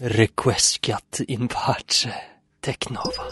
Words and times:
Requescat 0.00 1.20
in 1.28 1.46
pace 1.46 2.12
Teknova. 2.60 3.22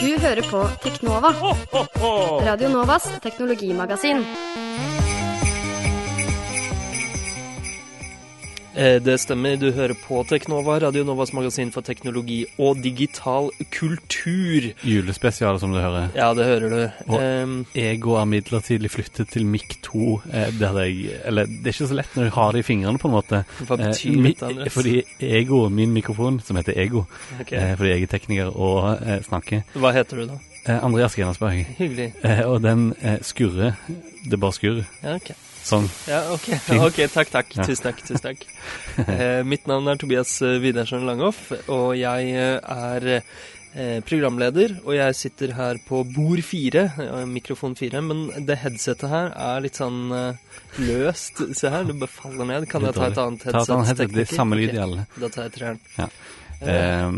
Du 0.00 0.18
hører 0.18 0.42
på 0.50 0.68
Teknova, 0.82 1.34
Radio 2.40 2.68
Novas 2.68 3.10
teknologimagasin. 3.22 4.24
Det 8.74 9.14
stemmer, 9.22 9.54
du 9.60 9.68
hører 9.70 9.94
på 10.02 10.24
Teknova, 10.26 10.80
Radio 10.82 11.04
Novas 11.06 11.30
magasin 11.36 11.68
for 11.70 11.84
teknologi 11.86 12.40
og 12.58 12.80
digital 12.82 13.46
kultur. 13.70 14.66
Julespesial, 14.82 15.60
som 15.62 15.70
du 15.70 15.78
hører. 15.78 16.08
Ja, 16.16 16.32
det 16.34 16.44
hører 16.48 16.72
du. 16.72 17.12
Og- 17.12 17.22
um, 17.44 17.66
Ego 17.74 18.16
er 18.18 18.24
midlertidig 18.26 18.90
flyttet 18.90 19.28
til 19.30 19.46
Mic 19.46 19.76
2. 19.86 20.20
Eh, 20.32 20.50
der 20.58 20.80
jeg, 20.82 21.20
eller 21.24 21.46
det 21.46 21.60
er 21.68 21.72
ikke 21.76 21.86
så 21.86 21.94
lett 22.00 22.16
når 22.16 22.22
jeg 22.24 22.32
har 22.32 22.50
det 22.52 22.58
i 22.64 22.66
fingrene, 22.66 22.98
på 22.98 23.08
en 23.08 23.14
måte. 23.14 23.44
Hva 23.68 23.76
betyr 23.76 24.10
Eh, 24.10 24.18
mi- 24.26 24.34
Andres? 24.42 24.72
Fordi 24.74 25.02
Ego, 25.20 25.68
min 25.68 25.92
mikrofon, 25.94 26.40
som 26.40 26.56
heter 26.56 26.74
Ego, 26.76 27.04
ok. 27.40 27.52
eh, 27.52 27.76
fordi 27.76 27.90
jeg 27.90 28.02
er 28.02 28.06
tekniker 28.18 28.56
og 28.56 28.98
eh, 29.06 29.20
snakker 29.22 29.62
Hva 29.76 29.92
heter 29.92 30.16
du 30.16 30.26
da? 30.26 30.38
eh, 30.66 30.84
Andreas 30.84 31.14
Grenasberg. 31.14 31.64
Hyggelig. 31.78 32.12
Eh, 32.24 32.40
og 32.50 32.60
den 32.62 32.94
eh, 33.02 33.18
skurrer. 33.22 33.74
Det 34.30 34.40
bare 34.40 34.52
skurrer. 34.52 34.84
Ja, 35.04 35.14
ok. 35.14 35.30
Sånn. 35.64 35.88
Ja, 36.10 36.20
ok. 36.34 36.48
Ok, 36.86 37.00
takk, 37.12 37.30
takk. 37.32 37.54
Ja. 37.56 37.64
Tusen 37.68 37.88
takk. 37.88 38.04
tusen 38.04 38.24
takk. 38.24 38.46
Eh, 39.04 39.40
mitt 39.42 39.66
navn 39.66 39.88
er 39.90 39.98
Tobias 39.98 40.36
eh, 40.44 40.58
Widersen 40.62 41.02
Langhoff, 41.08 41.48
og 41.72 41.96
jeg 41.98 42.28
eh, 42.36 42.60
er 42.60 43.06
eh, 43.16 43.98
programleder. 44.06 44.76
Og 44.84 44.94
jeg 44.94 45.16
sitter 45.18 45.54
her 45.56 45.80
på 45.88 46.04
bord 46.14 46.44
fire, 46.46 46.84
mikrofon 47.26 47.74
fire, 47.78 48.02
men 48.04 48.28
det 48.46 48.60
headsetet 48.62 49.10
her 49.10 49.32
er 49.34 49.64
litt 49.64 49.80
sånn 49.80 50.14
eh, 50.14 50.44
løst. 50.84 51.42
Se 51.58 51.72
her, 51.72 51.88
det 51.88 51.98
bare 51.98 52.12
faller 52.12 52.50
ned. 52.52 52.68
Kan 52.70 52.86
jeg 52.86 52.94
ta 52.96 53.10
et 53.10 53.20
annet 53.24 53.48
headset? 53.48 53.58
Ta 53.58 53.64
et 53.66 53.76
annet 53.78 53.92
headset. 53.94 54.14
Det 54.14 54.26
er 54.28 54.36
samme 54.36 54.60
lyd 54.60 54.76
i 54.76 54.82
alle. 54.86 55.08
Da 55.18 55.32
tar 55.34 55.48
jeg 55.48 55.56
treeren. 55.58 55.82
Ja. 55.98 56.10
Eh, 56.66 57.10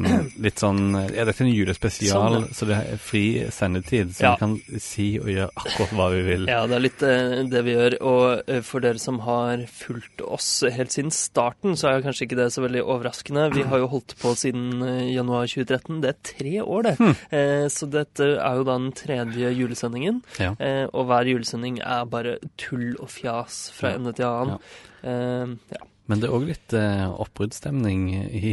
litt 0.42 0.58
sånn 0.61 0.80
Ja, 1.14 1.25
dette 1.25 1.42
er 1.42 1.47
en 1.47 1.52
julespesial, 1.55 2.11
Sånn, 2.12 2.36
ja. 2.47 2.55
så 2.56 2.66
det 2.69 2.77
er 2.80 2.97
fri 2.98 3.22
sendetid, 3.55 4.11
så 4.16 4.22
Ja. 4.22 4.30
vi 4.34 4.38
kan 4.41 4.80
si 4.83 5.06
og 5.20 5.27
gjøre 5.27 5.50
akkurat 5.56 5.92
hva 5.97 6.06
vi 6.14 6.22
vil. 6.27 6.47
Ja, 6.50 6.66
det 6.66 6.77
er 6.77 6.80
litt 6.84 7.03
eh, 7.03 7.42
det 7.50 7.62
vi 7.64 7.75
gjør. 7.77 7.97
Og 8.03 8.42
eh, 8.48 8.61
for 8.66 8.80
dere 8.80 8.98
som 8.98 9.20
har 9.20 9.64
fulgt 9.70 10.20
oss 10.27 10.62
helt 10.70 10.91
siden 10.94 11.11
starten, 11.14 11.77
så 11.78 11.91
er 11.92 12.03
kanskje 12.03 12.27
ikke 12.28 12.36
det 12.41 12.48
så 12.53 12.62
veldig 12.66 12.83
overraskende. 12.84 13.47
Vi 13.55 13.62
har 13.62 13.78
jo 13.78 13.88
holdt 13.88 14.16
på 14.20 14.34
siden 14.36 14.83
eh, 14.83 15.14
januar 15.14 15.47
2013. 15.47 16.00
Det 16.03 16.10
er 16.14 16.20
tre 16.33 16.56
år, 16.62 16.83
det. 16.91 16.97
Eh, 17.31 17.66
så 17.72 17.88
dette 17.91 18.33
er 18.41 18.55
jo 18.56 18.64
da 18.64 18.77
den 18.78 18.91
tredje 18.92 19.53
julesendingen. 19.56 20.22
Ja. 20.38 20.55
Eh, 20.58 20.86
og 20.92 21.06
hver 21.08 21.25
julesending 21.31 21.78
er 21.84 22.05
bare 22.05 22.38
tull 22.58 22.97
og 23.00 23.08
fjas 23.10 23.70
fra 23.77 23.94
ende 23.97 24.12
til 24.16 24.27
annen. 24.27 24.58
Eh, 25.05 25.55
ja. 25.77 25.84
Men 26.08 26.20
det 26.20 26.28
er 26.28 26.34
òg 26.36 26.44
litt 26.47 26.75
oppbruddsstemning 26.77 28.05
i 28.31 28.53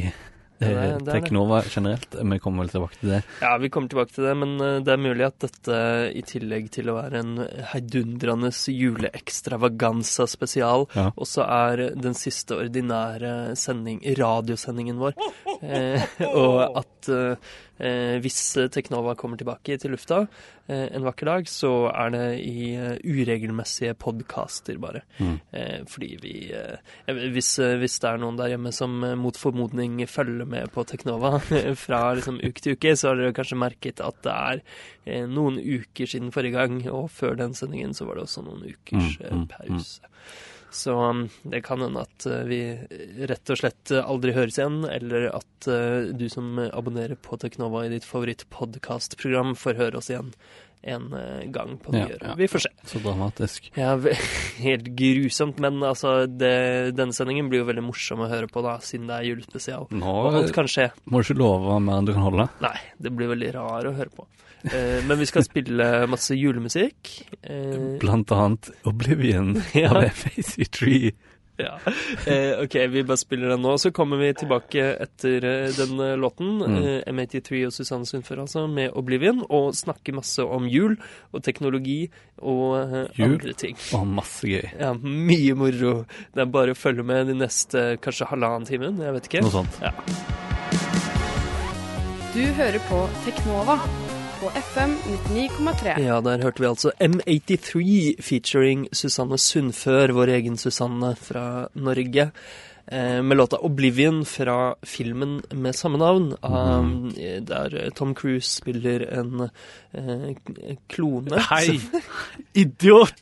eh, 0.63 0.73
det 0.73 0.87
er 0.93 1.03
det. 1.07 1.13
Teknova 1.17 1.61
generelt. 1.69 2.15
Vi 2.33 2.39
kommer 2.43 2.63
vel 2.65 2.71
tilbake 2.73 2.99
til 3.01 3.09
det. 3.13 3.19
ja, 3.41 3.51
vi 3.61 3.69
kommer 3.73 3.91
tilbake 3.93 4.15
til 4.15 4.27
det, 4.29 4.35
men 4.41 4.53
eh, 4.61 4.79
det 4.85 4.93
er 4.95 5.01
mulig 5.03 5.25
at 5.27 5.37
dette, 5.43 5.79
i 6.15 6.23
tillegg 6.27 6.69
til 6.73 6.89
å 6.91 6.97
være 7.01 7.21
en 7.23 7.33
heidundrende 7.73 8.51
juleekstravaganza 8.53 10.27
spesial, 10.27 10.87
Ja. 10.95 11.11
også 11.15 11.45
er 11.47 11.83
den 11.95 12.13
siste 12.17 12.57
ordinære 12.57 13.55
sending, 13.59 14.01
radiosendingen 14.17 14.97
vår. 15.01 15.13
Eh, 15.63 16.01
og 16.33 16.77
at 16.83 17.09
eh, 17.09 17.35
hvis 17.77 18.39
Teknova 18.71 19.15
kommer 19.17 19.39
tilbake 19.39 19.77
til 19.81 19.95
lufta 19.95 20.27
eh, 20.67 20.87
en 20.95 21.03
vakker 21.05 21.25
dag, 21.29 21.47
så 21.49 21.71
er 21.89 22.13
det 22.13 22.25
i 22.43 22.67
eh, 22.77 22.95
uregelmessige 23.01 23.95
podkaster, 23.99 24.77
bare. 24.81 25.01
Mm. 25.17 25.39
Eh, 25.51 25.79
fordi 25.89 26.11
vi 26.21 26.35
eh, 26.53 26.77
eh, 27.07 27.21
hvis, 27.33 27.51
eh, 27.59 27.75
hvis 27.81 27.97
det 28.03 28.11
er 28.11 28.21
noen 28.21 28.37
der 28.39 28.53
hjemme 28.53 28.73
som 28.75 28.95
eh, 29.03 29.15
mot 29.19 29.37
formodning 29.39 29.99
følger 30.09 30.47
med 30.49 30.71
på 30.75 30.85
Teknova 30.89 31.39
fra 31.85 32.01
liksom, 32.17 32.39
uke 32.43 32.63
til 32.63 32.77
uke, 32.77 32.95
så 32.95 33.11
har 33.11 33.21
dere 33.21 33.35
kanskje 33.35 33.59
merket 33.59 34.03
at 34.03 34.21
det 34.25 34.37
er 34.37 34.63
eh, 35.05 35.27
noen 35.29 35.59
uker 35.59 36.09
siden 36.09 36.31
forrige 36.35 36.57
gang, 36.59 36.79
og 36.93 37.09
før 37.13 37.37
den 37.41 37.57
sendingen 37.57 37.97
så 37.97 38.07
var 38.07 38.19
det 38.19 38.27
også 38.29 38.45
noen 38.45 38.67
ukers 38.69 38.91
Mm, 38.93 39.25
eh, 39.25 39.33
mm, 39.33 39.47
pause. 39.49 40.11
Så 40.73 40.93
um, 41.09 41.29
det 41.43 41.61
kan 41.61 41.81
hende 41.81 42.01
at 42.01 42.25
eh, 42.25 42.43
vi 42.49 42.59
rett 43.29 43.51
og 43.53 43.59
slett 43.59 43.91
eh, 43.93 44.01
aldri 44.01 44.33
høres 44.33 44.57
igjen, 44.57 44.81
eller 44.89 45.27
at 45.37 45.67
eh, 45.69 46.09
du 46.17 46.25
som 46.33 46.57
abonnerer 46.65 47.19
på 47.21 47.37
Teknova 47.37 47.85
i 47.85 47.91
ditt 47.93 48.07
favorittpodkastprogram 48.09 49.53
får 49.59 49.77
høre 49.77 50.01
oss 50.01 50.09
igjen 50.09 50.33
en 50.83 51.05
eh, 51.15 51.45
gang 51.53 51.77
på 51.79 51.93
nyåret. 51.95 52.21
ja. 52.21 52.33
Vi 52.37 52.47
får 52.51 52.63
se. 52.65 52.71
Så 52.91 52.99
dramatisk. 53.03 53.71
Ja, 53.79 53.93
helt 54.65 54.89
grusomt, 54.99 55.59
men 55.63 55.79
altså, 55.83 56.25
det, 56.27 56.93
denne 56.97 57.15
sendingen 57.15 57.49
blir 57.51 57.63
jo 57.63 57.69
veldig 57.71 57.85
morsom 57.87 58.23
å 58.25 58.29
høre 58.31 58.49
på, 58.51 58.61
da, 58.65 58.77
siden 58.83 59.07
det 59.11 59.17
er 59.21 59.29
julespesial. 59.31 59.87
Nå 59.95 60.13
Og 60.27 60.39
alt 60.41 60.53
kan 60.55 60.67
skje. 60.69 60.89
må 61.05 61.21
du 61.21 61.27
ikke 61.29 61.39
love 61.39 61.79
mer 61.83 62.01
enn 62.01 62.09
du 62.09 62.13
kan 62.15 62.25
holde. 62.27 62.49
Nei, 62.63 62.75
det 62.99 63.13
blir 63.15 63.31
veldig 63.33 63.53
rar 63.55 63.89
å 63.89 63.95
høre 63.95 64.11
på. 64.13 64.27
Eh, 64.63 65.01
men 65.07 65.19
vi 65.19 65.25
skal 65.27 65.43
spille 65.43 65.87
masse 66.07 66.35
julemusikk. 66.39 67.09
Eh, 67.43 67.97
Blant 67.99 68.31
annet 68.31 68.69
Oblivion 68.87 69.57
Ja. 69.75 69.89
av 69.91 70.09
Facey 70.15 70.65
Tree. 70.71 71.11
Ja. 71.61 71.75
eh, 72.25 72.59
ok, 72.63 72.75
vi 72.89 73.03
bare 73.05 73.17
spiller 73.21 73.53
den 73.53 73.61
nå. 73.65 73.75
Så 73.81 73.91
kommer 73.95 74.17
vi 74.21 74.31
tilbake 74.39 74.85
etter 75.05 75.45
eh, 75.49 75.67
den 75.77 75.99
eh, 76.01 76.15
låten, 76.17 76.53
Mm. 76.63 76.77
eh, 76.79 77.11
M83 77.13 77.65
og 77.67 77.73
Susanne 77.75 78.05
Sundfør, 78.09 78.41
altså, 78.45 78.65
med 78.71 78.91
Oblivion, 78.97 79.43
og 79.49 79.73
snakker 79.77 80.15
masse 80.17 80.41
om 80.45 80.65
jul 80.69 80.95
og 81.33 81.43
teknologi 81.45 82.07
og 82.41 82.77
eh, 82.81 83.07
Jul? 83.19 83.35
andre 83.37 83.53
ting. 83.53 83.77
Og 83.97 84.07
masse 84.07 84.47
gøy. 84.49 84.65
Ja, 84.79 84.93
mye 84.97 85.53
moro. 85.59 85.93
Det 86.33 86.45
er 86.45 86.49
bare 86.53 86.73
å 86.73 86.79
følge 86.79 87.05
med 87.05 87.27
de 87.31 87.37
neste 87.41 87.85
kanskje 88.03 88.29
halvannen 88.31 88.65
timen. 88.69 88.97
Jeg 89.03 89.13
vet 89.19 89.29
ikke. 89.31 89.43
Noe 89.45 89.57
sånt. 89.59 89.81
Ja. 89.83 89.93
Du 92.33 92.41
hører 92.57 92.79
på 92.89 93.03
Teknova 93.27 93.75
på 94.43 94.49
FM 94.59 94.91
99,3. 95.29 95.99
ja, 96.03 96.19
der 96.21 96.41
hørte 96.43 96.59
vi 96.59 96.67
altså 96.67 96.91
M83 96.99 98.21
featuring 98.21 98.87
Susanne 98.91 99.37
Sundfør, 99.39 100.11
vår 100.11 100.33
egen 100.35 100.57
Susanne 100.57 101.13
fra 101.15 101.67
Norge. 101.79 102.31
Eh, 102.91 103.21
med 103.23 103.37
låta 103.37 103.57
'Oblivion' 103.57 104.25
fra 104.25 104.75
filmen 104.83 105.41
med 105.51 105.75
samme 105.75 105.97
navn, 105.97 106.33
um, 106.41 107.11
der 107.45 107.89
Tom 107.95 108.15
Cruise 108.15 108.49
spiller 108.61 108.99
en 109.19 109.47
uh, 109.97 110.35
klone. 110.89 111.39
Hei! 111.49 111.79
Idiot! 112.53 113.13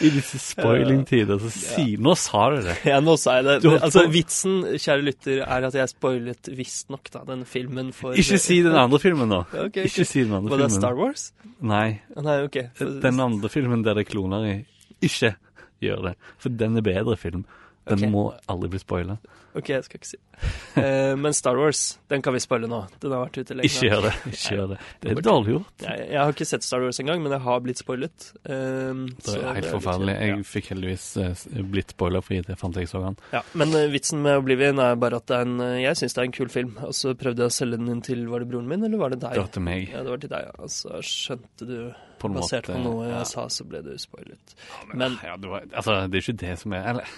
I 0.00 0.10
disse 0.10 0.38
spoiling-tider, 0.38 1.38
så 1.44 1.50
si 1.50 1.96
Nå 1.96 2.14
sa 2.20 2.50
du 2.52 2.60
det. 2.66 2.76
Ja, 2.84 3.00
nå 3.00 3.16
sa 3.16 3.38
jeg 3.40 3.44
det. 3.48 3.56
Men, 3.64 3.78
Altså, 3.80 4.04
Vitsen, 4.12 4.60
kjære 4.76 5.06
lytter, 5.08 5.40
er 5.48 5.68
at 5.70 5.74
jeg 5.80 5.88
spoilet 5.94 6.52
visstnok 6.52 7.08
den 7.26 7.46
filmen 7.48 7.92
for 7.96 8.12
Ikke 8.12 8.38
si 8.38 8.60
den 8.62 8.76
andre 8.76 9.00
filmen, 9.00 9.32
da. 9.32 9.42
Okay, 9.70 9.88
Ikke 9.88 10.04
si 10.04 10.20
den 10.20 10.36
andre 10.36 10.50
Var 10.52 10.66
det. 10.66 10.70
Star 10.76 10.94
Wars? 11.00 11.30
Nei. 11.64 12.00
Nei, 12.20 12.38
OK. 12.44 12.60
For- 12.76 13.00
Den 13.08 13.20
andre 13.24 13.48
filmen 13.48 13.82
der 13.88 13.96
det 13.96 14.04
er 14.04 14.12
kloner 14.12 14.44
i, 14.52 14.56
ikke 15.00 15.32
gjør 15.80 16.10
det. 16.10 16.16
For 16.38 16.52
den 16.52 16.76
er 16.76 16.84
bedre 16.84 17.16
film. 17.16 17.46
Den 17.84 18.00
okay. 18.00 18.10
må 18.10 18.28
aldri 18.48 18.70
bli 18.72 18.80
spoila. 18.80 19.18
OK, 19.54 19.68
jeg 19.70 19.84
skal 19.86 20.00
ikke 20.00 20.08
si 20.08 20.18
uh, 20.18 21.14
Men 21.20 21.34
Star 21.36 21.58
Wars, 21.58 21.82
den 22.10 22.22
kan 22.24 22.34
vi 22.34 22.40
spoile 22.42 22.66
nå. 22.70 22.80
Den 23.02 23.12
har 23.14 23.26
vært 23.26 23.36
ute 23.38 23.54
lenge. 23.54 23.68
Ikke 23.68 23.86
gjør 23.86 24.06
det. 24.08 24.12
Ikke 24.32 24.56
gjør 24.56 24.70
det. 24.72 24.78
Det 25.02 25.12
er 25.12 25.20
dårlig 25.26 25.52
gjort. 25.52 25.84
Jeg, 25.84 26.06
jeg 26.10 26.18
har 26.18 26.32
ikke 26.34 26.46
sett 26.48 26.66
Star 26.66 26.82
Wars 26.82 26.98
engang, 27.02 27.20
men 27.22 27.34
jeg 27.36 27.44
har 27.44 27.60
blitt 27.62 27.82
spoilet. 27.82 28.26
Um, 28.48 29.04
Det 29.20 29.36
er 29.36 29.58
helt 29.60 29.68
er 29.68 29.76
forferdelig. 29.76 30.14
Jeg 30.16 30.32
Jeg 30.32 30.48
fikk 30.50 30.70
heldigvis 30.72 31.04
uh, 31.20 31.44
blitt 31.76 31.94
spoilerfri 31.94 32.40
det 32.48 32.56
fant 32.58 32.80
jeg 32.80 32.90
så 32.90 33.04
den. 33.04 33.18
Ja. 33.28 33.42
ja, 33.42 33.44
Men 33.62 33.76
uh, 33.76 33.84
vitsen 33.92 34.24
med 34.24 34.40
Oblivion 34.40 34.82
er 34.82 34.96
bare 34.98 35.20
at 35.22 35.28
det 35.30 35.38
er 35.38 35.46
en 35.46 35.60
Jeg 35.84 36.00
syns 36.00 36.16
det 36.16 36.24
er 36.24 36.30
en 36.30 36.34
kul 36.40 36.50
film. 36.50 36.72
Og 36.88 36.96
så 36.98 37.12
prøvde 37.20 37.44
jeg 37.44 37.52
å 37.52 37.56
selge 37.60 37.78
den 37.78 37.92
inn 37.94 38.02
til 38.04 38.24
Var 38.32 38.42
det 38.42 38.48
broren 38.50 38.66
min, 38.72 38.82
eller 38.88 38.98
var 39.04 39.14
det 39.14 39.20
deg? 39.22 39.36
Det 39.36 39.44
var 39.44 39.52
til 39.58 39.66
meg, 39.68 39.86
Ja, 39.92 40.02
det 40.02 40.16
var 40.16 40.24
til 40.24 40.32
deg, 40.34 40.48
ja. 40.48 40.56
Og 40.64 40.72
så 40.72 41.04
skjønte 41.04 41.68
du 41.68 41.76
på 42.18 42.32
Basert 42.32 42.66
måte. 42.66 42.74
på 42.74 42.80
noe 42.82 43.06
jeg 43.06 43.20
ja. 43.20 43.22
sa, 43.28 43.46
så 43.52 43.66
ble 43.68 43.84
du 43.84 43.92
spoilet. 44.00 44.58
Men, 44.88 44.98
Men 45.04 45.16
ja, 45.22 45.36
det, 45.38 45.50
var, 45.52 45.70
altså, 45.70 46.00
det 46.08 46.18
er 46.18 46.26
ikke 46.26 46.36
det 46.42 46.58
som 46.62 46.74
er 46.74 46.90
Eller 46.94 47.14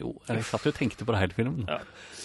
Jo, 0.00 0.14
jeg 0.28 0.44
satt 0.48 0.64
jo 0.64 0.70
og 0.72 0.76
tenkte 0.78 1.04
på 1.04 1.12
det 1.12 1.20
hele 1.20 1.36
filmen. 1.36 1.64
Ja. 1.68 1.80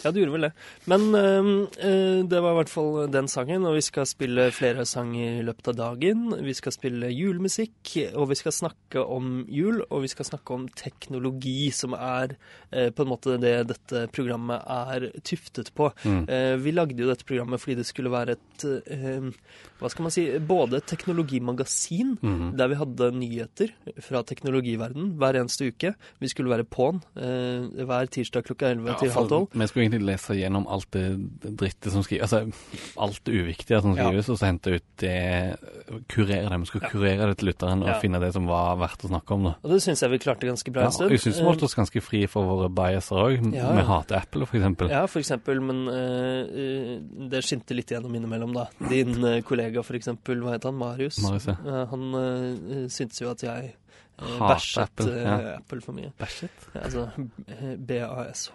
Ja, 0.06 0.12
du 0.14 0.20
gjorde 0.22 0.36
vel 0.36 0.46
det. 0.46 0.52
Men 0.88 1.02
øh, 1.18 2.28
det 2.30 2.40
var 2.44 2.54
i 2.54 2.58
hvert 2.60 2.70
fall 2.72 3.08
den 3.12 3.28
sangen, 3.28 3.66
og 3.66 3.74
vi 3.76 3.82
skal 3.82 4.06
spille 4.08 4.46
flere 4.54 4.86
sanger 4.86 5.40
i 5.40 5.46
løpet 5.48 5.68
av 5.74 5.76
dagen. 5.80 6.28
Vi 6.46 6.54
skal 6.54 6.72
spille 6.76 7.10
julemusikk, 7.12 7.96
og 8.16 8.30
vi 8.30 8.38
skal 8.40 8.54
snakke 8.56 9.02
om 9.04 9.42
jul, 9.50 9.82
og 9.90 10.04
vi 10.06 10.12
skal 10.14 10.26
snakke 10.30 10.54
om 10.54 10.68
teknologi, 10.80 11.72
som 11.76 11.96
er 11.98 12.36
øh, 12.72 12.92
på 12.94 13.04
en 13.04 13.12
måte 13.12 13.40
det 13.42 13.56
dette 13.74 14.06
programmet 14.16 14.62
er 14.62 15.10
tuftet 15.28 15.74
på. 15.76 15.90
Mm. 16.06 16.22
Eh, 16.30 16.54
vi 16.62 16.72
lagde 16.78 17.02
jo 17.02 17.10
dette 17.10 17.26
programmet 17.28 17.60
fordi 17.64 17.80
det 17.82 17.88
skulle 17.90 18.14
være 18.14 18.38
et 18.38 18.68
øh, 18.70 19.32
hva 19.82 19.90
skal 19.92 20.08
man 20.08 20.14
si, 20.14 20.28
både 20.40 20.78
et 20.80 20.88
teknologimagasin, 20.90 22.18
Mhm. 22.22 22.56
der 22.58 22.68
vi 22.68 22.76
hadde 22.80 23.12
nyheter 23.18 23.74
fra 24.02 24.22
teknologiverdenen 24.24 25.18
hver 25.18 25.38
eneste 25.42 25.68
uke. 25.74 25.94
Vi 26.20 26.28
skulle 26.28 26.50
være 26.50 26.66
på'n. 26.66 27.02
Eh, 27.18 27.57
hver 27.88 28.10
tirsdag 28.14 28.46
klokka 28.48 28.70
11 28.74 28.88
Ja, 28.92 28.96
til 29.02 29.12
halv 29.16 29.30
tolv. 29.32 29.48
Vi 29.54 29.68
skulle 29.68 29.86
egentlig 29.88 30.06
lese 30.08 30.36
gjennom 30.38 30.68
alt 30.72 30.90
det 30.92 31.06
drittet 31.58 31.92
som 31.94 32.04
skrives, 32.06 32.28
altså 32.28 32.52
alt 33.04 33.22
det 33.28 33.34
uviktige 33.42 33.82
som 33.82 33.96
Ja. 33.98 34.08
skrives, 34.08 34.30
og 34.30 34.38
så 34.40 34.46
hente 34.50 34.76
ut 34.78 34.84
det, 34.98 35.16
kurere 36.10 36.50
det. 36.50 36.60
Vi 36.60 36.66
skulle 36.70 36.90
kurere 36.92 37.28
det 37.30 37.38
til 37.38 37.50
lytteren 37.52 37.82
og 37.84 37.88
Ja. 37.90 38.00
finne 38.00 38.20
det 38.20 38.34
som 38.34 38.46
var 38.48 38.76
verdt 38.78 39.04
å 39.06 39.10
snakke 39.10 39.32
om. 39.34 39.44
da. 39.44 39.56
Og 39.64 39.70
det 39.72 39.82
syns 39.84 40.02
jeg 40.02 40.10
vi 40.12 40.18
klarte 40.20 40.48
ganske 40.48 40.72
bra 40.74 40.82
Ja, 40.82 40.86
en 40.88 40.92
stund. 40.92 41.12
jeg 41.12 41.20
syns 41.20 41.38
vi 41.40 41.44
holdt 41.46 41.64
oss 41.64 41.76
ganske 41.76 42.02
fri 42.02 42.26
for 42.28 42.44
våre 42.44 42.70
biaser 42.70 43.16
òg. 43.16 43.54
Ja. 43.54 43.72
Vi 43.74 43.82
hater 43.84 44.16
Apple, 44.18 44.46
for 44.46 44.58
eksempel. 44.58 44.90
Ja, 44.90 45.06
for 45.06 45.20
eksempel, 45.20 45.62
men 45.62 45.88
eh, 45.88 46.42
eh, 46.48 47.30
det 47.30 47.44
skinte 47.44 47.76
litt 47.76 47.88
gjennom 47.88 48.14
innimellom, 48.16 48.54
da. 48.54 48.68
Din 48.90 49.24
uh, 49.24 49.42
kollega, 49.42 49.84
for 49.84 49.94
eksempel, 49.96 50.42
hva 50.42 50.52
het 50.54 50.64
han? 50.64 50.76
Marius? 50.78 51.20
Marius, 51.24 51.46
ja. 51.48 51.56
uh, 51.66 51.86
han 51.88 52.14
uh, 52.16 52.88
syntes 52.88 53.20
jo 53.22 53.30
at 53.32 53.42
jeg 53.44 53.74
uh, 53.74 53.87
bæsjet 54.18 54.84
Apple, 54.84 55.12
eh, 55.14 55.24
ja. 55.24 55.56
Apple 55.58 55.82
for 55.82 55.98
mye. 55.98 56.12
Bæsjet? 56.18 56.70
Altså 56.76 57.10
eh, 57.48 57.76
BASH. 57.78 58.50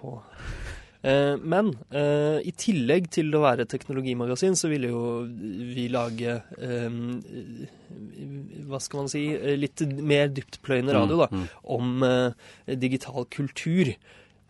Eh, 1.02 1.34
men 1.42 1.72
eh, 1.90 2.38
i 2.46 2.52
tillegg 2.54 3.08
til 3.14 3.32
å 3.34 3.42
være 3.42 3.66
teknologimagasin, 3.70 4.54
så 4.58 4.70
ville 4.70 4.92
jo 4.92 5.02
vi 5.74 5.88
lage 5.90 6.36
eh, 6.62 6.98
Hva 8.68 8.78
skal 8.82 9.02
man 9.02 9.10
si 9.10 9.24
eh, 9.34 9.56
Litt 9.58 9.82
mer 9.98 10.30
dyptpløyende 10.30 10.94
radio, 10.94 11.24
da. 11.24 11.28
Mm, 11.32 11.42
mm. 11.42 11.62
Om 11.78 12.06
eh, 12.06 12.76
digital 12.78 13.26
kultur. 13.34 13.94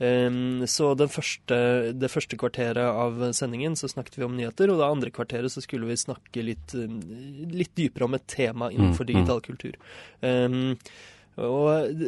Um, 0.02 0.64
så 0.66 0.88
den 0.98 1.10
første, 1.12 1.56
det 1.94 2.10
første 2.10 2.34
kvarteret 2.40 2.82
av 2.82 3.20
sendingen 3.38 3.76
så 3.78 3.86
snakket 3.92 4.18
vi 4.18 4.26
om 4.26 4.34
nyheter, 4.34 4.72
og 4.72 4.80
det 4.80 4.88
andre 4.88 5.12
kvarteret 5.14 5.52
så 5.54 5.62
skulle 5.62 5.86
vi 5.86 5.94
snakke 6.00 6.42
litt, 6.42 6.74
um, 6.74 6.98
litt 7.54 7.70
dypere 7.78 8.08
om 8.08 8.18
et 8.18 8.26
tema 8.26 8.72
innenfor 8.74 9.06
Mm, 9.06 9.08
mm. 9.08 9.14
digital 9.14 9.40
kultur. 9.46 9.78
Um, 10.26 10.76
og 11.38 12.02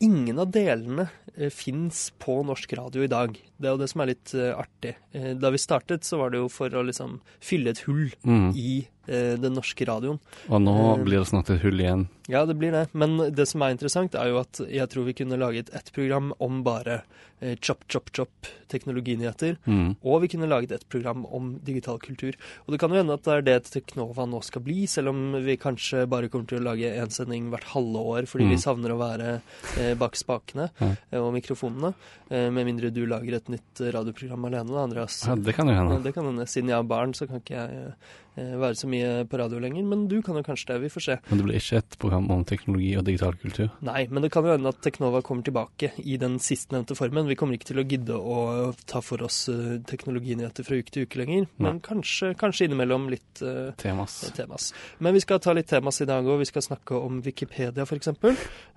ingen 0.00 0.38
av 0.40 0.48
delene 0.54 1.08
uh, 1.36 1.50
fins 1.52 2.12
på 2.22 2.38
norsk 2.46 2.72
radio 2.78 3.02
i 3.04 3.10
dag. 3.10 3.34
Det 3.58 3.68
er 3.68 3.74
jo 3.74 3.80
det 3.82 3.90
som 3.90 4.00
er 4.02 4.10
litt 4.14 4.32
eh, 4.34 4.54
artig. 4.58 4.94
Eh, 5.12 5.34
da 5.38 5.50
vi 5.50 5.58
startet, 5.60 6.06
så 6.06 6.18
var 6.18 6.30
det 6.32 6.40
jo 6.40 6.48
for 6.50 6.70
å 6.70 6.82
liksom 6.86 7.18
fylle 7.42 7.70
et 7.74 7.82
hull 7.86 8.08
Mm. 8.24 8.48
i 8.56 8.72
eh, 8.82 9.01
den 9.06 9.52
norske 9.56 9.84
radioen. 9.88 10.18
Og 10.48 10.60
nå 10.62 10.76
Eh, 10.98 11.02
blir 11.04 11.18
det 11.18 11.28
snart 11.28 11.50
et 11.50 11.60
hull 11.62 11.80
igjen. 11.80 12.06
Ja, 12.28 12.44
det 12.46 12.54
blir 12.56 12.70
det. 12.70 12.88
Men 12.94 13.16
det 13.34 13.48
som 13.48 13.62
er 13.62 13.72
interessant, 13.74 14.14
er 14.14 14.28
jo 14.30 14.38
at 14.38 14.60
jeg 14.70 14.88
tror 14.88 15.04
vi 15.04 15.12
kunne 15.18 15.36
laget 15.36 15.74
ett 15.74 15.90
program 15.92 16.32
om 16.38 16.62
bare 16.62 17.02
eh, 17.40 17.56
chop, 17.60 17.82
chop, 17.90 18.12
chop 18.14 18.30
teknologinyheter. 18.70 19.56
Mm. 19.66 19.96
Og 20.04 20.22
vi 20.22 20.28
kunne 20.32 20.48
laget 20.48 20.72
et 20.76 20.86
program 20.88 21.24
om 21.26 21.56
digital 21.64 21.98
kultur. 22.02 22.36
Og 22.66 22.72
det 22.74 22.80
kan 22.80 22.90
jo 22.94 23.00
hende 23.00 23.14
at 23.18 23.24
det 23.26 23.34
er 23.34 23.42
det 23.46 23.56
Teknova 23.72 24.26
nå 24.28 24.40
skal 24.46 24.62
bli, 24.62 24.86
selv 24.90 25.10
om 25.12 25.34
vi 25.44 25.56
kanskje 25.60 26.04
bare 26.10 26.30
kommer 26.32 26.46
til 26.50 26.60
å 26.62 26.66
lage 26.70 26.92
én 26.94 27.10
sending 27.12 27.50
hvert 27.52 27.68
halve 27.74 27.98
år 28.14 28.26
fordi 28.30 28.42
Mm. 28.46 28.50
vi 28.54 28.56
savner 28.62 28.90
å 28.94 28.98
være 28.98 29.28
eh, 29.78 29.94
bak 29.94 30.14
spakene 30.18 30.70
Ja. 30.80 30.94
eh, 31.12 31.18
og 31.20 31.32
mikrofonene. 31.34 31.94
Eh, 32.30 32.50
med 32.50 32.66
mindre 32.66 32.90
du 32.92 33.04
lager 33.06 33.34
et 33.34 33.48
nytt 33.48 33.80
eh, 33.80 33.90
radioprogram 33.92 34.44
alene, 34.46 34.68
da, 34.70 34.82
Andreas. 34.86 35.24
Ja, 35.26 35.34
det 35.36 35.54
kan 35.54 35.68
jo 35.68 35.74
hende. 35.74 36.02
Det 36.02 36.14
kan 36.14 36.24
hende. 36.24 36.46
Siden 36.46 36.68
jeg 36.70 36.76
har 36.76 36.82
barn, 36.84 37.12
så 37.14 37.26
kan 37.28 37.40
ikke 37.42 37.54
jeg 37.58 37.70
eh, 37.70 37.92
være 38.36 38.78
så 38.78 38.88
mye 38.90 39.26
på 39.28 39.40
radio 39.40 39.60
lenger. 39.62 39.86
Men 39.88 40.06
du 40.10 40.18
kan 40.24 40.38
jo 40.38 40.44
kanskje 40.46 40.72
det. 40.72 40.80
Vi 40.86 40.92
får 40.92 41.06
se. 41.06 41.18
Men 41.28 41.40
det 41.40 41.46
blir 41.48 41.60
ikke 41.60 41.82
et 41.82 41.98
program 42.02 42.30
om 42.32 42.44
teknologi 42.48 42.92
og 42.98 43.06
digital 43.08 43.36
kultur. 43.40 43.70
Nei, 43.84 44.06
men 44.10 44.24
det 44.24 44.32
kan 44.34 44.46
jo 44.46 44.54
hende 44.54 44.72
at 44.72 44.80
Teknova 44.84 45.22
kommer 45.26 45.46
tilbake 45.46 45.92
i 46.02 46.16
den 46.20 46.38
sistnevnte 46.42 46.96
formen. 46.98 47.28
Vi 47.30 47.36
kommer 47.38 47.58
ikke 47.58 47.70
til 47.72 47.82
å 47.82 47.86
gidde 47.86 48.16
å 48.16 48.38
ta 48.88 49.02
for 49.04 49.22
oss 49.26 49.44
eh, 49.52 49.78
teknologinyheter 49.88 50.66
fra 50.66 50.78
uke 50.78 50.94
til 50.94 51.06
uke 51.06 51.20
lenger, 51.20 51.46
men 51.62 51.80
kanskje, 51.84 52.32
kanskje 52.38 52.68
innimellom 52.68 53.08
litt 53.12 53.42
uh, 53.44 53.72
Temas. 53.80 54.18
temas. 54.36 54.70
Men 55.02 55.16
vi 55.16 55.22
skal 55.24 55.40
ta 55.42 55.54
litt 55.56 55.68
temas 55.70 56.00
i 56.02 56.08
dag 56.08 56.26
òg. 56.26 56.40
Vi 56.42 56.48
skal 56.50 56.64
snakke 56.64 56.98
om 56.98 57.20
Wikipedia, 57.24 57.84
f.eks. 57.84 58.12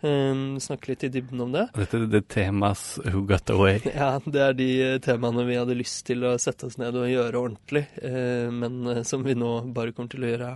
Um, 0.06 0.58
snakke 0.62 0.92
litt 0.92 1.06
i 1.08 1.12
dybden 1.14 1.46
om 1.46 1.54
det. 1.56 1.68
Dette 1.76 2.02
er 2.02 2.08
det 2.12 2.26
temas 2.32 2.86
who 3.06 3.26
got 3.28 3.50
away. 3.54 3.82
Ja, 3.96 4.18
det 4.20 4.42
er 4.42 4.56
de 4.58 4.68
eh, 4.84 4.98
temaene 5.04 5.46
vi 5.48 5.56
hadde 5.56 5.78
lyst 5.78 6.04
til 6.10 6.26
å 6.28 6.34
sette 6.42 6.68
oss 6.68 6.76
ned 6.82 6.98
og 7.00 7.08
gjøre 7.08 7.40
ordentlig, 7.40 7.86
uh, 8.04 8.52
men 8.54 8.82
eh, 8.92 9.02
som 9.08 9.24
vi 9.26 9.38
nå 9.38 9.45
bare 9.76 9.92
kommer 9.96 10.10
til 10.12 10.26
å 10.26 10.32
gjøre 10.32 10.50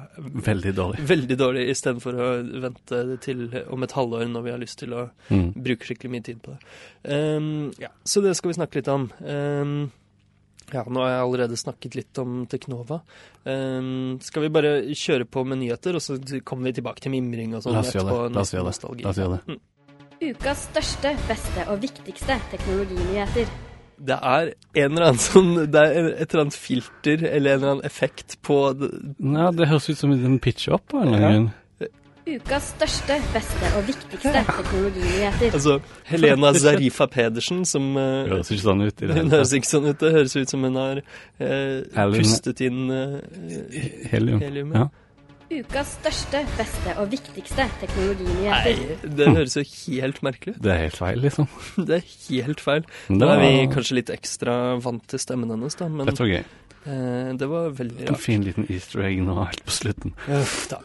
Veldig 0.50 0.74
dårlig. 0.78 1.04
veldig 1.10 1.38
dårlig, 1.40 1.64
istedenfor 1.74 2.18
å 2.20 2.28
vente 2.66 3.00
til 3.26 3.46
om 3.74 3.84
et 3.88 3.96
halvår 3.98 4.28
når 4.32 4.44
vi 4.48 4.52
har 4.56 4.62
lyst 4.62 4.80
til 4.84 4.94
å 4.98 5.06
Mm. 5.30 5.54
bruke 5.56 5.86
skikkelig 5.90 6.12
mye 6.16 6.24
tid 6.24 6.42
på 6.46 6.56
det. 6.56 6.60
Um, 7.38 7.72
ja, 7.80 7.90
så 8.06 8.22
det 8.26 8.36
skal 8.38 8.52
vi 8.54 8.58
snakke 8.60 8.76
litt 8.82 8.88
om. 8.94 9.10
Um, 9.22 9.92
ja, 10.74 10.84
nå 10.86 11.02
har 11.02 11.10
jeg 11.16 11.24
allerede 11.26 11.58
snakket 11.58 11.96
litt 11.98 12.20
om 12.22 12.46
Teknova. 12.46 13.00
Um, 13.46 14.20
skal 14.22 14.44
vi 14.46 14.50
bare 14.54 14.74
kjøre 14.94 15.26
på 15.26 15.46
med 15.46 15.58
nyheter, 15.64 15.96
og 15.98 16.02
så 16.06 16.20
kommer 16.46 16.70
vi 16.70 16.74
tilbake 16.82 17.02
til 17.02 17.12
mimring 17.16 17.56
og 17.58 17.64
sånn 17.66 17.74
La 17.74 17.80
oss 17.82 17.94
gjøre 17.96 18.06
etterpå? 18.06 18.28
det. 18.28 18.36
La 18.36 18.42
oss 18.42 18.54
gjøre 18.54 18.70
det. 18.70 19.04
La 19.04 19.10
oss 19.10 19.18
gjøre 19.24 19.40
det. 19.48 19.60
Ukas 20.20 20.66
største, 20.70 21.14
beste 21.30 21.66
og 21.72 21.80
viktigste 21.82 22.36
teknologinyheter. 22.52 23.48
Det 24.00 24.16
er 24.16 24.52
en 24.80 24.92
eller 24.94 25.10
annen 25.10 25.20
sånn 25.22 25.50
Det 25.72 25.82
er 25.84 26.10
et 26.14 26.30
eller 26.30 26.46
annet 26.46 26.56
filter 26.58 27.24
eller 27.28 27.56
en 27.56 27.58
eller 27.60 27.72
annen 27.74 27.86
effekt 27.88 28.38
på 28.46 28.60
Nei, 28.80 29.50
det 29.58 29.68
høres 29.68 29.90
ut 29.90 30.00
som 30.00 30.14
en 30.16 30.40
pitcher 30.40 30.78
opp 30.78 30.86
på 30.94 31.02
en 31.02 31.10
eller 31.10 31.26
annen 31.28 31.50
grunn. 31.50 31.56
Ukas 32.30 32.68
største, 32.76 33.16
beste 33.34 33.70
og 33.80 33.88
viktigste 33.88 34.32
teknologinyheter. 34.46 35.56
Altså 35.58 35.80
Helena 36.06 36.52
Zarifa 36.54 37.08
Pedersen 37.10 37.64
som 37.66 37.88
Det 37.96 38.04
uh, 38.06 38.34
høres 38.36 38.52
ikke 38.54 38.66
sånn 38.68 38.84
ut 38.86 39.02
i 39.02 39.08
det 39.10 39.16
Hun 39.16 39.24
tatt. 39.24 39.34
høres 39.34 39.54
ikke 39.58 39.70
sånn 39.72 39.88
ut. 39.88 39.98
Det 40.04 40.12
høres 40.14 40.36
ut 40.38 40.54
som 40.54 40.68
hun 40.68 40.78
har 40.78 41.02
uh, 41.02 42.10
pustet 42.14 42.62
inn 42.68 42.84
uh, 42.92 43.18
Helium. 44.12 44.44
helium. 44.46 44.76
Ja. 44.78 44.86
Ukas 45.50 45.96
største, 45.98 46.44
beste 46.60 46.94
og 47.02 47.08
viktigste 47.10 47.66
teknologinyheter. 47.82 48.82
Nei, 49.02 49.14
det 49.18 49.30
høres 49.34 49.56
jo 49.58 49.64
helt 49.66 50.20
merkelig 50.26 50.54
ut. 50.56 50.60
Det 50.62 50.74
er 50.76 50.84
helt 50.84 51.00
feil, 51.00 51.22
liksom. 51.26 51.48
Det 51.90 51.98
er 51.98 52.46
helt 52.46 52.62
feil. 52.62 52.86
Da 53.10 53.32
er 53.34 53.42
vi 53.42 53.52
kanskje 53.74 53.98
litt 53.98 54.12
ekstra 54.14 54.60
vant 54.84 55.08
til 55.10 55.22
stemmen 55.24 55.50
hennes, 55.56 55.74
da, 55.80 55.88
men 55.90 56.06
dette 56.12 56.22
var 56.22 56.30
gøy. 56.36 56.44
eh, 56.86 57.32
det 57.42 57.50
var 57.50 57.74
veldig 57.82 58.06
En 58.06 58.14
rart. 58.14 58.22
fin 58.28 58.46
liten 58.46 58.70
easter 58.70 59.02
egg 59.10 59.24
nå 59.26 59.40
helt 59.42 59.66
på 59.66 59.74
slutten. 59.74 60.14
Uff 60.38 60.56
da. 60.70 60.84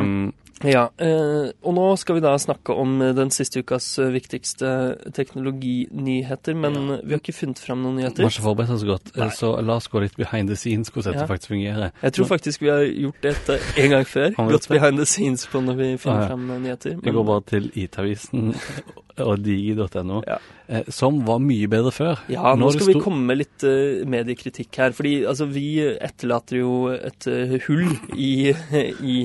Um, 0.00 0.32
Ja, 0.64 0.86
eh, 0.96 1.50
og 1.62 1.74
nå 1.76 1.82
skal 2.00 2.16
vi 2.16 2.22
da 2.24 2.30
snakke 2.40 2.72
om 2.72 2.94
eh, 3.04 3.10
den 3.12 3.28
siste 3.30 3.60
ukas 3.60 3.98
eh, 4.00 4.08
viktigste 4.14 4.70
teknologinyheter, 5.12 6.54
men 6.56 6.74
Ja. 6.74 6.96
vi 7.04 7.10
har 7.12 7.20
ikke 7.20 7.34
funnet 7.36 7.58
fram 7.60 7.82
noen 7.82 7.96
vi 7.96 8.02
har 8.02 8.10
nyheter. 8.10 8.24
ikke 8.30 8.42
forberedt 8.46 8.70
oss 8.72 8.84
godt, 8.84 9.12
Nei. 9.16 9.28
så 9.36 9.50
la 9.62 9.76
oss 9.76 9.88
gå 9.88 10.00
litt 10.00 10.16
behind 10.16 10.48
the 10.48 10.56
scenes, 10.56 10.88
hvordan 10.90 11.12
dette 11.12 11.22
Ja. 11.24 11.26
faktisk 11.26 11.48
fungerer. 11.52 11.92
Jeg 12.02 12.12
tror 12.12 12.26
faktisk 12.26 12.60
vi 12.62 12.68
har 12.68 12.84
gjort 12.88 13.20
dette 13.22 13.58
en 13.84 13.90
gang 13.90 14.04
før. 14.06 14.30
Gått 14.48 14.68
behind 14.68 14.96
the 14.96 15.04
scenes 15.06 15.46
på 15.46 15.60
når 15.60 15.74
vi 15.76 15.96
finner 15.98 16.20
ja. 16.22 16.26
fram 16.28 16.46
nyheter. 16.62 16.90
Jeg 16.90 17.02
men- 17.04 17.14
går 17.14 17.24
bare 17.24 17.42
til 17.46 17.70
IT-avisen 17.74 18.54
og 19.24 19.40
digi.no, 19.44 20.22
Ja. 20.26 20.36
eh, 20.68 20.84
som 20.92 21.22
var 21.26 21.38
mye 21.40 21.68
bedre 21.70 21.92
før. 21.94 22.18
Ja, 22.32 22.54
nå 22.58 22.70
skal 22.74 22.90
vi 22.92 23.00
komme 23.00 23.24
med 23.30 23.38
litt 23.40 23.64
eh, 23.64 24.04
mediekritikk 24.08 24.76
her. 24.82 24.92
Fordi 24.96 25.14
altså, 25.28 25.46
vi 25.50 25.66
etterlater 25.86 26.58
jo 26.60 26.72
et 26.92 27.26
eh, 27.30 27.56
hull 27.66 27.86
i, 28.16 28.52
i 29.00 29.16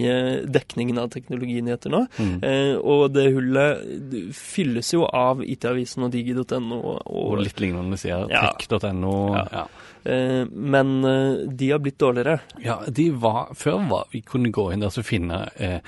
dekningen 0.48 1.02
av 1.02 1.10
teknologinyheter 1.14 1.92
nå. 1.94 2.04
Mm. 2.20 2.34
Eh, 2.44 2.74
og 2.80 3.12
det 3.16 3.28
hullet 3.36 4.34
fylles 4.38 4.94
jo 4.96 5.06
av 5.08 5.44
IT-avisen 5.44 6.08
og 6.08 6.12
digi.no. 6.14 6.82
Og, 6.82 7.02
Og 7.08 7.42
litt 7.44 7.60
lignende 7.64 7.98
sider. 8.00 8.28
Ja. 8.32 8.52
Tech.no. 8.60 9.16
Ja. 9.36 9.46
Ja. 9.52 9.66
eh, 10.12 10.46
men 10.50 10.94
de 11.58 11.72
har 11.74 11.80
blitt 11.84 12.00
dårligere. 12.02 12.40
Ja, 12.64 12.80
de 12.88 13.10
var 13.12 13.52
Før 13.58 13.82
var 13.90 14.08
vi 14.14 14.22
kunne 14.26 14.52
gå 14.54 14.70
inn 14.74 14.82
der 14.84 14.92
og 14.94 15.06
finne 15.08 15.44
eh, 15.62 15.80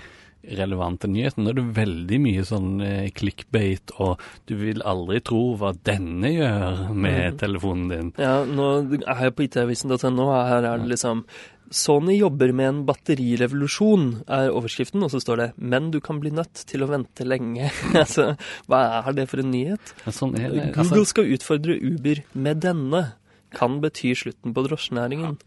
relevante 0.43 1.07
nyheter. 1.07 1.41
Nå 1.41 1.53
er 1.53 1.59
det 1.59 1.65
veldig 1.77 2.19
mye 2.23 2.43
sånn 2.47 2.69
eh, 2.83 3.07
clickbait, 3.15 3.95
og 4.03 4.21
du 4.49 4.55
vil 4.59 4.83
aldri 4.87 5.21
tro 5.25 5.43
hva 5.59 5.73
denne 5.87 6.33
gjør 6.33 6.85
med 6.91 7.21
mm. 7.33 7.39
telefonen 7.41 7.89
din. 7.91 8.13
Ja, 8.21 8.43
nå 8.47 8.69
er 8.99 9.25
jeg 9.27 9.35
på 9.37 9.47
itavisen.no, 9.47 10.29
her 10.33 10.67
er 10.67 10.83
det 10.83 10.93
liksom 10.95 11.25
Sony 11.73 12.19
jobber 12.19 12.51
med 12.53 12.67
en 12.69 12.81
batterirevolusjon, 12.85 14.03
er 14.29 14.51
overskriften, 14.53 15.01
og 15.01 15.09
så 15.09 15.21
står 15.23 15.39
det 15.39 15.47
'Men 15.57 15.89
du 15.91 15.99
kan 15.99 16.19
bli 16.19 16.29
nødt 16.29 16.53
til 16.69 16.83
å 16.83 16.89
vente 16.91 17.25
lenge'. 17.25 17.71
altså, 18.03 18.35
hva 18.67 19.01
er 19.07 19.13
det 19.17 19.29
for 19.29 19.41
en 19.41 19.49
nyhet? 19.49 19.93
Men 20.05 20.13
sånn 20.13 20.35
det. 20.37 20.73
Google 20.75 21.05
skal 21.09 21.33
utfordre 21.33 21.79
Uber 21.79 22.21
med 22.33 22.61
denne. 22.61 23.15
Kan 23.53 23.81
bety 23.81 24.13
slutten 24.13 24.53
på 24.53 24.65
drosjenæringen. 24.67 25.37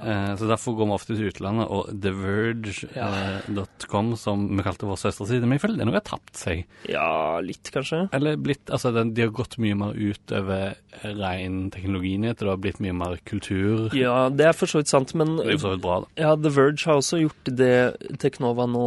Eh, 0.00 0.32
så 0.40 0.44
derfor 0.50 0.74
går 0.78 0.86
vi 0.90 0.94
ofte 0.96 1.16
til 1.18 1.28
utlandet, 1.30 1.66
og 1.70 1.82
TheVerge.com, 2.02 4.12
som 4.18 4.36
vi 4.56 4.64
kalte 4.66 4.88
vår 4.88 4.98
søsterside, 5.00 5.44
men 5.46 5.54
jeg 5.58 5.62
føler 5.64 5.78
det 5.82 5.86
noe 5.88 5.98
har 5.98 6.06
tapt 6.06 6.34
seg. 6.40 6.58
Ja, 6.90 7.06
litt 7.44 7.70
kanskje. 7.74 8.00
Eller 8.16 8.32
blitt 8.40 8.70
Altså, 8.74 8.88
den, 8.96 9.12
de 9.14 9.20
har 9.26 9.32
gått 9.34 9.58
mye 9.62 9.76
mer 9.78 9.92
ut 9.94 10.32
over 10.34 10.74
ren 11.04 11.68
teknologinyheter, 11.74 12.46
det 12.46 12.52
har 12.54 12.62
blitt 12.64 12.80
mye 12.82 12.94
mer 12.96 13.14
kultur. 13.28 13.90
Ja, 13.96 14.28
det 14.32 14.46
er 14.48 14.56
for 14.56 14.66
så 14.70 14.78
vidt 14.80 14.90
sant, 14.90 15.10
men 15.18 15.28
Det 15.38 15.46
er 15.46 15.50
for 15.58 15.64
så 15.68 15.72
vidt 15.74 15.84
bra, 15.84 15.96
da. 16.04 16.08
ja, 16.24 16.30
The 16.40 16.50
Verge 16.54 16.82
har 16.88 16.96
også 17.00 17.16
gjort 17.22 17.44
det 17.60 17.74
Teknova 18.22 18.64
nå 18.70 18.84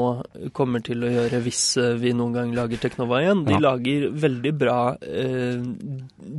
kommer 0.58 0.80
til 0.86 1.00
å 1.06 1.12
gjøre 1.14 1.38
hvis 1.46 1.62
eh, 1.82 1.94
vi 2.02 2.10
noen 2.18 2.34
gang 2.36 2.50
lager 2.58 2.78
Teknova 2.82 3.16
igjen. 3.24 3.46
De 3.48 3.54
Ja. 3.58 3.62
lager 3.64 4.00
veldig 4.12 4.54
bra 4.58 4.80
eh, 5.02 5.62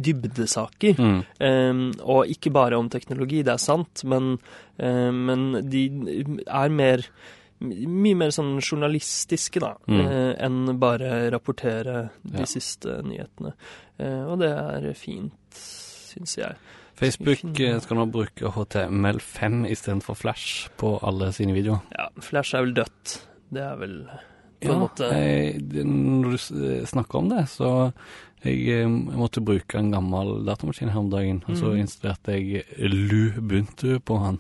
dybdesaker. 0.09 0.95
Mm. 0.99 1.21
Eh, 1.41 1.75
og 2.05 2.27
ikke 2.33 2.53
bare 2.55 2.79
om 2.79 2.89
teknologi, 2.93 3.43
det 3.47 3.55
er 3.55 3.63
sant, 3.63 4.05
men, 4.09 4.37
men 4.79 5.69
de 5.69 5.83
er 6.47 6.69
mer 6.71 7.05
mye 7.61 8.15
mer 8.15 8.31
sånn 8.31 8.61
journalistiske, 8.62 9.59
da, 9.59 9.73
Mm. 9.88 10.00
eh, 10.07 10.35
enn 10.47 10.79
bare 10.79 11.29
rapportere 11.35 12.11
de 12.25 12.38
Ja. 12.38 12.45
siste 12.47 13.03
nyhetene. 13.03 13.53
Eh, 13.99 14.23
og 14.31 14.38
det 14.38 14.50
er 14.53 14.93
fint, 14.95 15.33
syns 15.50 16.37
jeg. 16.37 16.55
Facebook 16.95 17.38
Skal 17.83 17.97
eh, 17.99 18.05
nå 18.05 18.07
bruke 18.12 18.53
HTML5 18.55 19.67
istedenfor 19.71 20.15
Flash 20.17 20.69
på 20.79 20.99
alle 21.03 21.33
sine 21.33 21.53
videoer. 21.53 21.81
Ja, 21.99 22.09
Flash 22.21 22.55
er 22.55 22.62
vel 22.62 22.75
dødt. 22.75 23.27
Det 23.53 23.61
er 23.62 23.77
vel 23.77 24.07
på 24.61 24.69
Ja, 24.69 24.73
en 24.75 24.81
måte 24.81 25.11
jeg, 25.11 25.61
når 25.85 26.31
du 26.31 26.65
eh, 26.65 26.85
snakker 26.87 27.19
om 27.19 27.29
det, 27.29 27.45
så 27.49 27.93
jeg, 28.45 28.59
eh, 28.68 28.85
jeg 28.85 28.88
måtte 29.18 29.42
bruke 29.45 29.75
en 29.78 29.90
gammel 29.92 30.45
datamaskin 30.47 30.90
her 30.90 30.99
om 31.00 31.11
dagen, 31.11 31.42
og 31.49 31.57
så 31.57 31.73
Mhm. 31.73 31.80
installerte 31.87 32.37
jeg 32.37 32.64
Lubuntu 32.78 33.99
på 34.00 34.18
han. 34.23 34.38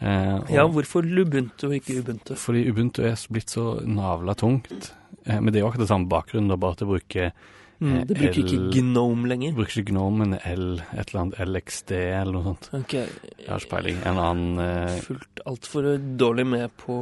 Eh, 0.00 0.34
og, 0.40 0.50
Ja, 0.50 0.66
hvorfor 0.66 1.02
Lubuntu 1.02 1.66
og 1.68 1.74
ikke 1.74 2.00
Ubuntu? 2.02 2.34
Fordi 2.36 2.68
Ubuntu 2.70 3.02
er 3.02 3.16
blitt 3.32 3.50
så 3.50 3.80
navla 3.86 4.34
tungt. 4.34 4.92
Eh, 5.26 5.38
men 5.40 5.52
det 5.52 5.56
er 5.56 5.60
jo 5.66 5.70
akkurat 5.70 5.86
det 5.86 5.88
samme 5.88 6.08
bakgrunn, 6.08 6.48
da, 6.48 6.56
bare 6.56 6.72
at 6.72 6.78
jeg 6.80 6.88
bruker 6.88 7.32
Mm, 7.80 8.06
det 8.06 8.16
bruker 8.18 8.40
ikke 8.44 8.58
Gnome 8.76 9.28
lenger. 9.30 9.54
Bruker 9.56 9.80
ikke 9.80 9.90
Gnome, 9.94 10.18
men 10.26 10.34
L, 10.44 10.66
et 10.92 11.10
eller 11.14 11.20
annet 11.22 11.38
LXD 11.48 11.92
eller 11.96 12.32
noe 12.36 12.44
sånt. 12.50 12.66
Ok, 12.76 12.92
Jeg 12.92 13.48
har 13.48 13.62
ikke 13.62 13.70
peiling. 13.72 14.00
En 14.04 14.18
annen 14.20 14.58
eh, 14.64 14.98
Fulgt 15.06 15.40
altfor 15.48 15.88
dårlig 16.20 16.44
med 16.46 16.70
på 16.76 16.98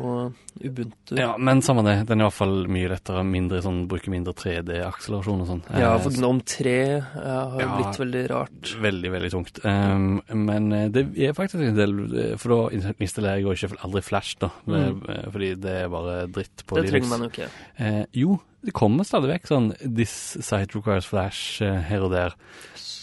Ubuntu. 0.62 1.16
Ja, 1.18 1.32
men 1.38 1.60
samme 1.66 1.82
det. 1.86 1.96
Den 2.08 2.20
er 2.20 2.24
i 2.24 2.28
hvert 2.28 2.36
fall 2.38 2.54
mye 2.70 2.88
lettere, 2.92 3.24
mindre 3.26 3.60
sånn, 3.64 3.80
bruker 3.90 4.10
mindre 4.14 4.34
3D-akselerasjon 4.38 5.42
og 5.44 5.50
sånn. 5.50 5.62
Ja, 5.74 5.94
Eh, 5.96 6.02
for 6.04 6.14
Gnome 6.14 6.44
3 6.46 6.74
ja, 6.78 7.38
har 7.50 7.60
Ja. 7.60 7.68
blitt 7.78 7.98
veldig 7.98 8.24
rart. 8.30 8.72
Veldig, 8.82 9.10
veldig 9.16 9.30
tungt. 9.34 9.60
Um, 9.64 10.22
men 10.46 10.72
eh, 10.72 10.88
det 10.94 11.06
er 11.18 11.32
faktisk 11.34 11.62
en 11.62 11.74
del 11.74 11.94
eh, 12.14 12.36
For 12.38 12.54
da 12.54 12.92
installerer 13.02 13.38
jeg 13.42 13.46
jo 13.48 13.56
ikke 13.56 13.82
aldri 13.82 14.02
Flash, 14.06 14.36
da. 14.38 14.50
Mm. 14.66 15.02
Eh, 15.08 15.26
Fordi 15.34 15.50
det 15.58 15.74
er 15.82 15.88
bare 15.88 16.20
dritt 16.30 16.64
på 16.66 16.76
Linux. 16.78 16.86
Det 16.86 16.94
trenger 16.94 17.10
man 17.10 17.26
jo 17.26 17.30
ikke. 17.34 17.50
Eh, 17.78 18.04
jo, 18.14 18.38
det 18.66 18.74
kommer 18.74 19.06
stadig 19.06 19.30
vekk 19.30 19.46
sånn 19.46 19.68
'This 19.78 20.12
site 20.42 20.74
requires 20.74 21.06
flash' 21.06 21.62
eh, 21.62 21.78
her 21.86 22.02
og 22.02 22.10
der. 22.10 22.34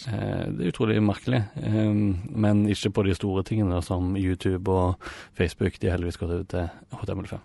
Eh, 0.06 0.44
det 0.52 0.66
er 0.66 0.72
utrolig 0.72 1.00
merkelig. 1.02 1.42
Um, 1.56 2.20
men 2.28 2.66
ikke 2.68 2.92
på 2.92 3.06
de 3.06 3.14
store 3.16 3.42
tingene 3.46 3.80
som 3.82 4.14
YouTube 4.16 4.68
og 4.70 5.00
Facebook. 5.34 5.80
De 5.80 5.88
har 5.88 5.96
heldigvis 5.96 6.20
gått 6.20 6.34
ut 6.36 6.48
til 6.52 6.68
HTML5. 6.92 7.40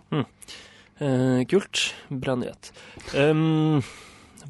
Eh, 1.00 1.44
kult. 1.48 1.94
Bra 2.10 2.36
nyhet. 2.36 2.70
Um, 3.16 3.80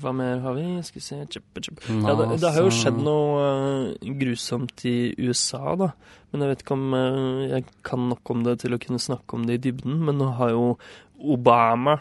hva 0.02 0.12
mer 0.16 0.42
har 0.42 0.59
vi? 0.59 0.66
Skal 0.83 0.99
vi 0.99 1.04
se 1.07 1.21
Tjup, 1.31 1.62
tjup. 1.62 1.81
Ja, 1.87 2.16
det, 2.19 2.40
det 2.42 2.50
har 2.52 2.66
jo 2.66 2.75
skjedd 2.75 2.99
noe 2.99 4.12
grusomt 4.19 4.85
i 4.88 5.14
USA, 5.23 5.76
da. 5.78 5.92
Men 6.33 6.42
jeg 6.42 6.52
vet 6.52 6.66
ikke 6.66 6.76
om 6.76 6.99
jeg 7.47 7.64
kan 7.87 8.11
nok 8.11 8.35
om 8.35 8.42
det 8.42 8.59
til 8.64 8.75
å 8.75 8.81
kunne 8.83 8.99
snakke 8.99 9.38
om 9.38 9.47
det 9.47 9.61
i 9.61 9.64
dybden. 9.71 10.02
Men 10.02 10.19
nå 10.19 10.33
har 10.40 10.50
jo 10.50 10.66
Obama 11.23 12.00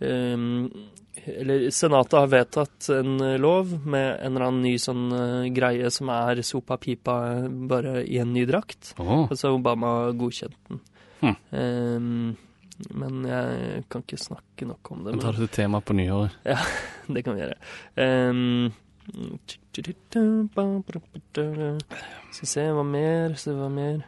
eh, 0.00 0.36
Eller 1.26 1.70
Senatet 1.74 2.18
har 2.18 2.30
vedtatt 2.30 2.88
en 2.94 3.20
eh, 3.20 3.38
lov 3.40 3.86
med 3.86 4.20
en 4.20 4.36
eller 4.36 4.46
annen 4.46 4.62
ny 4.62 4.78
sånn 4.80 5.12
eh, 5.12 5.52
greie 5.54 5.90
som 5.94 6.08
er 6.14 6.42
sopa 6.46 6.76
pipa 6.80 7.16
eh, 7.32 7.48
bare 7.70 8.04
i 8.04 8.18
en 8.22 8.32
ny 8.34 8.46
drakt. 8.48 8.94
Oh. 9.02 9.26
Og 9.26 9.34
så 9.34 9.48
har 9.48 9.58
Obama 9.58 9.90
godkjent 10.16 10.58
den. 10.70 10.82
Hm. 11.20 11.36
Um, 11.50 12.36
men 12.92 13.22
jeg 13.24 13.84
kan 13.90 14.02
ikke 14.04 14.18
snakke 14.20 14.66
nok 14.68 14.90
om 14.92 15.06
det. 15.06 15.14
Da 15.16 15.26
tar 15.26 15.38
du 15.38 15.46
til 15.46 15.54
tema 15.54 15.78
på 15.80 15.96
nyåret. 15.96 16.34
det 17.14 17.22
kan 17.24 17.38
vi 17.38 17.46
gjøre. 17.46 17.58
Um, 17.96 18.66
skal 19.06 19.94
vi 22.42 22.50
se, 22.50 22.66
hva 22.74 22.84
mer? 22.84 23.38
Se 23.40 23.54
hva 23.56 23.70
mer? 23.72 24.04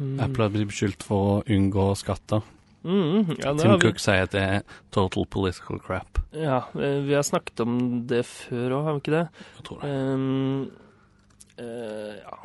Mm. 0.00 0.20
Apple 0.20 0.42
har 0.42 0.50
blitt 0.54 0.70
beskyldt 0.72 1.04
for 1.06 1.28
å 1.28 1.42
unngå 1.54 1.86
skatter. 1.98 2.42
Mm, 2.84 3.34
ja, 3.40 3.54
Tim 3.56 3.70
vi. 3.72 3.78
Cook 3.80 3.98
sier 4.02 4.26
at 4.26 4.32
det 4.34 4.42
er 4.44 4.60
total 4.92 5.24
political 5.32 5.78
crap. 5.80 6.18
Ja, 6.36 6.58
eh, 6.76 6.98
vi 7.06 7.14
har 7.16 7.22
snakket 7.24 7.60
om 7.64 7.78
det 8.10 8.24
før 8.28 8.74
òg, 8.78 8.84
har 8.84 8.98
vi 8.98 9.00
ikke 9.04 9.14
det? 9.16 9.28
Jeg 9.56 9.64
tror 9.64 9.80
det. 9.80 9.92
Um, 9.94 10.70
uh, 11.58 12.12
ja 12.20 12.36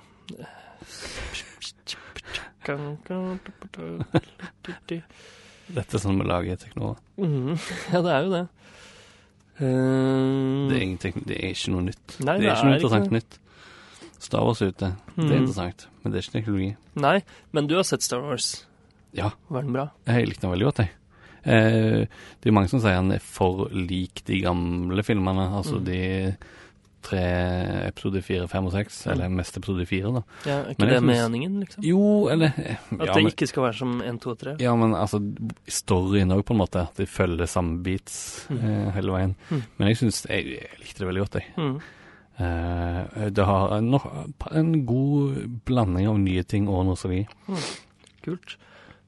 Dette 5.70 5.98
er 5.98 6.02
sånn 6.02 6.18
vi 6.20 6.26
lager 6.28 6.58
teknologer. 6.60 7.02
Mm, 7.22 7.52
ja, 7.94 8.02
det 8.06 8.14
er 8.16 8.24
jo 8.26 8.32
det. 8.34 8.46
Um, 9.60 10.70
Det 10.72 10.80
er, 10.80 11.20
det 11.28 11.38
er 11.38 11.52
ikke 11.54 11.74
noe 11.76 11.86
nytt. 11.90 12.16
Nei, 12.24 12.38
det 12.40 12.46
det 12.46 12.50
er 12.50 12.56
ikke 12.56 12.70
noe 12.70 12.78
interessant 12.80 13.10
ikke 13.10 13.18
nytt. 13.20 13.38
Star 14.20 14.44
Wars 14.48 14.62
er 14.64 14.72
ute. 14.74 14.90
Det 15.16 15.24
er 15.24 15.30
Mm. 15.30 15.36
interessant, 15.38 15.86
men 16.04 16.12
det 16.14 16.18
er 16.20 16.24
ikke 16.26 16.36
teknologi. 16.40 16.70
Nei, 17.00 17.18
men 17.56 17.68
du 17.70 17.76
har 17.78 17.86
sett 17.88 18.04
Star 18.04 18.22
Wars. 18.26 18.50
Ja, 19.14 19.32
Var 19.50 19.62
den 19.64 19.74
bra? 19.74 19.88
jeg 20.08 20.28
likte 20.28 20.42
den 20.48 20.52
veldig 20.52 20.66
godt, 20.70 20.78
jeg. 20.84 20.90
Eh, 21.46 22.06
det 22.42 22.50
er 22.50 22.52
mange 22.54 22.70
som 22.70 22.80
sier 22.84 22.96
han 23.00 23.12
er 23.16 23.20
for 23.24 23.70
lik 23.72 24.24
de 24.28 24.42
gamle 24.44 25.02
filmene, 25.04 25.48
altså 25.56 25.80
Mm. 25.80 25.86
de 25.86 26.36
tre 27.02 27.22
episode 27.88 28.22
fire, 28.22 28.46
fem 28.52 28.66
og 28.68 28.74
seks, 28.74 29.06
Mm. 29.08 29.12
eller 29.14 29.30
mest 29.30 29.56
episode 29.58 29.86
fire, 29.88 30.12
da. 30.14 30.22
Ja, 30.46 30.58
er 30.60 30.70
ikke 30.76 30.80
Men 30.80 30.90
det 30.90 31.04
meningen, 31.04 31.60
liksom? 31.64 31.84
Jo, 31.84 32.28
eller 32.28 32.52
eh, 32.58 32.76
At 33.00 33.08
ja, 33.08 33.14
det 33.14 33.24
ikke 33.34 33.48
skal 33.48 33.64
være 33.64 33.74
som 33.80 34.02
1, 34.02 34.20
2 34.20 34.30
og 34.32 34.38
3? 34.40 34.56
ja, 34.60 34.76
men 34.76 34.92
altså 34.94 35.22
storyen 35.66 36.34
òg, 36.36 36.44
på 36.44 36.52
en 36.52 36.60
måte. 36.60 36.82
At 36.90 36.96
de 36.98 37.06
følger 37.06 37.48
samme 37.48 37.82
beats 37.82 38.46
Mm. 38.50 38.58
eh, 38.64 38.92
hele 38.92 39.12
veien. 39.12 39.36
Mm. 39.50 39.64
Men 39.80 39.88
jeg 39.88 39.98
syns 39.98 40.26
jeg, 40.28 40.46
jeg 40.46 40.68
likte 40.82 41.00
det 41.00 41.08
veldig 41.08 41.24
godt, 41.24 41.34
jeg. 41.40 41.46
Mm. 41.58 41.82
Eh, 42.40 43.30
det 43.30 43.46
har 43.46 43.78
en, 43.78 43.94
en 44.52 44.86
god 44.86 45.64
blanding 45.66 46.08
av 46.08 46.20
nye 46.20 46.44
ting 46.44 46.68
og 46.68 46.86
nostalgi. 46.86 47.26
Kult. 48.24 48.58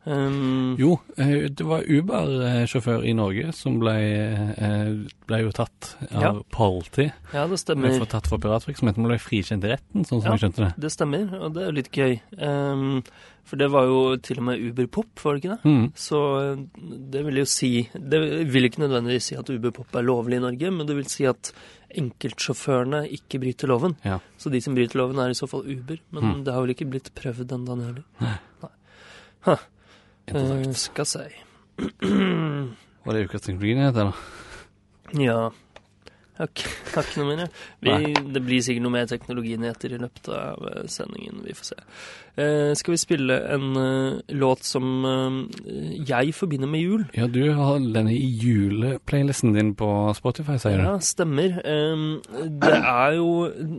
Um, 0.04 0.76
Jo, 0.80 0.96
eh, 1.18 1.48
det 1.54 1.62
var 1.62 1.84
Uber-sjåfør 1.86 3.04
i 3.06 3.14
Norge 3.14 3.52
som 3.54 3.76
ble, 3.80 3.94
eh, 4.58 4.96
ble 5.30 5.38
jo 5.44 5.52
tatt 5.52 5.96
av 6.12 6.22
Ja. 6.22 6.32
politi. 6.50 7.12
ja, 7.34 7.46
det 7.48 7.60
stemmer. 7.60 7.90
Ble 8.00 8.08
tatt 8.08 8.26
for 8.28 8.40
piratvirksomhet, 8.40 8.98
men 8.98 9.08
ble 9.12 9.18
frikjent 9.20 9.64
i 9.64 9.70
retten, 9.76 10.02
sånn 10.04 10.22
som 10.24 10.32
Ja. 10.32 10.38
jeg 10.38 10.40
skjønte 10.42 10.66
det. 10.66 10.74
Det 10.80 10.92
stemmer, 10.92 11.40
og 11.42 11.54
det 11.54 11.62
er 11.62 11.66
jo 11.68 11.72
litt 11.78 11.92
gøy. 11.92 12.20
Um, 12.42 13.04
for 13.44 13.58
det 13.58 13.70
var 13.70 13.84
jo 13.86 14.16
til 14.18 14.38
og 14.40 14.44
med 14.44 14.60
Uber-pop, 14.60 15.20
var 15.24 15.34
det 15.38 15.44
ikke 15.44 15.62
det? 15.62 15.70
Mm. 15.70 15.94
Så 15.94 16.18
eh, 16.54 16.66
det 17.12 17.24
vil 17.26 17.36
jo 17.36 17.46
si 17.46 17.90
Det 17.94 18.48
vil 18.52 18.64
ikke 18.70 18.82
nødvendigvis 18.82 19.22
si 19.24 19.36
at 19.36 19.50
Uber-pop 19.50 19.94
er 19.96 20.02
lovlig 20.04 20.38
i 20.38 20.40
Norge, 20.40 20.72
men 20.72 20.88
det 20.88 20.96
vil 20.96 21.06
si 21.06 21.26
at 21.26 21.52
enkeltsjåførene 21.96 23.06
ikke 23.12 23.40
bryter 23.40 23.68
loven. 23.68 23.96
Ja. 24.04 24.20
Så 24.40 24.50
de 24.52 24.60
som 24.62 24.74
bryter 24.74 24.96
loven, 24.98 25.20
er 25.20 25.30
i 25.30 25.34
så 25.38 25.48
fall 25.48 25.62
Uber. 25.62 26.00
Men 26.12 26.24
Mm. 26.24 26.44
det 26.44 26.54
har 26.54 26.62
vel 26.66 26.74
ikke 26.74 26.90
blitt 26.90 27.14
prøvd 27.14 27.52
ennå, 27.52 27.78
det 27.78 27.86
heller. 27.86 28.40
Eh, 29.48 29.58
Interessant. 30.32 30.78
skal 30.78 31.06
si. 31.06 31.26
Var 33.06 33.14
det 33.14 33.26
ukas 33.26 33.42
teknologinyheter, 33.42 34.12
da? 34.12 34.14
Ja. 35.18 35.52
Har 36.42 37.06
ikke, 37.06 37.22
noe 37.22 37.36
mer. 37.38 37.52
Vi, 37.86 38.14
det 38.34 38.42
blir 38.46 38.64
sikkert 38.66 38.86
noe 38.88 38.96
mer 38.98 39.08
teknologinyheter 39.12 39.96
i 39.96 40.02
løpet 40.02 40.30
av 40.34 40.68
eh, 40.72 40.84
sendingen. 40.92 41.44
Vi 41.46 41.56
får 41.58 41.72
se. 41.72 41.80
Eh, 42.42 42.72
skal 42.80 42.96
vi 42.96 43.00
spille 43.02 43.36
en 43.52 43.66
uh, 43.76 44.20
låt 44.40 44.64
som 44.64 44.86
uh, 45.04 45.42
jeg 46.08 46.32
forbinder 46.34 46.70
med 46.72 46.80
jul? 46.80 47.02
Ja, 47.18 47.28
du 47.28 47.42
har 47.58 47.82
denne 47.92 48.14
i 48.16 48.30
juleplaylisten 48.40 49.52
din 49.56 49.74
på 49.76 49.90
Spotify, 50.16 50.56
sier 50.62 50.80
du? 50.80 50.86
Ja, 50.88 50.96
stemmer. 51.04 51.58
Um, 51.68 52.22
det 52.62 52.78
er 52.80 53.18
jo 53.20 53.28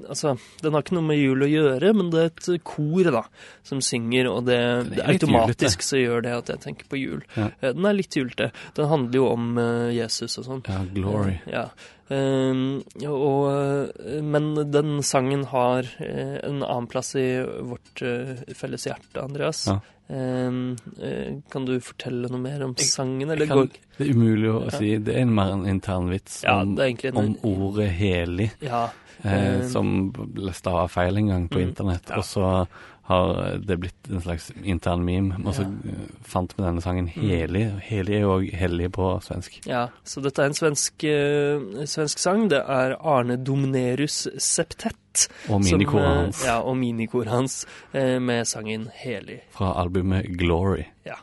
Altså, 0.09 0.35
den 0.63 0.75
har 0.77 0.85
ikke 0.85 0.97
noe 0.99 1.07
med 1.07 1.19
jul 1.21 1.45
å 1.47 1.49
gjøre, 1.49 1.93
men 1.97 2.11
det 2.13 2.21
er 2.23 2.31
et 2.33 2.67
kor 2.67 3.09
da, 3.15 3.23
som 3.67 3.81
synger, 3.85 4.29
og 4.31 4.45
det, 4.49 4.59
det, 4.91 4.99
det 5.01 5.09
automatisk 5.15 5.85
så 5.87 6.01
gjør 6.01 6.25
det 6.27 6.37
at 6.37 6.53
jeg 6.53 6.63
tenker 6.67 6.91
på 6.93 7.01
jul. 7.01 7.25
Ja. 7.39 7.49
Eh, 7.61 7.73
Den 7.73 7.89
er 7.89 7.97
litt 7.97 8.17
julete. 8.17 8.51
Den 8.77 8.91
handler 8.93 9.21
jo 9.23 9.27
om 9.33 9.51
uh, 9.59 9.89
Jesus 9.95 10.39
og 10.43 10.49
sånn. 10.49 10.65
Ja, 10.69 10.85
Glory. 10.93 11.39
Eh, 11.47 11.51
Ja. 11.57 11.67
Um, 12.13 12.83
og, 13.09 13.93
men 14.27 14.49
den 14.75 14.99
sangen 15.07 15.45
har 15.53 15.87
eh, 16.03 16.35
en 16.45 16.59
annen 16.67 16.89
plass 16.91 17.15
i 17.17 17.27
vårt 17.65 18.03
eh, 18.05 18.43
felles 18.59 18.85
hjerte, 18.91 19.23
Andreas. 19.23 19.65
Ja. 19.71 19.79
Um, 20.13 20.75
eh, 21.01 21.39
kan 21.49 21.65
du 21.65 21.79
fortelle 21.81 22.29
noe 22.29 22.41
mer 22.43 22.65
om 22.67 22.75
sangen? 22.77 23.31
Eller 23.33 23.49
kan, 23.49 23.71
det 23.97 24.09
er 24.09 24.13
umulig 24.13 24.51
å 24.51 24.65
Ja. 24.67 24.75
si. 24.77 24.91
Det 24.99 25.15
er 25.15 25.23
en 25.25 25.33
mer 25.35 25.53
en 25.55 25.65
intern 25.71 26.11
vits 26.13 26.43
om, 26.45 26.75
en 26.79 27.15
om 27.15 27.37
ordet 27.49 27.89
helig, 27.97 28.51
Ja. 28.61 28.89
eh, 29.23 29.33
Eh, 29.33 29.69
som 29.71 30.11
ble 30.13 30.53
stava 30.53 30.89
feil 30.91 31.17
en 31.17 31.29
gang 31.29 31.49
på 31.49 31.61
Mm, 31.63 31.69
internett. 31.71 32.11
Og 32.19 32.25
så 32.27 32.67
har 33.13 33.59
det 33.69 33.77
blitt 33.83 34.09
en 34.11 34.23
slags 34.25 34.51
intern 34.65 35.05
meme. 35.07 35.37
Og 35.45 35.55
så 35.55 35.63
Ja. 35.67 35.93
eh, 35.93 36.09
fant 36.25 36.55
vi 36.57 36.65
denne 36.65 36.83
sangen 36.83 37.11
Mm. 37.13 37.29
helig. 37.29 37.65
Helig 37.91 38.17
er 38.17 38.21
jo 38.25 38.33
òg 38.39 38.51
hellig 38.57 38.91
på 38.93 39.13
svensk. 39.23 39.61
Ja, 39.67 39.89
så 40.05 40.23
dette 40.25 40.43
er 40.43 40.47
en 40.51 40.55
svensk, 40.59 41.05
uh, 41.05 41.85
svensk 41.87 42.19
sang. 42.19 42.49
Det 42.49 42.63
er 42.67 42.97
Arne 43.01 43.37
Domnerus 43.37 44.27
Septett. 44.39 45.29
Og 45.53 45.61
minikoret 45.61 46.07
eh, 46.09 46.17
hans 46.25 46.45
Ja, 46.47 46.59
og 46.65 46.77
minikoret 46.81 47.29
hans 47.29 47.67
uh, 47.95 48.19
med 48.19 48.47
sangen 48.49 48.89
Helig. 48.95 49.43
fra 49.53 49.75
albumet 49.83 50.25
Glory. 50.39 50.87
Ja. 51.05 51.17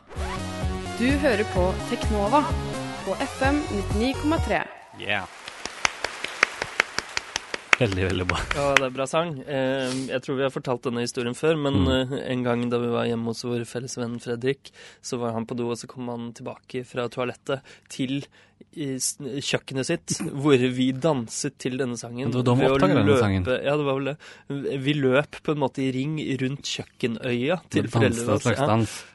Du 1.00 1.06
hører 1.18 1.44
på 1.54 1.72
Teknova 1.90 2.44
på 3.04 3.16
FM 3.18 3.62
99,3. 3.90 4.62
Yeah. 5.00 5.24
Veldig, 7.80 8.02
veldig 8.10 8.24
bra. 8.28 8.38
Ja, 8.58 8.64
det 8.76 8.84
er 8.90 8.92
bra 8.92 9.06
sang. 9.08 9.30
Eh, 9.48 9.94
jeg 10.10 10.20
tror 10.20 10.36
vi 10.36 10.44
har 10.44 10.52
fortalt 10.52 10.82
denne 10.84 11.00
historien 11.06 11.32
før, 11.38 11.56
men 11.56 11.78
Mm. 11.80 12.12
eh, 12.12 12.30
en 12.32 12.42
gang 12.44 12.68
da 12.68 12.78
vi 12.78 12.90
var 12.92 13.06
hjemme 13.08 13.24
hos 13.32 13.40
vår 13.42 13.64
felles 13.64 13.96
venn 13.96 14.18
Fredrik, 14.20 14.70
så 15.02 15.18
var 15.18 15.32
han 15.32 15.46
på 15.46 15.56
do, 15.56 15.70
og 15.70 15.78
så 15.80 15.88
kom 15.88 16.08
han 16.12 16.32
tilbake 16.36 16.84
fra 16.84 17.08
toalettet 17.08 17.62
til 17.88 18.20
kjøkkenet 18.76 19.86
sitt, 19.88 20.18
hvor 20.36 20.58
vi 20.76 20.90
danset 20.92 21.56
til 21.58 21.78
denne 21.80 21.96
sangen. 21.96 22.30
Det 22.30 22.42
var 22.42 22.48
da 22.50 22.54
vi 22.54 22.66
ved 22.66 22.74
oppdaget 22.76 23.00
denne 23.00 23.18
sangen. 23.18 23.44
Ja, 23.64 23.76
det 23.80 23.86
var 23.88 23.94
vel 23.98 24.10
det. 24.10 24.16
Vi 24.84 24.94
løp 25.00 25.40
på 25.42 25.52
en 25.56 25.62
måte 25.64 25.80
i 25.82 25.90
ring 25.96 26.18
rundt 26.42 26.68
kjøkkenøya 26.68 27.60
til 27.70 27.88
foreldrene 27.88 28.36
en 28.36 28.44
slags 28.44 28.60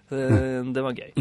Ja, 0.09 0.17
eh, 0.17 0.63
det 0.73 0.83
var 0.83 0.93
gøy. 0.97 1.13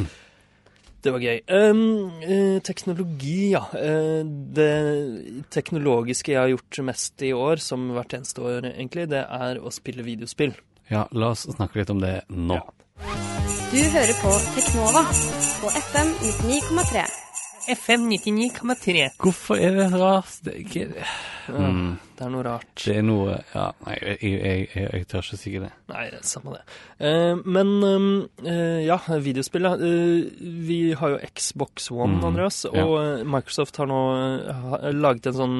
Det 1.05 1.13
var 1.13 1.21
gøy. 1.21 1.41
Um, 1.53 2.23
eh, 2.25 2.63
teknologi, 2.65 3.51
ja. 3.53 3.61
Eh, 3.77 4.23
det 4.57 5.45
teknologiske 5.53 6.33
jeg 6.33 6.41
har 6.41 6.53
gjort 6.55 6.79
mest 6.89 7.25
i 7.29 7.35
år, 7.37 7.61
som 7.61 7.91
hvert 7.93 8.15
eneste 8.17 8.41
år 8.41 8.71
egentlig, 8.71 9.11
det 9.13 9.21
er 9.21 9.61
å 9.61 9.73
spille 9.75 10.07
videospill. 10.07 10.55
Ja, 10.89 11.05
la 11.13 11.35
oss 11.35 11.45
snakke 11.45 11.83
litt 11.83 11.93
om 11.93 12.01
det 12.01 12.23
nå. 12.33 12.57
Du 13.75 13.81
hører 13.93 14.17
på 14.23 14.33
Teknova 14.55 15.05
på 15.61 15.75
FM 15.83 16.17
99,3. 16.25 17.05
FM 17.75 18.09
99,3. 18.09 19.07
Hvorfor 19.21 19.61
er 19.61 19.77
det 19.77 19.91
rart? 19.93 20.41
Det 20.45 20.55
er 20.55 20.61
ikke 20.65 20.89
mm, 21.53 21.95
Det 22.15 22.25
er 22.27 22.31
noe 22.31 22.45
rart. 22.47 22.69
Det 22.79 22.97
er 23.01 23.03
noe 23.03 23.33
Ja, 23.55 23.65
nei, 23.87 23.95
jeg, 24.01 24.19
jeg, 24.23 24.69
jeg, 24.75 24.89
jeg 24.95 25.07
tør 25.11 25.25
ikke 25.27 25.39
si 25.41 25.53
det. 25.59 25.71
Nei, 25.91 26.05
det 26.13 26.21
er 26.21 26.27
samme 26.29 26.53
det. 26.55 26.61
Eh, 27.05 27.41
men 27.45 27.73
um, 27.83 28.07
eh, 28.47 28.85
ja, 28.87 28.99
videospill. 29.21 29.67
Eh, 29.67 30.29
vi 30.69 30.79
har 31.01 31.15
jo 31.17 31.19
Xbox 31.35 31.91
One, 31.91 32.15
Mm, 32.15 32.25
Andreas, 32.29 32.61
og 32.71 32.93
eh, 33.01 33.25
Microsoft 33.27 33.77
har 33.81 33.89
nå 33.91 33.99
eh, 34.15 34.53
ha- 34.71 34.93
laget 34.95 35.27
en 35.33 35.37
sånn 35.41 35.57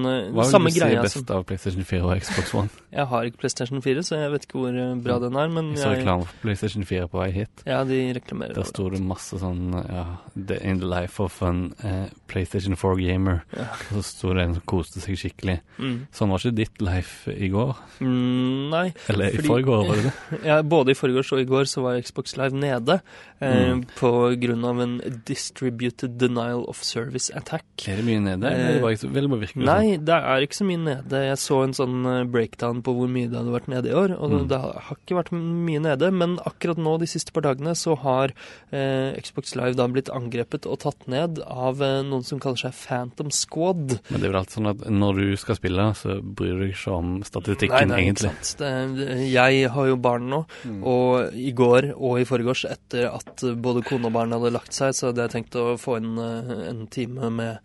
Samme 0.47 0.71
greie 0.71 0.95
Hva 0.95 1.03
vil 1.03 1.09
du 1.09 1.11
si 1.11 1.19
best 1.19 1.27
som 1.27 1.37
av 1.41 1.45
PlayStation 1.49 1.85
4 1.91 2.05
og 2.07 2.23
Xbox 2.23 2.55
One? 2.55 2.71
Jeg 2.95 3.09
har 3.11 3.27
ikke 3.27 3.41
PlayStation 3.43 3.81
4, 3.83 4.03
så 4.07 4.19
jeg 4.21 4.31
vet 4.31 4.45
ikke 4.47 4.61
hvor 4.63 4.77
eh, 4.79 4.93
bra 5.03 5.17
den 5.19 5.35
er, 5.41 5.49
men 5.51 5.73
Jeg 5.75 5.83
så 5.83 5.91
reklame 5.97 6.29
for 6.31 6.43
PlayStation 6.45 6.85
4 6.87 7.09
på 7.11 7.19
vei 7.25 7.31
hit. 7.35 7.65
ja, 7.67 7.81
de 7.89 7.99
reklamerer 8.21 8.55
Der 8.55 8.69
sto 8.71 8.87
det 8.93 9.01
masse 9.03 9.41
sånn 9.43 9.75
ja, 9.75 10.05
the, 10.37 10.61
In 10.63 10.79
the 10.79 10.87
life 10.87 11.19
of 11.25 11.41
an 11.43 11.65
uh, 11.83 12.07
PlayStation 12.31 12.77
4 12.79 12.95
gamer. 13.03 13.41
Ja. 13.57 13.67
Og 13.91 13.99
så 13.99 14.05
sto 14.13 14.31
det 14.39 14.45
en 14.47 14.55
som 14.61 14.65
koste 14.71 15.03
seg 15.03 15.19
skikkelig. 15.19 15.59
Mm. 15.83 15.97
Sånn 16.15 16.31
var 16.31 16.44
ikke 16.45 16.55
ditt 16.61 16.81
Leif, 16.85 17.27
i 17.29 17.49
går? 17.49 17.75
Mm, 18.01 18.71
nei. 18.71 18.93
Eller 19.09 19.33
i 19.33 19.37
Fordi- 19.39 19.49
forgår, 19.49 19.87
var 19.89 19.97
det 19.97 20.05
det? 20.11 20.45
Ja, 20.51 20.63
både 20.63 20.91
i 20.93 20.99
forgårs 20.99 21.33
og 21.33 21.41
i 21.41 21.47
går 21.49 21.65
så 21.71 21.83
var 21.83 22.01
Xbox 22.01 22.37
Live 22.37 22.53
nede 22.53 23.01
eh, 23.41 23.73
Mm. 23.75 23.85
på 23.99 24.11
grunn 24.41 24.65
av 24.65 24.81
en 24.81 24.95
distributed 25.27 26.19
denial 26.19 26.65
of 26.69 26.83
service 26.83 27.31
attack. 27.37 27.65
Er 27.89 27.97
det 28.01 28.05
mye 28.07 28.21
nede? 28.23 28.49
Eller 28.49 28.69
er 28.69 28.73
det 28.79 28.83
bare, 28.83 29.19
eller 29.19 29.29
bare 29.29 29.65
Nei, 29.69 29.97
det 29.97 30.17
er 30.17 30.45
ikke 30.47 30.59
så 30.61 30.67
mye 30.69 30.83
nede. 30.85 31.21
Jeg 31.29 31.39
så 31.43 31.63
en 31.65 31.75
sånn 31.77 31.99
eh, 32.09 32.25
breakdown 32.31 32.83
på 32.85 32.95
hvor 32.97 33.11
mye 33.11 33.29
det 33.31 33.39
hadde 33.41 33.55
vært 33.55 33.69
nede 33.73 33.91
i 33.93 33.97
år, 33.97 34.15
og 34.19 34.31
Mm. 34.35 34.49
det 34.49 34.59
har 34.61 34.97
ikke 34.97 35.19
vært 35.19 35.33
mye 35.37 35.81
nede. 35.85 36.11
Men 36.13 36.39
akkurat 36.47 36.77
nå, 36.81 36.99
de 36.99 37.07
siste 37.07 37.33
par 37.33 37.43
dagene, 37.43 37.75
så 37.79 37.97
har 37.99 38.33
eh, 38.73 39.15
Xbox 39.21 39.55
Live 39.57 39.77
da 39.77 39.87
blitt 39.89 40.09
angrepet 40.11 40.67
og 40.67 40.81
tatt 40.81 41.07
ned 41.09 41.39
av 41.47 41.81
eh, 41.83 42.03
noen 42.03 42.25
som 42.25 42.41
kaller 42.41 42.57
seg 42.65 42.73
Phantom 42.75 43.31
Squad. 43.31 43.99
sånn? 43.99 44.11
Men 44.11 44.21
det 44.21 44.29
er 44.29 44.33
vel 44.33 44.41
alltid 44.41 44.59
sånn 44.59 44.71
at 44.71 44.85
når 44.91 45.21
du 45.21 45.37
skal 45.37 45.57
spille, 45.57 45.87
så 45.95 46.19
bryr 46.37 46.59
deg 46.61 46.73
ikke 46.75 46.93
om 46.95 47.11
statistikken, 47.27 47.75
Nei, 47.77 47.85
nei, 47.91 48.01
egentlig. 48.05 48.31
ikke 48.35 48.49
sant. 48.51 48.97
Det, 48.99 49.17
jeg 49.33 49.71
har 49.71 49.87
jo 49.91 49.97
barn 49.97 50.29
nå, 50.31 50.45
Mm. 50.65 50.83
og 50.85 51.35
i 51.35 51.53
går 51.53 51.91
og 51.97 52.21
i 52.21 52.25
forgårs, 52.25 52.65
etter 52.71 53.09
at 53.13 53.43
både 53.61 53.83
kone 53.85 54.07
og 54.07 54.13
barn 54.13 54.33
hadde 54.33 54.53
lagt 54.53 54.73
seg, 54.73 54.95
så 54.95 55.09
hadde 55.11 55.27
jeg 55.27 55.35
tenkt 55.37 55.57
å 55.61 55.77
få 55.79 55.97
inn 56.01 56.17
eh, 56.19 56.69
en 56.71 56.87
time 56.87 57.31
med 57.31 57.59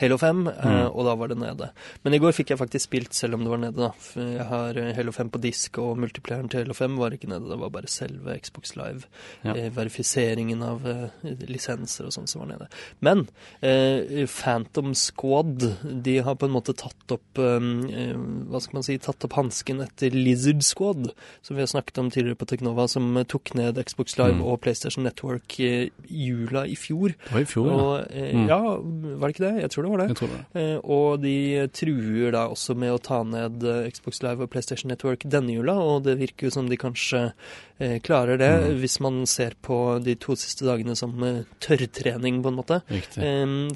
Halo 0.00 0.16
5, 0.18 0.46
eh, 0.48 0.62
Mm. 0.62 0.90
og 0.96 1.04
da 1.06 1.14
var 1.14 1.28
det 1.28 1.38
nede. 1.38 1.70
Men 2.04 2.14
i 2.14 2.18
går 2.18 2.32
fikk 2.32 2.48
jeg 2.50 2.58
faktisk 2.58 2.88
spilt 2.88 3.14
selv 3.14 3.34
om 3.34 3.44
det 3.44 3.50
var 3.50 3.58
nede, 3.58 3.76
da. 3.76 3.92
Jeg 4.16 4.46
har 4.48 4.76
eh, 4.78 4.92
Halo 4.96 5.12
5 5.12 5.30
på 5.30 5.40
disk, 5.40 5.78
og 5.78 5.98
multiplieren 5.98 6.48
til 6.50 6.62
Halo 6.64 6.74
5 6.74 6.96
var 6.98 7.10
ikke 7.16 7.28
nede, 7.28 7.48
det 7.48 7.58
var 7.60 7.70
bare 7.70 7.86
selve 7.88 8.38
Xbox 8.40 8.76
Live. 8.76 9.04
Ja. 9.44 9.54
Verifiseringen 9.70 10.62
av 10.62 10.82
lisenser 11.22 12.06
og 12.08 12.12
sånn 12.14 12.28
som 12.28 12.42
var 12.44 12.50
nede. 12.52 12.68
Men 13.04 13.26
eh, 13.62 14.26
Phantom 14.26 14.94
Squad, 14.94 15.62
de 16.02 16.18
har 16.24 16.34
på 16.36 16.46
en 16.48 16.54
måte 16.54 16.74
tatt 16.76 17.14
opp 17.14 17.38
eh, 17.42 18.11
Hva 18.14 18.60
skal 18.60 18.78
man 18.78 18.84
si, 18.86 18.98
tatt 19.02 19.24
opp 19.26 19.32
hansken 19.38 19.80
etter 19.84 20.10
Lizard 20.14 20.62
Squad, 20.62 21.10
som 21.42 21.56
vi 21.56 21.62
har 21.64 21.70
snakket 21.70 21.98
om 21.98 22.10
tidligere 22.12 22.36
på 22.38 22.46
Teknova, 22.50 22.88
som 22.88 23.16
eh, 23.16 23.24
tok 23.24 23.54
ned 23.54 23.80
Xbox 23.86 24.18
Live 24.18 24.32
Mm. 24.32 24.44
og 24.48 24.60
PlayStation 24.60 25.04
Network 25.04 25.58
i 25.60 25.90
jula 26.08 26.66
i 26.66 26.76
fjor. 26.76 27.08
Det 27.16 27.32
var 27.32 27.40
i 27.40 27.44
fjor, 27.44 27.66
ja. 27.66 27.74
Og, 27.74 28.12
ja. 28.12 28.32
Mm. 28.32 28.46
ja, 28.48 28.60
var 29.18 29.28
det 29.28 29.34
ikke 29.36 29.44
det? 29.48 29.62
Jeg 29.62 29.70
tror 29.70 29.82
det 29.82 29.90
var 29.90 29.98
det. 29.98 30.08
Jeg 30.08 30.16
tror 30.16 30.28
det. 30.28 30.42
Eh, 30.60 30.78
og 30.84 31.20
de 31.22 31.68
truer 31.72 32.32
da 32.32 32.46
også 32.48 32.76
med 32.76 32.92
å 32.92 33.00
ta 33.02 33.22
ned 33.24 33.64
eh, 33.64 33.90
Xbox 33.90 34.22
Live 34.22 34.42
og 34.42 34.50
PlayStation 34.50 34.88
Network 34.92 35.24
denne 35.24 35.52
jula, 35.56 35.74
og 35.80 36.04
det 36.04 36.18
virker 36.20 36.46
jo 36.46 36.50
som 36.50 36.68
de 36.68 36.76
kanskje 36.76 37.32
eh, 37.32 37.32
klarer 38.04 38.38
det, 38.40 38.48
Mm. 38.62 38.76
hvis 38.82 38.96
man 39.04 39.16
ser 39.26 39.54
på 39.62 39.76
de 40.04 40.14
to 40.20 40.34
siste 40.38 40.64
dagene 40.68 40.94
som 40.98 41.12
eh, 41.26 41.42
tørrtrening, 41.60 42.40
på 42.44 42.48
en 42.52 42.58
måte. 42.58 42.78
Riktig. 42.90 43.22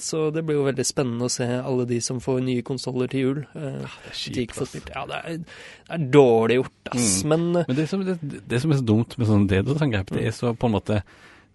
Så 0.03 0.31
det 0.35 0.45
blir 0.47 0.59
jo 0.61 0.67
veldig 0.69 0.87
spennende 0.87 1.27
å 1.29 1.33
se 1.33 1.47
alle 1.59 1.87
de 1.91 2.01
som 2.05 2.21
får 2.23 2.41
nye 2.47 2.63
konsoller 2.67 3.09
til 3.13 3.21
jul. 3.25 3.41
Ja, 3.55 3.61
det 3.61 3.73
er 3.75 4.35
de 4.37 4.47
kjipt, 4.47 4.61
spilt. 4.71 4.91
Ja, 4.95 5.05
det 5.11 5.21
er, 5.25 5.39
det 5.43 5.97
er 5.99 6.07
dårlig 6.15 6.61
gjort, 6.61 6.93
ass. 6.93 7.11
Mm. 7.25 7.29
Men 7.35 7.47
eh, 7.63 7.65
Men 7.69 7.77
det 7.77 7.89
som, 7.91 8.05
det, 8.07 8.19
det 8.49 8.61
som 8.63 8.71
er 8.73 8.81
så 8.81 8.87
dumt 8.93 9.19
med 9.19 9.27
sånn 9.33 9.49
DDoS-angrep, 9.51 10.15
det 10.15 10.27
er 10.31 10.37
så 10.37 10.55
på 10.55 10.67
en 10.71 10.77
måte 10.79 11.03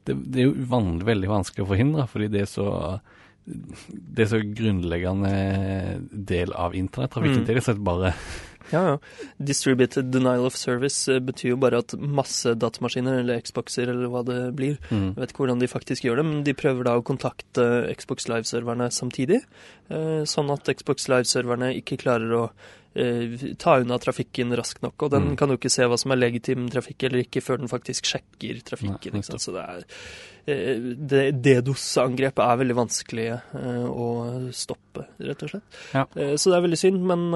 Det, 0.04 0.16
det 0.34 0.40
er 0.42 0.48
jo 0.50 0.54
vanlig, 0.66 1.06
veldig 1.06 1.28
vanskelig 1.30 1.62
å 1.66 1.70
forhindre, 1.70 2.08
fordi 2.10 2.28
det 2.34 2.42
er 2.42 2.50
så 2.50 2.68
det 3.46 4.22
er 4.24 4.30
så 4.30 4.40
grunnleggende 4.42 5.32
del 6.12 6.52
av 6.54 6.76
internettrafikken. 6.78 7.42
Mm. 7.42 7.46
Det 7.46 7.54
er 7.54 7.58
rett 7.58 7.64
og 7.66 7.70
slett 7.72 7.84
bare 7.86 8.12
Ja, 8.72 8.82
ja. 8.92 8.98
Distributed 9.40 10.12
denial 10.14 10.46
of 10.46 10.56
service 10.56 11.08
eh, 11.12 11.20
betyr 11.20 11.54
jo 11.54 11.58
bare 11.62 11.80
at 11.84 11.96
masse 12.00 12.54
datamaskiner, 12.56 13.20
eller 13.22 13.42
Xboxer, 13.42 13.90
eller 13.92 14.08
hva 14.12 14.24
det 14.28 14.40
blir, 14.56 14.78
mm. 14.90 15.08
Jeg 15.16 15.22
vet 15.22 15.34
ikke 15.34 15.44
hvordan 15.46 15.60
de 15.64 15.68
faktisk 15.72 16.04
gjør 16.08 16.22
det, 16.22 16.26
men 16.26 16.44
de 16.48 16.54
prøver 16.58 16.84
da 16.88 16.98
å 17.00 17.04
kontakte 17.04 17.66
Xbox 17.98 18.28
Live-serverne 18.32 18.90
samtidig. 18.92 19.42
eh, 19.90 20.22
Sånn 20.26 20.52
at 20.54 20.70
Xbox 20.78 21.08
Live-serverne 21.12 21.74
ikke 21.82 21.98
klarer 22.00 22.32
å 22.38 22.46
eh, 22.94 23.54
ta 23.58 23.78
unna 23.80 23.96
trafikken 24.04 24.52
raskt 24.58 24.82
nok. 24.84 25.02
Og 25.04 25.12
den 25.12 25.30
Mm. 25.32 25.36
kan 25.38 25.50
jo 25.50 25.56
ikke 25.58 25.70
se 25.72 25.84
hva 25.88 25.98
som 25.98 26.12
er 26.12 26.18
legitim 26.18 26.70
trafikk 26.70 27.04
eller 27.08 27.24
ikke, 27.24 27.40
før 27.42 27.58
den 27.60 27.70
faktisk 27.72 28.04
sjekker 28.04 28.62
trafikken. 28.68 29.14
Nei, 29.14 29.22
ikke 29.22 29.32
sant? 29.32 29.40
Så 29.46 29.54
det 29.56 29.64
er 29.64 29.86
eh, 30.48 30.80
DDoS-angrepet 31.42 32.42
er 32.46 32.60
veldig 32.62 32.76
vanskelige 32.78 33.38
eh, 33.58 33.86
å 33.90 34.08
stoppe, 34.56 35.06
rett 35.22 35.44
og 35.46 35.52
slett. 35.54 35.78
Ja. 35.94 36.06
Eh, 36.16 36.34
Så 36.42 36.52
det 36.52 36.58
er 36.60 36.66
veldig 36.66 36.80
synd, 36.82 37.02
men 37.08 37.28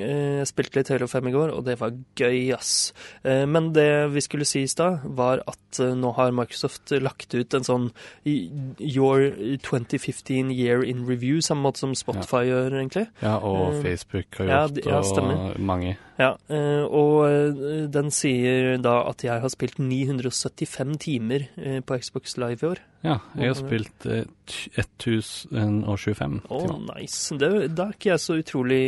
jeg 0.00 0.46
spilte 0.50 0.80
litt 0.80 0.90
Halo 0.94 1.08
5 1.10 1.28
i 1.30 1.34
går, 1.34 1.52
og 1.56 1.64
det 1.66 1.78
var 1.80 1.94
gøy, 2.18 2.52
ass. 2.56 2.92
Men 3.24 3.72
det 3.76 3.88
vi 4.14 4.22
skulle 4.24 4.46
si 4.48 4.62
i 4.64 4.70
stad, 4.70 5.04
var 5.18 5.42
at 5.46 5.80
nå 5.96 6.12
har 6.16 6.32
Microsoft 6.36 6.92
lagt 7.02 7.34
ut 7.34 7.54
en 7.58 7.66
sånn 7.66 7.88
Your 8.26 9.30
2015 9.62 10.50
Year 10.54 10.82
in 10.84 11.04
Review, 11.08 11.40
samme 11.44 11.66
måte 11.68 11.82
som 11.84 11.94
Spotify 11.98 12.44
gjør, 12.48 12.76
egentlig. 12.80 13.06
Ja, 13.22 13.36
og 13.38 13.80
Facebook 13.84 14.40
har 14.40 14.46
ja, 14.50 14.60
gjort, 14.66 14.74
de- 14.80 14.90
ja, 14.90 15.02
stemmer. 15.06 15.40
og 15.54 15.60
mange. 15.60 15.96
Ja, 16.16 16.30
eh, 16.48 16.82
og 16.86 17.26
eh, 17.28 17.86
den 17.92 18.06
sier 18.14 18.78
da 18.80 18.94
at 19.10 19.20
jeg 19.26 19.42
har 19.42 19.50
spilt 19.52 19.76
975 19.82 20.94
timer 21.04 21.44
eh, 21.60 21.80
på 21.84 21.98
Xbox 22.00 22.38
Live 22.40 22.62
i 22.64 22.70
år. 22.70 22.80
Ja, 23.04 23.18
jeg 23.36 23.50
har 23.52 23.58
spilt 23.58 24.06
eh, 24.08 24.22
t- 24.48 24.70
1025 24.80 26.38
Å, 26.48 26.56
oh, 26.56 26.72
nice. 26.88 27.36
Det, 27.38 27.50
da 27.76 27.90
er 27.90 27.98
ikke 27.98 28.10
jeg 28.14 28.22
så 28.24 28.38
utrolig 28.40 28.80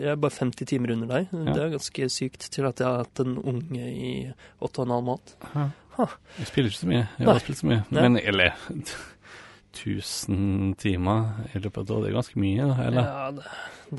Jeg 0.00 0.08
er 0.14 0.18
bare 0.24 0.34
50 0.38 0.70
timer 0.72 0.94
under 0.96 1.12
deg. 1.12 1.28
Ja. 1.36 1.44
Det 1.52 1.62
er 1.66 1.74
ganske 1.76 2.08
sykt 2.16 2.48
til 2.56 2.66
at 2.70 2.80
jeg 2.80 2.88
har 2.88 3.04
hatt 3.04 3.22
en 3.26 3.36
unge 3.38 3.90
i 3.92 4.14
åtte 4.64 4.80
og 4.80 4.88
en 4.88 4.96
halv 4.96 5.06
måned. 5.12 5.36
Ja. 5.52 5.68
Jeg 6.40 6.48
spiller 6.48 6.72
ikke 6.72 6.80
så 6.80 6.88
mye. 6.94 7.04
Jeg 7.04 7.26
Nei. 7.26 7.32
har 7.34 7.44
spilt 7.44 7.60
så 7.60 7.68
mye. 7.68 7.82
Nei. 7.92 8.06
Men 8.08 8.18
eller 8.24 8.56
1000 9.70 10.74
timer 10.80 11.44
i 11.54 11.60
løpet 11.60 11.76
av 11.78 11.84
et 11.84 11.92
år, 11.94 12.02
det 12.02 12.10
er 12.10 12.16
ganske 12.16 12.40
mye, 12.42 12.66
eller? 12.88 13.04
Ja, 13.06 13.28
det, 13.36 13.44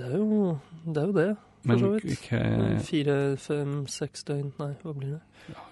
det, 0.01 0.09
er 0.09 0.17
jo, 0.17 0.59
det 0.83 0.97
er 1.03 1.07
jo 1.07 1.15
det, 1.15 1.29
for 1.62 1.71
Men 1.71 1.80
så 1.80 1.91
vidt. 1.95 2.30
hva 2.30 2.80
Fire, 2.88 3.38
fem, 3.38 3.76
seks 3.88 4.24
døgn 4.28 4.52
Nei, 4.60 4.71
hva 4.84 4.93
blir 4.97 5.15
det? 5.17 5.21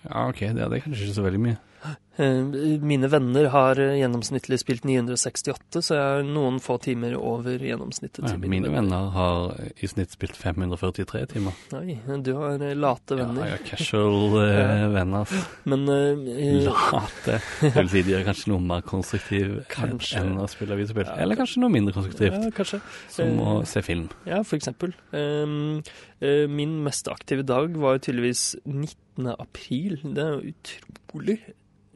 Ja, 0.06 0.28
OK, 0.28 0.40
det 0.40 0.56
det 0.56 0.80
er 0.80 0.86
kanskje 0.86 1.08
ikke 1.10 1.18
så 1.20 1.26
veldig 1.28 1.42
mye. 1.48 1.58
Eh, 2.20 2.80
Mine 2.84 3.08
venner 3.08 3.46
har 3.54 3.80
eh, 3.80 3.94
gjennomsnittlig 4.02 4.58
spilt 4.60 4.84
968, 4.84 5.80
så 5.86 5.96
jeg 5.96 6.04
har 6.04 6.26
noen 6.28 6.58
få 6.60 6.76
timer 6.84 7.14
over 7.16 7.56
gjennomsnittet. 7.64 8.26
Ja, 8.28 8.36
mine, 8.36 8.50
mine 8.68 8.72
venner 8.74 9.06
har 9.16 9.54
i 9.80 9.88
snitt 9.88 10.12
spilt 10.18 10.36
543 10.36 11.22
timer. 11.32 11.56
Oi, 11.80 11.96
du 12.26 12.34
har 12.36 12.58
late 12.76 13.16
venner. 13.22 13.40
Ja, 13.50 13.54
jeg 13.54 13.58
har 13.58 13.64
casual 13.70 14.36
eh, 14.42 14.84
venner. 14.98 15.32
Men 15.72 15.86
eh, 15.94 16.66
Late. 16.68 17.38
Det 17.64 17.72
vil 17.78 17.92
si 17.94 18.02
de 18.10 18.18
er 18.20 18.26
kanskje 18.28 18.52
noe 18.52 18.66
mer 18.68 18.84
konstruktiv 18.90 19.56
Kanskje. 19.72 20.20
enn 20.26 20.36
å 20.44 20.48
spille 20.52 20.76
videospill. 20.80 21.08
Ja, 21.08 21.16
Eller 21.24 21.40
kanskje 21.40 21.64
noe 21.64 21.72
mindre 21.74 21.96
konstruktivt, 21.96 22.36
Ja, 22.36 22.52
kanskje. 22.60 22.82
som 23.16 23.40
å 23.40 23.56
Eh, 23.62 23.66
se 23.70 23.82
film. 23.86 24.10
Ja, 24.28 24.42
for 24.44 24.60
eksempel. 24.60 24.92
Um, 25.16 25.80
eh, 26.20 26.44
min 26.52 26.78
mest 26.84 27.08
aktive 27.12 27.44
dag 27.48 27.74
var 27.80 27.98
tydeligvis 28.04 28.58
19. 28.66 29.32
april. 29.40 29.98
Det 30.04 30.24
er 30.26 30.36
jo 30.36 30.52
utrolig, 30.54 31.40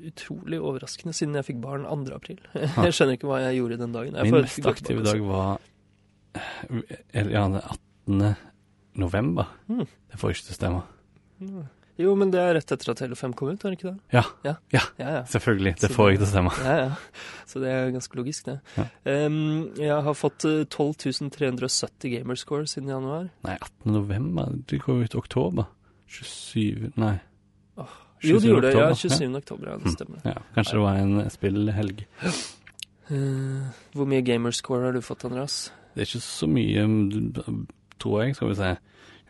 utrolig 0.09 0.59
overraskende, 0.61 1.13
siden 1.15 1.35
jeg 1.39 1.47
fikk 1.49 1.61
barn 1.63 1.85
2. 1.87 2.15
april. 2.15 2.39
Jeg 2.87 2.95
skjønner 2.97 3.17
ikke 3.17 3.29
hva 3.29 3.39
jeg 3.43 3.59
gjorde 3.61 3.77
den 3.81 3.93
dagen. 3.95 4.17
Jeg 4.19 4.29
Min 4.31 4.41
mest 4.41 4.67
aktive 4.71 5.03
dag 5.05 5.21
var 5.27 5.61
eh, 6.35 6.97
eller, 7.13 7.31
ja, 7.35 7.45
den 7.47 7.61
18. 8.25 8.35
november. 9.03 9.47
Mm. 9.69 9.85
Det 10.11 10.19
får 10.21 10.35
ikke 10.35 10.47
til 10.49 10.53
å 10.55 10.59
stemme. 10.59 10.83
Jo, 12.01 12.15
men 12.17 12.31
det 12.33 12.39
er 12.41 12.55
rett 12.57 12.71
etter 12.73 12.89
at 12.89 13.01
Hele5 13.03 13.33
kom 13.37 13.51
ut, 13.53 13.61
er 13.61 13.73
det 13.73 13.77
ikke 13.77 13.91
det? 13.91 13.99
Ja, 14.15 14.23
Ja. 14.45 14.53
ja, 14.73 14.81
Ja, 14.97 15.09
ja. 15.19 15.23
selvfølgelig. 15.29 15.75
Det 15.83 15.91
får 15.93 16.13
ikke 16.15 16.23
til 16.23 16.25
å 16.25 16.31
stemme. 16.31 16.53
Ja, 16.65 16.77
ja. 16.79 17.27
Så 17.49 17.61
det 17.61 17.69
er 17.69 17.91
ganske 17.93 18.17
logisk, 18.17 18.47
det. 18.49 18.55
Um, 19.05 19.37
jeg 19.77 19.99
har 20.07 20.17
fått 20.17 20.45
eh, 20.49 20.63
12 20.65 21.29
370 21.35 22.15
gamerscore 22.15 22.65
siden 22.71 22.89
januar. 22.89 23.29
Nei, 23.45 23.57
18. 23.59 23.93
november. 23.93 24.55
Det 24.69 24.81
går 24.81 25.05
ut 25.05 25.17
oktober. 25.21 25.69
27 26.09 26.93
Nei. 27.01 27.15
Åh, 27.81 27.93
Jo, 28.23 28.39
det 28.39 28.49
gjorde 28.49 28.61
det. 28.67 28.73
Ja, 28.77 28.89
oktober. 28.89 28.95
27. 28.95 29.35
oktober. 29.35 29.67
Ja, 29.69 29.75
det 29.77 29.85
Mm. 29.85 29.95
stemmer. 29.95 30.19
Ja, 30.25 30.33
kanskje 30.55 30.71
det 30.73 30.81
var 30.81 30.95
en 30.95 31.29
spillhelg. 31.29 32.05
Eh, 33.09 33.63
hvor 33.93 34.05
mye 34.07 34.21
gamerscore 34.25 34.85
har 34.85 34.91
du 34.93 35.01
fått, 35.01 35.25
Andreas? 35.25 35.71
Det 35.95 36.01
er 36.01 36.05
ikke 36.05 36.23
så 36.23 36.47
mye, 36.49 36.85
mm, 36.87 37.67
tror 37.99 38.23
jeg, 38.23 38.35
skal 38.35 38.47
vi 38.49 38.55
si. 38.55 38.71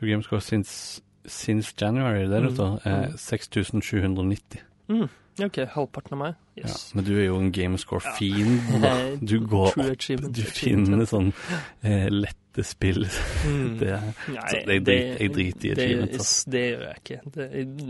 Your 0.02 0.10
Game 0.12 0.24
Score 0.24 0.42
since, 0.42 1.02
since 1.26 1.74
January, 1.82 2.26
det 2.28 2.34
er 2.38 2.42
det 2.42 2.52
Mm. 2.52 2.56
står. 2.56 2.80
Eh, 2.86 3.08
Mm. 3.10 3.18
6790. 3.18 4.60
Mm. 4.90 5.10
OK, 5.44 5.56
halvparten 5.66 6.12
av 6.14 6.18
meg. 6.20 6.36
Ja, 6.58 6.68
men 6.94 7.04
du 7.06 7.18
er 7.20 7.26
jo 7.26 7.40
en 7.40 7.52
gamescore-fiend. 7.52 8.60
Eh, 8.84 9.18
Du 9.26 9.40
går 9.48 9.68
opp, 9.68 10.34
du 10.34 10.42
finner 10.44 11.06
sånn 11.06 11.34
eh, 11.84 12.10
lette 12.54 12.66
spill. 12.66 13.04
Mm. 13.48 13.78
Det 13.80 13.90
Nei, 14.30 14.44
Så 14.50 14.60
jeg 14.62 14.84
drit- 14.86 15.20
jeg 15.20 15.32
driter 15.34 15.66
i 15.66 15.74
det, 15.74 15.84
achievements, 15.84 16.20
ass. 16.20 16.44
det 16.54 16.62
gjør 16.70 16.84
jeg 16.86 17.00
ikke. 17.02 17.20
Det, 17.34 17.48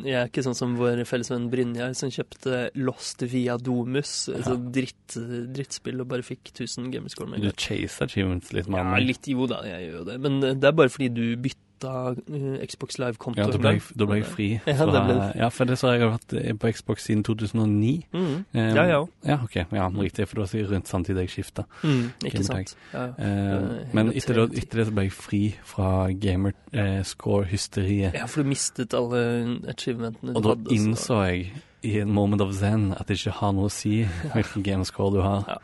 jeg 0.08 0.16
er 0.22 0.30
ikke 0.32 0.44
sånn 0.46 0.56
som 0.58 0.76
vår 0.80 1.04
fellesvenn 1.10 1.50
Brynjar, 1.52 1.94
som 2.00 2.10
kjøpte 2.14 2.62
Lost 2.80 3.22
via 3.28 3.58
Domus, 3.58 4.14
Ja. 4.32 4.38
Altså 4.40 4.56
dritt, 4.74 5.18
drittspill, 5.54 6.00
og 6.02 6.08
bare 6.08 6.24
fikk 6.24 6.54
1000 6.56 6.92
gamerscore 6.94 7.40
Du 7.44 7.52
chaser 7.52 8.06
achievements 8.08 8.54
litt 8.54 8.68
mer. 8.72 8.84
Ja, 8.84 9.04
litt 9.04 9.28
jo 9.28 9.48
da, 9.48 9.62
jeg 9.68 9.90
gjør 9.90 10.00
jo 10.00 10.04
det. 10.12 10.18
Men 10.24 10.40
det 10.42 10.64
er 10.64 10.72
bare 10.72 10.90
fordi 10.90 11.10
du 11.14 11.26
bytta 11.38 11.60
eh, 11.88 12.66
Xbox 12.68 12.98
Live-kontoen. 13.00 13.46
Ja, 13.46 13.52
da 13.52 13.58
ble, 13.58 13.72
jeg, 13.76 13.82
da 14.00 14.06
ble 14.06 14.16
jeg 14.22 14.26
fri. 14.26 14.48
Ja, 14.66 14.76
fra, 14.80 14.86
det 14.94 15.02
ble- 15.10 15.36
ja, 15.42 15.50
for 15.50 15.66
det 15.66 15.78
så 15.80 15.92
jeg 15.94 16.02
har 16.02 16.18
vært 16.18 16.60
på 16.60 16.72
Xbox 16.74 17.04
siden 17.10 17.24
2009. 17.24 18.06
Mm. 18.14 18.20
Um, 18.20 18.46
Ja, 18.54 18.86
ja. 18.86 19.06
Ja, 19.26 19.38
ok. 19.44 19.56
Ja, 19.72 19.90
riktig, 19.90 20.28
for 20.28 20.36
det 20.36 20.42
var 20.46 20.52
sikkert 20.54 20.72
rundt 20.76 20.88
samtidig 20.88 21.26
jeg 21.28 21.30
skifta. 21.36 21.64
Mm, 21.84 22.12
ikke 22.26 22.44
sant. 22.44 22.76
Ja. 22.94 23.08
ja. 23.18 23.60
Uh, 23.60 23.94
men 23.94 24.12
etter, 24.14 24.34
det- 24.48 24.58
etter 24.64 24.78
det 24.84 24.88
så 24.88 24.94
ble 24.94 25.04
jeg 25.08 25.12
fri 25.18 25.44
fra 25.64 26.08
gamerscore-hysteriet. 26.14 28.14
ja, 28.14 28.26
for 28.26 28.44
du 28.44 28.50
mistet 28.50 28.94
alle 28.94 29.60
achievementene 29.68 30.34
du 30.34 30.40
hadde. 30.40 30.50
og 30.50 30.66
da 30.66 30.76
innså 30.76 31.22
jeg 31.28 31.52
i 31.84 31.98
en 32.00 32.12
moment 32.14 32.42
of 32.42 32.54
zen 32.56 32.92
at 32.94 33.08
det 33.08 33.18
ikke 33.20 33.32
har 33.40 33.52
noe 33.54 33.66
å 33.68 33.72
si 33.74 34.04
hvilken 34.34 34.64
gamerscore 34.64 35.14
du 35.18 35.22
har. 35.22 35.44
Ja. 35.48 35.58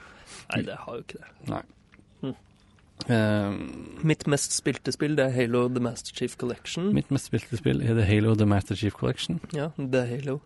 Nei, 0.55 0.61
det 0.65 0.75
har 0.81 0.95
jo 0.97 1.01
ikke 1.03 1.19
det. 1.21 1.29
Nei. 1.49 1.61
Mm. 3.07 3.13
Eh, 3.15 4.03
Mitt 4.05 4.27
mest 4.27 4.51
spilte 4.55 4.91
spill 4.91 5.15
det 5.15 5.25
er 5.25 5.31
Halo 5.35 5.67
The 5.69 5.79
Master 5.79 6.13
Chief 6.15 6.35
Collection. 6.37 6.93
mitt 6.93 7.09
mest 7.11 7.25
spilte 7.31 7.57
spill 7.57 7.81
er 7.81 7.93
The 7.95 8.05
Halo 8.05 8.35
The 8.35 8.45
Master 8.45 8.75
Chief 8.75 8.93
Collection. 8.93 9.39
Ja, 9.53 9.69
det 9.77 9.95
er 9.95 10.05
Halo. 10.15 10.39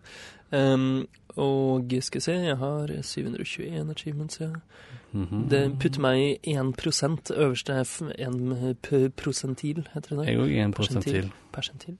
Um, 0.52 1.08
og 1.36 1.90
skal 2.02 2.20
vi 2.20 2.24
se, 2.28 2.32
jeg 2.32 2.56
har 2.56 2.86
721 3.02 3.90
achievements, 3.90 4.40
ja. 4.40 4.52
Mhm. 5.12 5.48
Det 5.50 5.78
putter 5.80 6.00
meg 6.00 6.38
i 6.46 6.54
1 6.54 7.30
øverste 7.36 7.80
f- 7.84 8.12
en 8.18 8.76
prosentil, 9.16 9.84
heter 9.94 10.08
det 10.16 10.18
det? 10.18 10.26
Jeg 10.28 10.38
òg 10.38 10.50
jo 10.54 10.62
en 10.62 10.72
prosent 10.72 11.04
Persentil. 11.52 11.98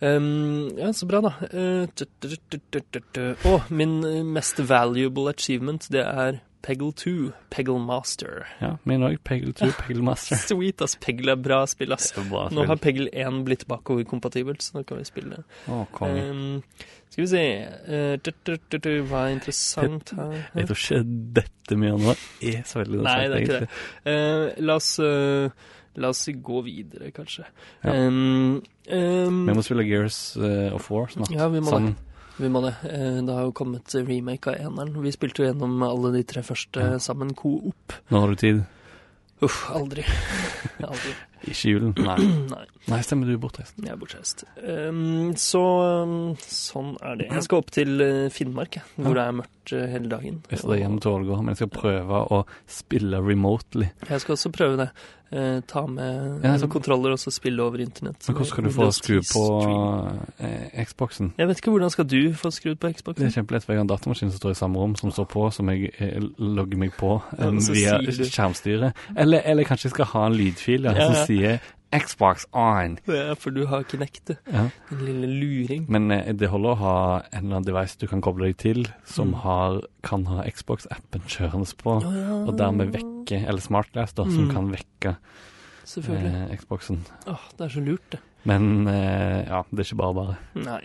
Um, 0.00 0.68
ja, 0.78 0.92
så 0.92 1.06
bra, 1.06 1.20
da. 1.20 1.32
Uh, 1.52 1.86
tut, 1.96 2.08
tut, 2.20 2.38
tut, 2.50 2.62
tut, 2.70 2.84
tut, 2.92 3.04
tut. 3.14 3.36
Å, 3.44 3.60
min 3.70 4.04
uh, 4.04 4.22
mest 4.24 4.58
valuable 4.58 5.28
achievement, 5.28 5.88
det 5.90 6.04
er 6.06 6.40
Peggle 6.62 6.92
2. 6.92 7.32
Peggle 7.50 7.78
Master. 7.78 8.46
Ja, 8.60 8.74
min 8.88 9.04
òg. 9.06 9.18
Peggle 9.24 9.52
2, 9.56 9.70
Peggle 9.82 10.04
Master. 10.04 10.40
Sweet, 10.40 10.82
ass. 10.82 10.96
Peggle 11.00 11.34
er 11.34 11.40
bra 11.40 11.62
spill, 11.70 11.94
ass. 11.94 12.10
Bra 12.16 12.48
spill. 12.48 12.58
Nå 12.58 12.66
har. 12.68 12.80
Peggle 12.82 13.08
1 13.14 13.44
blitt 13.46 13.66
bakoverkompatibelt, 13.70 14.62
så 14.64 14.78
nå 14.78 14.84
kan 14.88 15.00
vi 15.00 15.06
spille 15.08 15.38
det. 15.38 15.44
Å, 15.70 15.84
konge. 15.94 16.24
Um, 16.28 16.98
skal 17.08 17.24
vi 17.24 17.28
se 17.30 17.44
uh, 17.88 18.14
du, 18.20 18.30
du, 18.44 18.52
du, 18.68 18.76
du, 18.84 18.90
Hva 19.08 19.24
er 19.26 19.38
interessant 19.38 20.12
her? 20.18 20.34
Jeg 20.58 20.68
tror 20.68 20.82
ikke 20.82 21.00
dette 21.38 21.78
mye 21.80 21.96
nå 21.96 22.14
er 22.44 22.60
så 22.68 22.82
veldig 22.82 23.00
Nei, 23.06 23.16
det 23.24 23.38
er 23.38 23.46
ikke 23.46 23.56
egentlig. 23.56 23.70
det. 24.04 24.16
Uh, 24.18 24.66
la 24.68 24.78
oss 24.78 24.90
uh, 25.02 25.66
La 25.98 26.12
oss 26.12 26.28
gå 26.30 26.60
videre, 26.62 27.08
kanskje. 27.10 27.42
Ja. 27.82 27.96
Um, 28.06 28.60
um, 28.86 29.40
Vi 29.48 29.54
må 29.56 29.64
spille 29.66 29.82
Gears 29.88 30.20
of 30.38 30.86
War 30.94 31.08
snart. 31.10 31.32
Ja, 31.34 31.48
vi 31.50 31.58
må 31.64 31.72
Sammen. 31.72 31.96
Vi 32.38 32.48
må 32.48 32.60
det. 32.62 32.74
Eh, 32.86 33.18
Det 33.26 33.34
har 33.34 33.42
jo 33.48 33.52
kommet 33.52 33.94
remake 33.94 34.52
av 34.52 34.60
eneren. 34.62 34.94
Vi 35.02 35.12
spilte 35.12 35.42
jo 35.42 35.48
gjennom 35.50 35.82
alle 35.82 36.12
de 36.14 36.22
tre 36.24 36.42
første 36.46 36.98
sammen 37.02 37.34
co-op. 37.34 37.96
Nå 38.10 38.20
har 38.22 38.28
du 38.28 38.36
tid. 38.38 38.60
Uff, 39.42 39.68
aldri. 39.70 40.02
aldri. 40.92 41.14
Ikke 41.46 41.72
julen. 41.74 41.92
Nei. 41.98 42.16
Nei, 42.54 42.64
Nei, 42.88 43.00
stemmer 43.04 43.28
du 43.28 43.34
er 43.34 43.40
bortreist. 43.42 43.74
jeg 43.84 43.92
er 43.92 44.00
bortreist. 44.00 44.44
Um, 44.64 45.34
så 45.36 45.60
um, 46.06 46.16
sånn 46.40 46.94
er 47.04 47.20
det. 47.20 47.28
Jeg 47.34 47.44
skal 47.46 47.60
opp 47.62 47.70
til 47.74 48.00
eh, 48.00 48.30
Finnmark, 48.32 48.78
jeg, 48.80 48.86
hvor 48.96 49.18
det 49.18 49.26
er 49.28 49.36
mørkt 49.42 49.74
eh, 49.76 49.84
hele 49.92 50.08
dagen. 50.08 50.40
Jeg 50.48 50.62
skal 50.62 50.80
hjem 50.80 50.96
til 51.04 51.12
Ålgård, 51.18 51.44
men 51.44 51.52
jeg 51.52 51.60
skal 51.64 51.72
prøve 51.76 52.22
å 52.32 52.42
spille 52.70 53.20
remotely. 53.20 53.90
Jeg 54.08 54.24
skal 54.24 54.38
også 54.38 54.54
prøve 54.56 54.80
det. 54.80 54.88
Uh, 55.28 55.58
ta 55.68 55.82
med 55.84 56.40
Ja, 56.40 56.54
så- 56.56 56.70
kontroller 56.72 57.12
og 57.12 57.18
så 57.20 57.28
spille 57.28 57.60
over 57.60 57.82
internett. 57.84 58.16
Men 58.24 58.38
hvordan 58.38 58.48
skal 58.48 58.64
du 58.64 58.70
få 58.72 58.86
skrudd 58.96 59.26
skru 59.28 59.34
på 59.36 59.42
eh, 60.40 60.84
Xboxen? 60.88 61.34
Jeg 61.36 61.50
vet 61.50 61.60
ikke 61.60 61.74
hvordan 61.74 61.92
skal 61.92 62.06
du 62.08 62.32
få 62.32 62.48
skrudd 62.56 62.78
på 62.80 62.88
Xboxen? 62.96 63.20
Det 63.20 63.28
er 63.28 63.34
kjempelett, 63.42 63.66
for 63.66 63.74
jeg 63.74 63.82
har 63.82 63.84
en 63.84 63.90
datamaskin 63.92 64.32
som 64.32 64.40
står 64.40 64.54
i 64.56 64.58
samme 64.62 64.80
rom, 64.80 64.94
som 64.96 65.12
står 65.12 65.28
på, 65.28 65.44
som 65.52 65.68
jeg 65.68 65.92
logger 66.40 66.80
meg 66.80 66.96
på 66.96 67.10
Ja, 67.36 67.50
og 67.50 67.60
så 67.60 67.76
via 67.76 67.98
skjermstyret. 68.08 69.04
Eller, 69.20 69.44
eller 69.44 69.68
kanskje 69.68 69.90
jeg 69.90 69.96
skal 69.98 70.08
ha 70.14 70.24
en 70.30 70.38
lydfil 70.40 70.88
ja, 70.88 70.96
Ja, 70.96 71.10
som 71.10 71.18
ja. 71.20 71.26
Sier 71.28 71.60
Xbox 71.88 72.44
on. 72.52 72.98
Ja, 73.08 73.32
for 73.40 73.54
du 73.56 73.62
har 73.70 73.84
Kinect, 73.88 74.26
du. 74.28 74.34
Ja. 74.52 74.66
En 74.92 74.98
lille 75.06 75.28
luring. 75.40 75.86
Men 75.88 76.10
eh, 76.12 76.34
det 76.36 76.50
holder 76.52 76.74
å 76.74 76.80
ha 76.82 76.96
en 77.30 77.46
eller 77.46 77.56
annen 77.62 77.64
device 77.68 77.96
du 77.96 78.04
kan 78.10 78.20
koble 78.20 78.50
deg 78.50 78.58
til, 78.60 78.82
som 79.08 79.30
Mm. 79.32 79.38
har, 79.46 79.78
kan 80.04 80.26
ha 80.28 80.42
Xbox-appen 80.44 81.24
kjørende 81.32 81.72
på, 81.80 81.94
ja, 82.04 82.12
ja. 82.12 82.36
og 82.44 82.58
dermed 82.60 82.92
vekke, 82.92 83.40
eller 83.48 83.64
SmartGlass 83.64 84.12
da, 84.18 84.24
som 84.28 84.48
Mm. 84.48 84.52
kan 84.52 84.68
vekke 84.74 85.16
eh, 85.16 86.56
Xboxen. 86.60 87.00
Åh, 87.26 87.40
det 87.56 87.64
er 87.64 87.72
så 87.72 87.80
lurt, 87.84 88.10
det. 88.12 88.20
Men 88.46 88.86
eh, 88.86 89.44
ja, 89.48 89.64
det 89.70 89.82
er 89.82 89.88
ikke 89.88 89.98
bare 90.02 90.14
bare. 90.14 90.36
Nei. 90.62 90.80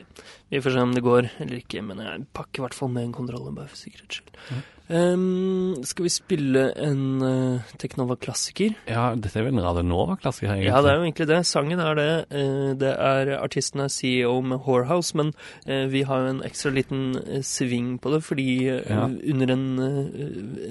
Vi 0.50 0.62
får 0.62 0.74
se 0.76 0.82
om 0.84 0.94
det 0.94 1.04
går 1.06 1.30
eller 1.39 1.60
ikke, 1.62 1.82
men 1.86 2.02
jeg 2.02 2.26
pakker 2.34 2.62
i 2.62 2.63
hvert 2.66 2.78
fall 2.78 2.89
med 2.94 3.06
en 3.08 3.13
kontroller, 3.16 3.54
bare 3.56 3.70
for 3.72 3.78
sikkerhets 3.80 4.20
skyld. 4.22 4.63
Ehm, 4.94 5.78
skal 5.88 6.04
vi 6.06 6.12
spille 6.12 6.63
en 6.84 7.04
uh, 7.24 7.72
Teknova-klassiker? 7.80 8.74
Ja, 8.92 9.06
dette 9.16 9.39
er 9.39 9.46
vel 9.48 9.56
en 9.56 9.63
Radio 9.63 9.86
Nova-klassiker, 9.88 10.52
egentlig. 10.52 10.68
Ja, 10.74 10.82
det 10.84 10.92
er 10.92 11.00
jo 11.00 11.06
egentlig 11.08 11.28
det. 11.32 11.39
Sangen 11.48 11.80
er 11.82 11.96
det. 11.98 12.10
Uh, 12.34 12.74
det 12.82 12.92
er 12.92 13.32
artisten 13.39 13.86
er 13.86 13.94
CEO 13.94 14.36
med 14.44 14.60
Whorehouse, 14.68 15.16
men 15.18 15.32
uh, 15.70 15.86
vi 15.94 16.04
har 16.10 16.26
jo 16.26 16.34
en 16.36 16.44
ekstra 16.46 16.74
liten 16.76 17.06
sving 17.48 17.96
på 18.04 18.12
det, 18.13 18.24
fordi 18.28 18.50
Ja. 18.68 19.06
under 19.08 19.52
en, 19.56 19.66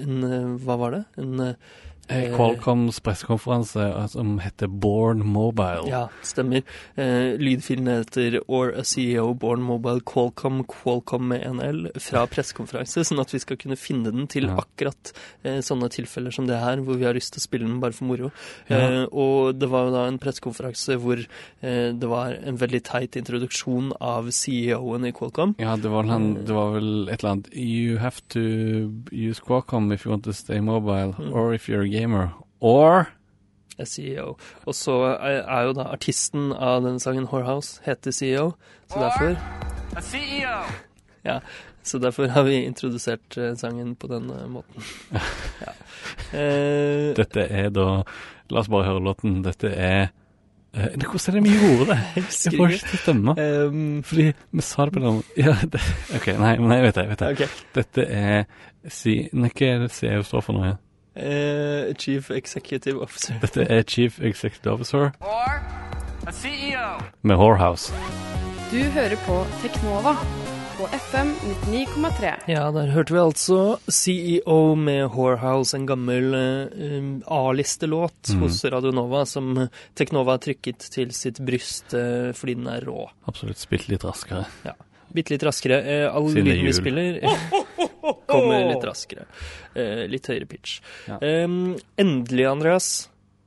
en 0.03 0.57
Hva 0.61 0.77
var 0.79 0.91
det? 0.99 1.03
En 1.17 1.55
eh, 2.13 2.23
Eh, 2.23 2.35
Qualcoms 2.35 2.99
pressekonferanse 3.03 3.81
eh, 3.81 4.07
som 4.07 4.35
heter 4.39 4.67
Born 4.67 5.23
Mobile. 5.25 5.87
Ja, 5.89 6.07
stemmer. 6.21 6.61
Eh, 6.95 7.33
lydfilen 7.41 7.87
heter 7.87 8.39
Or 8.47 8.71
a 8.77 8.83
CEO 8.83 9.33
Born 9.33 9.61
Mobile 9.61 10.01
Qualcomm, 10.05 10.63
Qualcomm 10.69 11.27
med 11.33 11.45
NL 11.55 11.87
fra 11.99 12.25
pressekonferanse, 12.27 13.03
sånn 13.07 13.19
at 13.23 13.33
vi 13.33 13.39
skal 13.43 13.57
kunne 13.57 13.75
finne 13.79 14.11
den 14.13 14.27
til 14.27 14.45
Ja. 14.47 14.57
akkurat 14.61 15.11
eh, 15.43 15.59
sånne 15.65 15.89
tilfeller 15.89 16.31
som 16.33 16.47
det 16.47 16.59
her, 16.59 16.77
hvor 16.85 16.97
vi 16.97 17.05
har 17.05 17.13
lyst 17.17 17.33
til 17.33 17.39
å 17.41 17.47
spille 17.47 17.67
den 17.67 17.79
bare 17.79 17.93
for 17.93 18.05
moro. 18.05 18.31
Ja. 18.69 18.77
Eh, 18.77 19.05
og 19.11 19.57
det 19.59 19.69
var 19.69 19.85
jo 19.87 19.91
da 19.97 20.05
en 20.07 20.19
pressekonferanse 20.19 20.97
hvor 20.99 21.25
det 21.63 22.07
var 22.09 22.33
en 22.43 22.57
veldig 22.57 22.81
teit 22.83 23.15
introduksjon 23.15 23.93
av 24.01 24.27
CEO-en 24.31 25.05
i 25.05 25.11
Qualcomm. 25.15 25.55
Ja, 25.59 25.75
det 25.77 25.89
var, 25.89 26.03
vel 26.03 26.33
det 26.45 26.53
var 26.53 26.73
vel 26.75 27.09
et 27.09 27.23
eller 27.23 27.31
annet 27.37 27.49
You 27.55 27.97
have 27.97 28.21
to 28.29 28.43
use 29.11 29.39
Qualcomm 29.39 29.91
if 29.93 30.05
you 30.05 30.11
want 30.11 30.23
to 30.25 30.33
stay 30.33 30.59
mobile, 30.59 31.13
Mm. 31.13 31.31
or 31.33 31.53
if 31.53 31.67
you're 31.69 31.81
a 31.83 31.87
gamer. 32.03 32.31
Or 32.61 33.07
CEO. 33.81 34.35
Og 34.65 34.75
så 34.77 34.95
er, 35.17 35.61
jo 35.67 35.73
da 35.77 35.87
artisten 35.93 36.51
av 36.53 36.83
denne 36.85 37.01
sangen, 37.01 37.25
Whorehouse, 37.31 37.81
heter 37.85 38.13
CEO, 38.13 38.49
så 38.91 39.01
derfor 39.07 39.37
A 39.97 40.01
CEO. 40.01 40.57
Ja, 41.23 41.37
så 41.83 41.99
derfor 42.03 42.27
har 42.27 42.43
vi 42.43 42.57
introdusert 42.65 43.37
eh, 43.37 43.53
sangen 43.55 43.95
på 43.95 44.07
den 44.11 44.29
eh, 44.29 44.47
måten. 44.51 44.83
ja. 45.63 45.71
Eh, 46.33 47.13
Dette 47.15 47.45
er 47.45 47.69
da 47.69 47.85
La 48.51 48.59
oss 48.59 48.67
bare 48.69 48.87
høre 48.89 49.01
låten. 49.05 49.37
Dette 49.45 49.69
er 49.71 50.09
eh, 50.73 50.97
Hvordan 50.99 51.29
er 51.29 51.37
det 51.37 51.43
vi 51.45 51.53
gjorde 51.55 51.85
det? 51.93 51.97
Jeg 52.17 52.57
får 52.57 52.73
ikke. 52.75 52.89
til 52.89 52.97
å 52.97 53.01
stemme. 53.03 53.35
Um, 53.37 54.01
Fordi 54.03 54.25
vi 54.33 54.65
sa 54.65 54.87
det 54.89 54.95
på 54.97 55.03
den 55.05 55.21
Ja, 55.39 55.53
det, 55.63 55.81
OK, 56.17 56.27
nei, 56.41 56.55
nei, 56.59 56.79
vet 56.83 56.99
jeg. 56.99 57.11
vet 57.13 57.23
jeg. 57.23 57.37
Okay. 57.37 57.63
Dette 57.77 58.07
er 58.09 58.43
si, 58.91 59.15
Hva 59.31 59.69
er 59.69 59.85
det 59.85 59.91
CEO 59.95 60.25
står 60.27 60.43
for 60.49 60.59
noe? 60.59 60.73
Eh, 61.15 61.93
Chief 61.99 62.29
Executive 62.31 62.97
Officer. 63.03 63.35
Dette 63.41 63.67
er 63.69 63.83
Chief 63.83 64.19
Executive 64.19 64.73
Officer 64.73 65.11
Or 65.21 65.59
a 66.25 66.31
CEO. 66.31 66.97
med 67.21 67.35
Whorehouse. 67.37 67.93
Du 68.71 68.79
hører 68.95 69.15
på 69.27 69.35
Teknova 69.61 70.15
på 70.73 70.87
FM 70.97 71.29
99,3. 71.69 72.31
Ja, 72.49 72.71
der 72.73 72.87
hørte 72.95 73.13
vi 73.13 73.19
altså 73.21 73.57
CEO 73.93 74.73
med 74.75 75.03
Whorehouse, 75.13 75.77
en 75.77 75.85
gammel 75.85 76.33
um, 76.33 77.11
A-listelåt 77.29 78.31
Mm. 78.33 78.41
hos 78.41 78.63
Radionova, 78.65 79.25
som 79.29 79.67
Teknova 79.95 80.31
har 80.31 80.41
trykket 80.41 80.79
til 80.95 81.11
sitt 81.13 81.37
bryst 81.45 81.93
uh, 81.93 82.31
fordi 82.33 82.55
den 82.57 82.67
er 82.73 82.81
rå. 82.89 83.05
Absolutt 83.29 83.61
spilt 83.61 83.85
litt 83.93 84.03
raskere. 84.03 84.47
Bitte 85.13 85.35
litt 85.35 85.43
raskere. 85.45 85.77
Eh, 85.85 86.05
all 86.09 86.29
lyden 86.33 86.65
vi 86.65 86.73
spiller, 86.73 87.19
kommer 88.27 88.65
litt 88.71 88.85
raskere. 88.87 89.27
Eh, 89.77 90.05
litt 90.09 90.25
høyere 90.31 90.47
pitch. 90.49 90.79
Ja. 91.07 91.19
Eh, 91.21 91.45
endelig, 92.01 92.47
Andreas. 92.49 92.89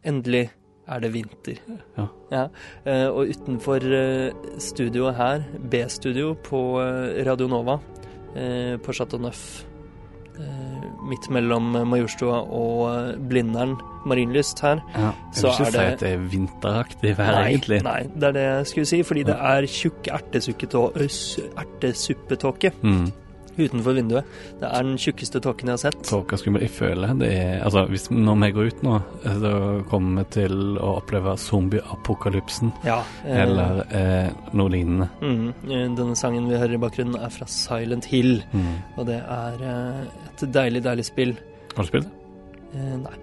Endelig 0.07 0.47
er 0.87 1.01
det 1.03 1.11
vinter. 1.11 1.59
Ja. 2.31 2.45
eh, 2.87 3.09
og 3.11 3.33
utenfor 3.33 3.83
eh, 3.83 4.51
studioet 4.63 5.19
her, 5.19 5.47
B-studio 5.73 6.37
på 6.47 6.61
eh, 6.85 7.25
Radio 7.27 7.49
Nova, 7.51 7.81
eh, 8.39 8.77
på 8.79 8.95
Chateau 8.95 9.19
Neuf, 9.23 9.65
midt 11.07 11.29
mellom 11.31 11.73
Majorstua 11.89 12.41
og 12.45 12.81
eh, 12.91 13.17
Blindern 13.31 13.77
Marienlyst 14.07 14.61
her, 14.63 14.81
Ja, 14.95 15.11
jeg 15.35 15.43
vil 15.43 15.51
ikke 15.51 15.71
si 15.73 15.79
at 15.79 16.01
det 16.01 16.11
er 16.13 16.19
vinteraktig 16.31 17.13
vær, 17.19 17.33
Nei, 17.41 17.47
egentlig. 17.55 17.81
nei, 17.83 18.03
det 18.15 18.23
er 18.29 18.33
det 18.37 18.43
jeg 18.47 18.67
skulle 18.73 18.87
si, 18.87 19.03
fordi 19.03 19.23
det 19.27 19.37
er 19.39 19.67
tjukk 19.67 20.11
ertesuppetåke 21.57 22.73
Mm. 22.83 23.13
Utenfor 23.59 23.95
vinduet. 23.97 24.25
Det 24.61 24.69
er 24.69 24.83
den 24.87 24.97
tjukkeste 25.01 25.41
tåken 25.45 25.71
jeg 25.71 25.77
har 25.79 25.83
sett. 25.87 26.03
Tåka 26.09 26.37
skummel. 26.41 26.63
Jeg 26.67 26.71
føler 26.77 27.15
det 27.21 27.31
er 27.33 27.63
Altså, 27.67 27.87
hvis, 27.91 28.09
når 28.11 28.37
vi 28.45 28.51
går 28.57 28.71
ut 28.73 28.83
nå, 28.87 28.97
så 29.25 29.53
kommer 29.91 30.23
vi 30.25 30.31
til 30.41 30.57
å 30.79 30.97
oppleve 31.01 31.37
zombieapokalypsen. 31.41 32.73
Ja. 32.87 33.01
eh, 33.25 33.41
Eller 33.43 33.83
eh, 33.91 34.31
noe 34.57 34.69
lignende. 34.73 35.09
mm, 35.21 35.49
eh, 35.71 35.89
denne 35.97 36.17
sangen 36.17 36.49
vi 36.51 36.57
hører 36.61 36.75
i 36.77 36.83
bakgrunnen 36.83 37.17
er 37.21 37.31
fra 37.31 37.47
Silent 37.47 38.05
Hill, 38.13 38.43
Mm. 38.53 38.75
og 38.97 39.07
det 39.07 39.21
er 39.23 39.63
eh, 39.63 40.05
et 40.31 40.47
deilig, 40.53 40.83
deilig 40.85 41.05
spill. 41.09 41.35
Har 41.77 41.83
du 41.85 41.89
spilt 41.89 42.05
det? 42.09 42.16
Eh, 42.77 42.97
nei. 43.01 43.15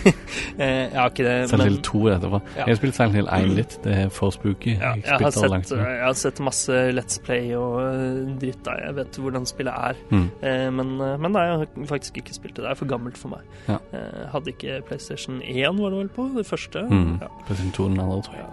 eh, 0.62 0.90
jeg 0.90 0.98
har 0.98 1.10
ikke 1.10 1.24
det, 1.24 1.34
Silent 1.50 1.68
Hill 1.68 1.78
2 1.86 2.00
etterpå. 2.14 2.40
Ja. 2.52 2.58
Jeg 2.60 2.68
har 2.68 2.78
spilt 2.80 2.98
Silent 2.98 3.16
Hill 3.16 3.30
1 3.36 3.54
litt. 3.56 3.76
Det 3.84 3.96
er 3.96 4.12
for 4.14 4.34
spooky. 4.34 4.74
ja, 4.76 4.92
jeg 4.98 5.06
jeg, 5.06 5.18
har 5.24 5.36
sett, 5.36 5.72
jeg 5.78 6.04
har 6.04 6.18
sett 6.20 6.42
masse 6.44 6.80
Let's 6.92 7.20
Play 7.24 7.54
og 7.56 7.80
eh, 7.86 8.32
dritt 8.42 8.62
der. 8.66 8.84
Jeg 8.86 8.98
vet 9.00 9.20
hvordan 9.24 9.48
spillet 9.48 9.90
er. 9.90 10.00
Mm. 10.10 10.26
Eh, 10.42 10.66
men, 10.76 10.94
eh, 11.00 11.16
men 11.16 11.36
nei, 11.36 11.46
jeg 11.48 11.60
har 11.62 11.90
faktisk 11.94 12.20
ikke 12.22 12.36
spilt 12.36 12.58
det. 12.58 12.66
Det 12.66 12.72
er 12.74 12.80
for 12.82 12.90
gammelt 12.90 13.20
for 13.20 13.32
meg. 13.36 13.54
Ja. 13.68 13.80
Eh, 13.96 14.24
hadde 14.34 14.54
ikke 14.54 14.80
PlayStation 14.88 15.40
1, 15.42 15.80
var 15.80 15.94
det 15.94 16.04
vel 16.04 16.12
på? 16.20 16.30
Det 16.36 16.46
første? 16.48 16.84
Mm. 16.90 17.20
Ja. 17.22 17.30
PlayStation 17.46 17.76
2 17.78 17.92
den 17.94 18.04
andre, 18.04 18.22
tror 18.28 18.42
jeg. 18.42 18.50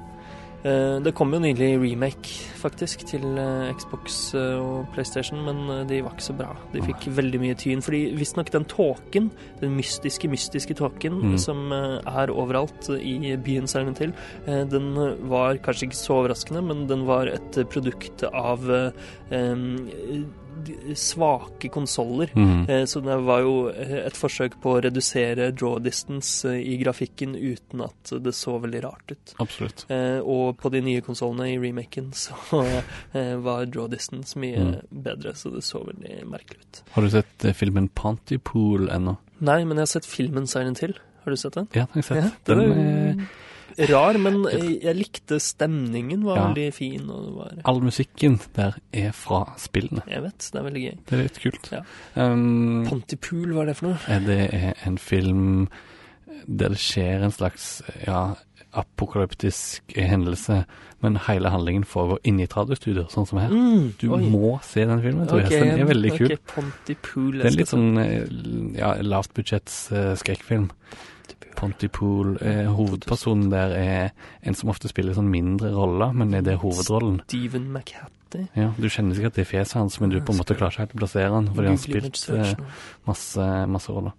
Eh, 0.67 0.97
det 1.05 1.13
kom 1.15 1.31
jo 1.31 1.39
nylig 1.39 1.69
remake, 1.79 2.31
faktisk, 2.59 3.05
til 3.07 3.23
eh, 3.39 3.69
Xbox 3.77 4.17
eh, 4.35 4.57
og 4.59 4.89
PlayStation, 4.95 5.39
men 5.45 5.87
de 5.87 6.01
var 6.03 6.15
ikke 6.17 6.25
så 6.27 6.35
bra. 6.35 6.49
De 6.73 6.81
fikk 6.83 7.05
veldig 7.15 7.39
mye 7.43 7.55
tyn. 7.59 7.83
Fordi 7.85 8.01
visstnok 8.17 8.51
den 8.51 8.65
tåken, 8.67 9.29
den 9.61 9.77
mystiske, 9.77 10.27
mystiske 10.31 10.75
tåken 10.75 11.21
Mm. 11.27 11.37
som 11.39 11.71
er 11.71 12.29
overalt 12.33 12.89
i 12.99 13.35
byen 13.41 13.67
Silent 13.69 13.99
Hill, 14.03 14.11
eh, 14.45 14.63
den 14.69 14.91
var 15.29 15.55
kanskje 15.63 15.87
ikke 15.89 15.99
så 16.01 16.17
overraskende, 16.21 16.61
men 16.67 16.85
den 16.87 17.05
var 17.07 17.27
et 17.31 17.51
produkt 17.71 18.23
av 18.33 18.65
de- 18.67 20.25
svake 20.97 21.69
konsoller. 21.73 22.31
Mm. 22.35 22.85
Så 22.87 23.01
det 23.05 23.17
var 23.27 23.41
jo 23.45 23.53
eh, 23.71 23.93
et 24.07 24.17
forsøk 24.17 24.57
på 24.63 24.75
å 24.75 24.81
redusere 24.85 25.51
draw 25.55 25.77
distance 25.83 26.47
eh, 26.49 26.59
i 26.73 26.77
grafikken 26.81 27.35
uten 27.35 27.81
at 27.85 28.13
det 28.23 28.33
så 28.35 28.57
veldig 28.63 28.81
rart 28.85 29.11
ut. 29.13 29.33
Absolutt. 29.43 29.85
Og 30.23 30.57
på 30.61 30.71
de 30.73 30.81
nye 30.85 31.01
konsollene 31.05 31.49
i 31.53 31.57
remaken 31.61 32.11
så 32.23 32.35
var 33.43 33.65
draw 33.71 33.87
distance 33.91 34.37
mye 34.39 34.57
Mm. 34.57 34.79
bedre, 35.03 35.31
så 35.37 35.49
det 35.53 35.61
så 35.63 35.83
veldig 35.85 36.23
merkelig 36.27 36.59
ut. 36.63 36.79
Har 36.95 37.03
du 37.05 37.09
sett 37.13 37.45
filmen 37.55 37.87
Pantypool 37.93 38.87
ennå? 38.89 39.17
Nei, 39.39 39.59
men 39.65 39.77
jeg 39.77 39.85
har 39.85 39.91
sett 39.91 40.07
filmen 40.09 40.47
Silent 40.49 40.79
Hill. 40.81 40.95
Har 41.23 41.31
du 41.35 41.37
sett 41.37 41.53
den? 41.59 41.67
Ja, 41.77 41.85
den 41.93 42.01
har 42.01 42.01
jeg 42.01 42.07
sett. 42.07 42.47
Ja, 42.47 42.55
den 42.55 42.63
er 42.63 43.27
rar, 43.89 44.17
men 44.17 44.39
eh, 44.51 44.65
jeg 44.83 44.95
likte 44.97 45.37
stemningen. 45.43 46.23
var 46.25 46.37
Ja. 46.39 46.47
veldig 46.47 46.67
fin. 46.73 47.05
var... 47.35 47.53
all 47.65 47.81
musikken 47.85 48.39
der 48.55 48.77
er 48.93 49.11
fra 49.13 49.43
spillene. 49.57 50.01
Jeg 50.09 50.23
vet, 50.23 50.49
det 50.53 50.59
er 50.59 50.65
veldig 50.69 50.83
gøy. 50.87 50.97
Det 51.05 51.17
er 51.19 51.23
litt 51.23 51.39
kult. 51.43 51.69
Ja. 51.71 51.83
Um, 52.15 52.85
Pontypool, 52.89 53.53
hva 53.53 53.61
er 53.67 53.71
det 53.71 53.77
for 53.77 53.89
noe? 53.91 53.99
er 54.07 54.19
det 54.25 54.41
er 54.53 54.73
en 54.89 54.97
film 54.97 55.45
der 56.47 56.69
det 56.69 56.77
skjer 56.79 57.23
en 57.25 57.31
slags 57.35 57.81
ja, 58.05 58.35
apokalyptisk 58.77 59.83
hendelse, 59.95 60.61
men 61.03 61.17
hele 61.27 61.49
handlingen 61.53 61.83
foregår 61.87 62.19
inni 62.27 62.43
i 62.45 62.47
et 62.47 62.55
radiostudio, 62.57 63.05
sånn 63.11 63.27
som 63.29 63.39
her. 63.41 63.51
Mm, 63.53 63.93
Du 63.99 64.07
oi. 64.15 64.21
må 64.31 64.59
se 64.65 64.85
den 64.87 65.01
filmen, 65.03 65.27
tror 65.27 65.43
jeg. 65.43 65.49
Den 65.61 65.81
er 65.83 65.89
veldig 65.89 66.11
kul. 66.17 66.31
ok, 66.31 66.45
Pontypool. 66.53 67.31
Det 67.37 67.45
er 67.45 67.51
en 67.51 67.57
litt 67.59 67.73
sånn 67.73 68.75
ja, 68.77 68.93
lavt 69.05 69.33
budsjetts 69.37 69.77
uh, 69.91 70.13
skrekkfilm. 70.19 70.69
Pontypool. 71.57 72.35
Eh, 72.45 72.67
hovedpersonen 72.77 73.49
der 73.51 73.73
er 73.77 74.11
en 74.45 74.55
som 74.57 74.69
ofte 74.73 74.87
spiller 74.91 75.17
sånn 75.17 75.31
mindre 75.33 75.73
roller, 75.75 76.13
men 76.13 76.33
er 76.37 76.45
det 76.45 76.59
hovedrollen. 76.61 77.19
Steven 77.27 77.67
McHattie. 77.73 78.13
Ja, 78.59 78.69
Du 78.77 78.87
kjenner 78.91 79.15
sikkert 79.17 79.37
det 79.39 79.47
fjeset 79.49 79.79
hans, 79.79 79.99
men 80.03 80.11
du 80.13 80.19
på 80.21 80.33
en 80.35 80.41
måte 80.41 80.55
klarer 80.57 80.75
ikke 80.75 80.85
helt 80.85 80.95
å 80.97 81.01
plassere 81.01 81.31
han, 81.33 81.47
fordi 81.55 81.69
han 81.71 81.77
har 81.77 81.83
spilt 81.83 82.23
eh, 82.35 82.55
masse, 83.07 83.45
masse 83.71 83.93
roller. 83.95 84.13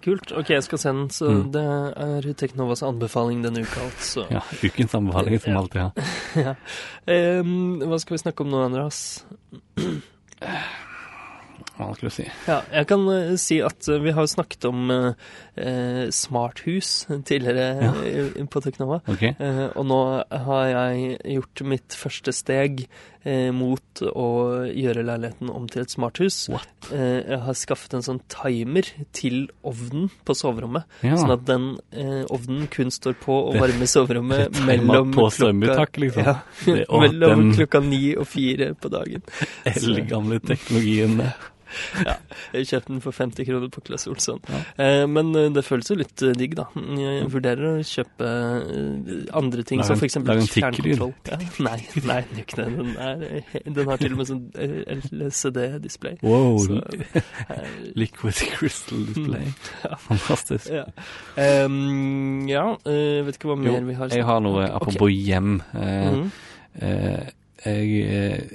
Kult. 0.00 0.30
Ok, 0.32 0.48
jeg 0.54 0.64
skal 0.64 0.78
se 0.80 0.88
den. 0.96 1.08
Så 1.12 1.26
Mm. 1.28 1.50
det 1.52 1.62
er 2.00 2.32
Teknovas 2.40 2.80
anbefaling 2.82 3.42
denne 3.44 3.60
uka, 3.66 3.82
altså. 3.84 4.24
Ja, 4.32 4.40
ukens 4.64 4.94
anbefaling 4.96 5.38
som 5.44 5.56
alltid 5.60 5.80
har. 5.82 5.92
Ja. 6.40 6.54
Um, 7.10 7.80
hva 7.84 7.98
skal 8.00 8.14
vi 8.16 8.22
snakke 8.22 8.44
om 8.44 8.50
nå, 8.52 8.58
Andreas? 8.64 9.24
Vanskelig 11.80 12.10
å 12.10 12.12
si. 12.14 12.24
Ja, 12.48 12.58
jeg 12.72 12.86
kan 12.90 13.04
uh, 13.08 13.34
si 13.40 13.56
at 13.64 13.88
uh, 13.88 13.96
vi 14.04 14.12
har 14.16 14.26
snakket 14.28 14.66
om 14.68 14.90
eh, 14.92 15.12
eh, 15.60 16.08
smarthus 16.14 17.04
tidligere 17.28 17.68
Ja. 17.84 18.46
på 18.50 18.62
Teknova. 18.64 19.00
Okay. 19.12 19.34
Eh, 19.38 19.66
og 19.76 19.86
nå 19.86 20.00
har 20.48 20.66
jeg 20.72 21.18
gjort 21.36 21.62
mitt 21.68 21.96
første 21.96 22.32
steg 22.34 22.86
eh, 23.24 23.50
mot 23.52 24.02
å 24.08 24.26
gjøre 24.72 25.04
leiligheten 25.04 25.50
om 25.52 25.66
til 25.70 25.82
et 25.84 25.92
smarthus. 25.92 26.38
Eh, 26.90 27.20
jeg 27.28 27.40
har 27.44 27.58
skaffet 27.60 27.98
en 27.98 28.06
sånn 28.06 28.22
timer 28.32 28.88
til 29.16 29.42
ovnen 29.66 30.08
på 30.24 30.36
soverommet. 30.38 30.88
Ja. 31.04 31.18
Sånn 31.20 31.34
at 31.36 31.44
den 31.48 31.68
eh, 31.92 32.24
ovnen 32.32 32.66
kun 32.72 32.90
står 32.94 33.18
på 33.20 33.36
og 33.50 33.60
varmer 33.60 33.90
soverommet 33.90 34.46
det 34.48 34.58
det 34.60 34.66
mellom 34.72 35.12
på 35.14 35.28
strømuttak, 35.36 36.00
liksom. 36.00 36.24
Ja, 36.26 36.38
Det- 36.64 36.88
å, 36.92 37.04
mellom 37.04 37.46
den- 37.50 37.54
klokka 37.60 37.84
ni 37.84 38.14
og 38.16 38.26
fire 38.30 38.72
på 38.80 38.88
dagen. 38.92 39.22
Eldgamle 39.70 40.40
teknologien. 40.40 41.20
Ja, 42.02 42.16
jeg 42.50 42.66
kjøpte 42.66 42.90
den 42.90 43.02
for 43.04 43.14
50 43.14 43.46
kroner 43.46 43.68
på 43.70 43.78
Claes 43.86 44.08
Olsson. 44.10 44.40
Ja. 44.50 44.62
Eh, 44.82 45.04
men 45.06 45.28
det 45.54 45.62
føles 45.66 45.90
jo 45.90 45.96
litt 45.98 46.22
eh, 46.24 46.34
digg, 46.36 46.54
da. 46.58 46.66
Jeg 46.98 47.28
vurderer 47.32 47.66
å 47.68 47.84
kjøpe 47.86 48.28
eh, 48.28 49.22
andre 49.36 49.64
ting, 49.66 49.82
som 49.86 49.98
f.eks. 49.98 50.18
fjernkontroll. 50.52 51.14
Ja, 51.28 51.38
nei, 51.66 51.76
nei, 52.08 52.18
den 52.28 52.40
gjør 52.40 52.46
ikke 52.46 52.58
det. 52.60 52.66
Den, 52.76 52.92
er, 53.06 53.24
eh, 53.28 53.56
den 53.78 53.90
har 53.90 54.02
til 54.02 54.16
og 54.16 54.20
med 54.20 54.30
sånn 54.30 54.42
LCD-display. 55.20 56.20
Wow. 56.26 56.60
Så, 56.64 56.80
Liquid 58.00 58.44
crystal 58.56 59.06
display. 59.08 59.50
Mm. 59.50 59.72
Ja. 59.84 60.00
Fantastisk. 60.06 60.70
ja. 60.74 60.86
Um, 61.36 62.46
ja, 62.50 62.64
vet 62.84 63.38
ikke 63.38 63.52
hva 63.52 63.58
Jo, 63.60 63.74
mer 63.78 63.88
vi 63.88 63.98
har. 63.98 64.14
jeg 64.14 64.26
har 64.26 64.40
noe 64.44 64.68
apropos 64.70 65.08
okay. 65.08 65.20
hjem. 65.30 65.60
Mm 65.72 65.82
-hmm. 65.82 66.30
eh, 66.80 67.28
jeg, 67.64 67.88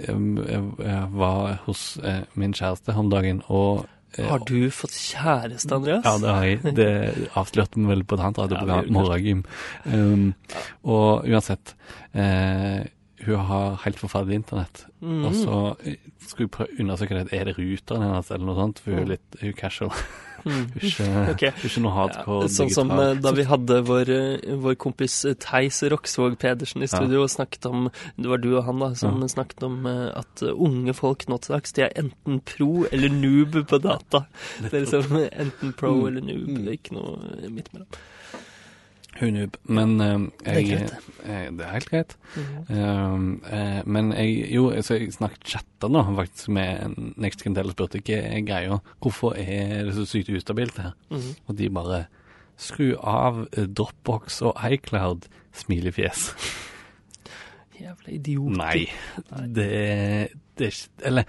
jeg, 0.07 0.63
jeg 0.79 1.07
var 1.13 1.61
hos 1.65 1.99
min 2.33 2.53
kjæreste 2.53 2.93
om 2.97 3.09
dagen, 3.09 3.41
og 3.47 3.85
Har 4.23 4.43
du 4.47 4.69
fått 4.71 4.95
kjæreste, 4.95 5.75
Andreas? 5.75 6.05
Ja, 6.05 6.17
det 6.21 6.33
har 6.33 6.47
jeg. 6.47 6.75
Det 6.77 6.89
avslørte 7.35 7.79
den 7.79 7.89
vel 7.89 8.03
på 8.07 8.17
et 8.17 8.25
annet 8.25 8.41
radioprogram, 8.43 8.75
Ja, 8.75 8.81
vi 8.81 8.91
gjorde 8.91 8.97
Morgengym. 8.99 9.45
Um, 9.85 10.27
og 10.83 11.27
uansett, 11.27 11.75
eh, 12.13 12.85
hun 13.25 13.49
har 13.49 13.81
helt 13.83 13.99
forferdelig 13.99 14.41
internett. 14.41 14.85
Mm. 15.01 15.25
Og 15.25 15.35
så 15.35 15.59
eh, 15.83 15.97
skulle 16.25 16.47
jeg 16.47 16.53
prøve 16.55 16.71
å 16.71 16.79
undersøke 16.85 17.17
det. 17.19 17.25
Er 17.35 17.49
det 17.49 17.57
ruteren 17.59 18.05
hennes 18.05 18.31
eller 18.31 18.45
noe 18.45 18.59
sånt? 18.59 18.81
For 18.83 18.95
hun 18.95 19.03
er 19.05 19.11
litt 19.15 19.41
hun 19.41 19.57
casual. 19.57 19.93
Ikke, 20.45 21.51
ikke 21.65 21.81
noe 21.85 21.93
hardcore 21.95 22.45
Ja, 22.45 22.49
sånn 22.53 22.69
som 22.73 22.89
digital. 22.91 23.15
eh, 23.15 23.21
da 23.25 23.31
vi 23.37 23.45
hadde 23.49 23.77
vår, 23.87 24.11
eh, 24.15 24.55
vår 24.61 24.75
kompis 24.77 25.15
eh, 25.25 25.33
Theis 25.41 25.81
Roksvåg 25.89 26.37
Pedersen 26.41 26.83
i 26.85 26.89
studio 26.91 27.23
og 27.23 27.29
snakket 27.33 27.65
om 27.69 27.87
Det 28.17 28.29
var 28.29 28.37
du 28.43 28.51
og 28.57 28.63
han 28.67 28.79
da 28.79 28.91
som 28.95 29.21
Ja. 29.21 29.27
snakket 29.27 29.63
om 29.63 29.85
at 29.87 30.43
unge 30.53 30.93
folk 30.93 31.25
nå 31.27 31.39
til 31.41 31.55
dags 31.55 31.71
de 31.73 31.81
er 31.87 31.93
enten 31.97 32.41
pro 32.45 32.85
eller 32.91 33.09
noob 33.09 33.57
på 33.67 33.81
data. 33.81 34.25
Det 34.61 34.73
er 34.73 34.85
liksom 34.85 35.17
enten 35.31 35.73
pro 35.73 35.93
Mm. 35.95 36.07
eller 36.07 36.21
noob, 36.21 36.47
Mm. 36.47 36.63
det 36.65 36.67
er 36.67 36.77
ikke 36.77 36.93
noe 36.93 37.49
midt 37.49 37.73
mellom. 37.73 37.87
Hun 39.19 39.37
noob. 39.37 39.55
Men 39.63 39.95
eh, 40.03 40.17
Det 40.43 40.51
er 40.51 40.59
jeg, 40.59 40.67
greit, 40.67 41.09
eh, 41.23 41.45
det 41.55 41.63
er 41.63 41.71
helt 41.71 41.89
greit. 41.89 42.15
Um, 42.67 43.27
eh, 43.47 43.79
men 43.87 44.11
jeg 44.11 44.49
jo, 44.51 44.67
så 44.83 44.97
jeg 44.99 45.13
snakket 45.15 45.47
chatta 45.55 45.89
nå 45.91 46.03
faktisk 46.17 46.51
med 46.55 46.97
Next 47.21 47.45
Gentel 47.45 47.71
og 47.71 47.77
spurte 47.77 48.01
hva 48.03 48.19
er 48.19 48.43
greia. 48.47 48.79
Hvorfor 49.03 49.37
er 49.39 49.87
det 49.87 49.95
så 49.95 50.05
sykt 50.09 50.33
ustabilt 50.35 50.77
her? 50.81 50.93
Mhm. 51.09 51.33
Og 51.47 51.57
de 51.59 51.71
bare 51.71 52.05
Skru 52.55 52.93
av 53.03 53.41
Dropbox 53.51 54.37
og 54.47 54.55
iCloud, 54.63 55.25
smilefjes. 55.51 56.29
Jævla 57.81 58.13
idioter. 58.15 58.55
Nei, 58.55 58.85
det, 59.51 59.71
det 60.55 60.69
er 60.69 60.71
ikke 60.71 61.09
Eller 61.09 61.25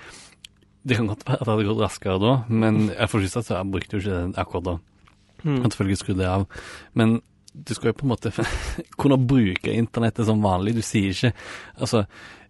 det 0.86 1.00
kan 1.00 1.08
godt 1.10 1.24
være 1.26 1.40
at 1.40 1.48
det 1.48 1.50
hadde 1.50 1.66
gått 1.66 1.80
raskere 1.82 2.18
da, 2.22 2.34
men 2.46 2.76
jeg 2.92 3.10
får 3.10 3.24
lyst 3.24 3.34
til 3.34 3.42
at 3.42 3.48
jeg 3.56 3.70
brukte 3.74 3.96
jo 3.96 4.02
ikke 4.04 4.18
det 4.20 4.38
akkurat 4.38 4.66
da. 4.68 4.74
Mm. 5.42 5.56
Jeg 5.56 5.62
selvfølgelig 5.64 5.98
skru 5.98 6.12
det 6.14 6.28
av. 6.30 6.44
Men 6.94 7.16
du 7.56 7.74
skal 7.74 7.90
jo 7.90 7.98
på 8.00 8.06
en 8.06 8.12
måte 8.12 8.32
kunne 9.00 9.18
bruke 9.18 9.72
internettet 9.72 10.28
som 10.28 10.42
vanlig. 10.44 10.76
Du 10.76 10.84
sier 10.84 11.14
ikke 11.14 11.32
Altså, 11.76 12.04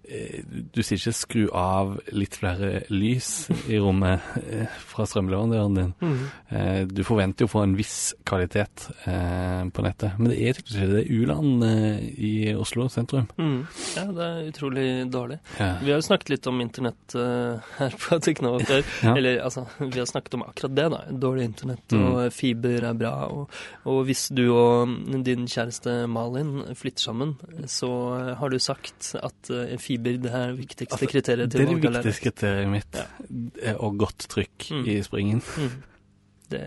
du 0.07 0.81
sier 0.85 0.99
ikke 1.01 1.13
skru 1.17 1.43
av 1.57 1.97
litt 2.15 2.37
flere 2.39 2.85
lys 2.93 3.49
i 3.69 3.79
rommet 3.83 4.23
eh, 4.47 4.67
fra 4.87 5.07
strømleverandøren 5.09 5.75
din. 5.79 5.93
Mm. 6.01 6.19
Eh, 6.51 6.81
Du 6.87 7.03
forventer 7.07 7.45
jo 7.45 7.49
å 7.51 7.53
få 7.57 7.63
en 7.67 7.75
viss 7.79 8.15
kvalitet 8.29 8.87
eh, 9.07 9.65
på 9.75 9.85
nettet, 9.85 10.15
men 10.19 10.31
det 10.31 10.39
er 10.47 10.61
ikke 10.61 10.77
det. 10.77 10.87
Det 10.93 11.01
er 11.03 11.11
U-land 11.17 11.65
eh, 11.67 11.99
i 12.17 12.33
Oslo 12.55 12.87
sentrum. 12.93 13.27
Mm. 13.41 13.59
Ja, 13.97 14.05
det 14.15 14.27
er 14.29 14.51
utrolig 14.53 14.87
dårlig. 15.13 15.41
Ja. 15.59 15.73
Vi 15.83 15.91
har 15.93 16.01
jo 16.01 16.07
snakket 16.07 16.33
litt 16.37 16.47
om 16.51 16.61
internett 16.63 17.17
eh, 17.19 17.67
her 17.81 17.99
på 18.07 18.21
Teknova 18.25 18.63
før. 18.67 18.85
Ja. 19.07 19.13
Eller 19.19 19.41
altså, 19.45 19.67
vi 19.81 19.99
har 20.01 20.07
snakket 20.09 20.35
om 20.39 20.43
akkurat 20.47 20.73
det, 20.77 20.87
da. 20.95 21.03
Dårlig 21.27 21.49
internett 21.51 21.93
Mm. 21.97 22.03
og 22.09 22.33
fiber 22.35 22.83
er 22.89 22.97
bra. 22.99 23.13
Og, 23.31 23.51
og 23.89 24.01
hvis 24.09 24.27
du 24.35 24.43
og 24.53 24.91
din 25.25 25.45
kjæreste 25.49 25.93
Malin 26.11 26.63
flytter 26.77 27.05
sammen, 27.09 27.35
så 27.71 27.91
eh, 28.17 28.33
har 28.41 28.51
du 28.53 28.59
sagt 28.63 29.13
at 29.21 29.51
eh, 29.55 29.77
fiber 29.97 30.23
det 30.23 30.31
er 30.33 30.47
det 30.53 30.61
viktigste 30.61 30.93
Altså, 31.01 31.11
kriteriet 31.11 31.51
Det 31.51 31.57
til 31.57 31.61
er 31.61 31.67
det 31.67 31.75
valg 31.75 31.91
av 31.91 32.01
viktigste 32.05 32.29
kriteriet 32.31 32.73
mitt. 32.77 33.03
ja. 33.03 33.77
Og 33.81 33.99
godt 34.05 34.29
trykk 34.33 34.71
Mm. 34.77 34.89
i 34.89 35.03
springen. 35.03 35.43
Mm. 35.57 35.77
Det, 36.47 36.61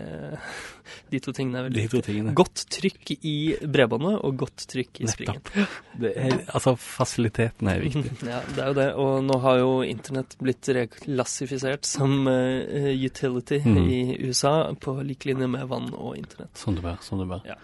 de 1.08 1.18
to 1.24 1.32
tingene 1.32 1.56
er 1.56 1.62
veldig 1.70 1.82
De 1.86 1.88
to 1.88 2.00
tingene. 2.04 2.34
Godt 2.36 2.66
trykk 2.68 3.12
i 3.24 3.34
bredbåndet 3.64 4.18
og 4.28 4.34
godt 4.42 4.66
trykk 4.68 5.00
i 5.00 5.06
springen. 5.08 5.38
Nettopp. 5.40 5.78
Det 6.02 6.10
er, 6.20 6.34
altså, 6.52 6.74
fasilitetene 6.76 7.72
er 7.78 7.80
viktig. 7.86 8.12
Ja, 8.28 8.42
det 8.44 8.60
er 8.60 8.68
jo 8.68 8.76
det. 8.76 8.88
Og 9.00 9.24
nå 9.24 9.38
har 9.40 9.56
jo 9.62 9.70
internett 9.86 10.36
blitt 10.42 10.68
reklassifisert 10.76 11.88
som 11.88 12.28
uh, 12.28 12.92
utility 12.92 13.62
mm. 13.64 13.80
i 13.88 14.02
USA, 14.28 14.74
på 14.76 14.98
lik 15.00 15.24
linje 15.30 15.48
med 15.48 15.64
vann 15.72 15.88
og 15.96 16.12
internett. 16.20 16.52
Sånn 16.60 16.76
det 16.76 16.84
bør. 16.84 17.00
Sånn 17.06 17.24
det 17.24 17.30
bør. 17.32 17.48
Ja. 17.48 17.56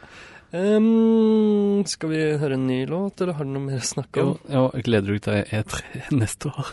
Ehm, 0.56 1.84
skal 1.88 2.12
vi 2.12 2.20
høre 2.40 2.56
en 2.56 2.66
ny 2.68 2.84
låt, 2.88 3.20
eller 3.20 3.36
har 3.36 3.44
du 3.44 3.52
noe 3.52 3.66
mer 3.66 3.82
å 3.82 3.86
snakke 3.86 4.22
om? 4.22 4.36
Ja, 4.48 4.68
jeg 4.76 4.86
gleder 4.88 5.16
deg 5.16 5.24
til 5.26 5.58
E3 5.58 6.14
neste 6.16 6.52
år. 6.52 6.70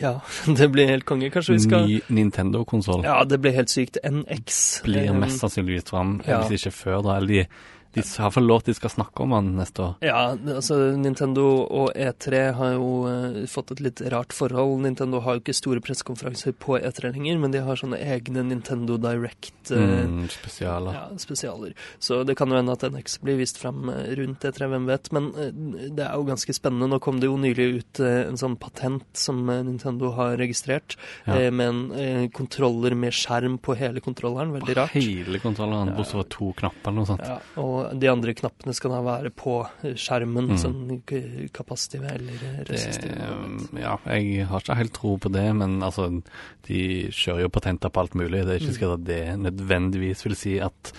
Ja, 0.00 0.14
det 0.58 0.68
blir 0.72 0.90
helt 0.90 1.06
konge. 1.08 1.30
Kanskje 1.32 1.56
vi 1.56 1.62
skal 1.64 1.86
Ny 1.88 2.00
Nintendo-konsoll 2.18 3.06
Ja, 3.06 3.22
det 3.28 3.40
blir 3.40 3.56
helt 3.56 3.72
sykt. 3.72 3.98
NX. 4.04 4.82
blir 4.84 5.12
mest 5.16 5.40
sannsynligvis 5.40 5.88
fram, 5.88 6.18
ja. 6.26 6.42
hvis 6.44 6.66
ikke 6.66 6.76
før 6.76 7.02
da. 7.06 7.16
Eller 7.20 7.32
de, 7.32 7.74
de 7.96 8.04
har 8.22 8.30
fått 8.34 8.44
lov 8.46 8.62
til 8.62 8.74
de 8.74 8.78
skal 8.78 8.92
snakke 8.92 9.24
om 9.24 9.32
den 9.34 9.48
neste 9.56 9.82
år. 9.82 9.94
Ja, 10.04 10.20
altså 10.36 10.76
Nintendo 11.00 11.46
og 11.64 11.90
E3 11.96 12.42
har 12.58 12.74
jo 12.76 12.90
uh, 13.08 13.38
fått 13.50 13.72
et 13.74 13.80
litt 13.84 14.02
rart 14.12 14.34
forhold. 14.36 14.82
Nintendo 14.84 15.20
har 15.24 15.36
jo 15.38 15.42
ikke 15.42 15.54
store 15.56 15.80
pressekonferanser 15.84 16.54
på 16.60 16.76
E3 16.78 17.12
lenger, 17.16 17.38
men 17.42 17.54
de 17.54 17.62
har 17.64 17.80
sånne 17.80 17.98
egne 18.04 18.44
Nintendo 18.46 18.98
Direct 19.00 19.72
uh, 19.72 19.76
Mm, 20.06 20.28
spesialer. 20.30 20.92
ja, 20.94 21.04
spesialer. 21.18 21.72
Så 21.98 22.20
det 22.28 22.36
kan 22.38 22.50
jo 22.52 22.58
hende 22.60 22.74
at 22.76 22.84
NX 22.86 23.18
blir 23.24 23.38
vist 23.40 23.58
frem 23.58 23.88
eh, 23.90 24.12
rundt 24.20 24.44
E3, 24.46 24.68
hvem 24.70 24.86
vet. 24.90 25.10
Men 25.16 25.30
uh, 25.34 25.50
det 25.96 26.04
er 26.06 26.14
jo 26.20 26.26
ganske 26.28 26.54
spennende. 26.56 26.90
Nå 26.92 27.00
kom 27.02 27.18
det 27.22 27.30
jo 27.30 27.36
nylig 27.40 27.66
ut 27.80 28.00
en 28.06 28.36
sånn 28.38 28.58
patent 28.60 29.06
som 29.16 29.40
Nintendo 29.46 30.12
har 30.16 30.36
registrert, 30.40 30.96
Ja. 31.26 31.50
med 31.50 31.92
en 31.96 32.28
kontroller 32.34 32.94
med 32.98 33.14
skjerm 33.14 33.56
på 33.62 33.74
hele 33.78 34.00
kontrolleren. 34.04 34.52
Veldig 34.56 34.76
rart. 34.76 34.94
Hele 34.96 35.38
kontrolleren, 35.42 35.94
bortsett 35.96 36.16
fra 36.18 36.24
to 36.36 36.52
knapper 36.58 36.90
eller 36.90 36.98
noe 37.00 37.08
sånt. 37.08 37.24
Ja, 37.26 37.38
og 37.62 37.85
de 37.94 38.08
andre 38.10 38.34
knappene 38.34 38.74
skal 38.74 38.90
da 38.90 39.00
være 39.02 39.30
på 39.30 39.68
eh, 39.84 39.94
skjermen, 39.94 40.48
Mm. 40.50 40.58
sånn 40.58 41.02
kapasitive 41.52 42.04
eller 42.14 42.38
Det, 42.40 42.68
resistive. 42.70 43.16
ja, 43.80 43.96
jeg 44.06 44.46
har 44.46 44.60
ikke 44.60 44.76
helt 44.76 44.92
tro 44.94 45.16
på 45.18 45.30
det, 45.32 45.54
men 45.54 45.80
altså, 45.82 46.22
de 46.66 47.08
kjører 47.10 47.42
jo 47.46 47.48
patenter 47.48 47.90
på 47.90 48.00
alt 48.00 48.14
mulig. 48.14 48.44
Det 48.44 48.54
er 48.56 48.60
ikke 48.60 48.72
Mm. 48.72 48.78
sikkert 48.78 48.94
at 49.00 49.04
det 49.04 49.38
nødvendigvis 49.38 50.24
vil 50.24 50.34
si 50.36 50.58
at 50.58 50.92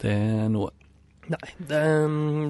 det 0.00 0.10
er 0.10 0.48
noe. 0.48 0.70
Nei, 1.32 1.48
det, 1.56 1.78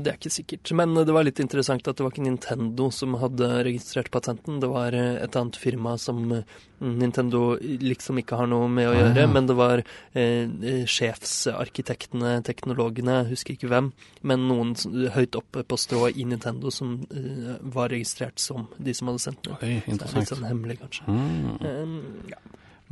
det 0.03 0.11
er 0.13 0.17
ikke 0.19 0.31
sikkert. 0.33 0.71
Men 0.79 0.95
det 0.99 1.13
var 1.15 1.23
litt 1.27 1.39
interessant 1.43 1.87
at 1.87 1.99
det 1.99 2.03
var 2.07 2.11
ikke 2.15 2.25
Nintendo 2.25 2.89
som 2.95 3.15
hadde 3.21 3.49
registrert 3.69 4.09
patenten. 4.15 4.59
Det 4.63 4.71
var 4.73 4.97
eh, 4.97 5.21
et 5.23 5.37
annet 5.39 5.59
firma 5.61 5.93
som 6.03 6.23
eh, 6.35 6.57
Nintendo 6.83 7.43
liksom 7.63 8.19
ikke 8.23 8.41
har 8.41 8.49
noe 8.51 8.67
med 8.73 8.89
å 8.89 8.95
Ah, 8.95 8.99
gjøre. 9.01 9.21
ja. 9.23 9.29
Men 9.31 9.47
det 9.51 9.57
var 9.61 9.83
eh, 9.85 10.49
eh, 10.73 10.83
sjefsarkitektene, 10.91 12.33
teknologene, 12.47 13.21
jeg 13.23 13.31
husker 13.37 13.55
ikke 13.57 13.71
hvem, 13.73 13.93
men 14.27 14.49
noen 14.49 14.75
høyt 15.15 15.39
oppe 15.39 15.63
på 15.69 15.79
strå 15.79 16.09
i 16.11 16.25
Nintendo 16.29 16.73
som 16.75 16.97
eh, 17.13 17.55
var 17.75 17.93
registrert 17.95 18.43
som 18.43 18.67
de 18.79 18.95
som 18.99 19.13
hadde 19.13 19.23
sendt 19.29 19.45
den. 19.47 19.59
Oi, 19.63 19.77
er 19.87 20.19
litt 20.19 20.33
sånn 20.33 20.49
hemmelig, 20.49 20.81
kanskje. 20.83 21.07
Mm. 21.07 21.47
Um, 21.63 21.97
ja. 22.33 22.41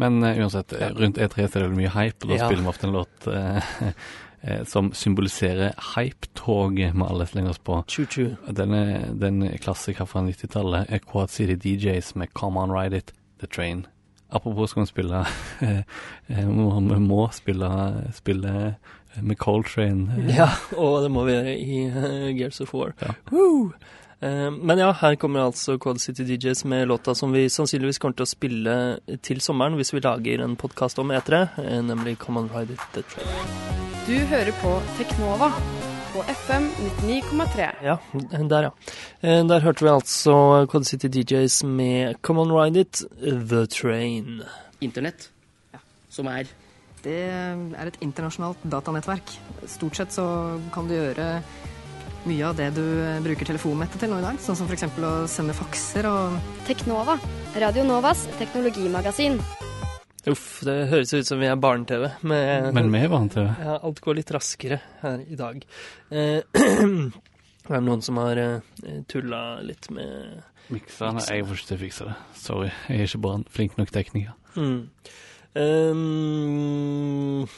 Men 0.01 0.23
uh, 0.25 0.31
uansett, 0.41 0.73
rundt 0.97 1.19
E3 1.21 1.45
så 1.51 1.59
er 1.61 1.67
det 1.67 1.77
mye 1.77 1.91
hype, 1.93 2.23
og 2.25 2.31
da 2.31 2.37
Ja. 2.39 2.47
spiller 2.49 2.65
vi 2.65 2.71
ofte 2.73 2.87
en 2.89 2.95
låt 2.95 3.27
eh, 3.29 3.75
som 4.65 4.93
symboliserer 4.97 5.75
hype-toget 5.95 6.95
vi 6.97 7.05
alle 7.07 7.27
slenger 7.29 7.51
oss 7.51 7.59
på. 7.59 7.83
Choo-choo. 7.89 8.37
Den 8.57 8.73
er, 8.75 9.11
den 9.13 9.43
er 9.45 9.59
klassiker 9.61 10.09
fra 10.09 10.23
90-tallet 10.25 10.89
er 10.89 11.03
Quad 11.05 11.29
City 11.29 11.59
DJs 11.61 12.15
med 12.17 12.33
Come 12.35 12.61
On 12.61 12.73
Ride 12.73 12.97
It, 12.97 13.13
The 13.41 13.47
Train. 13.47 13.87
Apropos 14.31 14.71
skal 14.71 14.83
vi 14.83 14.87
spille 14.87 15.21
eh, 15.67 15.83
eh, 16.29 16.49
Vi 16.49 16.99
må 17.03 17.29
spille, 17.33 17.71
spille 18.15 18.75
med 19.21 19.37
Coltrane. 19.37 20.13
eh, 20.19 20.37
Ja, 20.41 20.49
og 20.77 21.03
det 21.03 21.11
må 21.11 21.25
vi 21.27 21.33
gjøre 21.35 21.57
i 21.59 21.81
eh, 21.89 22.37
Gears 22.39 22.61
of 22.61 22.75
War. 22.75 22.95
Ja. 23.03 23.15
Woo! 23.33 23.73
Eh, 24.23 24.51
men 24.51 24.79
ja, 24.79 24.93
her 24.93 25.17
kommer 25.17 25.41
altså 25.49 25.79
Quad 25.79 25.99
City 25.99 26.23
DJs 26.23 26.65
med 26.65 26.89
låta 26.89 27.15
som 27.15 27.33
vi 27.33 27.49
sannsynligvis 27.49 27.99
kommer 27.99 28.21
til 28.21 28.29
å 28.29 28.35
spille 28.35 28.75
til 29.27 29.41
sommeren 29.41 29.79
hvis 29.81 29.95
vi 29.97 30.05
lager 30.05 30.45
en 30.45 30.57
podkast 30.61 31.01
om 31.03 31.11
E3, 31.11 31.47
eh, 31.65 31.79
nemlig 31.83 32.19
Come 32.23 32.45
On 32.45 32.53
Ride 32.55 32.77
It 32.79 32.91
The 32.95 33.03
Train. 33.03 33.90
Du 34.11 34.17
hører 34.27 34.51
på 34.59 34.71
Teknova 34.99 35.53
på 36.11 36.23
FM 36.27 36.65
99,3. 37.07 37.67
Ja, 37.87 37.95
der 38.51 38.65
ja. 38.67 38.71
Eh, 39.23 39.45
der 39.47 39.63
hørte 39.63 39.85
vi 39.87 39.93
altså 39.93 40.67
Quad 40.67 40.89
City 40.89 41.07
DJs 41.07 41.61
med 41.63 42.19
Come 42.27 42.43
On 42.43 42.51
Ride 42.51 42.81
It 42.81 43.05
The 43.23 43.67
Train. 43.71 44.43
Internett, 44.81 45.29
som 46.11 46.27
er 46.27 46.51
Det 47.05 47.21
er 47.23 47.87
et 47.87 48.03
internasjonalt 48.03 48.59
datanettverk. 48.67 49.31
Stort 49.71 49.97
sett 49.97 50.13
så 50.13 50.27
kan 50.75 50.91
du 50.91 50.97
gjøre 50.99 51.31
mye 52.27 52.51
av 52.51 52.59
det 52.59 52.73
du 52.75 52.85
bruker 53.23 53.47
telefonnettet 53.47 54.03
til 54.03 54.11
nå 54.11 54.19
i 54.19 54.27
dag. 54.27 54.43
Sånn 54.43 54.59
som 54.59 54.67
f.eks. 54.67 54.91
å 54.99 55.15
sende 55.31 55.55
fakser 55.55 56.11
og 56.11 56.35
Teknova, 56.67 57.15
Radio 57.63 57.87
Novas 57.87 58.27
teknologimagasin. 58.43 59.39
Uff, 60.29 60.61
det 60.67 60.75
høres 60.91 61.15
ut 61.17 61.25
som 61.29 61.41
vi 61.41 61.49
er 61.49 61.57
barne-TV. 61.57 62.05
Men 62.29 62.93
vi 62.93 63.01
er 63.01 63.09
barne-TV. 63.09 63.47
Ja, 63.65 63.79
alt 63.81 64.01
går 64.05 64.19
litt 64.19 64.33
raskere 64.37 64.81
her 65.01 65.23
i 65.25 65.39
dag. 65.39 65.63
Eh, 66.13 66.43
det 67.71 67.77
er 67.79 67.85
noen 67.87 68.05
som 68.05 68.21
har 68.21 68.37
eh, 68.37 68.61
tulla 69.09 69.61
litt 69.65 69.89
med 69.95 70.43
Mikserne, 70.71 71.19
jeg 71.27 71.43
får 71.49 71.57
ikke 71.57 71.67
til 71.67 71.77
å 71.79 71.81
fikse 71.81 72.05
det. 72.07 72.13
Sorry, 72.39 72.69
jeg 72.87 73.01
er 73.01 73.09
ikke 73.09 73.23
bare 73.25 73.41
en 73.41 73.49
flink 73.51 73.81
nok 73.81 73.91
tekniker. 73.97 74.37
mm. 74.55 74.81
Um, 75.51 77.49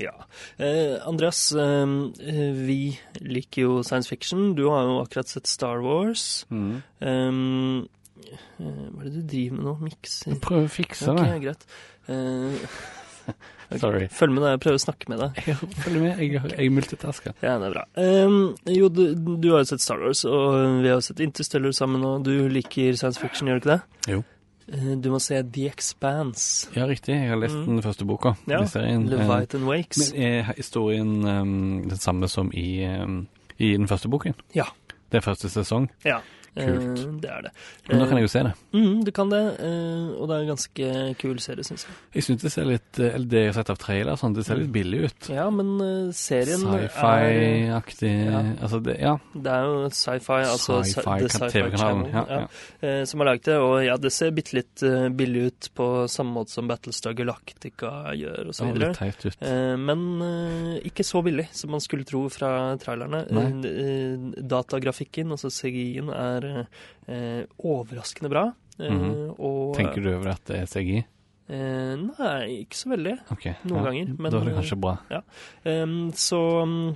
Ja. 0.00 0.14
Eh, 0.56 0.96
Andreas, 1.04 1.50
eh, 1.52 1.86
vi 2.56 2.98
liker 3.20 3.62
jo 3.66 3.82
science 3.84 4.08
fiction. 4.08 4.54
Du 4.56 4.70
har 4.70 4.86
jo 4.88 5.02
akkurat 5.02 5.28
sett 5.28 5.46
Star 5.46 5.82
Wars. 5.84 6.46
Mm. 6.48 6.82
eh, 7.00 7.32
hva 8.58 9.00
er 9.02 9.08
det 9.08 9.14
du 9.14 9.22
driver 9.32 9.56
med 9.56 9.64
nå? 9.68 9.76
Mikser? 9.86 10.36
Prøv 10.42 10.64
å 10.66 10.72
fikse 10.72 11.08
Ok, 11.12 11.22
det. 11.22 11.40
greit. 11.44 11.64
Eh, 12.08 12.66
ok, 13.72 13.78
Sorry. 13.80 14.08
Følg 14.12 14.34
med 14.34 14.42
da. 14.44 14.50
jeg 14.54 14.60
prøver 14.64 14.78
å 14.80 14.82
snakke 14.82 15.08
med 15.12 15.20
deg. 15.22 15.40
Jeg 15.46 15.56
følger 15.84 16.00
med, 16.02 16.18
jeg, 16.20 16.42
jeg 16.58 16.72
multitasker. 16.74 17.34
Ja, 17.44 17.54
det 17.62 17.68
er 17.70 17.76
bra. 17.76 17.84
Um, 17.96 18.38
jo, 18.68 18.88
du, 18.92 19.02
du 19.38 19.48
har 19.54 19.62
jo 19.62 19.70
sett 19.72 19.80
Star 19.84 20.02
Wars, 20.02 20.24
og 20.28 20.82
vi 20.82 20.90
har 20.90 20.98
jo 20.98 21.06
sett 21.06 21.22
Interstellar 21.24 21.72
sammen, 21.76 22.04
og 22.04 22.24
du 22.26 22.34
liker 22.52 22.98
science 22.98 23.20
fiction, 23.22 23.48
gjør 23.48 23.60
du 23.60 23.64
ikke 23.66 23.74
det? 23.76 23.80
Jo. 24.16 24.22
Eh, 24.72 24.92
Du 25.02 25.08
må 25.14 25.18
se 25.22 25.38
The 25.42 25.68
Expanse. 25.70 26.68
Ja, 26.76 26.84
riktig. 26.90 27.14
Jeg 27.16 27.30
har 27.32 27.40
lest 27.40 27.56
Mm. 27.56 27.66
den 27.76 27.82
første 27.82 28.04
boka 28.06 28.34
Ja. 28.50 28.60
Eh, 28.62 28.98
Leviathan 29.06 29.64
Wakes. 29.66 30.12
Men 30.12 30.22
er 30.22 30.52
historien 30.56 31.14
um, 31.26 31.88
den 31.88 31.98
samme 31.98 32.28
som 32.28 32.50
i, 32.54 32.84
um, 33.02 33.26
i 33.58 33.72
den 33.76 33.88
første 33.90 34.08
boken? 34.08 34.34
Ja. 34.54 34.64
Det 35.10 35.18
er 35.20 35.26
første 35.30 35.48
sesong? 35.52 35.88
Ja, 36.04 36.18
eh, 36.18 36.22
Kult. 36.54 37.20
det 37.22 37.30
er 37.32 37.42
det. 37.46 37.50
Men 37.88 37.98
da 38.02 38.06
kan 38.10 38.18
jeg 38.20 38.26
jo 38.26 38.32
se 38.32 38.42
det. 38.44 38.52
Mm, 38.76 39.04
du 39.04 39.10
kan 39.16 39.30
det, 39.32 39.40
eh, 39.64 40.08
og 40.20 40.28
det 40.28 40.36
er 40.36 40.42
en 40.42 40.50
ganske 40.52 40.88
kul 41.18 41.38
serie, 41.40 41.64
syns 41.64 41.86
jeg. 41.88 41.94
Jeg 42.18 42.22
syns 42.26 42.42
det 42.42 42.52
ser 42.52 42.66
litt 42.68 42.98
eh, 43.00 43.14
Eller 43.14 43.26
det 43.32 43.40
jeg 43.40 43.52
har 43.54 43.56
sett 43.62 43.70
av 43.72 43.78
trailer, 43.80 44.16
sånn, 44.20 44.34
det 44.36 44.44
ser 44.44 44.60
litt 44.60 44.72
billig 44.74 45.00
ut. 45.08 45.30
Ja, 45.32 45.46
men 45.50 45.72
serien 46.12 46.60
serien 46.60 46.66
er 46.74 46.88
Sci-fi-aktig 46.92 48.12
Ja. 48.32 48.42
Altså, 48.62 48.80
det, 48.84 48.96
ja. 49.00 49.14
Det 49.34 49.52
er 49.52 49.64
jo 49.64 49.88
sci-fi, 49.90 50.38
altså 50.44 50.80
sci- 50.82 50.92
Sci-fi 51.00 51.28
Sci-Fi 51.28 51.48
TV-kanalen. 51.54 52.04
Channel, 52.10 52.12
Ja, 52.12 52.24
ja. 52.28 52.88
eh, 52.88 53.04
som 53.08 53.20
har 53.20 53.26
laget 53.32 53.44
det. 53.48 53.56
Og 53.62 53.84
ja, 53.86 53.96
det 53.96 54.12
ser 54.12 54.30
bitte 54.36 54.54
litt 54.58 54.82
eh, 54.82 55.08
billig 55.08 55.46
ut 55.48 55.70
på 55.74 55.88
samme 56.08 56.32
måte 56.36 56.50
som 56.52 56.68
Battlestar 56.68 57.14
Galactica 57.18 58.12
gjør, 58.16 58.48
og 58.48 58.54
så 58.54 58.66
Det 58.68 58.74
videre. 58.74 58.88
litt 58.88 58.98
teit 58.98 59.26
ut. 59.26 59.36
Eh, 59.40 59.76
men 59.76 60.04
eh, 60.22 60.80
ikke 60.88 61.04
så 61.06 61.22
billig 61.24 61.48
som 61.52 61.70
man 61.70 61.80
skulle 61.80 62.04
tro 62.04 62.26
fra 62.28 62.76
trailerne. 62.76 63.24
Nei. 63.32 63.48
Eh, 63.64 63.80
eh, 63.82 64.42
datagrafikken, 64.52 65.30
altså 65.32 65.50
CGI-en, 65.50 66.10
er 66.12 66.41
er 66.44 66.66
eh, 67.08 67.44
overraskende 67.58 68.30
bra. 68.32 68.44
Mm 68.78 69.00
-hmm. 69.00 69.34
og, 69.38 69.74
Tenker 69.76 70.00
du 70.00 70.14
over 70.14 70.32
at 70.32 70.44
det 70.48 70.56
er 70.56 70.66
CGI? 70.66 71.02
Eh, 71.48 71.96
nei, 71.98 72.62
ikke 72.62 72.76
så 72.78 72.88
veldig. 72.92 73.12
Okay, 73.32 73.54
Noen 73.68 73.84
ganger, 73.84 74.06
men- 74.18 74.30
Da 74.32 74.38
er 74.38 74.44
det 74.44 74.54
kanskje 74.54 74.78
bra. 74.80 74.96
Em, 75.64 76.10
så, 76.12 76.38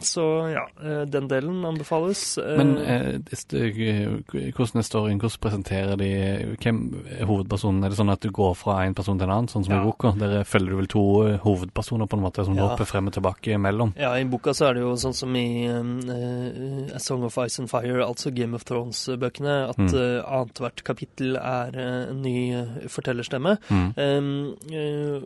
så 0.01 0.25
ja, 0.53 0.63
eh, 0.83 1.05
den 1.05 1.29
delen 1.29 1.65
anbefales. 1.65 2.39
Eh, 2.39 2.57
Men 2.57 2.79
eh, 2.79 3.19
det- 3.19 3.45
det- 3.49 4.53
hvordan 4.55 4.79
er 4.79 4.83
storyen? 4.87 5.19
Hvordan 5.21 5.41
presenterer 5.41 5.97
de 5.99 6.57
Hvem 6.57 7.05
er 7.21 7.27
hovedpersonen? 7.27 7.85
Er 7.85 7.89
det 7.91 7.99
sånn 7.99 8.13
at 8.13 8.21
du 8.21 8.31
går 8.31 8.55
fra 8.57 8.85
en 8.87 8.95
person 8.95 9.19
til 9.19 9.29
en 9.29 9.35
annen, 9.35 9.49
sånn 9.49 9.65
som 9.65 9.75
Ja. 9.75 9.83
i 9.83 9.85
boka? 9.85 10.13
Der 10.19 10.45
følger 10.45 10.71
du 10.71 10.77
vel 10.77 10.87
to 10.87 11.23
eh, 11.27 11.39
hovedpersoner 11.39 12.07
på 12.09 12.17
en 12.17 12.23
måte, 12.23 12.45
som 12.45 12.55
Ja. 12.57 12.69
hopper 12.69 12.85
frem 12.87 13.07
og 13.09 13.13
tilbake 13.15 13.53
imellom? 13.55 13.95
Ja, 13.99 14.15
i 14.15 14.25
boka 14.25 14.51
så 14.55 14.71
er 14.71 14.75
det 14.75 14.81
jo 14.83 14.95
sånn 14.95 15.15
som 15.15 15.35
i 15.37 15.67
eh, 15.67 16.95
A 16.95 16.99
Song 16.99 17.25
of 17.25 17.37
Ice 17.39 17.59
and 17.59 17.69
Fire, 17.69 18.01
altså 18.07 18.33
Game 18.35 18.55
of 18.55 18.65
Thrones-bøkene, 18.65 19.69
at 19.71 19.77
Mm. 19.77 19.95
uh, 19.95 20.23
annethvert 20.41 20.83
kapittel 20.85 21.37
er 21.37 21.71
uh, 21.75 22.11
en 22.11 22.23
ny 22.23 22.53
eh, 22.55 22.67
fortellerstemme. 22.89 23.59
Mm. 23.71 23.95
Um, 23.97 24.46
eh, 24.46 24.46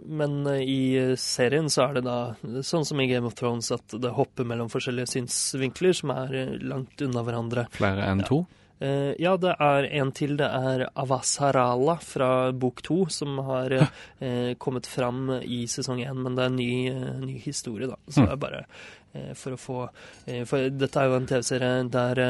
men 0.06 0.46
eh, 0.46 0.62
i 0.62 0.80
eh, 0.98 1.16
serien 1.20 1.68
så 1.70 1.88
er 1.88 1.98
det 1.98 2.04
da 2.06 2.18
sånn 2.66 2.86
som 2.88 3.00
i 3.02 3.08
Game 3.10 3.26
of 3.28 3.36
Thrones 3.38 3.70
at 3.74 3.94
det 4.00 4.12
hopper 4.16 4.46
mellom 4.48 4.70
forskjellige 4.72 5.10
synsvinkler 5.16 5.96
som 5.96 6.12
er 6.14 6.34
eh, 6.44 6.56
langt 6.62 7.00
unna 7.06 7.24
hverandre. 7.26 7.66
Flere 7.76 8.08
enn 8.10 8.24
Ja. 8.24 8.30
to? 8.32 8.40
Ja, 8.80 9.34
det 9.36 9.50
er 9.60 9.84
en 10.00 10.08
til. 10.16 10.38
Det 10.40 10.46
er 10.48 10.86
Avasarala 10.96 11.98
fra 12.00 12.28
bok 12.56 12.78
to, 12.80 13.02
som 13.12 13.36
har 13.44 13.74
kommet 14.56 14.86
fram 14.88 15.28
i 15.44 15.66
sesong 15.68 16.00
én. 16.00 16.16
Men 16.24 16.38
det 16.38 16.46
er 16.46 16.48
en 16.48 16.56
ny, 16.56 17.26
ny 17.26 17.34
historie, 17.44 17.90
da. 17.90 17.98
Så 18.08 18.24
det 18.24 18.32
er 18.32 18.40
bare 18.40 18.62
for 19.36 19.52
å 19.52 19.60
få 19.60 19.76
For 20.48 20.70
dette 20.72 20.96
er 21.02 21.10
jo 21.10 21.18
en 21.18 21.28
TV-serie 21.28 21.84
der 21.92 22.22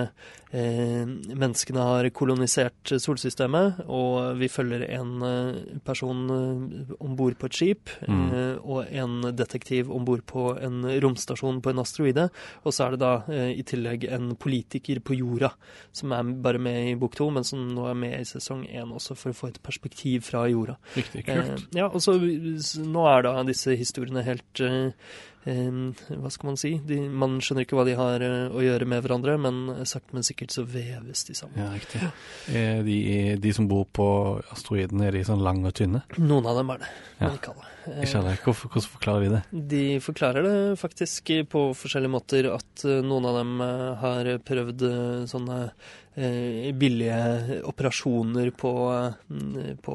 menneskene 0.52 1.78
har 1.86 2.08
kolonisert 2.16 2.90
solsystemet, 2.98 3.84
og 3.86 4.36
vi 4.40 4.48
følger 4.50 4.82
en 4.96 5.12
eh, 5.22 5.78
person 5.86 6.24
eh, 6.34 6.94
om 6.98 7.14
bord 7.18 7.36
på 7.38 7.46
et 7.50 7.54
skip, 7.58 7.90
Mm. 8.10 8.24
eh, 8.34 8.56
og 8.64 8.86
en 8.90 9.20
detektiv 9.36 9.90
om 9.94 10.04
bord 10.04 10.22
på 10.26 10.48
en 10.62 10.80
romstasjon 11.02 11.60
på 11.62 11.70
en 11.70 11.78
asteroide. 11.82 12.28
Og 12.64 12.72
så 12.74 12.86
er 12.86 12.90
det 12.96 13.00
da 13.04 13.12
eh, 13.30 13.52
i 13.60 13.62
tillegg 13.62 14.08
en 14.10 14.32
politiker 14.40 15.00
på 15.04 15.14
jorda 15.18 15.52
som 15.92 16.12
er 16.16 16.22
bare 16.42 16.58
med 16.58 16.90
i 16.92 16.94
bok 16.98 17.14
to, 17.18 17.30
men 17.30 17.44
som 17.46 17.62
nå 17.74 17.86
er 17.90 17.94
med 17.98 18.18
i 18.20 18.24
sesong 18.28 18.64
én 18.66 18.90
også, 18.94 19.14
for 19.16 19.30
å 19.30 19.36
få 19.36 19.48
et 19.52 19.62
perspektiv 19.62 20.22
fra 20.26 20.46
jorda. 20.50 20.76
Riktig 20.96 21.24
Eh, 21.28 21.42
kult. 21.54 21.68
ja, 21.76 21.86
og 21.86 22.00
så 22.02 22.16
Nå 22.20 23.04
er 23.08 23.22
da 23.22 23.42
disse 23.46 23.76
historiene 23.76 24.22
helt 24.24 24.60
eh, 24.60 24.90
eh, 25.46 25.70
Hva 26.16 26.30
skal 26.32 26.46
man 26.50 26.56
si? 26.56 26.80
De, 26.86 26.98
man 27.08 27.38
skjønner 27.40 27.64
ikke 27.66 27.76
hva 27.78 27.84
de 27.86 27.94
har 27.98 28.20
eh, 28.24 28.48
å 28.50 28.62
gjøre 28.64 28.86
med 28.88 29.02
hverandre, 29.04 29.36
men 29.38 29.84
sakte, 29.86 30.12
men 30.16 30.22
sikkert 30.26 30.39
så 30.48 30.64
veves 30.64 31.24
de 31.28 31.34
sammen. 31.36 31.58
Ja, 31.60 31.68
riktig. 31.74 32.00
Er 32.56 32.80
de, 32.82 33.36
de 33.36 33.52
som 33.52 33.68
bor 33.68 33.84
på 33.92 34.06
asteroiden, 34.54 35.02
er 35.04 35.12
de 35.12 35.20
sånn 35.28 35.44
lange 35.44 35.68
og 35.68 35.74
tynne? 35.76 36.00
Noen 36.16 36.46
av 36.48 36.56
dem 36.56 36.70
er 36.72 36.78
det, 36.80 36.88
men 37.20 37.36
ikke 37.36 37.52
alle. 37.52 37.66
Eh, 37.90 38.00
Ikke 38.06 38.18
alle. 38.22 38.32
Hvorfor, 38.44 38.68
hvordan 38.72 38.90
forklarer 38.96 39.20
de 39.26 39.30
det? 39.36 39.42
De 39.74 39.84
forklarer 40.00 40.42
det 40.48 40.56
faktisk 40.80 41.30
på 41.52 41.66
forskjellige 41.76 42.12
måter 42.16 42.48
at 42.54 42.84
eh, 42.88 43.02
noen 43.04 43.28
av 43.28 43.36
dem 43.42 43.60
eh, 43.60 43.94
har 44.00 44.32
prøvd 44.48 44.82
eh, 44.88 45.26
sånne 45.28 45.60
eh, 45.68 45.90
billige 46.14 47.62
operasjoner 47.64 48.50
på, 48.58 48.72
eh, 49.30 49.74
på 49.82 49.94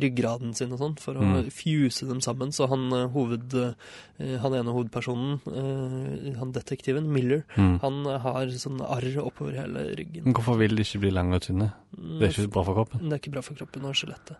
ryggraden 0.00 0.54
sin 0.54 0.72
og 0.72 0.78
sånn, 0.78 0.98
for 0.98 1.14
å 1.14 1.22
Mm. 1.26 1.50
fuse 1.52 2.06
dem 2.06 2.20
sammen. 2.20 2.52
Så 2.52 2.68
han, 2.68 2.92
eh, 2.92 3.08
hoved, 3.08 3.52
eh, 3.54 4.38
han 4.38 4.52
ene 4.54 4.72
hovedpersonen, 4.72 5.40
eh, 5.46 6.38
han 6.38 6.52
detektiven, 6.52 7.06
Miller, 7.12 7.44
Mm. 7.56 7.80
han 7.80 8.04
har 8.04 8.46
sånn 8.46 8.80
arr 8.80 9.16
oppover 9.26 9.54
hele 9.54 9.94
ryggen. 9.96 10.24
Men 10.24 10.34
hvorfor 10.34 10.56
vil 10.58 10.76
de 10.76 10.82
ikke 10.82 11.00
bli 11.00 11.10
lange 11.10 11.34
og 11.34 11.42
tynne? 11.42 11.72
Det 11.96 12.36
er 12.36 12.42
ikke 12.44 12.52
bra 12.52 12.62
for 12.62 12.74
kroppen? 12.74 13.08
Det 13.08 13.12
er 13.12 13.18
ikke 13.18 13.32
bra 13.32 13.40
for 13.42 13.54
kroppen 13.54 13.84
og 13.84 13.94
skjelettet. 13.94 14.36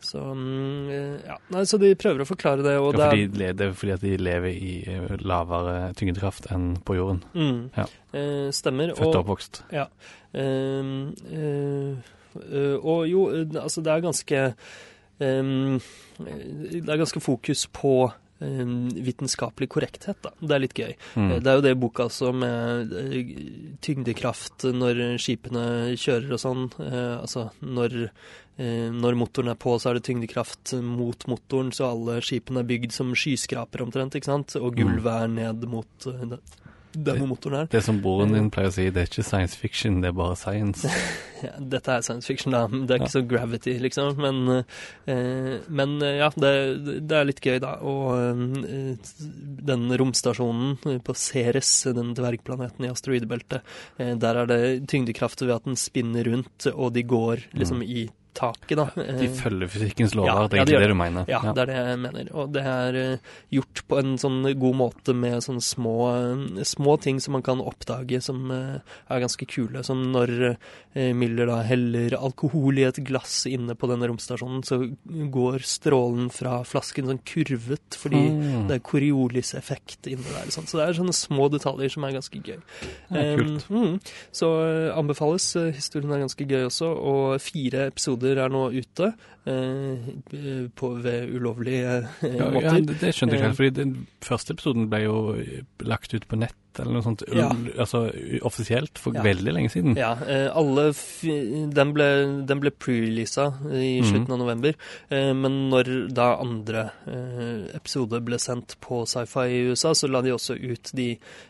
Så, 0.00 0.20
mm, 0.34 0.88
eh, 0.90 1.26
ja. 1.26 1.36
Nei, 1.50 1.62
så 1.62 1.78
de 1.78 1.94
prøver 1.94 2.20
å 2.20 2.26
forklare 2.36 2.62
det, 2.62 2.78
og 2.78 2.94
Ja, 2.94 3.10
det 3.10 3.30
fordi, 3.32 3.56
det 3.56 3.60
er 3.60 3.72
fordi 3.72 3.92
at 3.94 4.00
de 4.00 4.16
lever 4.16 4.48
i 4.48 4.84
eh, 4.86 5.16
lavere 5.18 5.94
tyngdekraft 5.94 6.46
enn 6.52 6.76
på 6.84 6.94
jorden. 6.96 7.22
Mm. 7.34 7.70
Ja. 7.76 7.86
Eh, 8.12 8.48
stemmer. 8.56 8.94
Født 8.96 9.14
og 9.14 9.20
oppvokst. 9.24 9.62
Ja. 9.72 9.86
eh, 10.32 10.84
eh, 11.32 12.76
og 12.82 13.08
jo, 13.08 13.26
eh, 13.34 13.58
altså 13.60 13.82
det 13.84 13.92
er 13.92 14.04
ganske 14.04 14.40
ehm, 15.20 15.76
eh, 16.22 16.80
Det 16.80 16.88
er 16.88 17.00
ganske 17.02 17.20
fokus 17.20 17.66
på 17.74 17.92
ehm, 18.40 18.88
vitenskapelig 19.02 19.68
korrekthet, 19.68 20.16
da. 20.22 20.30
Det 20.40 20.54
er 20.54 20.62
litt 20.62 20.74
gøy. 20.78 20.92
Mm. 21.18 21.30
Det 21.42 21.46
er 21.50 21.56
jo 21.58 21.64
det 21.66 21.72
boka 21.80 22.08
som 22.12 22.38
med 22.38 22.92
tyngdekraft 23.84 24.68
når 24.72 25.00
skipene 25.20 25.64
kjører 25.98 26.36
og 26.36 26.42
sånn. 26.42 26.68
Eh, 26.84 27.16
altså 27.18 27.48
når, 27.62 27.96
når 28.58 29.18
motoren 29.18 29.50
er 29.52 29.58
på, 29.58 29.74
så 29.78 29.90
er 29.90 29.98
det 29.98 30.06
tyngdekraft 30.08 30.76
mot 30.82 31.26
motoren, 31.30 31.72
så 31.74 31.90
alle 31.92 32.20
skipene 32.24 32.62
er 32.64 32.70
bygd 32.70 32.94
som 32.94 33.12
skyskraper 33.14 33.82
omtrent, 33.84 34.14
ikke 34.18 34.30
sant? 34.30 34.56
Og 34.58 34.72
Mm. 34.74 34.78
gulvet 34.84 35.22
er 35.22 35.28
ned 35.34 35.68
mot 35.70 36.08
det- 36.92 37.18
motoren 37.28 37.58
her. 37.62 37.66
Det 37.70 37.82
som 37.84 38.00
broren 38.02 38.32
din 38.32 38.50
pleier 38.50 38.68
å 38.70 38.72
si, 38.74 38.88
det 38.90 39.02
er 39.02 39.06
ikke 39.10 39.24
science 39.26 39.56
fiction, 39.56 40.00
det 40.00 40.08
er 40.08 40.16
bare 40.18 40.36
science. 40.36 40.88
Ja, 41.38 41.52
dette 41.60 41.92
er 41.94 42.02
science 42.02 42.26
fiction, 42.26 42.50
da. 42.50 42.64
Det 42.66 42.96
er 42.96 42.98
ikke 43.04 43.12
så 43.12 43.20
gravity, 43.30 43.76
liksom. 43.78 44.16
Men, 44.18 44.64
eh, 45.06 45.60
men 45.70 45.92
eh, 46.02 46.16
ja, 46.18 46.32
det, 46.34 46.50
det 47.06 47.14
er 47.14 47.28
litt 47.28 47.38
gøy, 47.44 47.60
da. 47.62 47.76
Og 47.78 48.18
eh, 48.18 49.12
den 49.70 49.86
romstasjonen 50.00 50.98
på 51.06 51.14
Ceres, 51.14 51.70
den 51.94 52.10
dvergplaneten 52.18 52.88
i 52.88 52.90
asteroidebeltet, 52.90 53.62
eh, 54.02 54.16
der 54.18 54.42
er 54.42 54.50
det 54.50 54.60
tyngdekraft 54.90 55.46
ved 55.46 55.54
at 55.60 55.70
den 55.70 55.78
spinner 55.78 56.26
rundt, 56.26 56.66
og 56.74 56.90
de 56.98 57.06
går 57.06 57.46
liksom 57.54 57.86
i 57.86 58.08
taket, 58.38 58.78
da. 58.78 58.86
De 59.18 59.28
følger 59.34 59.68
fysikkens 59.72 60.14
lover, 60.16 60.30
Ja, 60.30 60.36
det 60.46 60.54
er 60.54 60.62
egentlig 60.62 60.76
gjør 60.78 60.84
det 60.86 60.88
du 60.94 60.98
mener. 61.02 61.24
ja, 61.28 61.40
det 61.52 61.62
er 61.64 61.70
det 61.72 61.76
jeg 61.78 61.98
mener. 62.04 62.30
Og 62.38 62.52
det 62.54 62.62
er 62.70 62.98
eh, 63.02 63.32
gjort 63.58 63.82
på 63.90 63.98
en 63.98 64.14
sånn 64.22 64.38
god 64.62 64.78
måte 64.78 65.14
med 65.18 65.42
sånne 65.44 65.64
små, 65.66 65.96
eh, 66.14 66.62
små 66.68 66.94
ting 67.02 67.18
som 67.20 67.34
man 67.38 67.42
kan 67.46 67.60
oppdage 67.64 68.22
som 68.22 68.50
eh, 68.54 68.78
er 69.10 69.24
ganske 69.26 69.48
kule. 69.50 69.82
Som 69.86 70.06
når 70.14 70.56
Miller 71.14 71.46
da 71.46 71.60
heller 71.62 72.14
alkohol 72.18 72.78
i 72.80 72.86
et 72.88 72.96
glass 73.06 73.44
inne 73.46 73.76
på 73.78 73.86
denne 73.90 74.08
romstasjonen, 74.10 74.64
så 74.66 74.80
går 75.30 75.62
strålen 75.62 76.26
fra 76.34 76.62
flasken 76.66 77.06
sånn 77.06 77.20
kurvet 77.28 77.94
fordi 77.98 78.18
Mm. 78.28 78.66
det 78.68 78.76
er 78.78 78.82
Coriolis-effekt 78.84 80.06
inne 80.10 80.22
der. 80.26 80.50
Sånn. 80.52 80.66
Så 80.68 80.78
det 80.78 80.88
er 80.88 80.96
sånne 80.98 81.14
små 81.16 81.48
detaljer 81.52 81.90
som 81.92 82.04
er 82.04 82.12
ganske 82.16 82.40
gøy. 82.44 82.58
Ja, 83.10 83.36
kult. 83.38 83.64
Um, 83.70 83.78
mm, 83.78 84.00
så 84.34 84.48
anbefales. 84.98 85.46
Historien 85.74 86.12
er 86.12 86.24
ganske 86.26 86.44
gøy 86.48 86.66
også, 86.68 86.88
og 86.98 87.40
fire 87.40 87.86
episoder 87.88 88.27
er 88.36 88.52
nå 88.52 88.68
ute 88.76 89.12
på, 90.78 90.90
ved 91.02 91.28
ulovlige 91.34 91.82
ja, 91.82 92.28
Ja, 92.28 92.50
ja, 92.60 92.72
det, 92.80 92.98
det 93.00 93.14
skjønte 93.16 93.34
jeg 93.36 93.40
ikke 93.40 93.44
Eh. 93.44 93.48
helt, 93.48 93.56
fordi 93.56 93.74
den 93.78 93.92
første 94.24 94.54
episoden 94.56 94.88
ble 94.90 95.02
jo 95.06 95.18
eh, 95.38 95.60
lagt 95.86 96.14
ut 96.14 96.26
på 96.28 96.38
nett, 96.38 96.54
eller 96.78 96.92
noe 96.94 97.02
sånt, 97.02 97.22
Ja. 97.34 97.48
altså 97.82 98.04
offisielt, 98.46 98.98
for 99.02 99.12
Ja. 99.16 99.22
veldig 99.24 99.52
lenge 99.52 99.70
siden. 99.72 99.96
Ja, 99.98 100.12
eh, 100.28 100.46
alle 100.54 100.92
den 101.74 101.92
ble, 101.94 102.44
den 102.46 102.60
ble 102.60 102.70
pre-releasa 102.70 103.48
i 103.74 103.98
slutten 104.06 104.28
mm. 104.28 104.32
av 104.32 104.38
november. 104.38 104.74
Eh, 105.10 105.32
men 105.34 105.56
når 105.72 106.12
da 106.14 106.28
andre 106.38 106.84
eh, 107.08 107.74
episode 107.74 108.20
ble 108.24 108.38
sendt 108.38 108.76
på 108.84 109.00
sci-fi 109.10 109.48
i 109.48 109.64
USA, 109.72 109.90
så 109.94 110.08
la 110.10 110.20
de 110.22 110.30
også 110.36 110.54
ut 110.54 110.92
de 110.94 111.08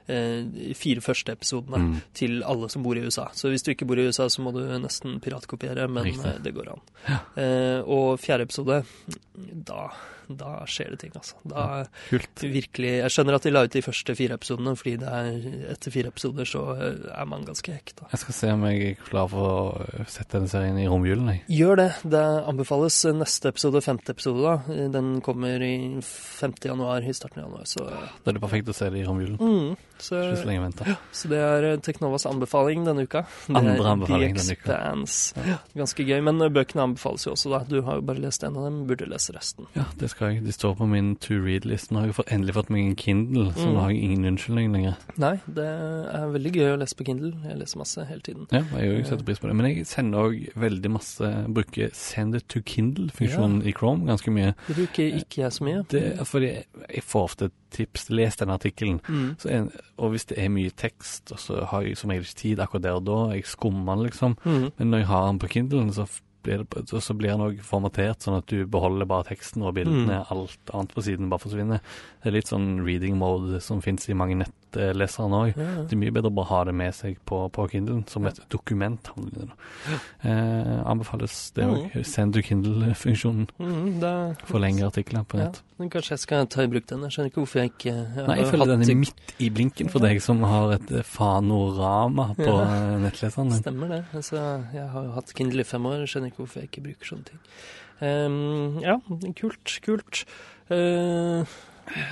eh, 0.09 0.73
fire 0.75 1.01
første 1.05 1.33
episodene 1.37 1.79
Mm. 1.79 2.01
til 2.15 2.43
alle 2.45 2.69
som 2.73 2.83
bor 2.83 2.97
i 2.97 3.05
USA. 3.05 3.29
Så 3.35 3.51
hvis 3.53 3.63
du 3.63 3.71
ikke 3.75 3.87
bor 3.87 3.99
i 4.01 4.07
USA, 4.09 4.29
så 4.29 4.41
må 4.43 4.53
du 4.53 4.61
nesten 4.81 5.21
piratkopiere, 5.21 5.89
men 5.91 6.05
Riktig. 6.05 6.25
eh, 6.27 6.39
det 6.43 6.55
går 6.55 6.73
an. 6.73 6.81
Eh, 7.37 7.83
og 7.89 8.21
fjerde 8.21 8.45
episode, 8.49 8.83
da, 9.69 9.89
da 10.43 10.65
skjer 10.69 10.91
det 10.95 10.99
ting, 11.05 11.13
altså. 11.17 11.37
Da 11.49 11.85
Kult. 12.09 12.43
virkelig 12.43 12.91
Jeg 12.99 13.11
skjønner 13.15 13.35
at 13.39 13.47
de 13.49 13.53
la 13.55 13.63
ut 13.67 13.73
de 13.73 13.83
første 13.85 14.15
fire 14.19 14.37
episodene, 14.39 14.75
fordi 14.79 14.97
det 15.01 15.09
er, 15.09 15.59
etter 15.75 15.95
fire 15.95 16.13
episoder 16.13 16.49
så 16.49 16.63
eh, 16.77 17.01
er 17.15 17.29
man 17.31 17.45
ganske 17.49 17.73
hekta. 17.73 18.09
Jeg 18.13 18.23
skal 18.25 18.35
se 18.39 18.53
om 18.53 18.65
jeg 18.69 18.83
er 18.93 19.03
klar 19.09 19.29
for 19.33 19.49
å 19.49 20.05
sette 20.09 20.37
denne 20.39 20.51
serien 20.53 20.79
i 20.83 20.87
romjulen, 20.91 21.29
jeg. 21.35 21.43
Gjør 21.61 21.81
det. 21.83 21.89
Det 22.05 22.25
anbefales 22.53 23.01
neste 23.17 23.53
episode, 23.55 23.83
femte 23.85 24.13
episode, 24.17 24.43
da. 24.45 24.79
Den 24.99 25.21
kommer 25.25 25.63
i 25.65 25.75
5. 26.05 26.59
januar, 26.69 27.03
i 27.05 27.15
starten 27.17 27.43
av 27.43 27.49
januar, 27.49 27.67
så 27.69 27.85
Da 27.89 28.33
er 28.33 28.37
det 28.39 28.43
perfekt 28.43 28.69
å 28.69 28.77
se 28.77 28.91
det 28.93 29.03
i 29.03 29.07
romjulen. 29.07 29.39
mm, 29.39 29.77
så, 29.99 30.19
Ikke 30.29 30.43
så 30.43 30.47
lenge 30.51 30.63
vente. 30.67 30.97
så 31.13 31.29
det 31.33 31.39
er 31.43 31.67
Teknovas 31.83 32.27
anbefaling 32.29 32.85
denne 32.87 33.07
uka. 33.09 33.25
Det 33.47 33.57
Andre 33.57 33.93
anbefaling 33.95 34.37
denne 34.37 34.55
uka. 34.59 34.75
Expanse. 34.77 35.47
Ganske 35.79 36.05
gøy. 36.07 36.19
Men 36.27 36.43
eh, 36.45 36.51
bøkene 36.55 36.85
anbefales 36.89 37.25
jo 37.27 37.33
også, 37.35 37.51
da. 37.55 37.61
Du 37.69 37.81
har 37.87 37.99
jo 37.99 38.05
bare 38.07 38.23
lest 38.23 38.45
en 38.47 38.57
av 38.59 38.65
dem, 38.69 38.83
burde 38.89 39.07
lese 39.11 39.33
resten. 39.35 39.67
Ja, 39.79 39.85
det 39.99 40.11
skal 40.13 40.18
jeg. 40.21 40.45
De 40.45 40.53
står 40.53 40.75
på 40.77 40.87
min 40.89 41.17
to 41.17 41.35
read-list. 41.45 41.91
Nå 41.93 42.01
har 42.01 42.07
jeg 42.07 42.15
fått, 42.15 42.33
endelig 42.35 42.55
fått 42.55 42.71
meg 42.71 42.85
en 42.87 42.97
Kindle, 42.97 43.53
så 43.55 43.67
Mm. 43.67 43.75
nå 43.75 43.81
har 43.81 43.91
jeg 43.91 44.03
ingen 44.03 44.25
unnskyldning 44.25 44.73
lenger. 44.73 44.95
Nei, 45.17 45.41
det 45.47 45.65
er 45.67 46.27
veldig 46.33 46.53
gøy 46.53 46.73
å 46.75 46.79
lese 46.79 46.95
på 46.97 47.05
Kindle. 47.07 47.33
Jeg 47.45 47.59
leser 47.59 47.79
masse 47.79 48.07
hele 48.09 48.21
tiden. 48.21 48.47
Ja, 48.53 48.63
jeg 48.79 49.07
setter 49.07 49.25
pris 49.25 49.39
på 49.39 49.49
det. 49.49 49.55
Men 49.57 49.67
jeg 49.77 49.87
sender 49.87 50.19
òg 50.19 50.53
veldig 50.55 50.91
masse 50.91 51.45
Bruker 51.55 51.91
send 51.95 52.35
it 52.35 52.49
to 52.49 52.61
Kindle-funksjonen 52.61 53.63
i 53.67 53.73
Chrome 53.73 54.07
ganske 54.07 54.31
mye. 54.33 54.55
Det 54.67 54.77
bruker 54.77 55.17
ikke 55.21 55.43
jeg 55.45 55.53
så 55.53 55.65
mye. 55.65 55.85
Det 55.89 56.03
er 56.21 56.25
fordi 56.25 56.51
jeg 56.95 57.03
får 57.03 57.25
ofte 57.25 57.51
tips. 57.71 58.09
Les 58.11 58.37
den 58.37 58.49
artikkelen. 58.49 59.01
Mm. 59.09 59.71
Og 59.99 60.11
hvis 60.11 60.25
det 60.27 60.39
er 60.39 60.49
mye 60.49 60.71
tekst, 60.71 61.33
så 61.37 61.65
har 61.67 61.83
jeg 61.83 61.97
som 61.97 62.11
regel 62.11 62.25
ikke 62.25 62.35
tid 62.41 62.59
akkurat 62.59 62.83
der 62.83 62.97
og 62.97 63.05
da, 63.05 63.35
jeg 63.35 63.45
skummer 63.45 63.95
den 63.97 64.07
liksom. 64.11 64.37
Mm. 64.45 64.73
Men 64.79 64.91
når 64.91 64.99
jeg 64.99 65.07
har 65.07 65.27
den 65.29 65.39
på 65.39 65.49
Kindlen, 65.49 65.91
så 65.93 66.07
blir 66.43 66.65
det, 66.65 66.87
så 67.03 67.15
blir 67.17 67.31
den 67.35 67.41
òg 67.45 67.61
formatert 67.67 68.21
sånn 68.25 68.39
at 68.39 68.47
du 68.47 68.65
beholder 68.67 69.07
bare 69.07 69.25
teksten, 69.25 69.63
og 69.63 69.75
bildene, 69.75 70.25
Mm. 70.25 70.31
alt 70.31 70.59
annet 70.75 70.95
på 70.95 71.03
siden 71.03 71.29
bare 71.29 71.41
forsvinner. 71.41 71.81
Det 72.23 72.27
er 72.27 72.37
litt 72.37 72.47
sånn 72.49 72.85
reading 72.85 73.17
mode 73.19 73.61
som 73.61 73.81
fins 73.81 74.09
i 74.09 74.15
mange 74.15 74.47
nettlesere 74.77 75.39
òg. 75.39 75.53
Ja, 75.57 75.65
ja. 75.65 75.85
Det 75.89 75.97
er 75.97 76.01
mye 76.03 76.15
bedre 76.15 76.31
å 76.31 76.35
bare 76.39 76.51
ha 76.51 76.61
det 76.69 76.75
med 76.77 76.95
seg 76.97 77.19
på, 77.29 77.41
på 77.55 77.67
Kindlen, 77.73 78.05
som 78.11 78.27
et 78.29 78.39
dokument. 78.53 79.11
Eh, 80.23 80.75
anbefales 80.89 81.37
det 81.57 81.65
òg. 81.65 81.97
Send 82.07 82.35
to 82.37 82.43
Kindle-funksjonen 82.45 83.49
Mm, 83.59 84.01
det, 84.03 84.13
for 84.49 84.61
lengre 84.63 84.89
artikler 84.91 85.25
på 85.29 85.39
nett. 85.41 85.63
Men 85.79 85.91
kanskje 85.91 86.17
jeg 86.17 86.23
skal 86.25 86.47
ta 86.51 86.65
i 86.67 86.71
bruk 86.71 86.87
den. 86.91 87.05
Jeg 87.07 87.15
skjønner 87.15 87.31
ikke 87.33 87.43
hvorfor 87.43 87.61
jeg 87.63 87.73
ikke 87.73 87.93
jeg 87.95 88.27
Nei, 88.29 88.37
jeg 88.41 88.51
føler 88.51 88.71
den 88.73 88.83
er 88.83 88.99
midt 88.99 89.35
i 89.39 89.49
blinken 89.55 89.91
for 89.93 90.03
deg 90.05 90.21
som 90.23 90.43
har 90.43 90.75
et 90.79 90.91
eh, 90.91 91.07
fanorama 91.07 92.33
på 92.39 92.49
eh, 92.51 92.95
nettleseren 93.05 93.53
din. 93.55 93.63
Stemmer 93.63 93.93
det. 93.95 94.01
Altså, 94.19 94.43
jeg 94.75 94.89
har 94.95 95.09
jo 95.09 95.15
hatt 95.17 95.35
Kindle 95.39 95.65
i 95.65 95.69
fem 95.69 95.87
år. 95.87 96.01
Jeg 96.03 96.15
skjønner 96.15 96.33
ikke 96.33 96.43
hvorfor 96.45 96.63
jeg 96.63 96.71
ikke 96.73 96.87
bruker 96.89 97.13
sånne 97.13 97.29
ting. 97.31 97.43
Um, 97.99 98.79
ja, 98.85 98.99
kult, 99.39 99.79
kult. 99.83 100.25
Uh, 100.71 101.43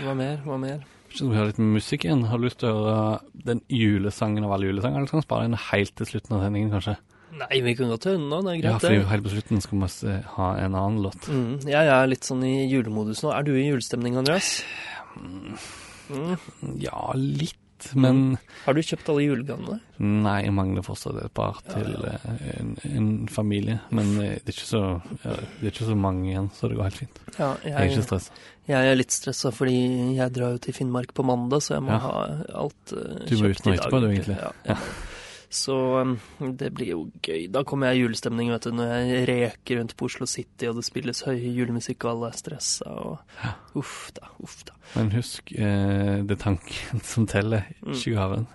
hva 0.02 0.14
mer? 0.18 0.40
Hva 0.46 0.56
mer? 0.58 0.86
Skal 1.16 1.30
vi 1.32 1.36
høre 1.38 1.48
litt 1.48 1.60
musikk 1.64 2.04
igjen? 2.04 2.26
Har 2.28 2.36
du 2.40 2.44
lyst 2.44 2.58
til 2.60 2.68
å 2.68 2.80
høre 2.84 3.44
den 3.48 3.62
julesangen 3.72 4.44
av 4.44 4.52
alle 4.52 4.68
julesanger, 4.68 5.00
eller 5.00 5.08
skal 5.08 5.22
vi 5.22 5.24
spare 5.24 5.46
den 5.48 5.60
helt 5.70 5.94
til 5.96 6.08
slutten 6.10 6.36
av 6.36 6.42
sendingen, 6.44 6.72
kanskje? 6.74 6.96
Nei, 7.36 7.60
vi 7.64 7.72
kan 7.76 7.88
godt 7.92 8.04
høre 8.08 8.18
den 8.20 8.28
nå. 8.30 8.42
Det 8.44 8.50
er 8.52 8.56
Ja, 8.56 8.60
greit, 8.60 8.84
Ja, 8.84 9.00
for 9.00 9.10
helt 9.12 9.24
på 9.24 9.32
slutten 9.32 9.62
skal 9.64 9.80
vi 9.80 10.16
ha 10.36 10.48
en 10.60 10.76
annen 10.76 11.00
låt. 11.04 11.28
Mm, 11.32 11.64
jeg 11.68 11.92
er 11.96 12.06
litt 12.12 12.28
sånn 12.28 12.44
i 12.44 12.54
julemodus 12.68 13.22
nå. 13.24 13.32
Er 13.32 13.42
du 13.48 13.52
i 13.56 13.64
julestemning, 13.66 14.16
Andreas? 14.20 14.62
Mm. 15.16 16.36
Ja, 16.80 17.12
litt, 17.16 17.56
men 17.94 18.38
Har 18.64 18.74
du 18.74 18.80
kjøpt 18.82 19.08
alle 19.12 19.22
julegavene? 19.26 19.80
nei, 19.98 20.42
jeg 20.44 20.52
mangler 20.52 20.82
fortsatt 20.84 21.16
et 21.24 21.32
par 21.32 21.62
til 21.70 21.94
eh, 22.04 22.26
en, 22.60 22.74
en 22.90 23.06
familie. 23.32 23.78
Men 23.90 24.10
eh, 24.20 24.34
det 24.44 24.52
er, 24.52 24.56
ikke 24.56 24.66
så, 24.68 24.82
det 25.22 25.62
er 25.62 25.70
ikke 25.72 25.86
så 25.88 25.96
mange 25.96 26.28
igjen, 26.32 26.50
så 26.52 26.68
det 26.68 26.76
går 26.76 26.88
helt 26.90 27.00
fint. 27.04 27.20
Ja, 27.38 27.52
Jeg 27.64 27.72
er 27.72 27.88
ikke 27.90 28.04
stressa. 28.04 28.32
jeg 28.68 28.90
er 28.90 28.98
litt 28.98 29.14
stressa 29.14 29.52
fordi 29.54 29.78
jeg 30.18 30.32
drar 30.36 30.52
jo 30.56 30.58
til 30.66 30.74
Finnmark 30.76 31.14
på 31.16 31.24
mandag, 31.24 31.62
så 31.64 31.76
jeg 31.78 31.86
må 31.86 31.94
Ja. 31.94 31.98
ha 32.04 32.12
alt 32.66 32.92
uh, 32.92 33.24
Du 33.28 33.36
må 33.40 33.48
ut 33.54 33.64
nå 33.64 33.72
etterpå, 33.76 34.00
du, 34.02 34.08
egentlig. 34.10 34.36
Ja, 34.42 34.52
ja. 34.68 34.76
Så 35.50 35.76
um, 36.00 36.16
det 36.58 36.72
blir 36.74 36.88
jo 36.94 36.98
gøy. 37.22 37.46
Da 37.52 37.62
kommer 37.64 37.92
jeg 37.92 38.00
i 38.00 38.02
julestemning, 38.06 38.50
vet 38.50 38.66
du, 38.66 38.72
når 38.74 38.90
jeg 39.10 39.28
reker 39.30 39.78
rundt 39.80 39.94
på 39.96 40.08
Oslo 40.10 40.26
City, 40.26 40.66
og 40.70 40.76
det 40.80 40.84
spilles 40.88 41.22
høy 41.26 41.36
julemusikk, 41.38 42.04
og 42.04 42.10
alle 42.16 42.32
er 42.32 42.40
stressa, 42.40 42.90
og 42.90 43.78
uff 43.78 44.10
da, 44.18 44.28
uff 44.42 44.58
da. 44.68 44.74
Men 44.96 45.12
husk, 45.14 45.52
eh, 45.54 46.18
det 46.26 46.36
er 46.38 46.42
tanken 46.42 47.00
som 47.06 47.26
teller, 47.30 47.64
Mm. 47.82 47.94
ikke 47.94 48.14
gaven. 48.18 48.46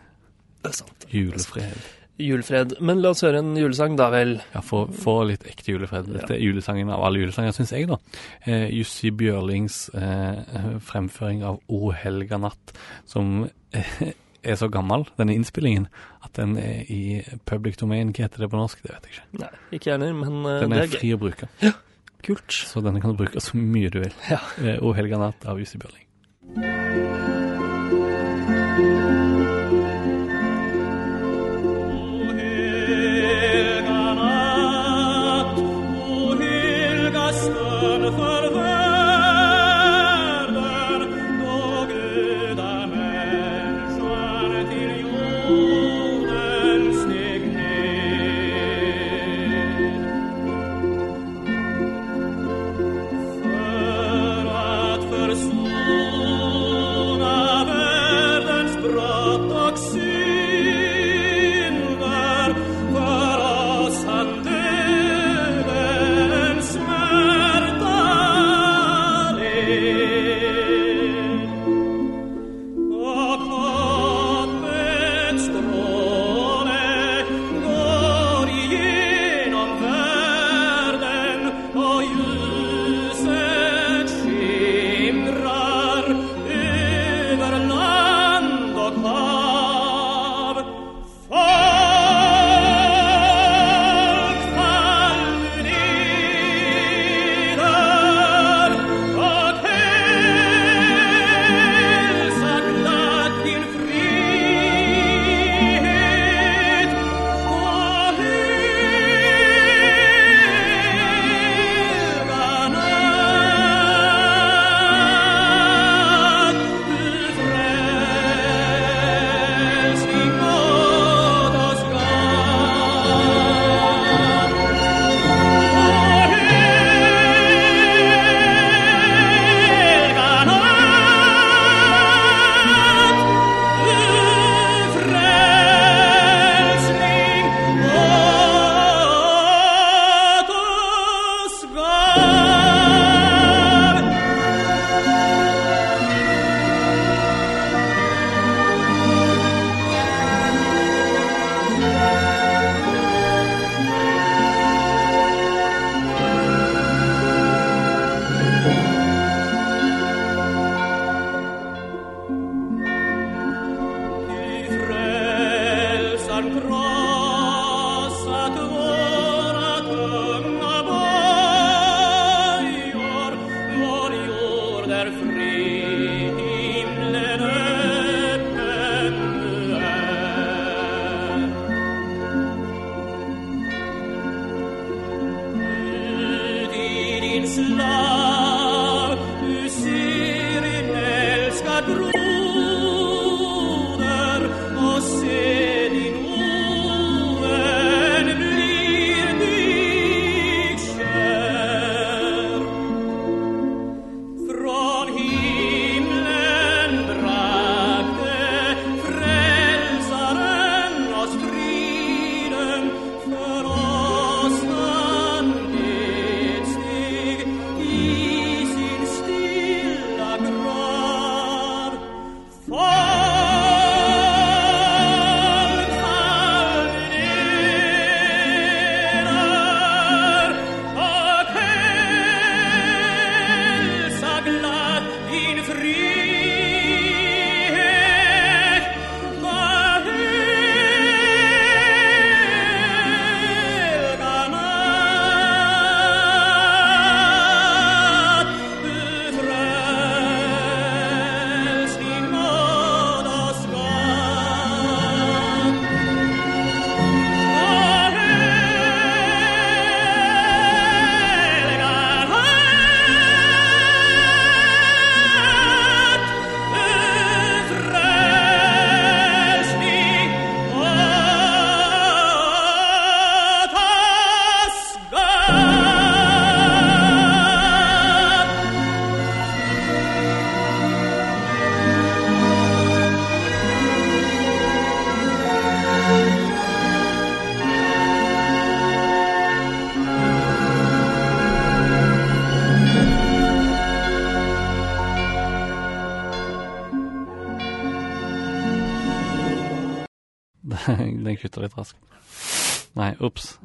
Det 0.61 0.69
er 0.69 0.77
sant. 0.83 1.05
Julefred. 1.09 1.81
Julefred. 2.21 2.75
Men 2.85 2.99
la 3.01 3.09
oss 3.15 3.21
høre 3.25 3.39
en 3.39 3.55
julesang, 3.57 3.95
da 3.97 4.09
vel. 4.13 4.35
Ja, 4.53 4.59
få, 4.61 4.83
få 4.93 5.15
litt 5.25 5.41
ekte 5.49 5.71
julefred. 5.73 6.05
Dette 6.11 6.35
er 6.35 6.43
julesangen 6.43 6.91
av 6.93 7.01
alle 7.07 7.23
julesanger, 7.23 7.55
syns 7.55 7.71
jeg, 7.73 7.87
da. 7.89 7.97
Eh, 8.45 8.67
Jussi 8.75 9.09
Bjørlings 9.09 9.87
eh, 9.95 10.77
fremføring 10.85 11.41
av 11.47 11.57
O 11.71 11.89
helga 11.95 12.37
natt, 12.37 12.75
som 13.09 13.47
eh, 13.73 14.11
er 14.43 14.55
så 14.57 14.67
gammel, 14.73 15.05
denne 15.19 15.35
innspillingen, 15.37 15.87
at 16.25 16.33
den 16.37 16.55
er 16.57 16.83
i 16.89 17.21
public 17.45 17.77
domain. 17.81 18.11
Hva 18.13 18.25
heter 18.27 18.45
det 18.45 18.49
på 18.51 18.57
norsk? 18.59 18.81
Det 18.83 18.93
vet 18.95 19.07
jeg 19.09 19.15
ikke. 19.17 19.25
Nei, 19.43 19.51
ikke 19.77 19.91
gjerne, 19.91 20.07
heller, 20.09 20.21
men 20.25 20.45
uh, 20.45 20.59
Den 20.63 20.73
det 20.75 20.79
er 20.79 20.87
er 20.89 20.95
fri 20.99 21.11
å 21.15 21.19
bruke, 21.21 21.49
Ja, 21.61 21.73
Kult. 22.25 22.51
så 22.53 22.81
denne 22.85 23.01
kan 23.01 23.13
du 23.13 23.17
bruke 23.21 23.41
så 23.41 23.57
mye 23.57 23.89
du 23.93 23.99
vil. 24.03 24.13
Ja. 24.29 24.39
Eh, 24.61 24.77
O 24.81 24.93
helga 24.97 25.17
natt 25.21 25.45
av 25.49 25.57
Jussi 25.61 25.79
Bjørling. 25.81 26.05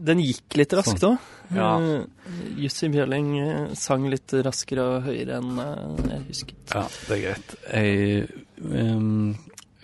Den 0.07 0.23
gikk 0.23 0.57
litt 0.61 0.75
raskt 0.77 1.05
òg. 1.07 1.17
Ja. 1.55 1.71
Jussi 2.59 2.89
Bjørling 2.91 3.29
eh, 3.41 3.75
sang 3.79 4.07
litt 4.11 4.33
raskere 4.47 4.87
og 4.87 5.07
høyere 5.07 5.39
enn 5.41 5.61
eh, 5.63 6.09
jeg 6.11 6.25
husket. 6.29 6.75
Ja, 6.75 6.85
det 7.09 7.17
er 7.17 7.23
greit. 7.25 7.55
Jeg, 7.71 8.27
ehm, 8.67 9.35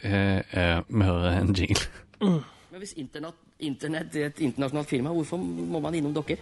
jeg, 0.02 0.42
jeg, 0.52 0.84
Vi 0.88 1.06
hører 1.08 1.38
en 1.38 1.54
jingle. 1.54 1.86
Men 2.22 2.82
hvis 2.82 2.94
internett, 2.98 3.38
internett 3.62 4.16
er 4.16 4.30
et 4.30 4.42
internasjonalt 4.42 4.90
firma, 4.90 5.14
hvorfor 5.14 5.38
må 5.42 5.82
man 5.82 5.94
innom 5.98 6.14
dere? 6.16 6.38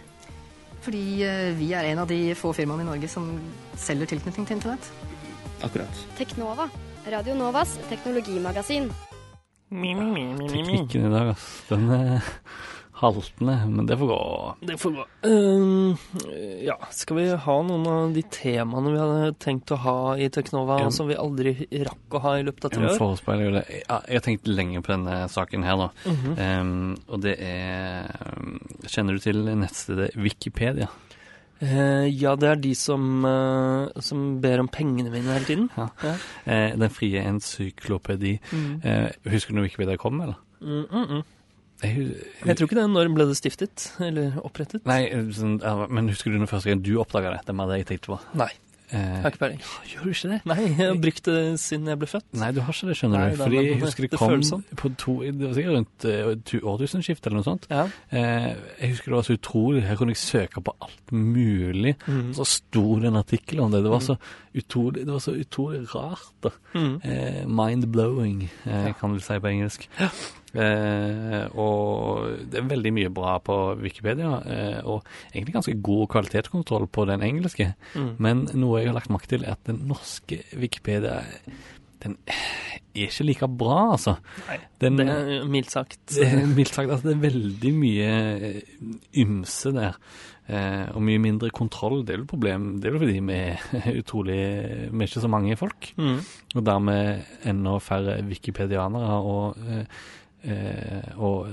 Fordi 0.81 1.03
eh, 1.25 1.51
vi 1.57 1.71
er 1.77 1.91
en 1.91 2.01
av 2.01 2.09
de 2.09 2.19
få 2.37 2.53
firmaene 2.57 2.85
i 2.85 2.89
Norge 2.89 3.09
som 3.11 3.29
selger 3.77 4.13
tilknytning 4.13 4.47
til 4.49 4.57
internett. 4.57 4.91
Akkurat. 5.61 6.05
Teknova. 6.17 6.69
Radio 7.11 7.33
Novas 7.37 7.75
teknologimagasin. 7.89 8.89
Teknikken 9.71 11.07
i 11.07 11.11
dag, 11.13 11.31
ass. 11.33 11.45
Den 11.69 11.89
er 11.95 12.33
haltende, 13.01 13.55
men 13.67 13.87
det 13.89 13.97
får 13.97 14.07
gå. 14.07 14.21
Det 14.69 14.77
får 14.77 14.95
gå. 14.95 15.05
Eh, 15.27 16.05
ja, 16.67 16.77
skal 16.93 17.17
vi 17.17 17.27
ha 17.45 17.57
noen 17.65 17.87
av 17.89 18.15
de 18.15 18.23
temaene 18.33 18.93
vi 18.93 19.01
hadde 19.01 19.33
tenkt 19.41 19.73
å 19.73 19.79
ha 19.81 19.97
i 20.17 20.29
Teknova, 20.29 20.79
Ja. 20.83 20.91
som 20.93 21.09
vi 21.09 21.17
aldri 21.17 21.55
rakk 21.85 22.17
å 22.17 22.21
ha 22.21 22.37
i 22.39 22.43
løpet 22.45 22.65
av 22.65 22.71
tre 22.71 22.85
år? 22.85 23.63
jeg 23.67 23.85
har 23.89 24.25
tenkt 24.25 24.47
lenge 24.47 24.81
på 24.81 24.93
denne 24.93 25.27
saken 25.29 25.63
her, 25.63 25.77
da. 25.77 25.89
Mm 26.05 26.15
-hmm. 26.15 26.61
um, 26.61 26.97
og 27.07 27.21
det 27.21 27.37
er 27.39 28.11
Kjenner 28.87 29.13
du 29.13 29.19
til 29.19 29.45
nettstedet 29.45 30.15
Wikipedia? 30.15 30.87
Eh, 31.61 32.07
ja, 32.09 32.35
det 32.35 32.47
er 32.49 32.55
de 32.55 32.73
som, 32.75 33.25
eh, 33.25 34.01
som 34.01 34.41
ber 34.41 34.59
om 34.59 34.67
pengene 34.67 35.11
mine 35.11 35.33
hele 35.33 35.45
tiden. 35.45 35.69
Ja. 35.77 35.87
Ja. 36.03 36.15
Eh, 36.45 36.77
den 36.77 36.89
frie 36.89 37.21
encyklopedi. 37.21 38.39
Mm. 38.51 38.81
Husker 39.29 39.53
du 39.53 39.59
når 39.59 39.69
Wikipedia 39.69 39.97
kom, 39.97 40.21
eller? 40.21 40.39
Mm, 40.61 40.85
mm, 40.91 41.05
mm. 41.09 41.23
Jeg, 41.81 42.15
Jeg 42.45 42.57
tror 42.57 42.67
ikke 42.69 42.79
det. 42.81 42.87
Når 42.93 43.13
ble 43.15 43.25
det 43.31 43.37
stiftet? 43.39 43.87
Eller 43.99 44.35
opprettet? 44.45 44.83
Nei, 44.85 45.07
sånn, 45.33 45.59
ja, 45.63 45.87
men 45.89 46.09
husker 46.13 46.31
du 46.33 46.37
den 46.37 46.47
første 46.51 46.69
gang 46.69 46.83
du 46.85 46.95
oppdaga 47.01 47.37
det? 47.37 47.45
Det 47.47 47.55
var 47.57 47.71
det 47.71 47.81
jeg 47.83 47.89
tenkte 47.95 48.13
på. 48.15 48.19
Nei. 48.37 48.51
Eh, 48.91 48.99
Jeg 48.99 49.21
har 49.23 49.31
ikke 49.31 49.39
peiling. 49.39 49.59
gjør 49.87 50.03
du 50.03 50.09
ikke 50.11 50.29
det? 50.33 50.37
Nei, 50.51 50.55
jeg 50.67 50.75
har 50.81 50.97
brukt 50.99 51.23
det 51.29 51.35
siden 51.63 51.85
jeg 51.87 51.99
ble 52.01 52.07
født. 52.11 52.25
Nei, 52.35 52.49
du 52.51 52.57
har 52.59 52.75
ikke 52.75 52.89
det, 52.89 52.95
skjønner 52.99 53.21
du. 53.31 53.37
Fordi 53.39 53.61
jeg 53.63 53.77
husker 53.79 54.03
det 54.03 54.09
det 54.11 54.19
kom 54.19 54.41
sånn. 54.43 54.65
på 54.81 54.91
to, 54.99 55.13
det 55.23 55.45
var 55.47 55.53
sikkert 55.55 55.77
rundt 55.77 56.07
uh, 56.11 56.31
tu- 56.43 56.65
årtusenskiftet 56.73 57.29
eller 57.29 57.39
noe 57.39 57.47
sånt. 57.47 57.67
Ja. 57.71 57.85
Eh, 58.11 58.49
jeg 58.81 58.89
husker 58.91 59.13
det 59.13 59.15
var 59.21 59.27
så 59.29 59.37
utrolig. 59.39 59.85
Her 59.87 59.95
kunne 60.01 60.11
jeg 60.11 60.19
søke 60.25 60.59
på 60.67 60.75
alt 60.83 61.15
mulig. 61.15 61.95
Mm. 62.03 62.33
Så 62.35 62.43
sto 62.51 62.83
det 62.99 63.07
en 63.13 63.21
artikkel 63.23 63.63
om 63.63 63.71
det. 63.71 63.79
Det 63.87 63.93
var 63.95 64.03
så 64.03 64.17
utrolig, 64.59 65.05
det 65.07 65.15
var 65.15 65.23
så 65.23 65.37
utrolig 65.39 65.85
rart. 65.95 66.27
da. 66.43 66.51
Mm. 66.75 66.99
Mind-blowing, 67.61 68.49
Ja. 68.67 68.91
kan 68.99 69.13
du 69.15 69.19
si 69.23 69.39
på 69.39 69.47
engelsk. 69.55 69.87
Eh, 70.03 70.09
og 70.51 72.45
det 72.51 72.59
er 72.59 72.69
veldig 72.69 72.93
mye 72.95 73.11
bra 73.13 73.37
på 73.43 73.57
Wikipedia, 73.79 74.31
eh, 74.45 74.79
og 74.83 75.05
egentlig 75.31 75.55
ganske 75.55 75.77
god 75.83 76.07
kvalitetskontroll 76.15 76.87
på 76.91 77.05
den 77.09 77.23
engelske. 77.27 77.71
Mm. 77.95 78.09
Men 78.19 78.47
noe 78.53 78.81
jeg 78.81 78.91
har 78.91 78.97
lagt 78.99 79.13
merke 79.13 79.31
til, 79.31 79.45
er 79.45 79.55
at 79.55 79.69
den 79.69 79.85
norske 79.91 80.41
Wikipedia 80.59 81.21
den 82.01 82.17
er 82.25 82.79
ikke 82.97 83.25
like 83.27 83.47
bra, 83.47 83.93
altså. 83.93 84.15
Nei, 84.47 84.57
Den, 84.81 84.97
Det 84.97 85.07
er 85.07 85.45
mildt 85.45 85.71
sagt. 85.71 85.99
det 86.15 86.27
er 86.27 86.47
mildt 86.49 86.73
sagt, 86.73 86.89
altså, 86.89 87.07
det 87.07 87.15
er 87.15 87.23
veldig 87.29 87.73
mye 87.77 88.11
eh, 88.49 88.61
ymse 89.21 89.71
der. 89.75 89.99
Eh, 90.51 90.87
og 90.91 91.03
mye 91.05 91.21
mindre 91.21 91.51
kontroll. 91.55 92.01
Det 92.03 92.15
er 92.15 92.19
jo 92.19 92.25
et 92.25 92.31
problem. 92.31 92.71
Det 92.81 92.89
er 92.89 92.95
jo 92.95 93.01
fordi 93.03 93.19
vi 93.23 93.37
er 93.37 93.99
utrolig 94.01 94.39
Vi 94.91 95.03
er 95.03 95.07
ikke 95.07 95.23
så 95.23 95.31
mange 95.31 95.55
folk. 95.59 95.91
Mm. 95.97 96.17
Og 96.55 96.65
dermed 96.65 97.21
enda 97.47 97.77
færre 97.79 98.17
wikipedianere 98.27 99.21
og, 99.21 99.61
eh, 99.61 99.85
eh, 99.85 99.85
og 101.21 101.51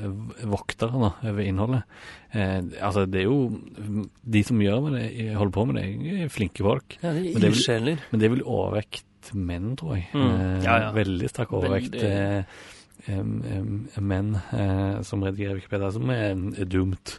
voktere 0.48 0.96
over 0.96 1.42
innholdet. 1.44 1.82
Eh, 2.32 2.62
altså, 2.80 3.04
det 3.08 3.20
er 3.20 3.26
jo 3.28 3.58
De 4.24 4.42
som 4.44 4.58
gjør 4.60 4.80
med 4.86 4.96
det, 5.00 5.34
holder 5.36 5.52
på 5.52 5.66
med 5.68 5.76
det, 5.80 5.84
er 6.24 6.32
flinke 6.32 6.64
folk. 6.64 6.96
Ja, 7.02 7.12
det 7.12 7.34
Men 7.34 7.36
er 7.36 7.40
det 7.44 7.68
er 7.68 7.80
vel-. 7.84 8.00
Men 8.12 8.20
det 8.20 8.26
er 8.30 8.34
vel 8.36 8.42
overvekt 8.48 9.04
menn, 9.34 9.76
tror 9.76 9.96
jeg. 9.98 10.08
Mm. 10.14 10.24
Eh, 10.30 10.64
Ja, 10.64 10.78
ja. 10.86 10.90
Veldig 10.96 11.28
sterk 11.28 11.52
overvekt 11.52 11.92
Veldig. 11.98 12.46
eh, 13.08 14.00
menn 14.00 14.34
eh, 14.52 15.02
som 15.04 15.22
redigerer 15.24 15.54
Wikipedia, 15.60 15.90
som 15.92 16.08
er, 16.10 16.32
er 16.60 16.64
dumt. 16.68 17.18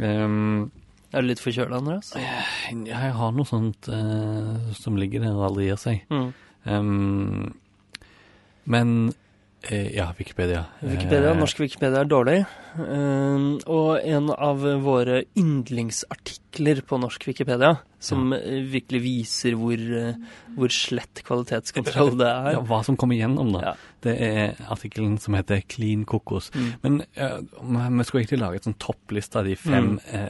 Um, 0.00 0.70
Er 1.12 1.22
du 1.24 1.28
litt 1.30 1.40
forkjøla, 1.40 1.78
Andreas? 1.80 2.10
jeg 2.16 3.12
har 3.16 3.32
noe 3.32 3.44
sånt 3.48 3.88
eh, 3.88 4.72
som 4.76 4.96
ligger 5.00 5.20
der 5.24 5.36
og 5.36 5.46
aldri 5.50 5.68
gir 5.70 5.80
seg. 5.80 6.02
Mm. 6.12 6.32
Um, 6.68 7.54
men 8.68 8.92
eh, 9.08 9.14
ja, 9.94 10.12
Wikipedia. 10.18 10.64
Wikipedia, 10.80 11.30
Eh, 11.30 11.36
Norsk 11.36 11.58
Wikipedia 11.60 11.98
er 12.00 12.04
dårlig. 12.04 12.44
Um, 12.78 13.58
og 13.66 13.98
en 14.06 14.30
av 14.34 14.62
våre 14.84 15.24
yndlingsartikler 15.38 16.80
på 16.86 16.98
norsk 17.02 17.26
Wikipedia, 17.28 17.76
som 17.98 18.32
ja. 18.32 18.38
virkelig 18.70 19.00
viser 19.02 19.56
hvor, 19.58 19.80
hvor 20.54 20.72
slett 20.74 21.22
kvalitetskontroll 21.26 22.14
det 22.20 22.28
er. 22.30 22.50
ja, 22.54 22.62
hva 22.70 22.80
som 22.86 22.96
kommer 22.98 23.18
igjennom, 23.18 23.50
da. 23.56 23.62
Ja. 23.72 23.76
Det 24.06 24.14
er 24.22 24.60
artikkelen 24.70 25.16
som 25.18 25.34
heter 25.34 25.64
Clean 25.66 26.04
Kokos. 26.06 26.52
Mm. 26.54 26.68
Men 26.84 27.00
vi 27.98 28.06
skulle 28.06 28.22
egentlig 28.22 28.38
lage 28.44 28.60
et 28.60 28.68
sånn 28.68 28.78
toppliste 28.78 29.40
av 29.42 29.48
de 29.50 29.56
fem 29.58 29.88
Mm. 29.88 30.00
eh, 30.12 30.28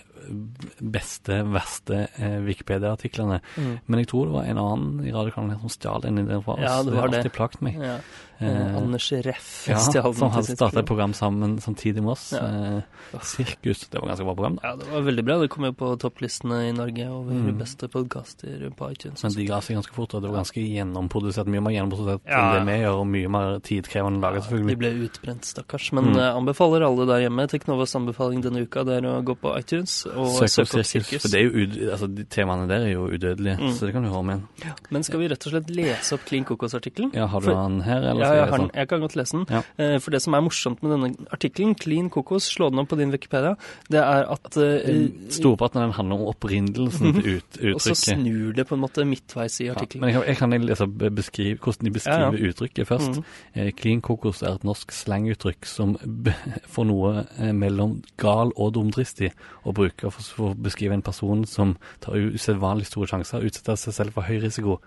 beste, 0.80 1.42
verste 1.48 2.06
eh, 2.16 2.38
Wikipedia-artiklene. 2.44 3.40
Mm. 3.56 3.78
Men 3.86 4.00
jeg 4.02 4.08
tror 4.10 4.26
det 4.28 4.34
var 4.38 4.48
en 4.48 4.60
annen 4.62 5.06
i 5.06 5.12
radiokanalen 5.14 5.60
som 5.62 5.72
stjal 5.72 6.02
den 6.04 6.18
ideen 6.24 6.42
fra 6.44 6.56
oss. 6.56 6.64
Ja, 6.64 6.82
det 6.84 6.92
var 6.94 7.00
har 7.04 7.08
det. 7.12 7.20
alltid 7.22 7.32
plaget 7.36 7.62
meg. 7.64 7.78
Ja. 7.80 7.98
Eh, 8.38 8.76
Anders 8.78 9.08
Reff 9.24 9.48
ja, 9.68 9.78
stjal 9.82 10.12
den 10.12 10.18
som 10.20 10.30
hadde 10.30 10.54
starta 10.54 10.80
et 10.80 10.86
program. 10.86 11.12
program 11.12 11.14
sammen 11.14 11.56
samtidig 11.64 12.02
med 12.04 12.12
oss. 12.16 12.32
Ja. 12.38 12.78
Eh, 12.78 13.18
Sirkus. 13.22 13.88
Det 13.88 14.00
var 14.00 14.08
ganske 14.08 14.24
bra 14.24 14.34
program, 14.34 14.56
da. 14.56 14.68
Ja, 14.68 14.76
det 14.76 14.86
var 14.92 15.00
veldig 15.06 15.24
bra. 15.24 15.38
Det 15.40 15.48
kom 15.50 15.64
jo 15.64 15.72
på 15.72 15.98
topplistene 15.98 16.68
i 16.68 16.72
Norge 16.76 17.06
over 17.08 17.32
Mm. 17.32 17.58
beste 17.58 17.88
podkaster 17.88 18.70
på 18.76 18.90
iTunes. 18.92 19.22
Men 19.22 19.32
de 19.32 19.46
ga 19.46 19.60
seg 19.60 19.76
ganske 19.76 19.92
fort, 19.94 20.14
og 20.14 20.22
det 20.22 20.30
var 20.30 20.42
ganske 20.42 20.60
gjennomprodusert. 20.60 21.46
Mye 21.46 21.60
mer 21.62 21.72
gjennomprodusert 21.72 22.20
Ja. 22.28 22.54
enn 22.58 22.66
det 22.66 22.74
vi 22.74 22.82
gjør, 22.84 23.00
og 23.00 23.06
mye 23.06 23.28
mer 23.28 23.58
tidkrevende 23.60 24.18
å 24.18 24.20
lage, 24.20 24.66
De 24.68 24.76
ble 24.76 24.90
utbrent, 25.08 25.42
stakkars. 25.44 25.92
Men 25.92 26.04
Mm. 26.12 26.16
eh, 26.18 26.34
anbefaler 26.36 26.82
alle 26.84 27.06
der 27.06 27.28
hjemme. 27.28 27.48
Teknovas 27.48 27.94
anbefaling 27.94 28.42
denne 28.42 28.62
uka 28.66 28.84
det 28.84 29.02
er 29.04 29.08
å 29.08 29.24
gå 29.24 29.34
på 29.36 29.56
iTunes 29.58 30.06
og 30.06 30.28
Søk 30.28 30.42
opp 30.42 30.66
søke 30.68 30.78
opp 30.80 30.86
Sirkus. 30.86 31.22
For 31.22 31.28
det 31.28 31.40
er 31.40 31.50
jo, 31.50 31.50
ud- 31.64 31.90
altså, 31.92 32.14
de 32.14 32.24
temaene 32.24 32.68
der 32.68 32.80
er 32.86 32.92
jo 32.92 33.08
udødelige, 33.08 33.58
Mm. 33.58 33.72
så 33.72 33.80
det 33.86 33.92
kan 33.92 34.02
du 34.02 34.08
høre 34.08 34.18
om 34.18 34.28
igjen. 34.30 34.42
Men 34.90 35.02
skal 35.02 35.18
vi 35.20 35.28
rett 35.28 35.46
og 35.46 35.52
slett 35.52 35.70
lese 35.70 36.12
opp 36.12 36.24
Clean 36.26 36.44
kokos-artikkelen? 36.44 37.12
Ja, 37.14 37.26
har 37.26 37.40
du 37.40 37.46
For- 37.46 37.54
den 37.68 37.80
her, 37.82 37.96
eller 37.98 38.20
Ja, 38.20 38.32
jeg, 38.34 38.48
har 38.50 38.70
jeg 38.74 38.88
kan 38.88 39.00
godt 39.00 39.14
lese 39.16 39.32
den. 39.32 39.46
Ja. 39.48 39.62
Eh, 39.78 39.98
For 39.98 40.10
det 40.10 40.22
som 40.22 40.34
er 40.34 40.40
morsomt 40.40 40.82
med 40.82 40.90
denne 40.92 41.26
artikkelen, 41.32 41.74
Clean 41.78 42.08
Kokos, 42.10 42.17
slå 42.42 42.70
den 42.72 42.82
opp 42.82 42.90
på 42.92 42.98
din 43.00 43.12
Wikipedia, 43.14 43.54
det 43.92 44.02
er 44.02 44.28
at 44.34 44.58
uh, 44.58 45.08
Storparten 45.32 45.82
av 45.82 45.88
den 45.88 45.96
handler 45.98 46.20
om 46.20 46.30
opprinnelsen 46.32 47.18
til 47.18 47.38
ut, 47.38 47.60
Og 47.74 47.82
så 47.84 47.96
snur 47.98 48.52
det 48.56 48.66
på 48.68 48.76
en 48.76 48.82
måte 48.84 49.04
midtveis 49.08 49.60
i 49.62 49.68
Ja, 49.68 49.76
men 50.00 50.14
jeg, 50.14 50.24
jeg 50.32 50.40
kan 50.40 50.58
lese 50.64 50.88
beskrive, 50.88 51.58
hvordan 51.62 51.88
de 51.88 51.94
beskriver 51.94 52.28
Ja, 52.28 52.32
ja. 52.34 52.52
uttrykket 52.52 52.88
først. 52.88 53.20
Mm 53.20 53.58
Eh, 53.58 53.72
Clean 53.72 54.00
kokos 54.00 54.42
er 54.42 54.54
et 54.54 54.64
norsk 54.66 54.92
slanguttrykk 54.94 55.66
som 55.68 55.96
får 56.74 56.86
noe 56.88 57.24
eh, 57.38 57.52
mellom 57.56 57.98
gal 58.20 58.52
og 58.56 58.74
dumdristig 58.76 59.32
å 59.64 59.74
bruke 59.76 60.12
for, 60.14 60.22
for 60.36 60.52
å 60.52 60.58
beskrive 60.68 60.96
en 60.96 61.04
person 61.04 61.44
som 61.48 61.76
tar 62.04 62.18
usedvanlig 62.18 62.88
store 62.90 63.10
sjanser, 63.10 63.46
utsetter 63.48 63.78
seg 63.80 63.96
selv 63.96 64.16
for 64.16 64.28
høy 64.28 64.38
risiko. 64.44 64.78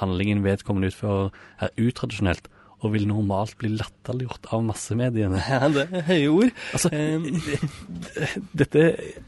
Handlingen 0.00 0.44
vedkommende 0.46 0.92
utfører 0.92 1.30
er 1.60 1.74
utradisjonelt 1.80 2.46
og 2.80 2.92
vil 2.94 3.06
normalt 3.08 3.56
bli 3.60 3.68
latterliggjort 3.76 4.46
av 4.56 4.62
massemediene. 4.64 5.40
Ja, 5.50 5.68
det 5.68 5.86
er 5.92 6.06
høye 6.08 6.28
ord. 6.32 6.50
Altså, 6.72 6.90
dette 8.60 8.84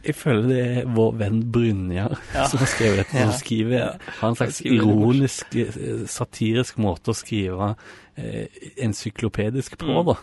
Jeg 0.06 0.14
føler 0.18 0.48
det 0.48 0.60
er 0.62 0.88
vår 0.96 1.12
venn 1.20 1.40
Brynjar 1.52 2.16
Ja. 2.34 2.46
som 2.50 2.62
har 2.62 2.70
skrevet 2.72 3.02
dette. 3.02 3.12
Som 3.18 3.32
Ja. 3.32 3.38
skriver 3.38 3.98
har 4.20 4.28
en 4.28 4.38
slags 4.40 4.60
ironisk, 4.64 5.56
eh, 5.56 6.06
satirisk 6.08 6.80
måte 6.82 7.12
å 7.12 7.16
skrive 7.18 7.74
eh, 8.16 8.92
syklopedisk 8.92 9.78
på, 9.80 9.92
Mm. 9.92 10.06
da. 10.06 10.14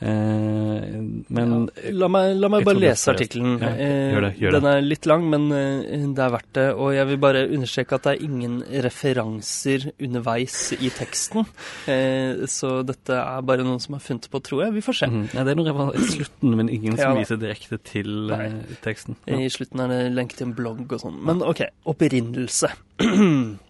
Eh, 0.00 0.98
men 1.34 1.54
La 1.98 2.06
meg, 2.12 2.36
la 2.38 2.48
meg 2.52 2.64
bare 2.66 2.78
lese 2.78 3.10
artikkelen. 3.12 3.56
Ja, 3.60 3.70
Eh, 3.78 4.12
gjør 4.14 4.24
det, 4.28 4.30
gjør 4.38 4.52
Den 4.54 4.66
er 4.70 4.80
litt 4.84 5.06
lang, 5.10 5.24
men 5.30 5.48
eh, 5.52 6.06
det 6.14 6.22
er 6.24 6.30
verdt 6.34 6.52
det. 6.54 6.66
Og 6.78 6.92
jeg 6.94 7.06
vil 7.10 7.18
bare 7.18 7.42
understreke 7.48 7.98
at 7.98 8.06
det 8.06 8.12
er 8.14 8.24
ingen 8.28 8.60
referanser 8.86 9.88
underveis 9.98 10.72
i 10.78 10.90
teksten. 10.94 11.46
Eh, 11.90 12.46
Så 12.46 12.82
dette 12.86 13.12
er 13.18 13.42
bare 13.42 13.64
noen 13.66 13.80
som 13.82 13.94
har 13.98 14.00
funnet 14.04 14.28
på, 14.30 14.40
tror 14.42 14.64
jeg. 14.66 14.74
Vi 14.78 14.84
får 14.86 14.98
se. 15.02 15.06
Mm. 15.10 15.28
ja, 15.34 15.44
det 15.44 15.52
er 15.54 15.60
noe 15.62 15.88
i 15.98 16.06
slutten, 16.14 16.56
men 16.56 16.68
ingen 16.68 16.96
som 16.96 17.12
Ja 17.12 17.14
viser 17.18 17.36
direkte 17.42 17.78
til 17.82 18.30
eh, 18.30 18.38
Nei. 18.38 18.78
teksten. 18.84 19.16
I 19.26 19.48
slutten 19.50 19.80
er 19.84 19.88
det 19.92 20.02
lenke 20.14 20.36
til 20.38 20.48
en 20.48 20.54
blogg 20.54 20.86
og 20.92 21.00
sånn. 21.02 21.18
Men 21.26 21.42
OK. 21.42 21.64
Opprinnelse. 21.90 22.70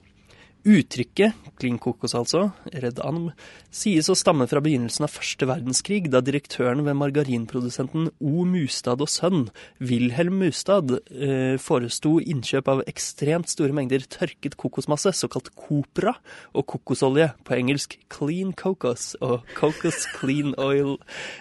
Uttrykket, 0.66 1.36
klin 1.58 1.76
kokos 1.78 2.16
altså, 2.18 2.48
redd 2.82 2.98
Anm, 3.06 3.28
sies 3.70 4.08
å 4.10 4.16
stamme 4.18 4.48
fra 4.50 4.58
begynnelsen 4.62 5.04
av 5.06 5.12
første 5.14 5.46
verdenskrig, 5.46 6.08
da 6.10 6.18
direktøren 6.24 6.82
ved 6.86 6.96
margarinprodusenten 6.98 8.08
O. 8.18 8.42
Mustad 8.48 9.04
og 9.04 9.10
Sønn, 9.12 9.46
Wilhelm 9.78 10.40
Mustad, 10.42 10.96
eh, 11.14 11.54
foresto 11.62 12.16
innkjøp 12.18 12.72
av 12.72 12.82
ekstremt 12.90 13.52
store 13.52 13.76
mengder 13.76 14.02
tørket 14.10 14.58
kokosmasse, 14.58 15.14
såkalt 15.14 15.52
kopra, 15.54 16.16
og 16.52 16.66
kokosolje, 16.74 17.30
på 17.46 17.54
engelsk 17.54 17.94
clean 18.10 18.50
cocos 18.52 19.14
og 19.22 19.46
cocos 19.54 20.08
clean 20.18 20.56
oil. 20.58 20.98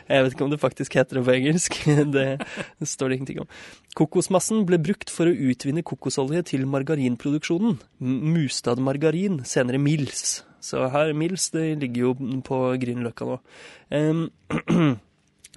Jeg 0.07 0.23
vet 0.23 0.37
ikke 0.37 0.45
om 0.45 0.53
det 0.53 0.61
faktisk 0.61 0.93
heter 0.99 1.19
det 1.19 1.25
på 1.25 1.35
engelsk, 1.39 1.81
det, 2.15 2.29
står 2.85 3.09
det 3.09 3.19
ingenting 3.19 3.41
om. 3.47 3.51
Kokosmassen 3.97 4.61
ble 4.69 4.77
brukt 4.77 5.09
for 5.09 5.25
å 5.25 5.33
utvinne 5.33 5.81
kokosolje 5.81 6.43
til 6.51 6.67
margarinproduksjonen. 6.69 7.79
M- 7.97 8.19
Margarin, 9.17 9.43
senere 9.45 9.77
Mills. 9.77 10.43
Så 10.61 10.87
her, 10.89 11.13
Mills 11.13 11.49
det 11.49 11.79
ligger 11.79 12.01
jo 12.01 12.41
på 12.45 12.57
Grünerløkka 12.77 13.25
nå. 13.25 13.37
Em, 13.91 14.29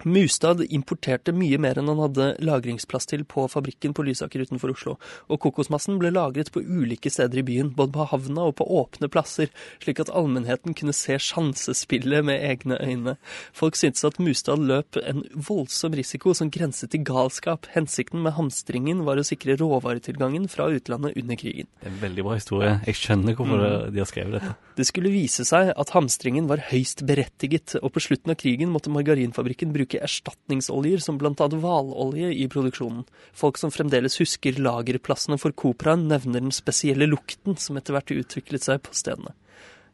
Mustad 0.05 0.63
importerte 0.71 1.33
mye 1.37 1.59
mer 1.61 1.79
enn 1.81 1.91
han 1.91 2.01
hadde 2.01 2.29
lagringsplass 2.45 3.07
til 3.11 3.25
på 3.29 3.47
fabrikken 3.53 3.93
på 3.97 4.05
Lysaker 4.07 4.45
utenfor 4.47 4.73
Oslo, 4.73 4.97
og 5.29 5.41
kokosmassen 5.45 5.99
ble 6.01 6.13
lagret 6.15 6.53
på 6.55 6.63
ulike 6.63 7.11
steder 7.13 7.43
i 7.43 7.45
byen, 7.47 7.73
både 7.77 7.93
på 7.97 8.07
havna 8.13 8.47
og 8.51 8.57
på 8.61 8.67
åpne 8.81 9.11
plasser, 9.13 9.51
slik 9.83 10.01
at 10.01 10.13
allmennheten 10.17 10.77
kunne 10.79 10.95
se 10.97 11.19
sjansespillet 11.21 12.25
med 12.25 12.41
egne 12.47 12.79
øyne. 12.81 13.17
Folk 13.57 13.77
syntes 13.77 14.05
at 14.07 14.21
Mustad 14.23 14.63
løp 14.63 14.97
en 15.03 15.25
voldsom 15.35 15.95
risiko 15.99 16.35
som 16.37 16.51
grenset 16.53 16.93
til 16.95 17.05
galskap. 17.05 17.67
Hensikten 17.75 18.23
med 18.25 18.37
hamstringen 18.39 19.05
var 19.07 19.21
å 19.21 19.27
sikre 19.27 19.59
råvaretilgangen 19.61 20.49
fra 20.51 20.69
utlandet 20.73 21.17
under 21.21 21.37
krigen. 21.41 21.69
Det 21.81 21.89
er 21.89 21.95
en 21.95 22.03
veldig 22.05 22.27
bra 22.27 22.39
historie. 22.39 22.73
Jeg 22.87 22.95
skjønner 23.01 23.35
hvorfor 23.35 23.61
Mm. 23.61 23.93
de 23.93 23.99
har 23.99 24.07
skrevet 24.07 24.33
dette. 24.39 24.55
Det 24.77 24.87
skulle 24.87 25.11
vise 25.13 25.45
seg 25.45 25.73
at 25.77 25.91
hamstringen 25.91 26.47
var 26.49 26.63
høyst 26.71 27.03
berettiget, 27.05 27.75
og 27.83 27.93
på 27.93 28.01
slutten 28.01 28.31
av 28.31 28.37
krigen 28.37 28.71
måtte 28.71 28.89
margarinfabrikken 28.93 29.73
bruke 29.75 29.90
erstatningsoljer 29.99 31.03
som 31.03 31.19
annet 31.43 31.59
hvalolje 31.65 32.31
i 32.31 32.47
produksjonen. 32.49 33.03
Folk 33.35 33.59
som 33.59 33.73
fremdeles 33.75 34.21
husker 34.23 34.61
lagerplassene 34.63 35.39
for 35.41 35.51
Copraen, 35.51 36.07
nevner 36.09 36.39
den 36.41 36.55
spesielle 36.55 37.09
lukten 37.11 37.59
som 37.59 37.81
etter 37.81 37.97
hvert 37.97 38.15
utviklet 38.15 38.63
seg 38.63 38.85
på 38.87 38.95
stedene. 38.95 39.35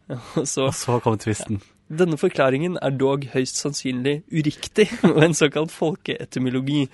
Så 0.45 0.69
Og 0.69 0.77
så 0.77 1.01
kom 1.01 1.17
tvisten. 1.19 1.63
Denne 1.87 2.19
forklaringen 2.19 2.75
er 2.83 2.95
dog 2.99 3.29
høyst 3.31 3.61
sannsynlig 3.61 4.17
uriktig, 4.35 4.89
og 5.13 5.21
en 5.23 5.37
såkalt 5.39 5.71
folkeetymologi. 5.71 6.87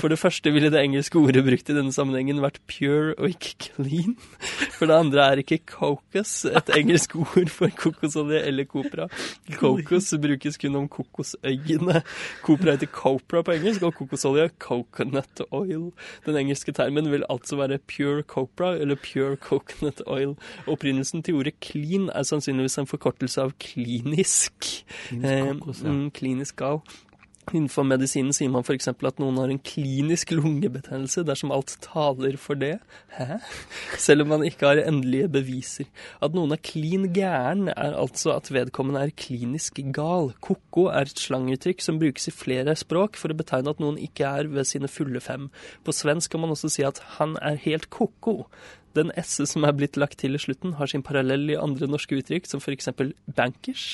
For 0.00 0.10
det 0.10 0.18
første 0.18 0.50
ville 0.50 0.72
det 0.74 0.80
engelske 0.82 1.20
ordet 1.20 1.44
brukt 1.46 1.70
i 1.70 1.76
denne 1.76 1.94
sammenhengen 1.94 2.42
vært 2.42 2.58
pure 2.70 3.14
og 3.14 3.30
ikke 3.30 3.54
clean. 3.76 4.16
For 4.74 4.90
det 4.90 4.96
andre 4.96 5.26
er 5.26 5.42
ikke 5.42 5.60
cocos 5.70 6.32
et 6.50 6.72
engelsk 6.74 7.14
ord 7.20 7.52
for 7.54 7.70
kokosolje 7.78 8.40
eller 8.48 8.66
copra. 8.66 9.06
Cocos 9.60 10.10
brukes 10.22 10.58
kun 10.58 10.80
om 10.82 10.90
kokosøyene. 10.90 12.02
Copra 12.42 12.74
heter 12.74 12.90
copra 12.90 13.44
på 13.46 13.54
engelsk, 13.54 13.86
og 13.86 13.94
kokosolje 14.00 14.48
coconut 14.58 15.44
oil. 15.54 15.90
Den 16.26 16.40
engelske 16.42 16.74
termen 16.74 17.10
vil 17.12 17.26
altså 17.30 17.60
være 17.60 17.78
pure 17.86 18.26
copra 18.26 18.74
eller 18.74 18.98
pure 18.98 19.38
coconut 19.38 20.02
oil. 20.10 20.34
Opprinnelsen 20.66 21.22
til 21.22 21.38
ordet 21.38 21.54
clean 21.62 22.10
er 22.10 22.26
sannsynligvis 22.26 22.80
en 22.82 22.90
forkortelse 22.90 23.46
av 23.46 23.54
klinisk. 23.62 24.39
Klinisk 24.48 25.60
kokos, 25.60 25.84
ja. 25.84 25.94
mm, 25.94 26.10
klinisk 26.16 26.56
gal. 26.56 26.82
Innenfor 27.50 27.82
medisinen 27.88 28.34
sier 28.36 28.50
man 28.52 28.62
f.eks. 28.62 28.90
at 28.92 29.18
noen 29.18 29.38
har 29.40 29.50
en 29.50 29.58
klinisk 29.64 30.30
lungebetennelse 30.36 31.24
dersom 31.26 31.50
alt 31.54 31.72
taler 31.82 32.36
for 32.38 32.58
det. 32.58 32.76
Hæ? 33.16 33.40
Selv 33.98 34.22
om 34.24 34.30
man 34.36 34.44
ikke 34.46 34.68
har 34.68 34.82
endelige 34.84 35.30
beviser. 35.32 35.88
At 36.22 36.36
noen 36.36 36.54
er 36.54 36.62
klin 36.62 37.08
gæren, 37.14 37.66
er 37.72 37.96
altså 37.98 38.36
at 38.36 38.52
vedkommende 38.54 39.02
er 39.02 39.14
klinisk 39.16 39.80
gal. 39.96 40.30
Ko-ko 40.44 40.86
er 40.92 41.10
et 41.10 41.24
slanguttrykk 41.24 41.82
som 41.82 41.98
brukes 42.02 42.30
i 42.30 42.34
flere 42.34 42.76
språk 42.78 43.18
for 43.18 43.32
å 43.32 43.38
betegne 43.40 43.74
at 43.74 43.82
noen 43.82 43.98
ikke 43.98 44.30
er 44.30 44.50
ved 44.52 44.68
sine 44.70 44.90
fulle 44.90 45.22
fem. 45.24 45.48
På 45.82 45.96
svensk 45.96 46.30
kan 46.30 46.44
man 46.44 46.54
også 46.54 46.70
si 46.70 46.86
at 46.86 47.02
han 47.18 47.34
er 47.42 47.58
helt 47.66 47.90
ko-ko. 47.90 48.44
Den 48.96 49.12
S 49.20 49.38
som 49.50 49.64
er 49.64 49.74
blitt 49.76 49.98
lagt 50.00 50.18
til 50.22 50.34
i 50.36 50.40
slutten, 50.42 50.74
har 50.78 50.90
sin 50.90 51.04
parallell 51.06 51.50
i 51.52 51.58
andre 51.58 51.88
norske 51.90 52.18
uttrykk, 52.18 52.48
som 52.48 52.60
f.eks. 52.62 52.90
bankers, 53.36 53.84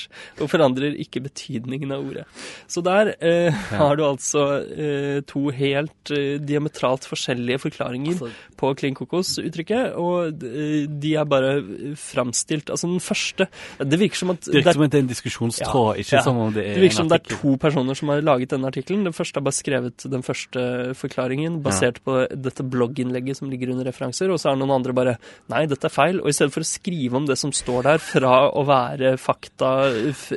og 0.41 0.49
forandrer 0.51 0.97
ikke 0.99 1.21
betydningen 1.25 1.93
av 1.95 2.05
ordet. 2.07 2.25
Så 2.67 2.81
der 2.85 3.13
eh, 3.21 3.53
har 3.77 3.97
du 3.99 4.03
altså 4.07 4.45
eh, 4.65 5.21
to 5.27 5.47
helt 5.55 6.11
eh, 6.13 6.37
diametralt 6.41 7.07
forskjellige 7.07 7.61
forklaringer 7.67 8.17
Altså- 8.17 8.33
på 8.57 8.71
klin 8.79 8.95
kokos-uttrykket, 8.97 9.93
og 10.01 10.43
eh, 10.45 10.87
de 10.89 11.13
er 11.19 11.27
bare 11.29 11.51
framstilt 11.99 12.71
Altså 12.73 12.87
den 12.89 13.01
første 13.03 13.47
Det 13.77 13.99
virker 13.99 14.17
som 14.17 14.31
at 14.33 14.47
Det 14.47 14.55
virker 14.59 14.77
som 14.77 14.85
at 14.87 14.93
det 14.93 14.97
er 14.99 15.03
en 15.05 15.11
diskusjonstråd, 15.11 15.91
Ja, 15.97 16.01
ikke 16.01 16.15
ja. 16.17 16.23
som 16.25 16.39
om 16.41 16.53
det 16.55 16.63
er 16.65 16.73
det 16.77 16.83
virker 16.87 16.99
som 17.01 17.11
det 17.11 17.19
er 17.19 17.35
to 17.35 17.53
personer 17.61 17.97
som 17.97 18.09
har 18.09 18.23
laget 18.25 18.53
denne 18.53 18.69
artikkelen. 18.71 19.05
Den 19.05 19.15
første 19.15 19.39
har 19.39 19.45
bare 19.45 19.57
skrevet 19.57 20.05
den 20.09 20.23
første 20.25 20.63
forklaringen, 20.97 21.61
basert 21.63 21.99
på 22.05 22.17
dette 22.33 22.65
blogginnlegget 22.65 23.37
som 23.39 23.49
ligger 23.51 23.71
under 23.73 23.87
referanser, 23.89 24.31
og 24.31 24.39
så 24.41 24.49
er 24.51 24.57
det 24.57 24.63
noen 24.63 24.75
andre 24.79 24.86
bare 24.93 25.17
Nei, 25.49 25.65
dette 25.65 25.85
er 25.85 25.89
feil. 25.89 26.19
Og 26.21 26.27
i 26.29 26.31
stedet 26.35 26.53
for 26.53 26.61
å 26.61 26.67
skrive 26.67 27.15
om 27.15 27.25
det 27.25 27.37
som 27.37 27.51
står 27.51 27.83
der, 27.83 27.97
fra 27.97 28.49
å 28.51 28.65
være 28.67 29.17
fakta, 29.17 29.69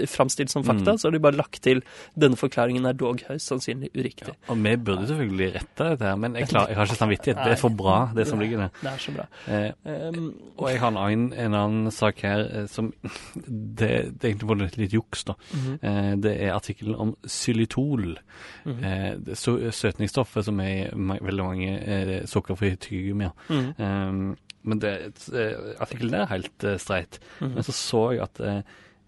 framstilt 0.06 0.50
som 0.50 0.64
fakta, 0.64 0.92
Mm. 0.92 0.98
så 0.98 1.08
har 1.08 1.12
de 1.12 1.18
bare 1.18 1.36
lagt 1.36 1.62
til 1.62 1.82
denne 2.18 2.36
forklaringen 2.36 2.86
er 2.86 2.92
dog 2.92 3.20
høyst 3.28 3.46
sannsynlig 3.50 3.90
uriktig. 3.94 4.34
Og 4.48 4.56
vi 4.62 4.76
burde 4.76 5.06
selvfølgelig 5.06 5.54
rette 5.54 5.88
dette, 5.90 6.04
her, 6.04 6.16
men 6.16 6.34
jeg, 6.34 6.48
klar, 6.48 6.68
jeg 6.68 6.76
har 6.76 6.86
ikke 6.86 6.96
samvittighet. 6.96 7.36
Det 7.44 7.52
er 7.52 7.56
for 7.60 7.70
bra, 7.70 8.10
det 8.14 8.26
som 8.26 8.38
ligger 8.40 8.58
der. 8.58 8.70
Det 8.80 8.90
er 8.92 8.98
så 8.98 9.12
bra. 9.16 9.26
Eh, 9.48 9.70
Um, 10.10 10.34
og 10.58 10.68
jeg 10.70 10.78
har 10.80 10.88
en 10.90 10.96
annen, 10.96 11.32
en 11.32 11.54
annen 11.54 11.90
sak 11.90 12.20
her 12.22 12.40
eh, 12.40 12.66
som 12.66 12.92
det, 13.34 13.88
det 14.20 14.24
er 14.24 14.28
egentlig 14.32 14.48
bare 14.48 14.58
litt, 14.64 14.76
litt 14.78 14.92
juks, 14.92 15.24
da. 15.24 15.34
Mhm. 15.54 15.78
Eh, 15.82 16.16
det 16.16 16.32
er 16.42 16.54
artikkelen 16.54 16.96
om 16.98 17.16
xylitol. 17.26 18.16
Mhm. 18.64 18.84
eh, 18.84 19.14
det 19.16 19.36
så, 19.38 19.56
søtningsstoffet 19.70 20.44
som 20.44 20.60
er 20.60 20.90
i 20.90 21.18
veldig 21.20 21.44
mange 21.44 21.70
eh, 21.80 22.26
sukkerfrie 22.26 22.76
tyggegummier. 22.76 23.32
mhm, 23.48 23.74
Um, 23.80 24.36
men 24.62 24.82
det, 24.82 24.92
eh, 25.32 25.74
artikkelen 25.80 26.14
er 26.20 26.30
helt 26.30 26.64
uh, 26.68 26.76
streit. 26.80 27.20
mhm. 27.40 27.54
Men 27.56 27.66
så 27.66 27.74
så 27.76 28.04
jeg 28.12 28.24
at 28.26 28.40
eh, 28.44 28.62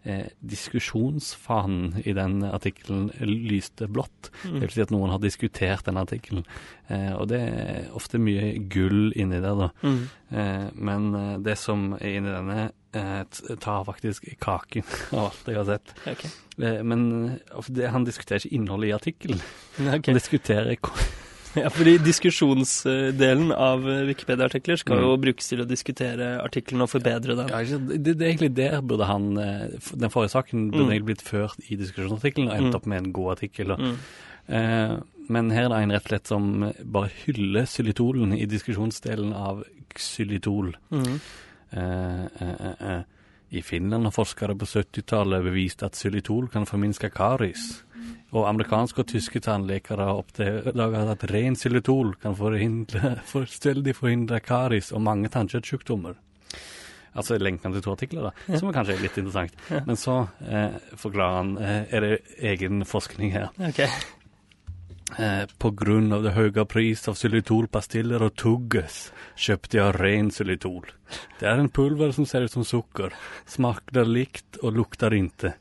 eh, 0.04 0.26
diskusjonsfanen 0.40 2.02
i 2.04 2.14
den 2.16 2.42
artikkelen 2.44 3.10
lyste 3.20 3.88
blått. 3.88 4.30
Mm. 4.44 4.54
Det 4.54 4.62
vil 4.66 4.74
si 4.74 4.84
at 4.84 4.94
noen 4.94 5.12
har 5.14 5.22
diskutert 5.22 5.86
den 5.86 6.00
artikkelen. 6.00 6.46
Eh, 6.88 7.12
og 7.14 7.28
det 7.32 7.40
er 7.40 7.90
ofte 7.96 8.20
mye 8.22 8.54
gull 8.72 9.12
inni 9.12 9.40
der, 9.42 9.58
da. 9.66 9.70
Mm. 9.82 10.02
Eh, 10.30 10.68
men 10.74 11.10
det 11.44 11.58
som 11.60 11.92
er 12.00 12.18
inni 12.18 12.32
denne, 12.32 12.70
eh, 12.96 13.22
tar 13.62 13.86
faktisk 13.88 14.28
kaken 14.42 14.86
av 15.16 15.30
alt 15.30 15.52
jeg 15.52 15.60
har 15.60 15.70
sett. 15.70 15.94
Okay. 16.16 16.32
Men 16.84 17.06
det, 17.68 17.88
han 17.90 18.04
diskuterer 18.04 18.42
ikke 18.42 18.56
innholdet 18.58 18.90
i 18.92 18.96
artikkelen. 18.98 19.44
Okay. 19.82 20.12
Han 20.12 20.18
diskuterer 20.18 20.68
Ja, 21.62 21.68
fordi 21.68 21.98
diskusjonsdelen 22.00 23.52
av 23.52 23.84
eh, 23.88 24.06
Wikipedia-artikler 24.08 24.76
skal 24.80 24.96
Mm. 24.96 25.04
jo 25.04 25.16
brukes 25.20 25.48
til 25.48 25.60
å 25.60 25.66
diskutere 25.68 26.40
artikkelen 26.42 26.82
og 26.82 26.88
forbedre 26.90 27.36
den. 27.36 27.48
ja, 27.48 27.78
det, 27.98 28.14
er 28.20 28.30
egentlig 28.30 28.54
der 28.56 28.80
burde 28.80 29.04
han 29.08 29.36
eh, 29.38 29.68
Den 29.94 30.10
forrige 30.10 30.30
saken 30.36 30.70
burde 30.70 30.84
Mm. 30.86 30.90
egentlig 30.92 31.04
blitt 31.10 31.22
ført 31.28 31.60
i 31.70 31.76
diskusjonsartikkelen 31.76 32.48
og 32.50 32.56
endt 32.56 32.70
Mm. 32.72 32.74
opp 32.76 32.86
med 32.86 32.98
en 33.06 33.12
god 33.12 33.32
artikkel. 33.36 33.76
Mm. 33.76 33.96
Eh, 34.48 34.96
men 35.28 35.50
her 35.50 35.64
er 35.64 35.68
det 35.68 35.82
en 35.82 35.90
rett 35.92 36.04
og 36.04 36.08
slett 36.08 36.26
som 36.26 36.72
bare 36.84 37.10
hyller 37.26 37.64
xylitolen 37.66 38.32
i 38.38 38.44
diskusjonsdelen 38.46 39.32
av 39.32 39.62
xylitol. 39.94 40.74
Mm. 40.90 41.20
Eh, 41.72 42.24
eh, 42.40 42.56
eh, 42.60 42.74
eh. 42.96 43.02
I 43.52 43.60
Finland 43.60 44.04
har 44.04 44.10
forskere 44.12 44.56
på 44.56 44.64
70-tallet 44.64 45.42
bevist 45.44 45.82
at 45.82 45.92
xylitol 45.92 46.48
kan 46.48 46.64
forminske 46.64 47.10
karis. 47.12 47.82
Og 48.32 48.46
amerikanske 48.48 49.02
og 49.02 49.10
tyske 49.12 49.42
tannlegere 49.44 50.06
har 50.08 50.20
oppdaget 50.22 51.10
at 51.14 51.26
ren 51.30 51.56
silitol 51.58 52.14
kan 52.22 52.36
forhindre, 52.36 53.18
fullstendig 53.32 53.96
forhindre 53.98 54.40
karis 54.40 54.92
og 54.92 55.04
mange 55.04 55.28
tannkjøttsykdommer. 55.32 56.16
Altså 57.12 57.36
lenken 57.36 57.74
til 57.74 57.84
to 57.84 57.92
artikler, 57.92 58.30
da, 58.30 58.56
som 58.56 58.70
er 58.70 58.78
kanskje 58.78 58.96
litt 59.02 59.18
interessant. 59.20 59.56
Men 59.84 59.98
så 60.00 60.22
eh, 60.48 60.78
forklarer 60.96 61.38
han 61.42 61.54
eh, 61.60 61.92
er 61.92 62.06
det 62.06 62.12
egen 62.54 62.86
forskning 62.88 63.34
her. 63.34 63.50
Ok. 63.68 63.82
Eh, 65.18 65.44
på 65.58 65.70
grunn 65.76 66.08
av 66.16 66.24
det 66.24 66.32
høye 66.32 66.64
pris 66.64 67.04
av 67.10 67.18
xylitolpastiller 67.20 68.24
og 68.24 68.32
tugges, 68.40 69.10
kjøpte 69.36 69.76
jeg 69.76 69.96
ren 69.98 70.30
xylitol. 70.32 70.86
Det 71.36 71.50
er 71.50 71.60
en 71.60 71.68
pulver 71.68 72.14
som 72.16 72.24
ser 72.28 72.46
ut 72.46 72.54
som 72.54 72.64
sukker, 72.64 73.12
smaker 73.44 74.08
likt 74.08 74.62
og 74.62 74.78
lukter 74.78 75.12
ikke. 75.12 75.52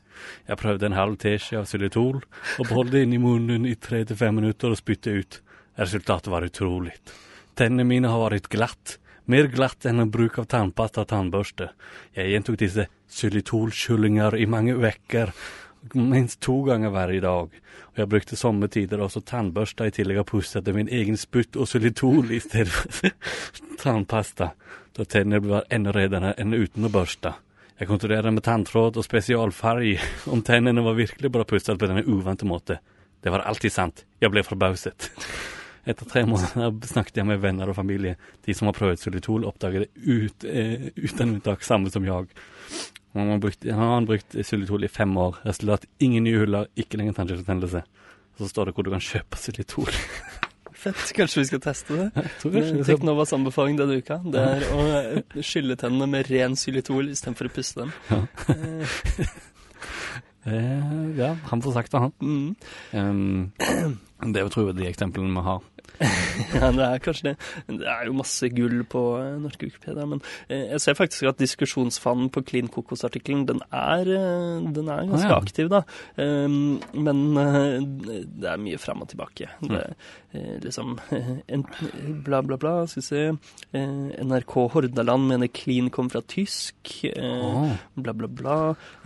Jeg 0.48 0.60
prøvde 0.60 0.88
en 0.88 0.96
halv 0.98 1.18
teskje 1.22 1.60
av 1.60 1.68
xylitol 1.70 2.20
og 2.22 2.64
beholdt 2.68 2.94
det 2.94 3.04
inn 3.06 3.16
i 3.16 3.22
munnen 3.22 3.66
i 3.68 3.74
tre 3.74 4.02
til 4.08 4.18
fem 4.18 4.36
minutter 4.40 4.72
og 4.72 4.80
spytte 4.80 5.14
ut. 5.14 5.40
Resultatet 5.78 6.30
var 6.32 6.44
utrolig. 6.44 6.94
Tennene 7.56 7.86
mine 7.88 8.10
har 8.12 8.32
vært 8.32 8.50
glatt, 8.52 8.98
mer 9.28 9.48
glatt 9.52 9.86
enn 9.88 10.02
en 10.02 10.12
bruk 10.12 10.38
av 10.40 10.48
tannpasta 10.52 11.04
og 11.04 11.10
tannbørste. 11.12 11.70
Jeg 12.16 12.32
gjentok 12.32 12.58
disse 12.60 12.88
xylitolkyllinger 13.12 14.36
i 14.40 14.48
mange 14.50 14.74
uker, 14.76 15.32
minst 15.94 16.40
to 16.40 16.62
ganger 16.66 16.92
hver 16.94 17.12
dag. 17.20 17.54
Og 17.92 17.98
jeg 17.98 18.08
brukte 18.08 18.36
sommertider 18.36 19.00
også 19.02 19.20
tannbørste 19.20 19.88
i 19.88 19.94
tillegg 19.94 20.22
og 20.22 20.28
pusset 20.30 20.68
min 20.74 20.88
egen 20.88 21.16
spytt 21.20 21.56
og 21.56 21.68
solitol 21.68 22.32
i 22.32 22.40
stedet 22.40 22.72
for 22.72 23.10
tannpasta. 23.82 24.52
Da 24.96 25.04
tennene 25.04 25.40
ble 25.40 25.62
enda 25.72 25.92
redere 25.92 26.34
enn 26.38 26.54
uten 26.54 26.88
å 26.88 26.92
børste. 26.92 27.34
Jeg 27.82 27.88
kontrollerte 27.90 28.30
med 28.30 28.44
tanntråd 28.46 28.98
og 29.00 29.02
spesialfarge 29.02 29.96
om 30.32 30.38
tennene 30.46 30.84
var 30.86 30.94
virkelig 30.94 31.32
bra 31.34 31.42
pusset 31.42 31.80
på 31.80 31.88
denne 31.90 32.04
uvante 32.06 32.46
måte. 32.46 32.76
Det 33.18 33.32
var 33.34 33.42
alltid 33.42 33.74
sant. 33.74 34.04
Jeg 34.22 34.30
ble 34.30 34.44
forbauset. 34.46 35.08
Etter 35.90 36.06
tre 36.06 36.22
måneder 36.30 36.76
snakket 36.86 37.18
jeg 37.18 37.26
med 37.26 37.40
venner 37.42 37.72
og 37.72 37.74
familie. 37.74 38.14
De 38.46 38.54
som 38.54 38.70
har 38.70 38.76
prøvd 38.76 39.02
solitol, 39.02 39.48
oppdaget 39.50 39.88
det 39.88 40.06
ut, 40.06 40.46
eh, 40.46 40.86
uten 40.94 41.34
unntak 41.40 41.66
samme 41.66 41.90
som 41.90 42.06
jeg. 42.06 42.30
Han 43.18 43.34
har 43.34 43.42
brukt, 43.42 43.66
brukt 44.06 44.38
solitol 44.46 44.86
i 44.86 44.92
fem 45.00 45.18
år. 45.18 45.42
Resultat 45.42 45.90
ingen 45.98 46.22
nye 46.22 46.38
huller, 46.38 46.70
ikke 46.78 47.02
lenger 47.02 47.18
tannkjøttbetennelse. 47.18 47.82
Så 48.38 48.52
står 48.54 48.70
det 48.70 48.76
hvor 48.78 48.86
du 48.86 48.94
kan 48.94 49.02
kjøpe 49.10 49.42
solitol. 49.42 49.90
Fett. 50.82 51.02
Kanskje 51.14 51.42
vi 51.42 51.46
skal 51.46 51.60
teste 51.62 51.94
det? 51.94 52.08
Jeg 52.16 52.30
tror 52.40 52.54
kanskje 52.56 52.72
skal- 52.74 52.88
Teknovas 52.90 53.32
anbefaling 53.36 53.76
denne 53.78 54.00
uka 54.02 54.16
det 54.34 54.40
er 54.42 54.64
å 54.74 54.86
eh, 54.98 55.42
skylle 55.46 55.76
tennene 55.78 56.08
med 56.10 56.30
ren 56.32 56.56
xylitol 56.58 57.10
istedenfor 57.12 57.46
å 57.46 57.54
pusse 57.54 57.78
dem. 57.78 57.92
Ja. 58.10 58.20
ja, 61.22 61.30
han 61.52 61.62
får 61.62 61.76
sagt 61.76 61.92
det, 61.94 62.00
han. 62.02 62.12
Mm. 62.18 62.56
Um, 62.92 63.52
det 64.32 64.40
er 64.40 64.46
jo 64.46 64.52
tror 64.54 64.72
jeg 64.72 64.80
de 64.80 64.88
eksemplene 64.90 65.30
vi 65.36 65.44
har. 65.46 65.62
Ja, 66.52 66.68
det 66.74 66.84
er 66.84 66.98
kanskje 67.04 67.30
det. 67.30 67.32
Det 67.78 67.86
er 67.88 68.06
jo 68.08 68.14
masse 68.16 68.48
gull 68.52 68.80
på 68.90 69.00
eh, 69.20 69.36
norske 69.40 69.68
Wikipedia, 69.68 70.04
men 70.08 70.20
eh, 70.48 70.64
jeg 70.72 70.80
ser 70.82 70.96
faktisk 70.98 71.28
at 71.30 71.38
diskusjonsfanen 71.40 72.30
på 72.34 72.42
Clean 72.48 72.68
Kokos-artikkelen, 72.72 73.44
den, 73.48 73.60
eh, 73.70 74.02
den 74.74 74.88
er 74.90 75.06
ganske 75.08 75.28
Ah, 75.28 75.36
ja. 75.36 75.38
aktiv, 75.38 75.68
da. 75.72 75.82
Um, 76.16 76.80
men 76.92 77.22
det 77.36 78.48
er 78.50 78.60
mye 78.60 78.80
fram 78.82 79.04
og 79.04 79.10
tilbake. 79.12 79.48
Det 79.62 79.80
er 80.34 80.58
liksom 80.64 80.96
bla, 82.26 82.40
bla, 82.42 82.56
bla. 82.60 82.72
Skal 82.90 83.02
vi 83.02 83.06
se. 83.06 83.22
NRK 84.24 84.54
Hordaland 84.74 85.28
mener 85.28 85.50
Clean 85.54 85.90
kom 85.94 86.10
fra 86.12 86.22
tysk. 86.26 86.74
Bla, 87.12 88.12
bla, 88.16 88.28
bla. 88.28 88.56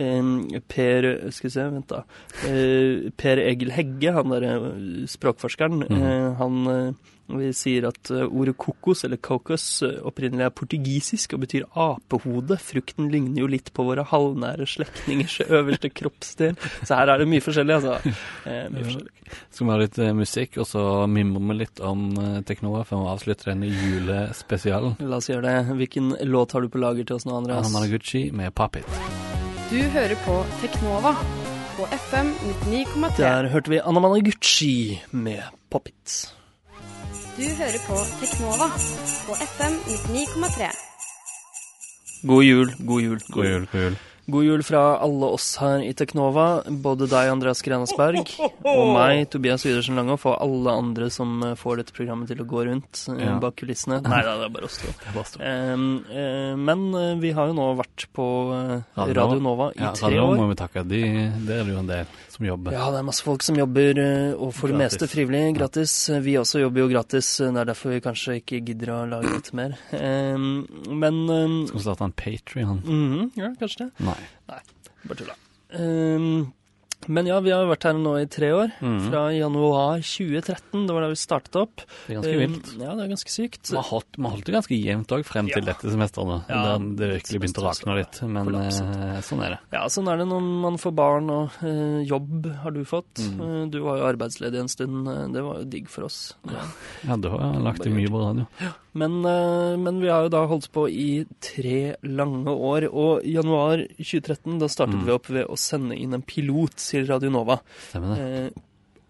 Eh, 0.01 0.31
per 0.71 1.09
Skal 1.35 1.49
vi 1.49 1.53
se, 1.57 1.67
vent, 1.75 1.91
da. 1.93 2.03
Per 3.21 3.43
Egil 3.43 3.73
Hegge, 3.75 4.15
han 4.17 4.33
derre 4.33 4.55
språkforskeren, 5.11 5.83
eh, 5.91 6.33
han 6.67 6.89
eh, 6.89 7.13
vi 7.27 7.49
sier 7.55 7.89
at 7.89 8.09
eh, 8.13 8.23
ordet 8.23 8.55
kokos, 8.59 9.03
eller 9.03 9.19
kokos, 9.19 9.65
eh, 9.83 9.97
opprinnelig 10.07 10.45
er 10.45 10.53
portugisisk 10.55 11.35
og 11.35 11.43
betyr 11.43 11.65
apehode. 11.75 12.55
Frukten 12.63 13.09
ligner 13.11 13.43
jo 13.43 13.49
litt 13.51 13.73
på 13.75 13.83
våre 13.87 14.05
halvnære 14.07 14.67
slektningers 14.69 15.41
øverste 15.59 15.91
kroppsdel. 15.91 16.55
Så 16.87 16.95
her 16.95 17.11
er 17.11 17.21
det 17.21 17.27
mye 17.27 17.43
forskjellig, 17.43 17.81
altså. 17.81 18.15
Eh, 18.47 18.69
mye 18.71 18.85
forskjellig. 18.85 19.33
Skal 19.51 19.67
vi 19.67 19.73
ha 19.73 19.79
litt 19.81 19.99
musikk, 20.15 20.55
og 20.63 20.69
så 20.69 20.83
mimrer 21.11 21.49
vi 21.49 21.57
litt 21.65 21.81
om 21.83 22.05
Teknova 22.47 22.85
før 22.87 23.03
vi 23.03 23.11
avslutter 23.11 23.51
denne 23.51 23.67
julespesialen. 23.73 24.95
La 25.03 25.19
oss 25.19 25.27
gjøre 25.27 25.43
det. 25.49 25.75
Hvilken 25.81 26.15
låt 26.31 26.55
har 26.55 26.63
du 26.63 26.71
på 26.71 26.79
lager 26.79 27.09
til 27.09 27.19
oss 27.19 27.27
nå, 27.27 27.35
Andreas? 27.41 27.67
Anna 27.67 27.75
Managuchi 27.75 28.29
med 28.31 28.55
Pop 28.55 28.79
It. 28.79 28.87
Du 29.67 29.81
hører 29.91 30.15
på 30.23 30.39
Teknova 30.63 31.11
på 31.75 31.91
FM 32.07 32.31
99,3. 32.71 33.13
Der 33.19 33.51
hørte 33.51 33.75
vi 33.75 33.83
Anna 33.83 34.07
Managuchi 34.07 34.75
med 35.11 35.43
Pop 35.67 35.91
It. 35.91 36.21
Du 37.37 37.43
hører 37.57 37.81
på 37.87 37.95
Teknova 38.19 38.67
på 39.27 39.35
FM 39.45 39.73
99,3. 39.87 40.69
God 42.27 42.43
jul, 42.43 42.71
god 42.87 43.01
jul. 43.01 43.19
God 43.29 43.45
jul, 43.45 43.67
god 43.71 43.81
jul. 43.81 43.97
God 44.29 44.43
jul 44.43 44.63
fra 44.67 44.79
alle 44.99 45.25
oss 45.37 45.53
her 45.61 45.79
i 45.87 45.93
Teknova. 45.95 46.63
Både 46.83 47.07
deg, 47.07 47.29
Andreas 47.31 47.61
Grenasberg, 47.63 48.27
og 48.67 48.89
meg, 48.97 49.21
Tobias 49.31 49.63
Widersen 49.63 49.95
Langhoff, 49.95 50.25
og 50.27 50.35
alle 50.43 50.73
andre 50.75 51.07
som 51.13 51.37
eh, 51.47 51.53
får 51.55 51.79
dette 51.79 51.95
programmet 51.95 52.27
til 52.27 52.41
å 52.43 52.47
gå 52.49 52.65
rundt 52.67 53.05
eh, 53.13 53.21
Ja. 53.23 53.37
bak 53.39 53.55
kulissene. 53.61 54.01
Nei 54.11 54.19
da, 54.27 54.33
det 54.41 54.49
er 54.49 54.51
bare 54.57 54.67
oss 54.67 54.81
to. 54.83 54.91
Um, 55.39 55.85
eh, 56.11 56.53
men 56.59 56.83
vi 57.23 57.31
har 57.37 57.47
jo 57.53 57.55
nå 57.55 57.69
vært 57.79 58.07
på 58.17 58.27
uh, 58.51 58.99
Radio 58.99 59.39
Nova 59.39 59.69
i 59.77 59.79
Ja, 59.85 59.93
tre 59.95 60.19
år. 60.19 60.35
må 60.41 60.49
vi 60.51 60.59
takke. 60.59 60.83
De, 60.91 61.01
det 61.47 61.61
er 61.61 61.71
jo 61.71 61.79
en 61.79 61.87
del 61.93 62.11
som 62.35 62.49
jobber. 62.49 62.75
Ja, 62.75 62.89
det 62.93 62.99
er 62.99 63.07
masse 63.07 63.23
folk 63.25 63.47
som 63.47 63.55
jobber, 63.57 64.03
og 64.35 64.51
for 64.59 64.69
det 64.73 64.77
meste 64.83 65.07
frivillig, 65.09 65.55
gratis. 65.57 65.95
Vi 66.27 66.35
også 66.37 66.65
jobber 66.65 66.83
jo 66.83 66.91
gratis, 66.91 67.31
det 67.47 67.63
er 67.63 67.71
derfor 67.71 67.95
vi 67.95 68.03
kanskje 68.03 68.37
ikke 68.43 68.59
gidder 68.67 68.91
å 68.93 68.99
lage 69.15 69.31
litt 69.39 69.53
mer. 69.57 69.79
Um, 69.95 70.51
men 70.99 71.23
um, 71.31 71.57
Skal 71.71 71.79
vi 71.79 71.85
starte 71.87 72.09
en 72.11 72.17
Patrion? 72.19 72.83
mhm, 72.83 73.31
Ja, 73.39 73.53
kanskje 73.63 73.87
det. 73.87 73.91
Nei. 74.05 74.16
Bare 74.45 75.15
tulla. 75.15 75.35
Um, 75.69 76.53
men 77.07 77.27
ja, 77.29 77.37
vi 77.39 77.51
har 77.53 77.67
vært 77.69 77.83
her 77.87 77.93
nå 77.93 78.15
i 78.19 78.25
tre 78.27 78.49
år. 78.51 78.71
Mm. 78.81 78.97
Fra 79.09 79.21
januar 79.31 80.01
2013, 80.01 80.87
det 80.87 80.95
var 80.95 81.01
da 81.05 81.09
vi 81.11 81.19
startet 81.21 81.55
opp. 81.61 81.83
Det 82.07 82.17
er 82.17 82.21
ganske 82.21 82.47
Um. 82.47 82.81
Ja, 82.81 82.95
det 82.97 83.03
er 83.05 83.11
ganske 83.13 83.31
sykt. 83.31 83.69
Vi 83.71 83.77
har 83.77 83.83
holdt, 83.87 84.17
holdt 84.19 84.45
det 84.49 84.55
ganske 84.57 84.75
jevnt 84.75 85.07
òg 85.15 85.23
frem 85.25 85.47
til 85.47 85.61
Ja. 85.63 85.73
dette 85.73 85.91
semesteret. 85.93 86.49
Ja, 86.49 86.63
der 86.77 86.95
det 86.97 87.09
virkelig 87.21 87.39
begynte 87.41 87.61
å 87.61 87.67
rakne 87.69 87.95
litt. 87.99 88.21
Men 88.27 88.55
eh, 88.55 89.21
sånn 89.21 89.43
er 89.45 89.49
det. 89.55 89.59
Ja, 89.71 89.85
sånn 89.87 90.07
er 90.11 90.17
det 90.17 90.27
når 90.27 90.41
man 90.65 90.77
får 90.81 90.95
barn 90.95 91.29
og 91.29 91.51
eh, 91.63 92.01
jobb 92.09 92.49
har 92.63 92.71
du 92.71 92.83
fått. 92.83 93.13
Mm. 93.37 93.69
Du 93.71 93.79
var 93.85 93.97
jo 94.01 94.09
arbeidsledig 94.11 94.59
en 94.59 94.67
stund, 94.67 95.07
eh, 95.07 95.27
det 95.31 95.43
var 95.45 95.59
jo 95.61 95.69
digg 95.69 95.87
for 95.89 96.03
oss. 96.09 96.35
Ja. 96.49 96.65
Ja, 97.07 97.15
du 97.17 97.29
har 97.29 97.59
lagt 97.61 97.85
inn 97.85 97.95
mye 97.95 98.09
på 98.09 98.19
radio. 98.25 98.47
Men, 98.97 99.19
eh, 99.25 99.77
men 99.77 99.99
vi 100.01 100.07
har 100.09 100.23
jo 100.25 100.29
da 100.33 100.45
holdt 100.49 100.71
på 100.73 100.87
i 100.89 101.25
tre 101.39 101.95
lange 102.03 102.49
år, 102.49 102.87
og 102.91 103.21
januar 103.23 103.85
2013 104.01 104.57
da 104.59 104.65
startet 104.67 104.95
Mm. 104.97 105.05
vi 105.05 105.11
opp 105.11 105.27
ved 105.29 105.45
å 105.47 105.55
sende 105.57 105.95
inn 105.95 106.13
en 106.15 106.21
pilot 106.23 106.73
til 106.87 107.07
Radio 107.11 107.33
Nova. 107.33 107.59
Stemmer 107.89 108.15
det? 108.15 108.31
Eh, 108.47 108.63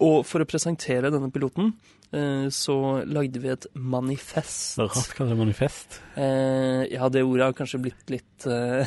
og 0.06 0.20
for 0.30 0.44
å 0.44 0.46
presentere 0.46 1.10
denne 1.10 1.32
piloten, 1.34 1.72
eh, 2.14 2.44
så 2.54 2.74
lagde 3.10 3.40
vi 3.42 3.50
et 3.50 3.66
manifest. 3.74 4.76
Rart 4.78 5.16
hva 5.18 5.26
det 5.26 5.38
manifest. 5.40 5.96
Eh, 6.14 6.84
ja, 6.94 7.08
det 7.10 7.24
ordet 7.26 7.48
har 7.48 7.56
kanskje 7.58 7.80
blitt 7.82 8.14
litt 8.14 8.46
eh, 8.46 8.86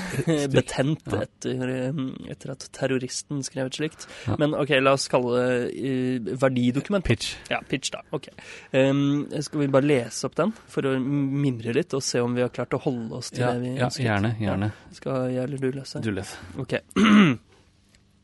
betent 0.54 1.02
Ja. 1.10 1.24
etter, 1.26 1.64
eh, 1.74 1.98
etter 2.30 2.52
at 2.54 2.68
terroristen 2.78 3.42
skrev 3.42 3.66
et 3.72 3.80
slikt. 3.80 4.06
Ja. 4.28 4.36
Men 4.38 4.54
ok, 4.54 4.70
la 4.78 4.94
oss 4.94 5.08
kalle 5.10 5.34
det 5.42 5.74
eh, 5.82 6.30
verdidokument. 6.44 7.02
Pitch. 7.10 7.32
Ja, 7.50 7.58
pitch, 7.66 7.90
da. 7.90 8.04
Ok. 8.14 8.30
Skal 8.70 9.64
vi 9.64 9.66
bare 9.74 9.90
lese 9.90 10.30
opp 10.30 10.38
den 10.38 10.54
for 10.70 10.86
å 10.86 10.94
mimre 11.02 11.74
litt 11.74 11.92
og 11.98 12.06
se 12.06 12.22
om 12.22 12.38
vi 12.38 12.46
har 12.46 12.54
klart 12.54 12.78
å 12.78 12.84
holde 12.86 13.18
oss 13.18 13.34
til 13.34 13.42
Ja, 13.48 13.52
det 13.58 13.66
vi 13.66 13.74
ja, 13.74 13.90
ønsket? 13.90 14.06
gjerne. 14.06 14.34
gjerne. 14.46 14.72
Skal 14.94 15.26
jeg 15.34 15.42
eller 15.50 15.58
du 15.58 15.72
lese? 15.74 16.06
Du 16.06 16.12
leser. 16.14 16.38
Ok. 16.62 16.78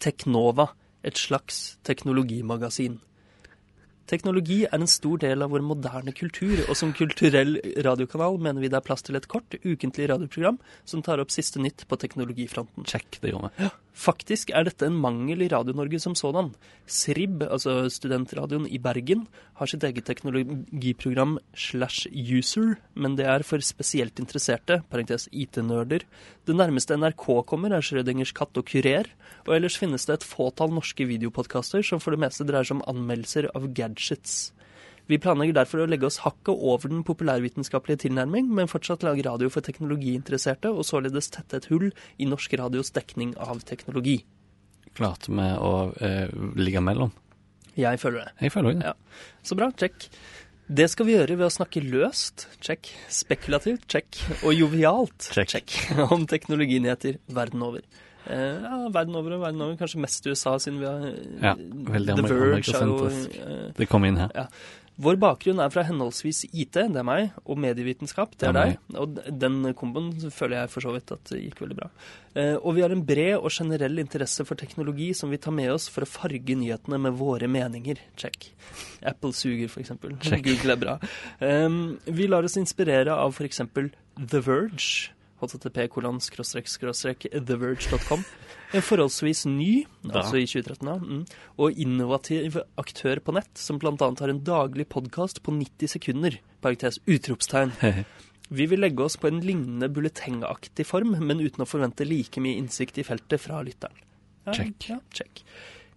Teknova, 0.02 0.70
et 1.06 1.18
slags 1.20 1.76
teknologimagasin. 1.86 2.98
Teknologi 4.06 4.60
er 4.66 4.76
en 4.78 4.90
stor 4.90 5.18
del 5.22 5.42
av 5.42 5.50
vår 5.50 5.64
moderne 5.66 6.14
kultur, 6.14 6.60
og 6.68 6.76
som 6.78 6.92
kulturell 6.94 7.56
radiokanal 7.82 8.38
mener 8.38 8.62
vi 8.62 8.70
det 8.70 8.78
er 8.78 8.86
plass 8.86 9.02
til 9.06 9.18
et 9.18 9.26
kort, 9.30 9.58
ukentlig 9.64 10.06
radioprogram 10.12 10.60
som 10.86 11.02
tar 11.02 11.22
opp 11.22 11.34
siste 11.34 11.62
nytt 11.62 11.86
på 11.90 11.98
teknologifronten. 11.98 12.86
Check, 12.86 13.18
det 13.22 13.34
gjorde 13.34 13.50
vi. 13.56 13.70
Faktisk 13.96 14.50
er 14.52 14.66
dette 14.66 14.84
en 14.84 14.96
mangel 15.00 15.40
i 15.40 15.48
Radio-Norge 15.48 15.98
som 16.02 16.12
sådan. 16.18 16.50
SRIB, 16.84 17.46
altså 17.48 17.86
studentradioen 17.88 18.66
i 18.68 18.76
Bergen, 18.82 19.22
har 19.56 19.70
sitt 19.70 19.86
eget 19.88 20.04
teknologiprogram 20.04 21.38
slash 21.56 22.04
user, 22.12 22.76
men 22.92 23.16
det 23.16 23.24
er 23.24 23.44
for 23.48 23.64
spesielt 23.64 24.20
interesserte, 24.20 24.82
parentes 24.92 25.30
IT-nerder. 25.32 26.04
Det 26.44 26.58
nærmeste 26.58 26.98
NRK 27.00 27.24
kommer 27.48 27.72
er 27.72 27.80
Schrødingers 27.80 28.34
katt 28.36 28.60
og 28.60 28.68
kurer, 28.68 29.08
og 29.48 29.56
ellers 29.56 29.80
finnes 29.80 30.04
det 30.04 30.18
et 30.18 30.28
fåtall 30.28 30.76
norske 30.76 31.08
videopodkaster 31.08 31.80
som 31.80 32.02
for 32.02 32.12
det 32.12 32.20
meste 32.26 32.44
dreier 32.44 32.68
seg 32.68 32.76
om 32.82 32.86
anmeldelser 32.92 33.48
av 33.56 33.70
gadgets. 33.72 34.52
Vi 35.06 35.18
planlegger 35.22 35.54
derfor 35.60 35.84
å 35.84 35.88
legge 35.88 36.08
oss 36.08 36.18
hakket 36.24 36.50
over 36.54 36.90
den 36.90 37.04
populærvitenskapelige 37.06 38.06
tilnærming, 38.06 38.48
men 38.50 38.70
fortsatt 38.70 39.04
lage 39.06 39.22
radio 39.26 39.50
for 39.52 39.62
teknologiinteresserte, 39.62 40.72
og 40.72 40.86
således 40.88 41.30
tette 41.34 41.60
et 41.60 41.68
hull 41.70 41.92
i 42.18 42.26
norsk 42.26 42.56
radios 42.58 42.90
dekning 42.96 43.36
av 43.38 43.62
teknologi. 43.68 44.18
Klarte 44.96 45.30
vi 45.30 45.46
å 45.62 45.72
eh, 46.02 46.32
ligge 46.58 46.82
mellom. 46.82 47.12
Jeg 47.76 48.00
føler 48.00 48.24
det. 48.24 48.32
Jeg 48.46 48.54
føler 48.54 48.74
det. 48.74 48.90
Ja. 48.90 49.30
Så 49.46 49.58
bra, 49.58 49.68
check. 49.78 50.08
Det 50.66 50.88
skal 50.90 51.06
vi 51.06 51.14
gjøre 51.14 51.36
ved 51.38 51.46
å 51.46 51.52
snakke 51.54 51.84
løst, 51.84 52.48
check. 52.64 52.88
Spekulativt, 53.12 53.84
check. 53.92 54.18
Og 54.40 54.56
jovialt, 54.56 55.28
Check. 55.36 55.76
Om 56.16 56.26
teknologinyheter 56.26 57.20
verden 57.30 57.62
over. 57.62 57.84
Eh, 58.26 58.56
ja, 58.64 58.80
verden 58.90 59.14
over 59.14 59.36
og 59.36 59.44
verden 59.44 59.62
over. 59.62 59.76
Kanskje 59.78 60.02
mest 60.02 60.26
USA, 60.26 60.56
siden 60.58 60.80
vi 60.82 60.88
har 60.88 61.04
Ja, 61.44 61.54
veldig 61.92 62.16
The 62.18 62.26
Verge 62.26 62.80
Og, 62.88 63.06
eh, 63.12 63.70
Det 63.76 63.86
kom 63.86 64.08
inn 64.08 64.18
her. 64.18 64.48
Vår 64.96 65.18
bakgrunn 65.20 65.60
er 65.60 65.72
fra 65.72 65.84
henholdsvis 65.84 66.46
IT, 66.48 66.78
det 66.78 67.00
er 67.00 67.04
meg, 67.04 67.34
og 67.44 67.58
medievitenskap, 67.60 68.32
det 68.40 68.48
er 68.48 68.54
deg. 68.56 68.76
Og 68.96 69.18
den 69.28 69.58
komboen 69.76 70.08
føler 70.32 70.62
jeg 70.62 70.72
for 70.72 70.86
så 70.86 70.94
vidt 70.94 71.12
at 71.12 71.32
gikk 71.36 71.60
veldig 71.60 71.76
bra. 71.76 71.90
Eh, 72.32 72.54
og 72.56 72.78
vi 72.78 72.84
har 72.84 72.94
en 72.94 73.04
bred 73.04 73.34
og 73.36 73.50
generell 73.52 74.00
interesse 74.00 74.46
for 74.48 74.56
teknologi 74.56 75.10
som 75.16 75.32
vi 75.32 75.40
tar 75.42 75.52
med 75.56 75.74
oss 75.74 75.90
for 75.92 76.06
å 76.06 76.08
farge 76.08 76.56
nyhetene 76.56 77.00
med 77.08 77.18
våre 77.20 77.48
meninger. 77.50 78.00
Check. 78.16 78.50
Apple 79.04 79.36
suger. 79.36 79.68
Check. 79.68 80.46
Google 80.46 80.76
er 80.76 80.80
bra. 80.80 80.96
Um, 81.40 81.98
vi 82.08 82.30
lar 82.30 82.48
oss 82.48 82.56
inspirere 82.56 83.12
av 83.12 83.36
eksempel 83.44 83.92
The 84.16 84.40
Verge. 84.40 85.15
Http 85.40 85.86
kolon 85.92 86.20
skråstrek 86.22 86.68
skråstrek 86.70 87.26
theverge.com. 87.32 88.24
En 88.74 88.82
forholdsvis 88.82 89.44
ny, 89.46 89.84
Da. 90.02 90.20
altså 90.22 90.40
i 90.40 90.46
2013, 90.48 90.88
ja, 90.88 90.96
mm, 90.98 91.20
og 91.62 91.78
innovativ 91.78 92.58
aktør 92.80 93.20
på 93.22 93.34
nett, 93.36 93.52
som 93.54 93.78
bl.a. 93.78 93.94
har 94.00 94.32
en 94.32 94.42
daglig 94.44 94.88
podkast 94.92 95.42
på 95.46 95.54
90 95.54 95.92
sekunder. 95.96 96.38
Parentes 96.64 96.98
utropstegn. 97.06 97.72
Vi 98.48 98.66
vil 98.70 98.80
legge 98.80 99.02
oss 99.02 99.16
på 99.18 99.26
en 99.30 99.40
lignende 99.42 99.88
bulletengaktig 99.90 100.86
form, 100.86 101.16
men 101.18 101.40
uten 101.42 101.64
å 101.64 101.66
forvente 101.68 102.06
like 102.06 102.40
mye 102.42 102.58
innsikt 102.60 102.98
i 103.02 103.06
feltet 103.06 103.42
fra 103.42 103.62
lytteren. 103.66 103.96
Ja, 104.46 104.54
Check. 104.54 104.86
Ja, 104.88 105.00
check. 105.10 105.42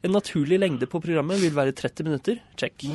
En 0.02 0.14
naturlig 0.16 0.56
lengde 0.62 0.88
på 0.88 1.02
programmet 1.04 1.42
vil 1.42 1.52
være 1.52 1.74
30 1.76 2.06
minutter. 2.08 2.38
Check. 2.56 2.86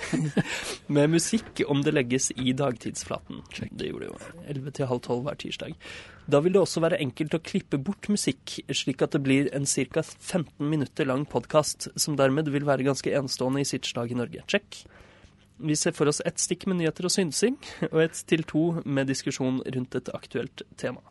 Med 0.94 1.10
musikk 1.10 1.64
om 1.66 1.82
det 1.82 1.94
legges 1.96 2.28
i 2.38 2.52
dagtidsflaten. 2.54 3.40
Det 3.74 3.90
gjorde 3.90 4.06
det 4.06 4.12
jo. 4.12 4.44
11 4.54 4.76
til 4.76 4.90
halv 4.92 5.02
12 5.08 5.24
hver 5.26 5.40
tirsdag. 5.42 5.74
Da 6.30 6.38
vil 6.44 6.54
det 6.54 6.62
også 6.62 6.84
være 6.84 7.00
enkelt 7.02 7.34
å 7.34 7.42
klippe 7.42 7.82
bort 7.82 8.06
musikk, 8.12 8.60
slik 8.70 9.02
at 9.02 9.16
det 9.16 9.24
blir 9.26 9.50
en 9.56 9.66
ca. 9.66 10.06
15 10.06 10.70
minutter 10.70 11.10
lang 11.10 11.26
podkast, 11.26 11.90
som 11.98 12.14
dermed 12.20 12.52
vil 12.54 12.68
være 12.68 12.86
ganske 12.86 13.10
enestående 13.10 13.64
i 13.64 13.70
sitt 13.72 13.90
slag 13.90 14.14
i 14.14 14.22
Norge. 14.22 14.46
Check. 14.46 14.84
Vi 15.60 15.74
ser 15.76 15.98
for 15.98 16.08
oss 16.08 16.22
ett 16.24 16.38
stikk 16.38 16.68
med 16.70 16.78
nyheter 16.78 17.10
og 17.10 17.12
synsing, 17.12 17.58
og 17.90 18.04
ett 18.06 18.22
til 18.30 18.46
to 18.46 18.68
med 18.86 19.10
diskusjon 19.10 19.64
rundt 19.66 19.98
et 19.98 20.14
aktuelt 20.14 20.62
tema. 20.78 21.02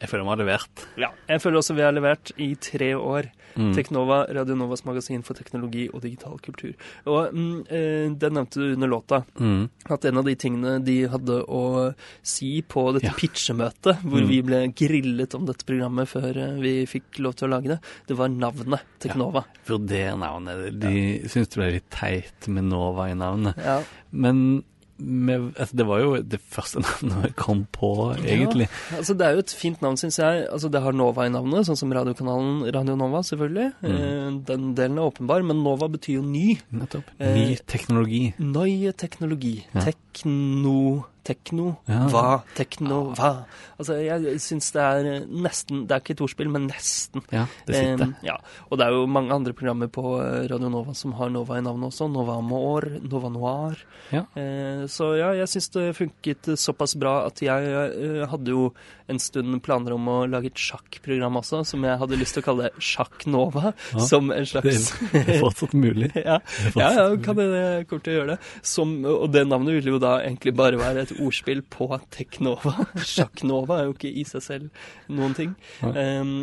Jeg 0.00 0.08
føler 0.08 0.24
vi 0.24 0.30
har 0.32 0.40
levert. 0.40 0.86
Ja, 0.96 1.08
jeg 1.28 1.40
føler 1.42 1.58
også 1.60 1.74
vi 1.76 1.82
har 1.84 1.92
levert 1.92 2.32
i 2.40 2.54
tre 2.56 2.94
år. 2.96 3.28
Mm. 3.58 3.72
Teknova, 3.74 4.20
Radio 4.32 4.54
Novas 4.54 4.84
magasin 4.86 5.24
for 5.26 5.34
teknologi 5.34 5.88
og 5.92 6.00
digital 6.04 6.36
kultur. 6.38 6.70
Og 7.10 7.32
mm, 7.34 7.56
eh, 7.68 8.06
det 8.14 8.30
nevnte 8.32 8.60
du 8.62 8.72
under 8.76 8.88
låta, 8.88 9.24
Mm. 9.40 9.68
at 9.90 10.04
en 10.06 10.18
av 10.18 10.24
de 10.24 10.34
tingene 10.36 10.76
de 10.84 10.94
hadde 11.10 11.40
å 11.50 11.92
si 12.22 12.62
på 12.62 12.92
dette 12.94 13.10
Ja. 13.10 13.12
pitchemøtet, 13.18 14.00
hvor 14.06 14.22
Mm. 14.22 14.28
vi 14.28 14.40
ble 14.42 14.60
grillet 14.72 15.34
om 15.34 15.44
dette 15.46 15.64
programmet 15.66 16.06
før 16.08 16.36
eh, 16.36 16.60
vi 16.62 16.86
fikk 16.86 17.18
lov 17.18 17.34
til 17.34 17.48
å 17.48 17.50
lage 17.58 17.68
det, 17.74 17.80
det 18.06 18.16
var 18.16 18.28
navnet 18.28 18.80
Teknova. 19.00 19.44
Vurder 19.66 20.16
navnet. 20.16 20.78
De 20.78 21.20
syntes 21.26 21.48
det 21.48 21.56
ble 21.58 21.72
litt 21.72 21.90
teit 21.90 22.48
med 22.48 22.64
Nova 22.70 23.10
i 23.10 23.14
navnet. 23.14 23.56
Ja. 23.58 23.82
Men 24.12 24.62
med, 25.00 25.50
altså, 25.56 25.76
det 25.80 25.86
var 25.88 26.02
jo 26.02 26.10
det 26.22 26.40
første 26.52 26.80
navnet 26.84 27.28
jeg 27.30 27.36
kom 27.40 27.64
på, 27.74 27.90
egentlig. 28.20 28.68
Altså, 28.96 29.16
det 29.18 29.26
er 29.26 29.36
jo 29.36 29.44
et 29.44 29.54
fint 29.56 29.84
navn, 29.84 29.98
syns 30.00 30.20
jeg. 30.20 30.46
Altså, 30.50 30.70
det 30.72 30.82
har 30.84 30.96
Nova 30.96 31.26
i 31.26 31.32
navnet, 31.34 31.66
sånn 31.68 31.78
som 31.80 31.94
radiokanalen 31.96 32.66
Radio 32.74 32.96
Nova, 33.00 33.22
selvfølgelig. 33.26 33.70
Mm. 33.80 33.94
Eh, 33.94 34.26
den 34.50 34.72
delen 34.78 35.00
er 35.00 35.10
åpenbar, 35.10 35.46
men 35.46 35.62
Nova 35.66 35.90
betyr 35.92 36.18
jo 36.20 36.26
ny. 36.26 36.58
Nettopp. 36.74 37.14
Eh, 37.18 37.36
Ny 37.36 37.60
teknologi. 37.70 38.22
Neue 38.38 38.92
teknologi. 38.96 39.56
Ja. 39.74 39.88
Tekno 39.90 41.06
Tekno, 41.24 41.76
Ja. 41.86 42.06
hva, 42.08 42.42
tekno, 42.56 43.00
hva. 43.14 43.44
Altså, 43.78 43.96
jeg 44.00 44.40
syns 44.40 44.70
det 44.72 44.80
er 44.82 45.08
eh, 45.10 45.26
nesten 45.28 45.82
Det 45.86 45.94
er 45.96 46.00
ikke 46.00 46.14
et 46.16 46.22
ordspill, 46.24 46.48
men 46.52 46.66
nesten. 46.68 47.22
Ja, 47.32 47.46
det 47.68 47.76
sitter. 47.76 48.06
Um, 48.06 48.14
ja. 48.24 48.36
Og 48.70 48.80
det 48.80 48.86
er 48.86 48.96
jo 48.96 49.06
mange 49.10 49.34
andre 49.36 49.52
programmer 49.56 49.90
på 49.92 50.04
eh, 50.20 50.46
Radio 50.50 50.70
Nova 50.72 50.94
som 50.96 51.12
har 51.18 51.32
Nova 51.32 51.58
i 51.58 51.64
navnet 51.64 51.90
også. 51.90 52.08
Nova 52.12 52.38
Amor, 52.40 52.86
Nova 53.04 53.30
Noir. 53.32 53.84
Ja. 54.12 54.24
Uh, 54.36 54.86
så 54.90 55.12
ja, 55.18 55.32
jeg 55.42 55.52
syns 55.52 55.70
det 55.76 55.86
funket 55.98 56.52
såpass 56.60 56.96
bra 57.00 57.26
at 57.28 57.42
jeg 57.44 57.68
uh, 57.68 58.24
hadde 58.32 58.56
jo 58.56 58.70
en 59.10 59.18
stund 59.18 59.58
planer 59.66 59.96
om 59.96 60.08
å 60.08 60.18
lage 60.30 60.52
et 60.52 60.60
sjakkprogram 60.60 61.40
også, 61.40 61.64
som 61.66 61.84
jeg 61.84 61.98
hadde 61.98 62.18
lyst 62.20 62.36
til 62.36 62.44
å 62.44 62.46
kalle 62.46 62.70
Sjakk 62.78 63.26
Nova. 63.26 63.72
Ja, 63.90 64.04
Som 64.06 64.30
en 64.34 64.46
slags 64.46 64.92
det 65.10 65.24
er 65.24 65.40
fortsatt 65.42 65.74
mulig. 65.74 66.12
ja, 66.20 66.38
er 66.38 66.78
ja, 66.78 66.90
ja, 66.94 67.06
kan 67.24 67.38
det, 67.38 67.48
det 67.50 67.64
kommer 67.90 68.04
til 68.06 68.14
å 68.14 68.18
gjøre 68.20 68.36
det. 68.36 68.52
Som, 68.70 68.94
og 69.04 69.26
det 69.34 69.44
navnet 69.50 69.80
ville 69.80 69.96
jo 69.96 70.02
da 70.02 70.16
egentlig 70.22 70.54
bare 70.58 70.78
være 70.80 71.04
et 71.06 71.09
ordspill 71.18 71.62
på 71.72 71.88
Teknova. 72.14 72.72
Sjakknova 73.12 73.80
er 73.80 73.88
jo 73.90 73.94
ikke 73.96 74.12
i 74.12 74.24
seg 74.28 74.42
selv 74.44 74.82
noen 75.10 75.34
ting. 75.38 75.54
Um, 75.82 76.34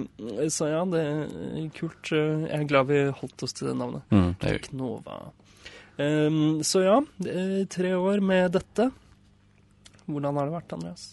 så 0.51 0.69
ja, 0.73 0.83
det 0.91 1.03
er 1.07 1.67
kult. 1.77 2.11
Jeg 2.13 2.53
er 2.61 2.67
glad 2.69 2.89
vi 2.91 3.01
holdt 3.21 3.43
oss 3.47 3.53
til 3.57 3.69
det 3.71 3.77
navnet. 3.79 4.03
Mm, 4.13 4.33
Teknova. 4.43 5.19
Um, 5.97 6.41
så 6.67 6.83
ja, 6.85 6.97
tre 7.73 7.93
år 7.97 8.19
med 8.21 8.51
dette. 8.57 8.89
Hvordan 10.07 10.37
har 10.39 10.45
det 10.51 10.53
vært, 10.59 10.75
Andreas? 10.77 11.07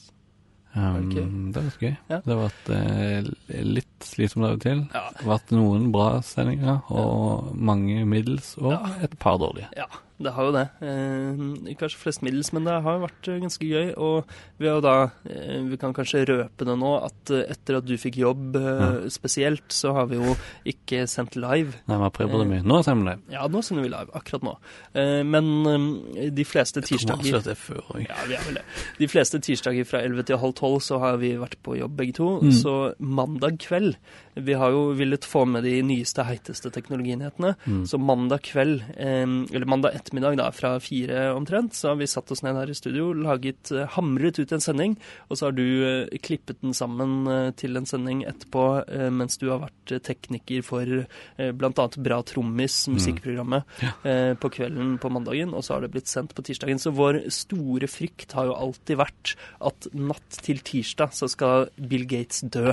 Um. 0.74 1.08
Det 1.54 1.60
har 1.60 1.66
vært 1.68 1.82
gøy. 1.84 1.92
Ja. 2.10 2.16
Det 2.24 2.32
har 2.34 2.40
vært 2.40 2.70
eh, 2.74 3.28
litt 3.62 4.06
slitsomt 4.06 4.46
av 4.48 4.56
og 4.56 4.62
til. 4.64 4.80
Ja. 4.90 5.02
Det 5.14 5.20
har 5.22 5.28
vært 5.36 5.52
noen 5.54 5.84
bra 5.94 6.08
sendinger, 6.26 6.80
og 6.90 7.52
mange 7.54 8.00
middels, 8.10 8.56
og 8.58 8.72
Ja. 8.74 8.80
et 9.06 9.14
par 9.22 9.38
dårlige. 9.38 9.68
Ja, 9.78 9.86
det 10.22 10.30
har 10.30 10.46
jo 10.46 10.52
det. 10.54 10.64
Eh, 10.86 11.74
kanskje 11.74 11.98
flest 11.98 12.22
middels, 12.22 12.52
men 12.54 12.66
det 12.68 12.76
har 12.84 13.00
vært 13.02 13.28
eh, 13.30 13.40
ganske 13.42 13.66
gøy. 13.66 13.88
Og 13.98 14.28
vi 14.62 14.70
da 14.84 14.94
eh, 15.26 15.64
Vi 15.66 15.78
kan 15.80 15.94
kanskje 15.96 16.22
røpe 16.30 16.68
det 16.68 16.76
nå, 16.78 16.92
at 17.02 17.32
etter 17.40 17.80
at 17.80 17.88
du 17.88 17.96
fikk 17.98 18.20
jobb 18.22 18.54
spesielt, 19.10 19.66
så 19.74 19.94
har 19.96 20.06
vi 20.10 20.20
jo 20.20 20.36
ikke 20.70 21.04
sendt 21.10 21.34
live. 21.34 21.80
Nei, 21.90 21.98
vi 21.98 22.06
har 22.06 22.14
prøvd 22.14 22.36
det 22.44 22.48
mye. 22.52 22.62
Nå 22.62 22.80
sender 22.86 23.02
vi 23.02 23.10
live. 23.10 23.34
Ja, 23.34 23.48
nå 23.50 23.62
sender 23.66 23.86
vi 23.86 23.90
live, 23.90 24.14
akkurat 24.14 24.46
nå. 24.46 24.54
Eh, 24.94 25.22
men 25.26 25.50
de 26.34 26.46
fleste 26.46 26.84
tirsdager 26.84 27.26
Jeg 27.26 27.34
avslørt 27.34 27.50
det 27.50 27.58
før 27.58 27.82
òg. 27.82 28.04
ja, 28.06 28.20
vi 28.30 28.38
er 28.38 28.46
vel 28.46 28.60
det. 28.60 28.64
De 29.00 29.10
fleste 29.10 29.42
tirsdager 29.42 29.88
fra 29.88 30.04
11 30.06 30.28
til 30.30 30.40
halv 30.44 30.54
12 30.54 30.78
så 30.92 31.00
har 31.02 31.18
vi 31.22 31.34
vært 31.40 31.58
på 31.66 31.78
jobb 31.80 31.98
begge 31.98 32.18
to. 32.20 32.30
Mm. 32.38 32.54
Så 32.54 32.76
mandag 33.02 33.58
kveld 33.66 33.98
Vi 34.34 34.54
har 34.58 34.70
jo 34.74 34.92
villet 34.98 35.24
få 35.24 35.44
med 35.46 35.62
de 35.64 35.76
nyeste, 35.86 36.24
heiteste 36.26 36.70
teknologinyhetene. 36.74 37.54
Mm. 37.66 37.82
Så 37.86 37.98
mandag 38.02 38.42
kveld, 38.42 38.82
eller 38.98 39.66
mandag 39.70 39.94
ettermiddag 39.94 40.36
da, 40.40 40.48
fra 40.54 40.74
fire 40.82 41.28
omtrent, 41.36 41.74
så 41.74 41.92
har 41.92 42.00
vi 42.00 42.08
satt 42.10 42.30
oss 42.34 42.42
ned 42.42 42.56
her 42.58 42.70
i 42.72 42.74
studio, 42.76 43.12
laget, 43.14 43.70
eh, 43.72 43.86
hamret 43.94 44.38
ut 44.42 44.52
en 44.56 44.60
sending, 44.64 44.96
og 45.28 45.38
så 45.38 45.48
har 45.48 45.56
du 45.56 45.64
eh, 45.86 46.18
klippet 46.24 46.60
den 46.64 46.74
sammen 46.74 47.26
eh, 47.30 47.50
til 47.60 47.76
en 47.78 47.86
sending 47.86 48.24
etterpå, 48.26 48.64
mens 49.14 49.38
du 49.38 49.48
har 49.52 49.62
vært 49.64 49.94
tekniker 50.06 50.62
for 50.66 50.84
bl.a. 51.38 51.86
Bra 52.04 52.18
Trommis, 52.26 52.80
musikkprogrammet, 52.90 53.64
Ja. 53.84 53.92
eh, 54.08 54.34
på 54.34 54.50
kvelden 54.50 54.96
på 55.02 55.10
mandagen, 55.12 55.54
og 55.54 55.62
så 55.64 55.74
har 55.76 55.84
det 55.86 55.92
blitt 55.94 56.10
sendt 56.10 56.34
på 56.34 56.42
tirsdagen. 56.46 56.78
Så 56.82 56.92
vår 56.94 57.22
store 57.34 57.86
frykt 57.90 58.32
har 58.36 58.46
jo 58.50 58.54
alltid 58.58 58.98
vært 59.00 59.34
at 59.64 59.88
natt 59.94 60.40
til 60.44 60.58
tirsdag 60.64 61.12
så 61.14 61.28
skal 61.30 61.68
Bill 61.78 62.06
Gates 62.10 62.42
dø. 62.50 62.72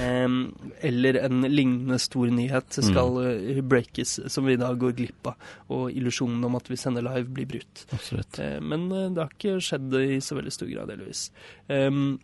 Em, 0.00 0.54
eller 0.86 1.18
en 1.26 1.42
lignende 1.50 1.98
stor 2.02 2.30
nyhet 2.32 2.78
skal 2.78 3.18
mm. 3.18 3.60
breakes, 3.68 4.16
som 4.32 4.46
vi 4.48 4.56
da 4.60 4.72
går 4.78 4.94
glipp 4.98 5.30
av. 5.32 5.50
Og 5.74 5.90
illusjonen 5.90 6.44
om 6.46 6.58
at 6.58 6.70
vi 6.70 6.78
sender 6.80 7.04
live, 7.06 7.26
blir 7.36 7.48
brutt. 7.56 7.84
Absolutt. 7.96 8.38
Eh, 8.42 8.58
men 8.62 8.86
eh, 8.92 9.10
det 9.10 9.24
har 9.24 9.34
ikke 9.34 9.58
skjedd 9.64 9.98
i 10.00 10.20
så 10.24 10.38
veldig 10.38 10.54
stor 10.54 10.70
grad, 10.70 10.92
heldigvis. 10.94 11.26
Um, 11.68 12.18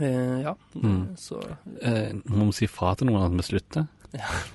eh, 0.00 0.40
ja, 0.44 0.56
Mm. 0.74 1.16
så 1.16 1.40
Eh, 1.82 2.12
må 2.24 2.46
vi 2.50 2.52
si 2.52 2.66
fra 2.70 2.94
til 2.94 3.08
noen 3.08 3.24
at 3.24 3.34
vi 3.34 3.46
slutter? 3.46 3.88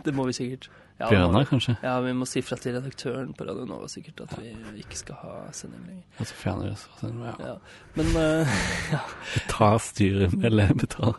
det 0.06 0.14
må 0.16 0.26
vi 0.30 0.34
sikkert. 0.38 0.70
Ja, 1.04 1.10
Bjørnar, 1.12 1.46
kanskje? 1.50 1.74
Ja, 1.84 1.98
vi 2.06 2.12
må 2.16 2.26
si 2.30 2.42
fra 2.46 2.56
til 2.58 2.78
redaktøren 2.78 3.34
på 3.36 3.46
Radio 3.48 3.66
Nova 3.68 3.90
sikkert 3.92 4.22
at 4.24 4.36
vi 4.40 4.54
ikke 4.82 4.96
skal 5.02 5.18
ha 5.22 5.34
sending 5.52 5.84
lenger. 5.88 6.04
Altså 6.24 6.38
fjerner 6.40 6.70
det. 6.72 6.78
så- 6.80 7.00
sånn, 7.02 7.20
Ja. 7.28 7.34
Ja. 7.40 7.56
Men 8.00 8.14
eh, 8.16 8.54
Vi 9.34 9.42
tar 9.52 9.78
styret, 9.84 10.38
eller 10.48 10.72
vi 10.74 10.88
tar 10.88 11.18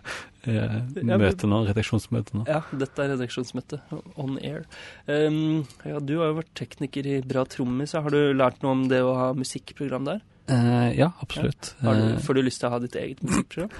eh, 0.49 0.79
møte 1.05 1.47
nå, 1.51 1.63
redaksjonsmøte 1.69 2.35
nå. 2.41 2.47
ja, 2.49 2.63
dette 2.73 3.05
er 3.05 3.13
redaksjonsmøte 3.15 3.81
on 4.17 4.39
air. 4.43 4.65
Um, 5.07 5.67
ja, 5.85 5.99
du 6.01 6.17
har 6.21 6.33
jo 6.33 6.39
vært 6.41 6.55
tekniker 6.55 7.07
i 7.07 7.21
Bra 7.23 7.45
Trommis. 7.45 7.93
Har 7.93 8.09
du 8.11 8.33
lært 8.33 8.63
noe 8.65 8.73
om 8.73 8.87
det 8.89 9.03
å 9.05 9.15
ha 9.21 9.33
musikkprogram 9.37 10.05
der? 10.09 10.23
Uh, 10.49 10.91
ja, 10.97 11.13
absolutt. 11.25 11.75
Har 11.83 11.95
du, 11.97 12.09
Eh, 12.15 12.19
får 12.21 12.35
du 12.35 12.43
lyst 12.43 12.61
til 12.61 12.69
å 12.69 12.73
ha 12.75 12.79
ditt 12.83 12.97
eget 13.01 13.23
musikkprogram? 13.25 13.71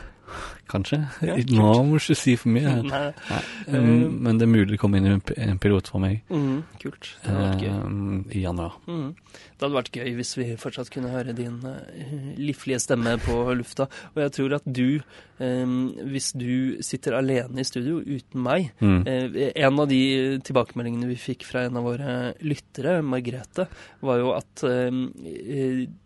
Kanskje. 0.71 0.99
Ja, 1.23 1.37
Nå 1.59 1.71
må 1.87 1.99
du 1.99 2.03
ikke 2.03 2.17
si 2.19 2.35
for 2.41 2.51
mye. 2.55 2.75
Nei. 2.91 3.03
Nei, 3.31 3.43
um, 3.79 4.19
men 4.27 4.39
det 4.41 4.47
er 4.49 4.53
mulig 4.53 4.71
det 4.75 4.81
kommer 4.83 4.99
inn 5.03 5.21
en, 5.21 5.59
pilot 5.63 5.91
for 5.93 6.03
meg 6.03 6.23
Mm, 6.33 6.63
kult. 6.83 7.11
Det 7.23 7.31
hadde 7.31 7.45
vært 7.51 7.63
gøy. 7.67 7.75
um, 7.85 8.25
i 8.33 8.43
januar. 8.45 8.79
Mm. 8.89 9.11
Det 9.35 9.63
hadde 9.67 9.77
vært 9.79 9.93
gøy 9.99 10.15
hvis 10.19 10.33
vi 10.39 10.47
fortsatt 10.61 10.91
kunne 10.95 11.13
høre 11.13 11.35
din 11.37 11.61
uh, 11.65 12.35
livlige 12.41 12.81
stemme 12.83 13.17
på 13.23 13.39
lufta. 13.59 13.87
Og 14.15 14.23
jeg 14.25 14.35
tror 14.39 14.57
at 14.59 14.67
du, 14.67 15.01
um, 15.39 15.77
hvis 16.11 16.33
du 16.39 16.83
sitter 16.85 17.17
alene 17.21 17.61
i 17.63 17.69
studio 17.69 18.01
uten 18.03 18.43
meg 18.45 18.71
Mm. 18.81 19.03
uh, 19.07 19.51
En 19.55 19.79
av 19.81 19.89
de 19.89 20.01
tilbakemeldingene 20.45 21.09
vi 21.11 21.17
fikk 21.21 21.45
fra 21.47 21.65
en 21.69 21.77
av 21.79 21.85
våre 21.87 22.15
lyttere, 22.43 22.99
Margrethe, 23.05 23.67
var 24.05 24.19
jo 24.21 24.33
at 24.35 24.65
uh, 24.65 24.91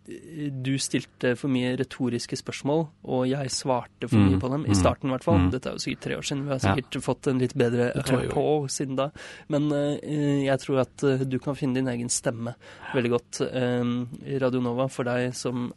du 0.09 0.71
stilte 0.81 1.35
for 1.37 1.51
mye 1.53 1.75
retoriske 1.79 2.37
spørsmål, 2.39 2.85
og 3.05 3.25
jeg 3.29 3.51
svarte 3.53 4.09
for 4.09 4.18
Mm. 4.19 4.29
mye 4.33 4.39
på 4.43 4.49
dem. 4.51 4.65
I 4.65 4.69
Mm. 4.73 4.79
starten, 4.79 5.09
i 5.09 5.13
hvert 5.15 5.23
fall. 5.23 5.37
Mm. 5.39 5.51
Dette 5.51 5.69
er 5.69 5.73
jo 5.77 5.83
sikkert 5.83 6.01
tre 6.05 6.15
år 6.19 6.25
siden. 6.27 6.43
Vi 6.43 6.49
har 6.49 6.59
Ja. 6.59 6.75
sikkert 6.75 7.01
fått 7.03 7.27
en 7.31 7.39
litt 7.39 7.53
bedre 7.55 7.91
på 8.29 8.45
siden 8.69 8.95
da. 8.95 9.09
Men 9.49 9.71
eh, 9.71 10.43
jeg 10.45 10.59
tror 10.59 10.79
at 10.81 11.03
eh, 11.03 11.17
du 11.25 11.39
kan 11.39 11.55
finne 11.55 11.73
din 11.75 11.87
egen 11.87 12.09
stemme 12.09 12.55
veldig 12.93 13.09
godt 13.15 13.41
eh, 13.41 13.83
i 14.35 14.37
Radio 14.39 14.61
Nova 14.61 14.87
for 14.89 15.03
deg 15.05 15.33
som 15.33 15.71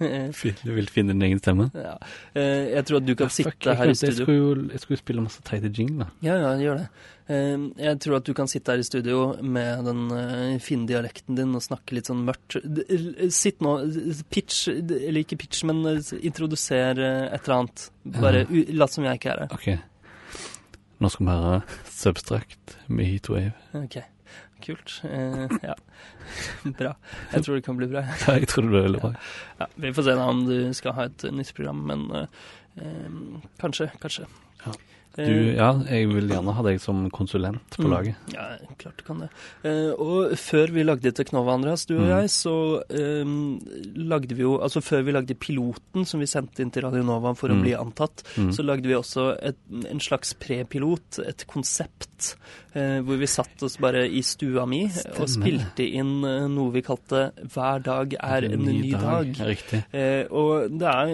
eh, 0.00 0.30
Du 0.64 0.74
vil 0.74 0.86
finne 0.86 1.12
din 1.14 1.22
egen 1.22 1.38
stemme? 1.40 1.70
ja. 1.74 1.96
Jeg 2.34 2.84
tror 2.86 2.96
at 2.98 3.06
du 3.06 3.14
kan 3.14 3.26
Ja, 3.26 3.28
fuck, 3.28 3.54
sitte 3.62 3.74
her 3.76 3.86
i 3.90 3.94
studio. 3.94 4.14
Jeg 4.14 4.26
skulle 4.26 4.38
jo 4.38 4.68
jeg 4.70 4.80
skulle 4.80 4.98
spille 4.98 5.22
masse 5.22 5.42
teite 5.42 5.70
jingler. 5.72 6.10
Ja, 6.22 6.36
ja, 6.36 6.54
gjør 6.58 6.76
det. 6.82 6.88
Eh, 7.26 7.56
Jeg 7.80 8.00
tror 8.04 8.18
at 8.18 8.26
du 8.28 8.34
kan 8.36 8.48
sitte 8.50 8.74
her 8.74 8.82
i 8.82 8.84
studio 8.84 9.20
med 9.40 9.86
den 9.88 10.02
eh, 10.12 10.58
fine 10.60 10.84
dialekten 10.90 11.38
din 11.38 11.54
og 11.56 11.62
snakke 11.64 11.96
litt 11.96 12.10
sånn 12.10 12.24
mørkt. 12.26 12.58
Sitt 13.32 13.62
nå, 13.64 13.78
pitch, 14.32 14.66
eller 14.68 15.22
ikke 15.22 15.38
pitch, 15.40 15.62
men 15.68 15.80
eh, 15.88 16.12
introduser 16.20 17.00
eh, 17.00 17.26
et 17.32 17.46
eller 17.48 17.56
annet. 17.62 17.86
Bare 18.20 18.44
lat 18.76 18.92
som 18.92 19.06
jeg 19.08 19.20
ikke 19.22 19.32
er 19.36 19.44
her. 19.46 19.54
OK. 19.56 19.70
Nå 21.02 21.10
skal 21.10 21.26
vi 21.26 21.32
høre 21.34 21.62
Substract 21.90 22.76
med 22.88 23.08
Heatwave. 23.10 23.54
Ok, 23.80 23.96
kult. 24.64 24.98
Eh, 25.08 25.56
ja, 25.64 25.74
bra. 26.78 26.92
Jeg 27.32 27.44
tror 27.44 27.58
det 27.58 27.64
kan 27.66 27.80
bli 27.80 27.88
bra. 27.90 28.04
Ja, 28.26 28.36
jeg 28.38 28.48
tror 28.52 28.66
det 28.68 28.72
blir 28.74 28.86
veldig 28.90 29.00
bra. 29.02 29.14
Ja, 29.64 29.70
vi 29.80 29.92
får 29.96 30.06
se 30.10 30.14
da 30.20 30.28
om 30.30 30.44
du 30.48 30.56
skal 30.76 30.96
ha 31.00 31.08
et 31.10 31.24
nytt 31.34 31.54
program, 31.56 31.82
men 31.88 32.04
eh, 32.20 32.44
eh, 32.84 33.16
kanskje, 33.64 33.88
kanskje. 34.04 34.28
Ja. 34.66 34.76
Eh, 35.16 35.26
Du, 35.26 35.54
ja, 35.54 35.68
jeg 35.88 36.08
vil 36.10 36.28
gjerne 36.28 36.52
ha 36.56 36.62
deg 36.66 36.80
som 36.80 37.08
konsulent 37.10 37.60
på 37.76 37.84
Mm. 37.86 37.90
laget. 37.92 38.16
Ja, 38.34 38.46
klart 38.78 38.96
du 38.98 39.04
kan 39.04 39.20
det. 39.20 39.28
Eh, 39.62 39.92
og 39.94 40.32
før 40.36 40.72
vi 40.74 40.82
lagde 40.82 41.12
Teknova, 41.12 41.54
Andreas, 41.54 41.86
du 41.86 41.94
og 41.98 42.02
Mm. 42.06 42.12
jeg, 42.20 42.30
så 42.30 42.54
eh, 42.90 43.24
lagde 43.96 44.34
vi 44.34 44.42
jo 44.42 44.58
Altså 44.64 44.80
før 44.82 45.04
vi 45.04 45.12
lagde 45.12 45.34
piloten 45.38 46.04
som 46.06 46.20
vi 46.20 46.26
sendte 46.26 46.60
inn 46.64 46.70
til 46.70 46.82
Radio 46.86 47.02
Nova 47.02 47.34
for 47.36 47.48
å 47.48 47.54
Mm. 47.54 47.62
bli 47.62 47.72
antatt, 47.74 48.22
Mm. 48.36 48.50
så 48.52 48.64
lagde 48.64 48.86
vi 48.88 48.94
også 48.94 49.36
et, 49.42 49.56
en 49.90 50.00
slags 50.00 50.34
prepilot, 50.34 51.18
et 51.26 51.44
konsept, 51.46 52.08
eh, 52.74 53.00
hvor 53.04 53.18
vi 53.20 53.26
satt 53.30 53.62
oss 53.66 53.76
bare 53.82 54.02
i 54.08 54.22
stua 54.26 54.64
mi 54.66 54.82
og 55.18 55.28
spilte 55.30 55.84
inn 55.86 56.24
eh, 56.24 56.46
noe 56.50 56.72
vi 56.74 56.82
kalte 56.86 57.32
'Hver 57.52 57.82
dag 57.84 58.14
er 58.20 58.46
en 58.50 58.64
ny 58.64 58.90
dag'. 58.92 59.00
dag. 59.00 59.46
riktig. 59.50 59.82
Eh, 59.92 60.24
og 60.30 60.70
det 60.78 60.88
er 60.88 61.06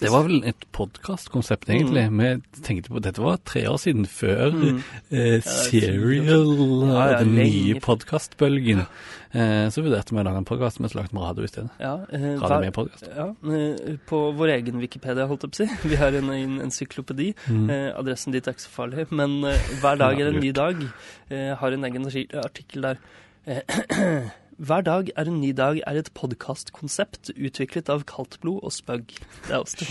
Det 0.00 0.10
var 0.12 0.22
vel 0.28 0.42
et 0.44 0.64
podkastkonsept, 0.72 1.68
egentlig. 1.70 2.08
Vi 2.10 2.62
tenkte 2.62 2.90
på 2.94 3.00
Dette 3.02 3.22
var 3.22 3.38
tre 3.44 3.66
år 3.68 3.78
siden, 3.78 4.06
før 4.06 4.52
Mm. 4.52 4.82
eh, 5.12 5.40
Serial, 5.40 6.90
Ja, 6.92 7.06
ja, 7.10 7.18
den 7.24 7.34
nye 7.34 7.80
podkastbølgen. 7.80 8.86
Eh, 9.32 9.66
så 9.68 9.82
vurderte 9.84 10.14
vi 10.14 10.20
å 10.22 10.24
lage 10.24 10.40
en 10.40 10.48
podkast, 10.48 10.80
men 10.80 10.88
så 10.88 11.00
lagde 11.00 11.12
vi 11.12 11.20
radio 11.20 11.44
i 11.44 11.50
stedet. 11.50 11.70
ja, 11.80 11.94
eh, 12.12 12.40
Radio 12.40 12.60
med 12.64 12.72
podkast. 12.72 13.04
Ja, 13.12 13.28
eh, 13.52 13.96
på 14.08 14.22
vår 14.32 14.54
egen 14.56 14.80
Wikipedia, 14.80 15.26
holdt 15.28 15.44
jeg 15.44 15.52
på 15.52 15.56
å 15.56 15.66
si. 15.66 15.88
Vi 15.92 16.00
har 16.00 16.12
en, 16.16 16.30
en 16.30 16.58
encyklopedi. 16.64 17.34
Mm. 17.46 17.68
Eh, 17.70 17.92
adressen 17.98 18.32
dit 18.32 18.46
er 18.46 18.56
ikke 18.56 18.66
så 18.66 18.72
farlig, 18.72 19.06
men 19.12 19.40
hver 19.82 20.00
dag 20.00 20.20
er 20.20 20.32
en 20.32 20.40
ny 20.40 20.52
dag. 20.52 20.80
Eh, 21.28 21.54
har 21.60 21.72
en 21.76 21.84
egen 21.84 22.08
artikkel 22.42 22.88
der. 22.90 23.00
Hver 24.58 24.82
dag 24.82 25.10
er 25.14 25.28
en 25.30 25.36
ny 25.38 25.52
dag 25.54 25.76
er 25.86 25.98
et 26.00 26.08
podkastkonsept 26.18 27.30
utviklet 27.30 27.86
av 27.94 28.02
Kaldtblod 28.10 28.64
og 28.66 28.72
Spøgg. 28.74 29.14
Det 29.46 29.54
er 29.54 29.60
oss 29.60 29.76
til 29.78 29.86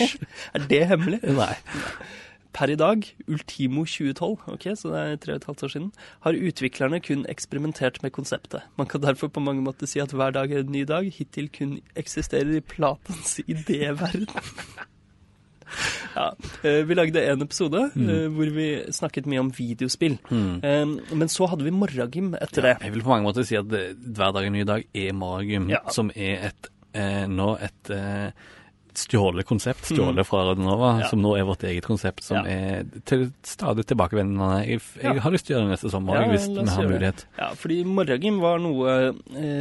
Er 0.56 0.66
det 0.66 0.80
hemmelig? 0.90 1.20
Nei. 1.30 1.54
Per 2.52 2.66
i 2.72 2.74
dag, 2.74 3.04
ultimo 3.30 3.84
2012, 3.86 4.48
ok, 4.56 4.64
så 4.74 4.90
det 4.90 5.00
er 5.00 5.18
tre 5.22 5.34
og 5.36 5.40
et 5.40 5.44
halvt 5.46 5.62
år 5.66 5.72
siden, 5.74 5.90
har 6.26 6.38
utviklerne 6.50 6.98
kun 7.00 7.22
eksperimentert 7.30 8.00
med 8.02 8.10
konseptet. 8.16 8.64
Man 8.76 8.88
kan 8.90 9.00
derfor 9.04 9.30
på 9.30 9.40
mange 9.44 9.62
måter 9.62 9.86
si 9.86 10.00
at 10.02 10.10
hver 10.10 10.34
dag 10.34 10.50
er 10.50 10.64
en 10.64 10.72
ny 10.74 10.82
dag, 10.88 11.06
hittil 11.14 11.46
kun 11.54 11.76
eksisterer 11.94 12.56
i 12.58 12.60
Platens 12.60 13.38
idéverden. 13.54 14.26
ja, 16.16 16.26
eh, 16.66 16.80
vi 16.88 16.94
lagde 16.98 17.22
en 17.30 17.42
episode 17.46 17.84
mm. 17.94 18.34
hvor 18.34 18.50
vi 18.56 18.68
snakket 18.90 19.28
mye 19.30 19.44
om 19.44 19.52
videospill. 19.54 20.18
Mm. 20.30 20.54
Eh, 20.66 21.14
Men 21.14 21.28
så 21.30 21.46
hadde 21.50 21.64
vi 21.66 21.70
morragym 21.74 22.32
etter 22.34 22.66
det. 22.66 22.76
Jeg 22.82 22.96
vil 22.96 23.04
på 23.06 23.12
mange 23.14 23.28
måter 23.28 23.46
si 23.46 23.58
at 23.58 23.70
hver 23.70 24.34
dag 24.34 24.42
er 24.42 24.50
en 24.50 24.58
ny 24.58 24.64
dag 24.66 24.86
er 24.94 25.12
morragym, 25.14 25.70
Ja. 25.70 25.84
som 25.94 26.10
er 26.16 26.48
et 26.50 26.70
eh, 26.98 27.26
nå 27.30 27.52
et 27.62 27.90
eh, 27.94 28.32
stjålet 28.98 29.46
konsept, 29.46 29.84
stjålet 29.90 30.26
fra 30.26 30.44
Radionova, 30.50 30.92
Mm. 30.94 31.00
Ja. 31.00 31.08
som 31.08 31.20
nå 31.22 31.36
er 31.38 31.44
vårt 31.44 31.62
eget 31.64 31.84
konsept, 31.84 32.22
som 32.24 32.36
Ja. 32.36 32.42
er 32.50 32.84
til 33.04 33.32
stadig 33.42 33.84
tilbakevendende. 33.86 34.66
Jeg, 34.66 34.80
jeg 35.02 35.14
Ja. 35.14 35.20
har 35.20 35.30
lyst 35.30 35.46
til 35.46 35.56
å 35.56 35.58
gjøre 35.60 35.68
det 35.70 35.78
neste 35.78 35.90
sommer, 35.90 36.28
hvis 36.28 36.48
vi 36.48 36.66
har 36.68 36.82
det. 36.82 36.90
mulighet. 36.90 37.24
Ja, 37.38 37.50
fordi 37.54 37.84
morgengym 37.84 38.40
var 38.40 38.58
noe 38.58 39.12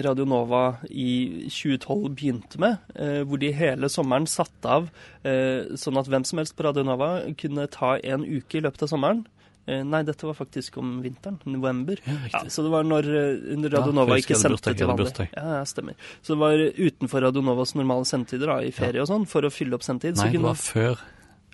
Radionova 0.01 0.19
Radio 0.19 0.25
Nova 0.25 0.77
i 0.89 1.47
2012 1.49 2.09
begynte 2.15 2.57
med, 2.59 2.77
eh, 2.95 3.23
hvor 3.23 3.38
de 3.39 3.51
hele 3.51 3.88
sommeren 3.89 4.25
satte 4.27 4.65
av 4.65 4.89
eh, 5.23 5.65
sånn 5.75 5.97
at 5.99 6.07
hvem 6.07 6.25
som 6.25 6.38
helst 6.39 6.55
på 6.55 6.63
Radio 6.63 6.84
Nova 6.84 7.21
kunne 7.38 7.67
ta 7.69 7.95
en 8.03 8.23
uke 8.23 8.55
i 8.57 8.61
løpet 8.61 8.84
av 8.84 8.89
sommeren. 8.89 9.25
Eh, 9.70 9.84
Nei, 9.86 10.01
dette 10.07 10.26
var 10.26 10.34
faktisk 10.38 10.80
om 10.82 10.95
vinteren, 11.05 11.38
november. 11.45 11.99
Ja, 12.09 12.17
Ja, 12.34 12.41
så 12.49 12.63
det 12.65 12.72
var 12.74 12.88
når 12.88 13.09
under 13.53 13.70
Radionova 13.76 14.15
Ja, 14.17 14.24
ikke 14.24 14.38
sendte 14.39 14.74
til 14.74 14.89
vanlig. 14.89 15.28
Ja, 15.36 15.45
ja, 15.59 15.65
stemmer. 15.70 15.93
Så 16.24 16.34
det 16.34 16.39
var 16.41 16.63
utenfor 16.80 17.22
Radio 17.28 17.43
Novas 17.45 17.76
normale 17.78 18.07
sendetider, 18.09 18.47
da, 18.53 18.57
i 18.65 18.72
ferie 18.74 19.03
og 19.03 19.09
sånn, 19.11 19.28
for 19.30 19.45
å 19.45 19.53
fylle 19.53 19.78
opp 19.78 19.86
sendetid. 19.86 20.17
så 20.17 20.26
Nei, 20.26 20.34
det 20.38 20.41
var 20.41 20.57
før. 20.57 21.05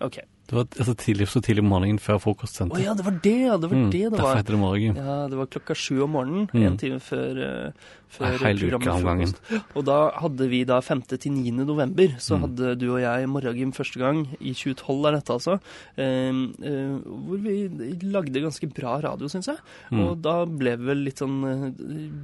Ok. 0.05 0.21
Det 0.45 0.53
var 0.53 0.65
altså, 0.77 0.93
tidlig, 0.95 1.25
så 1.27 1.41
tidlig 1.41 1.63
om 1.65 1.69
morgenen 1.73 1.97
før 1.99 2.19
frokostsenteret. 2.21 2.83
Å 2.83 2.85
ja, 2.85 2.93
det 2.93 3.05
var 3.05 3.19
det, 3.23 3.35
ja. 3.47 3.57
Det 3.57 3.69
var 3.71 3.75
Mm, 3.81 3.89
det 3.91 4.01
det 4.03 4.11
Derfor 4.11 4.29
var. 4.29 4.35
heter 4.35 4.55
det. 4.55 4.95
Ja, 5.05 5.27
det 5.27 5.37
var 5.37 5.45
klokka 5.47 5.73
sju 5.75 6.01
om 6.03 6.11
morgenen, 6.11 6.49
Mm. 6.53 6.65
en 6.67 6.77
time 6.77 6.99
før, 6.99 7.39
uh, 7.67 7.71
før 8.15 8.37
programmet. 8.37 9.35
Og 9.75 9.83
da 9.85 10.11
hadde 10.21 10.47
vi 10.47 10.63
da 10.63 10.79
5. 10.81 11.01
til 11.17 11.31
9. 11.33 11.65
november, 11.65 12.07
så 12.19 12.37
Mm. 12.37 12.41
hadde 12.45 12.77
du 12.77 12.93
og 12.93 12.99
jeg 13.01 13.27
morgengym 13.27 13.73
første 13.73 13.97
gang, 13.99 14.27
i 14.39 14.53
2012 14.53 15.05
er 15.07 15.11
dette 15.17 15.33
altså, 15.33 15.59
eh, 15.97 16.31
uh, 16.31 16.99
hvor 17.01 17.37
vi 17.41 17.67
lagde 18.05 18.39
ganske 18.45 18.69
bra 18.71 19.01
radio, 19.01 19.27
syns 19.27 19.47
jeg. 19.47 19.57
Mm. 19.91 19.99
Og 20.07 20.21
da 20.21 20.45
ble 20.45 20.77
vi 20.77 20.85
vel 20.85 21.03
litt 21.03 21.17
sånn 21.17 21.41
uh, 21.43 21.71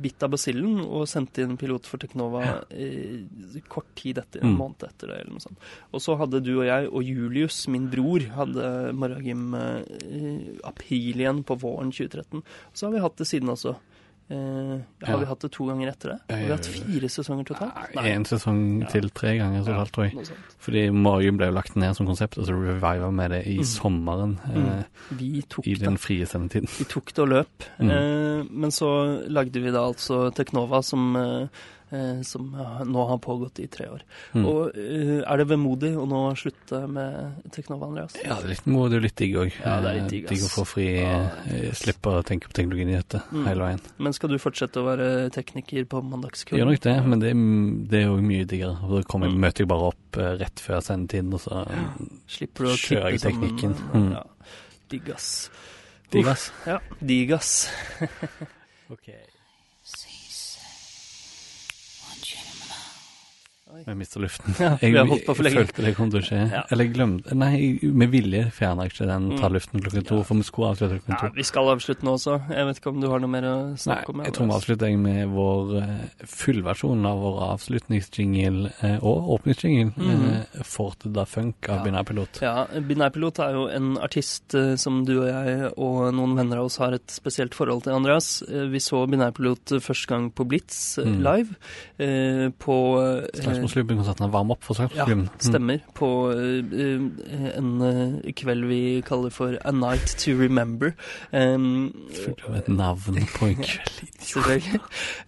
bitt 0.01 0.21
av 0.21 0.29
basillen 0.29 0.79
og 0.85 1.07
sendte 1.07 1.41
inn 1.41 1.57
pilot 1.57 1.85
for 1.85 1.97
Teknova 1.97 2.63
eh, 2.69 3.25
kort 3.67 3.89
tid 3.95 4.17
etter, 4.19 4.43
en 4.43 4.51
Mm. 4.51 4.57
måned 4.57 4.83
etter 4.83 5.07
det, 5.07 5.21
eller 5.21 5.31
noe 5.31 5.39
sånt. 5.39 5.57
Og 5.93 5.99
så 6.01 6.17
hadde 6.17 6.43
du 6.43 6.59
og 6.59 6.65
jeg 6.65 6.87
og 6.91 7.03
Julius, 7.03 7.67
min 7.67 7.89
bror, 7.89 8.10
hadde 8.19 8.93
Maragim 8.93 9.53
eh, 9.53 9.81
april 10.63 11.15
igjen 11.19 11.43
på 11.43 11.55
våren 11.59 11.91
2013. 11.91 12.43
Så 12.73 12.85
har 12.87 12.93
vi 12.93 12.99
hatt 12.99 13.17
det 13.17 13.27
siden 13.27 13.49
også. 13.49 13.75
Eh, 14.31 14.37
har 15.03 15.13
Ja. 15.13 15.17
vi 15.17 15.25
hatt 15.25 15.39
det 15.41 15.51
to 15.51 15.65
ganger 15.67 15.89
etter 15.91 16.09
det? 16.13 16.19
Har 16.29 16.45
vi 16.45 16.51
hatt 16.53 16.65
fire 16.65 17.09
sesonger 17.09 17.43
totalt? 17.45 17.95
Nei, 17.95 18.09
En 18.11 18.23
sesong 18.23 18.81
Ja. 18.81 18.87
til 18.87 19.09
tre 19.09 19.37
ganger 19.37 19.65
totalt, 19.65 19.91
tror 19.91 20.09
jeg. 20.09 20.29
Fordi 20.57 20.89
Maragim 20.89 21.35
ble 21.37 21.47
jo 21.47 21.51
lagt 21.51 21.75
ned 21.75 21.95
som 21.95 22.05
konsept, 22.07 22.37
og 22.37 22.45
så 22.45 22.53
reviva 22.55 23.09
vi 23.11 23.27
det 23.27 23.47
i 23.47 23.57
Mm. 23.57 23.63
sommeren. 23.65 24.39
Mm. 24.47 24.85
Vi 25.17 25.41
tok 25.49 25.67
I 25.67 25.73
den 25.75 25.97
frie 25.97 26.25
sendetiden. 26.25 26.69
Vi 26.77 26.85
tok 26.85 27.07
det 27.13 27.19
og 27.19 27.27
løp. 27.27 27.67
Mm. 27.79 27.89
Eh, 27.91 28.43
men 28.49 28.69
så 28.71 29.27
lagde 29.27 29.51
vi 29.61 29.69
da 29.71 29.79
altså 29.91 30.31
Teknova, 30.33 30.81
som, 30.81 31.49
som 32.23 32.53
eh, 32.55 32.83
nå 32.87 33.03
har 33.09 33.17
pågått 33.19 33.59
i 33.59 33.67
tre 33.67 33.87
år. 33.91 34.01
Mm. 34.33 34.45
Og 34.47 34.77
eh, 34.79 35.21
er 35.27 35.37
det 35.41 35.47
vemodig 35.49 35.91
å 35.99 36.05
nå 36.07 36.21
slutte 36.39 36.79
med 36.87 37.41
Teknova, 37.51 37.87
Andreas? 37.89 38.15
Ja, 38.23 38.35
det 38.39 38.45
er 38.45 38.53
litt, 38.53 38.65
må- 38.71 38.87
det 38.89 38.97
er 39.01 39.05
litt 39.07 39.15
digg 39.19 39.35
òg. 39.41 39.51
Ja, 39.59 39.75
det 39.83 39.89
er 39.91 39.97
litt 39.99 40.09
digg, 40.13 40.27
digg 40.31 40.45
å 40.47 40.51
få 40.53 40.65
fri 40.65 40.87
Ja. 41.01 41.17
eh, 41.51 41.71
Slippe 41.75 42.13
å 42.15 42.23
tenke 42.23 42.47
på 42.47 42.53
teknologinyheter 42.59 43.21
Mm. 43.31 43.45
hele 43.47 43.61
veien. 43.67 43.81
Men 43.99 44.13
skal 44.13 44.29
du 44.29 44.37
fortsette 44.37 44.79
å 44.79 44.85
være 44.87 45.29
tekniker 45.31 45.85
på 45.85 46.01
mandagskvelden? 46.03 46.59
gjør 46.61 46.71
nok 46.71 46.81
det, 46.81 46.95
men 47.05 47.19
det 47.19 47.29
er, 47.31 47.41
det 47.91 47.99
er 48.01 48.07
jo 48.07 48.21
mye 48.21 48.45
diggere. 48.45 48.77
Og 48.83 49.01
Da 49.01 49.03
kommer, 49.03 49.27
Mm. 49.29 49.39
møter 49.39 49.59
jeg 49.65 49.67
bare 49.67 49.91
opp 49.91 50.17
eh, 50.17 50.37
rett 50.37 50.55
før 50.59 50.79
sendetiden, 50.81 51.33
og 51.33 51.39
så 51.41 51.67
Slipper 52.27 52.63
du 52.65 52.69
å 52.71 52.77
Kjører 52.77 53.11
jeg 53.11 53.19
teknikken. 53.21 53.75
sammen. 53.75 54.07
Mm. 54.07 54.11
Ja. 54.13 54.23
Digg, 54.89 55.09
ass. 55.13 55.49
Digg, 56.11 56.27
ass. 56.27 56.51
Ja, 56.67 56.79
digg, 57.01 57.31
ass. 57.31 57.69
Jeg 63.87 63.97
mista 63.97 64.19
luften. 64.21 64.53
Ja, 64.61 64.75
vi 64.81 64.87
Jeg, 64.91 64.97
har 64.97 65.07
holdt 65.09 65.25
på 65.25 65.35
for 65.35 65.47
jeg 65.47 65.55
følte 65.57 65.83
det 65.85 65.93
kom 65.97 66.09
til 66.13 66.21
å 66.21 66.25
skje. 66.25 66.39
Ja. 66.51 66.61
Eller 66.71 66.85
jeg 66.87 66.93
glemte 66.95 67.35
Nei, 67.37 67.79
med 67.81 68.11
vilje 68.13 68.43
fjerna 68.55 68.85
jeg 68.85 68.93
ikke 68.93 69.07
den 69.09 69.29
Mm. 69.31 69.37
ta 69.39 69.49
luften 69.53 69.81
klokken 69.83 70.05
to, 70.07 70.19
for 70.27 70.35
vi 70.41 70.43
skulle 70.47 70.69
avslutte 70.73 70.97
klokken 70.99 71.13
Ja, 71.15 71.29
to. 71.29 71.35
vi 71.35 71.43
skal 71.47 71.69
avslutte 71.71 72.03
nå 72.07 72.13
også. 72.17 72.35
Jeg 72.51 72.65
vet 72.67 72.79
ikke 72.81 72.89
om 72.93 73.01
du 73.01 73.07
har 73.11 73.19
noe 73.23 73.29
mer 73.31 73.47
å 73.49 73.55
snakke 73.77 74.09
om? 74.13 74.21
jeg 74.25 74.33
tror 74.33 74.47
vi 74.49 74.55
avslutter 74.57 74.87
jeg 74.91 74.99
med 74.99 75.29
vår 75.33 75.73
eh, 75.81 76.25
fullversjon 76.27 77.05
av 77.05 77.21
vår 77.25 77.37
avslutningsjingle 77.51 78.71
eh, 78.81 78.97
og 79.01 79.29
åpningsjingle, 79.37 79.93
mm. 79.97 80.25
eh, 80.31 80.63
Forte 80.67 81.11
da 81.13 81.25
Funk 81.25 81.69
av 81.69 81.79
Ja. 81.79 81.83
Binærpilot. 81.85 82.41
Ja, 82.41 82.65
Binærpilot 82.81 83.39
er 83.45 83.57
jo 83.57 83.67
en 83.71 83.91
artist 84.01 84.55
som 84.81 85.03
du 85.07 85.13
og 85.21 85.27
jeg 85.29 85.71
og 85.77 86.13
noen 86.17 86.35
venner 86.37 86.61
av 86.61 86.65
oss 86.69 86.77
har 86.81 86.93
et 86.97 87.07
spesielt 87.11 87.55
forhold 87.57 87.83
til, 87.85 87.93
Andreas. 87.95 88.41
Vi 88.47 88.79
så 88.83 89.03
Binærpilot 89.09 89.77
første 89.81 90.07
gang 90.11 90.29
på 90.31 90.45
Blitz 90.47 90.97
Mm. 91.01 91.21
live. 91.23 91.55
På 92.61 92.75
eh, 93.01 93.29
Slagsmålsklubben-konserten 93.71 94.31
varme 94.31 94.51
opp 94.55 94.63
for 94.63 94.75
Ja, 94.81 95.05
stemmer. 95.05 95.29
stemmer. 95.39 95.79
På 95.95 96.31
eh, 96.31 96.59
eh, 96.59 97.57
en 97.57 97.69
uh, 97.81 98.31
kveld 98.35 98.65
vi 98.67 99.01
kaller 99.07 99.29
for 99.31 99.57
A 99.65 99.71
Night 99.71 100.15
to 100.19 100.31
Remember. 100.39 100.93
Um, 101.31 101.93
Fullt 102.11 102.43
av 102.49 102.55
et 102.59 102.67
navn 102.67 103.19
på 103.37 103.47
en 103.47 103.55
kveld. 103.67 104.11
Selvfølgelig. 104.19 104.81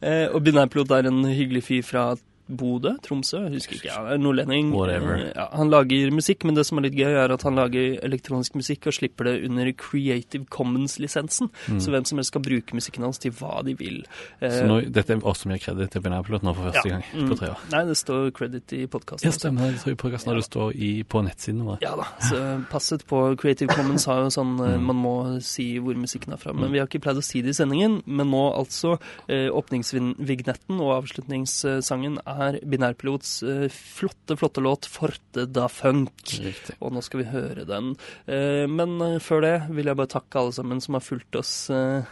uh, 0.03 0.35
og 0.35 0.43
Binærpilot 0.43 0.91
er 0.91 1.07
en 1.09 1.23
hyggelig 1.25 1.63
fyr 1.63 1.81
fra 1.87 2.05
Bodø? 2.47 2.95
Tromsø? 3.01 3.43
Jeg 3.47 3.53
husker 3.53 3.75
ikke. 3.77 3.87
Ja, 3.87 4.01
er 4.13 4.17
nordlending. 4.17 4.71
Whatever. 4.73 5.15
Eh, 5.15 5.31
Ja, 5.35 5.47
han 5.55 5.69
lager 5.69 6.11
musikk, 6.11 6.43
men 6.45 6.55
det 6.55 6.65
som 6.65 6.77
er 6.77 6.81
litt 6.89 6.95
gøy, 6.97 7.13
er 7.15 7.31
at 7.31 7.41
han 7.43 7.55
lager 7.55 7.99
elektronisk 8.03 8.55
musikk 8.55 8.87
og 8.87 8.93
slipper 8.93 9.23
det 9.29 9.45
under 9.47 9.71
Creative 9.73 10.45
Commons-lisensen. 10.51 11.49
Så 11.79 11.89
hvem 11.89 12.05
som 12.05 12.17
helst 12.17 12.31
skal 12.33 12.41
bruke 12.41 12.75
musikken 12.75 13.03
hans 13.03 13.17
til 13.19 13.31
hva 13.31 13.63
de 13.63 13.73
vil. 13.79 14.03
Eh, 14.41 14.49
Mm. 14.49 14.57
Så 14.59 14.67
nå, 14.67 14.91
dette 14.91 15.09
er 15.13 15.25
oss 15.25 15.39
som 15.39 15.51
gir 15.51 15.59
kreditt 15.59 15.91
til 15.91 16.01
Binærpilot 16.01 16.43
nå 16.43 16.53
for 16.55 16.69
første 16.71 16.87
Ja. 16.89 16.99
gang 16.99 17.29
på 17.29 17.37
tre 17.37 17.47
år. 17.49 17.59
Nei, 17.71 17.83
det 17.85 17.97
står 17.97 18.31
credit 18.33 18.73
i 18.73 18.85
podkasten. 18.87 19.23
Ja, 19.25 19.31
stemmer. 19.31 19.71
Det 19.71 19.79
står 19.79 19.91
i 19.91 19.95
podkasten 19.95 20.27
når 20.31 20.35
det 20.35 20.45
står 20.49 20.75
i, 20.75 21.03
på 21.03 21.23
nettsiden 21.23 21.63
vår. 21.63 21.77
Ja 21.81 21.95
da, 21.95 22.03
så 22.19 22.65
passet 22.69 23.05
på 23.07 23.35
Creative 23.37 23.69
Commons 23.73 24.05
har 24.05 24.23
jo 24.23 24.29
sånn 24.29 24.59
eh, 24.67 24.73
Mm. 24.77 24.83
Man 24.85 24.95
må 24.97 25.41
si 25.41 25.77
hvor 25.79 25.95
musikken 25.95 26.33
er 26.33 26.37
fra. 26.37 26.51
Men 26.53 26.71
vi 26.71 26.79
har 26.79 26.87
ikke 26.87 26.99
pleid 27.01 27.17
å 27.17 27.23
si 27.23 27.41
det 27.41 27.49
i 27.49 27.53
sendingen. 27.53 28.01
Men 28.05 28.29
nå 28.31 28.53
altså 28.57 28.99
eh, 29.29 29.49
åpningsvignetten 29.49 30.79
og 30.81 31.03
avslutningssangen 31.03 32.17
er 32.25 32.32
Binærpilots 32.63 33.31
eh, 33.47 33.65
flotte, 33.71 34.37
flotte 34.39 34.63
låt 34.63 34.87
'Forte 34.89 35.45
da 35.49 35.67
Funk'. 35.71 36.33
Riktig. 36.43 36.75
Og 36.79 36.93
nå 36.95 37.03
skal 37.05 37.23
vi 37.23 37.27
høre 37.31 37.65
den. 37.69 37.93
Eh, 38.27 38.65
men 38.69 38.95
eh, 39.01 39.19
før 39.23 39.43
det 39.45 39.53
vil 39.73 39.91
jeg 39.91 39.99
bare 39.99 40.13
takke 40.15 40.41
alle 40.41 40.55
sammen 40.55 40.81
som 40.83 40.97
har 40.97 41.05
fulgt 41.05 41.39
oss 41.39 41.53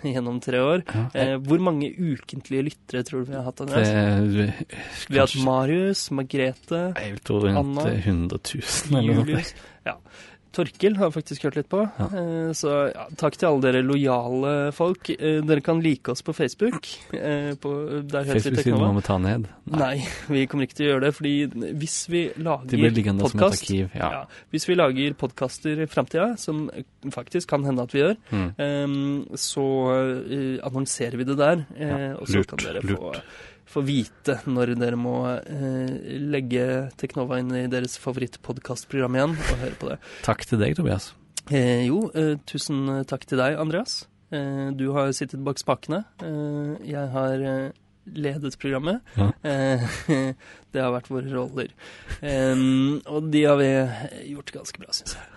gjennom 0.03 0.39
tre 0.43 0.61
år. 0.63 0.85
Ja. 1.13 1.37
Hvor 1.41 1.61
mange 1.63 1.91
ukentlige 1.91 2.67
lyttere 2.69 3.03
tror 3.07 3.25
du 3.25 3.31
vi 3.31 3.37
har 3.39 3.47
hatt? 3.47 3.61
Det, 3.71 4.53
Vi 5.09 5.17
har 5.17 5.27
hatt 5.27 5.37
Marius, 5.45 6.07
Margrethe, 6.11 6.83
Anna, 6.95 7.85
100 7.91 8.39
000 8.39 8.99
eller 8.99 9.13
noe. 9.13 9.25
Julius. 9.25 9.53
Ja. 9.85 9.97
Torkil 10.51 10.97
har 10.99 11.07
jeg 11.09 11.13
faktisk 11.15 11.43
hørt 11.47 11.55
litt 11.55 11.69
på. 11.71 11.81
Ja. 11.99 12.05
Eh, 12.19 12.49
Så 12.57 12.71
ja, 12.93 13.05
takk 13.15 13.37
til 13.39 13.47
alle 13.47 13.61
dere 13.63 13.81
lojale 13.87 14.71
folk. 14.75 15.09
Eh, 15.15 15.39
Dere 15.47 15.61
kan 15.63 15.79
like 15.81 16.11
oss 16.11 16.21
på 16.21 16.33
Facebook. 16.35 16.89
Eh, 17.15 17.53
På, 17.55 17.71
der 18.03 18.23
heter 18.27 18.51
vi 18.51 18.57
må 18.57 18.61
Teknova. 18.63 18.89
vi 18.97 19.01
ta 19.07 19.17
ned. 19.17 19.47
Nei, 19.71 19.93
vi 20.27 20.45
kommer 20.51 20.67
ikke 20.67 20.75
til 20.81 20.87
å 20.87 20.91
gjøre 20.91 21.05
det. 21.07 21.13
Fordi 21.15 21.33
hvis 21.79 21.97
vi 22.11 22.23
lager 22.35 23.15
podkast. 23.21 23.69
Ja. 23.71 23.87
ja, 23.95 24.25
Hvis 24.51 24.67
vi 24.67 24.75
lager 24.75 25.13
podkaster 25.13 25.81
i 25.83 25.87
framtida, 25.87 26.35
som 26.37 26.69
faktisk 27.15 27.47
kan 27.47 27.63
hende 27.63 27.83
at 27.87 27.93
vi 27.95 28.03
gjør, 28.03 28.17
Mm. 28.31 29.25
så 29.35 29.63
annonserer 30.63 31.17
vi 31.17 31.23
det 31.27 31.37
der. 31.39 31.65
Og 32.19 32.27
så 32.27 32.37
lurt, 32.41 32.47
kan 32.51 32.57
dere 32.65 32.81
få, 32.83 32.97
lurt. 33.13 33.21
Få 33.71 33.83
vite 33.87 34.37
når 34.49 34.75
dere 34.81 34.99
må 34.99 35.15
eh, 35.39 36.19
legge 36.33 36.67
Teknova 36.99 37.39
inn 37.41 37.51
i 37.55 37.65
deres 37.71 37.97
favorittpodkastprogram 38.03 39.17
igjen, 39.17 39.35
og 39.39 39.65
høre 39.65 39.79
på 39.81 39.91
det. 39.91 39.99
Takk 40.27 40.45
til 40.49 40.61
deg, 40.61 40.75
Tobias. 40.79 41.11
Eh, 41.49 41.87
jo, 41.87 42.05
eh, 42.15 42.35
tusen 42.47 43.03
takk 43.09 43.25
til 43.29 43.41
deg, 43.41 43.57
Andreas. 43.59 44.03
Eh, 44.31 44.67
du 44.77 44.91
har 44.95 45.11
sittet 45.15 45.43
bak 45.43 45.59
spakene. 45.59 46.03
Eh, 46.23 46.75
jeg 46.93 47.07
har 47.15 47.47
eh, 47.53 47.71
ledet 48.15 48.57
programmet. 48.61 49.01
Ja. 49.17 49.29
Eh, 49.47 49.85
det 50.73 50.83
har 50.83 50.93
vært 50.95 51.11
våre 51.11 51.31
roller. 51.31 51.71
Og 53.11 53.31
de 53.31 53.43
har 53.45 53.57
vi 53.59 53.71
gjort 54.31 54.53
ganske 54.55 54.83
bra, 54.83 54.93
syns 54.95 55.17
jeg. 55.17 55.27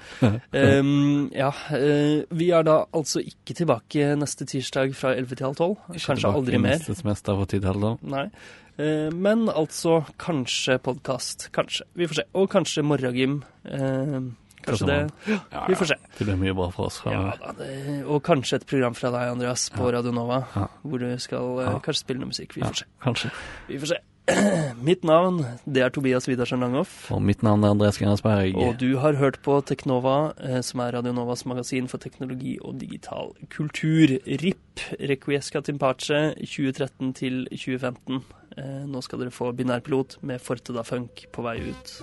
Ja, 1.34 1.48
eh, 1.74 2.18
vi 2.30 2.50
er 2.54 2.66
da 2.66 2.76
altså 2.94 3.22
ikke 3.24 3.56
tilbake 3.58 4.12
neste 4.20 4.46
tirsdag 4.48 4.94
fra 4.98 5.14
11 5.16 5.40
til 5.40 5.48
halv 5.48 5.56
12. 5.58 5.72
Ikke 5.72 5.88
Kanskje 5.94 6.20
tilbake 6.20 6.42
aldri 6.42 6.60
mer. 6.60 6.76
Neste 6.78 6.98
semester 7.00 7.40
for 7.40 7.50
tid 7.50 7.66
halvår. 7.68 7.98
Nei. 8.14 8.28
Eh, 8.76 9.10
men 9.14 9.48
altså 9.48 10.02
kanskje 10.18 10.78
podkast. 10.82 11.48
Kanskje. 11.54 11.86
Vi 11.94 12.08
får 12.10 12.20
se. 12.20 12.24
Og 12.34 12.50
kanskje 12.50 12.82
morgengym. 12.86 13.42
Eh, 13.64 14.20
kanskje 14.66 14.88
det. 14.90 14.98
Ja, 15.28 15.66
Vi 15.68 15.76
får 15.80 15.92
se. 15.92 15.98
Det 16.18 16.26
blir 16.28 16.40
mye 16.40 16.54
bra 16.56 16.70
for 16.74 16.88
oss. 16.88 17.02
Ja, 17.06 17.26
da, 17.40 17.52
det, 17.58 18.02
og 18.04 18.22
kanskje 18.26 18.60
et 18.60 18.66
program 18.70 18.96
fra 18.98 19.12
deg, 19.14 19.34
Andreas, 19.36 19.68
på 19.74 19.92
Radio 19.92 20.14
Nova. 20.14 20.42
Ja. 20.56 20.66
Hvor 20.82 21.04
du 21.04 21.12
skal 21.22 21.62
eh, 21.64 21.78
kanskje 21.84 22.02
spille 22.04 22.24
noe 22.24 22.32
musikk. 22.32 22.56
Vi 22.56 22.64
får 22.64 22.82
se. 22.82 22.90
kanskje. 23.04 23.32
Vi 23.68 23.78
får 23.84 23.94
se. 23.94 24.02
Mitt 24.88 25.02
navn 25.04 25.42
det 25.68 25.82
er 25.84 25.90
Tobias 25.92 26.24
Widersen 26.30 26.62
Langhoff. 26.64 27.10
Og 27.12 27.20
mitt 27.20 27.42
navn 27.44 27.64
er 27.64 27.74
Andreas 27.74 27.98
Gennersberg. 28.00 28.56
Og 28.56 28.78
du 28.80 28.96
har 29.02 29.18
hørt 29.20 29.36
på 29.44 29.58
Teknova, 29.68 30.32
eh, 30.40 30.62
som 30.64 30.80
er 30.80 30.94
Radio 30.96 31.12
Novas 31.12 31.44
magasin 31.44 31.90
for 31.92 32.00
teknologi 32.00 32.54
og 32.64 32.78
digital 32.80 33.34
kultur. 33.52 34.16
RIP, 34.24 34.80
Requiesca 35.10 35.60
Timpache, 35.60 36.22
2013 36.40 37.12
til 37.20 37.44
2015. 37.52 38.24
Eh, 38.56 38.84
nå 38.86 39.00
skal 39.02 39.18
dere 39.18 39.34
få 39.34 39.48
binærpilot 39.56 40.18
med 40.22 40.42
Forte 40.42 40.74
da 40.76 40.84
Funk 40.86 41.24
på 41.34 41.42
vei 41.42 41.56
ut. 41.72 41.94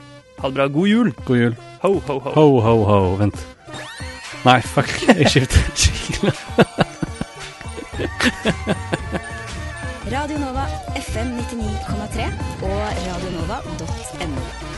Ha 0.42 0.50
det 0.50 0.58
bra. 0.58 0.68
God 0.68 0.88
jul! 0.90 1.12
God 1.26 1.38
jul. 1.38 1.56
Ho, 1.84 1.94
ho, 2.08 2.20
ho. 2.20 2.34
Ho, 2.36 2.48
ho, 2.66 2.74
ho. 2.90 3.00
Vent. 3.22 3.46
Nei, 4.44 4.60
fuck. 4.66 4.92
Jeg 5.22 5.30
skifter 5.32 5.62
jingle. 5.80 6.34
Radio 10.12 10.42
Nova 10.42 10.66
FM 11.00 11.38
99,3 11.40 12.28
og 12.68 12.84
radionova.no. 13.06 14.71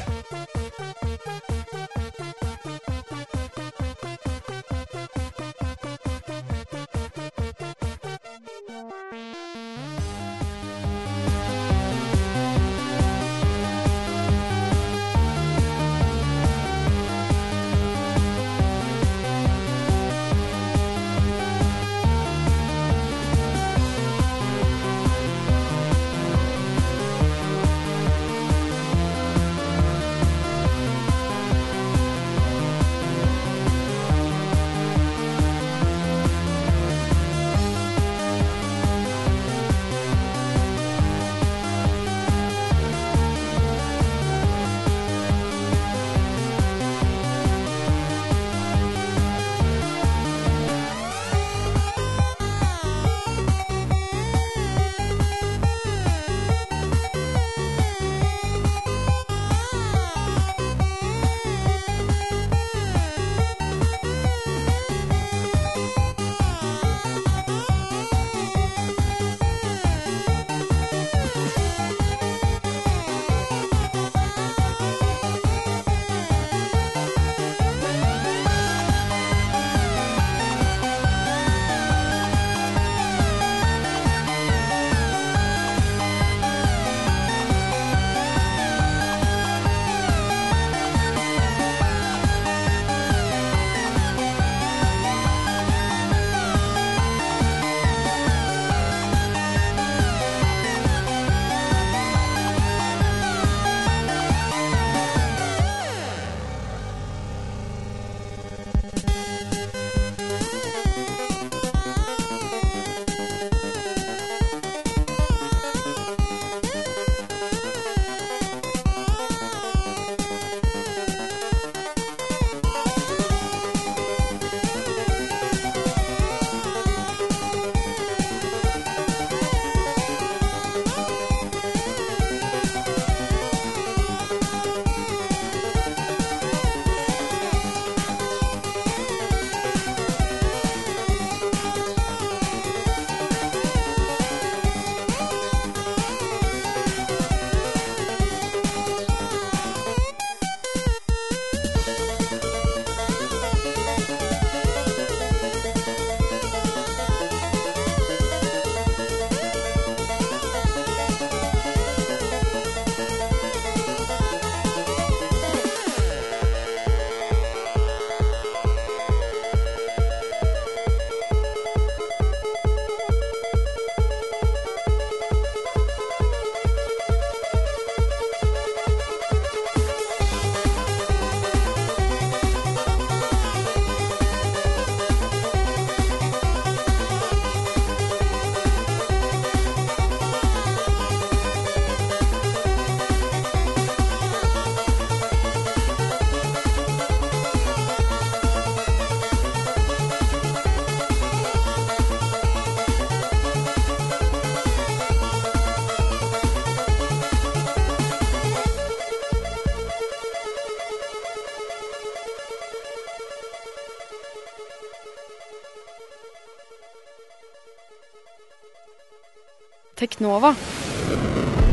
Teknova. 220.14 220.54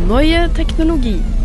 Neue 0.09 0.49
Technologie. 0.55 1.40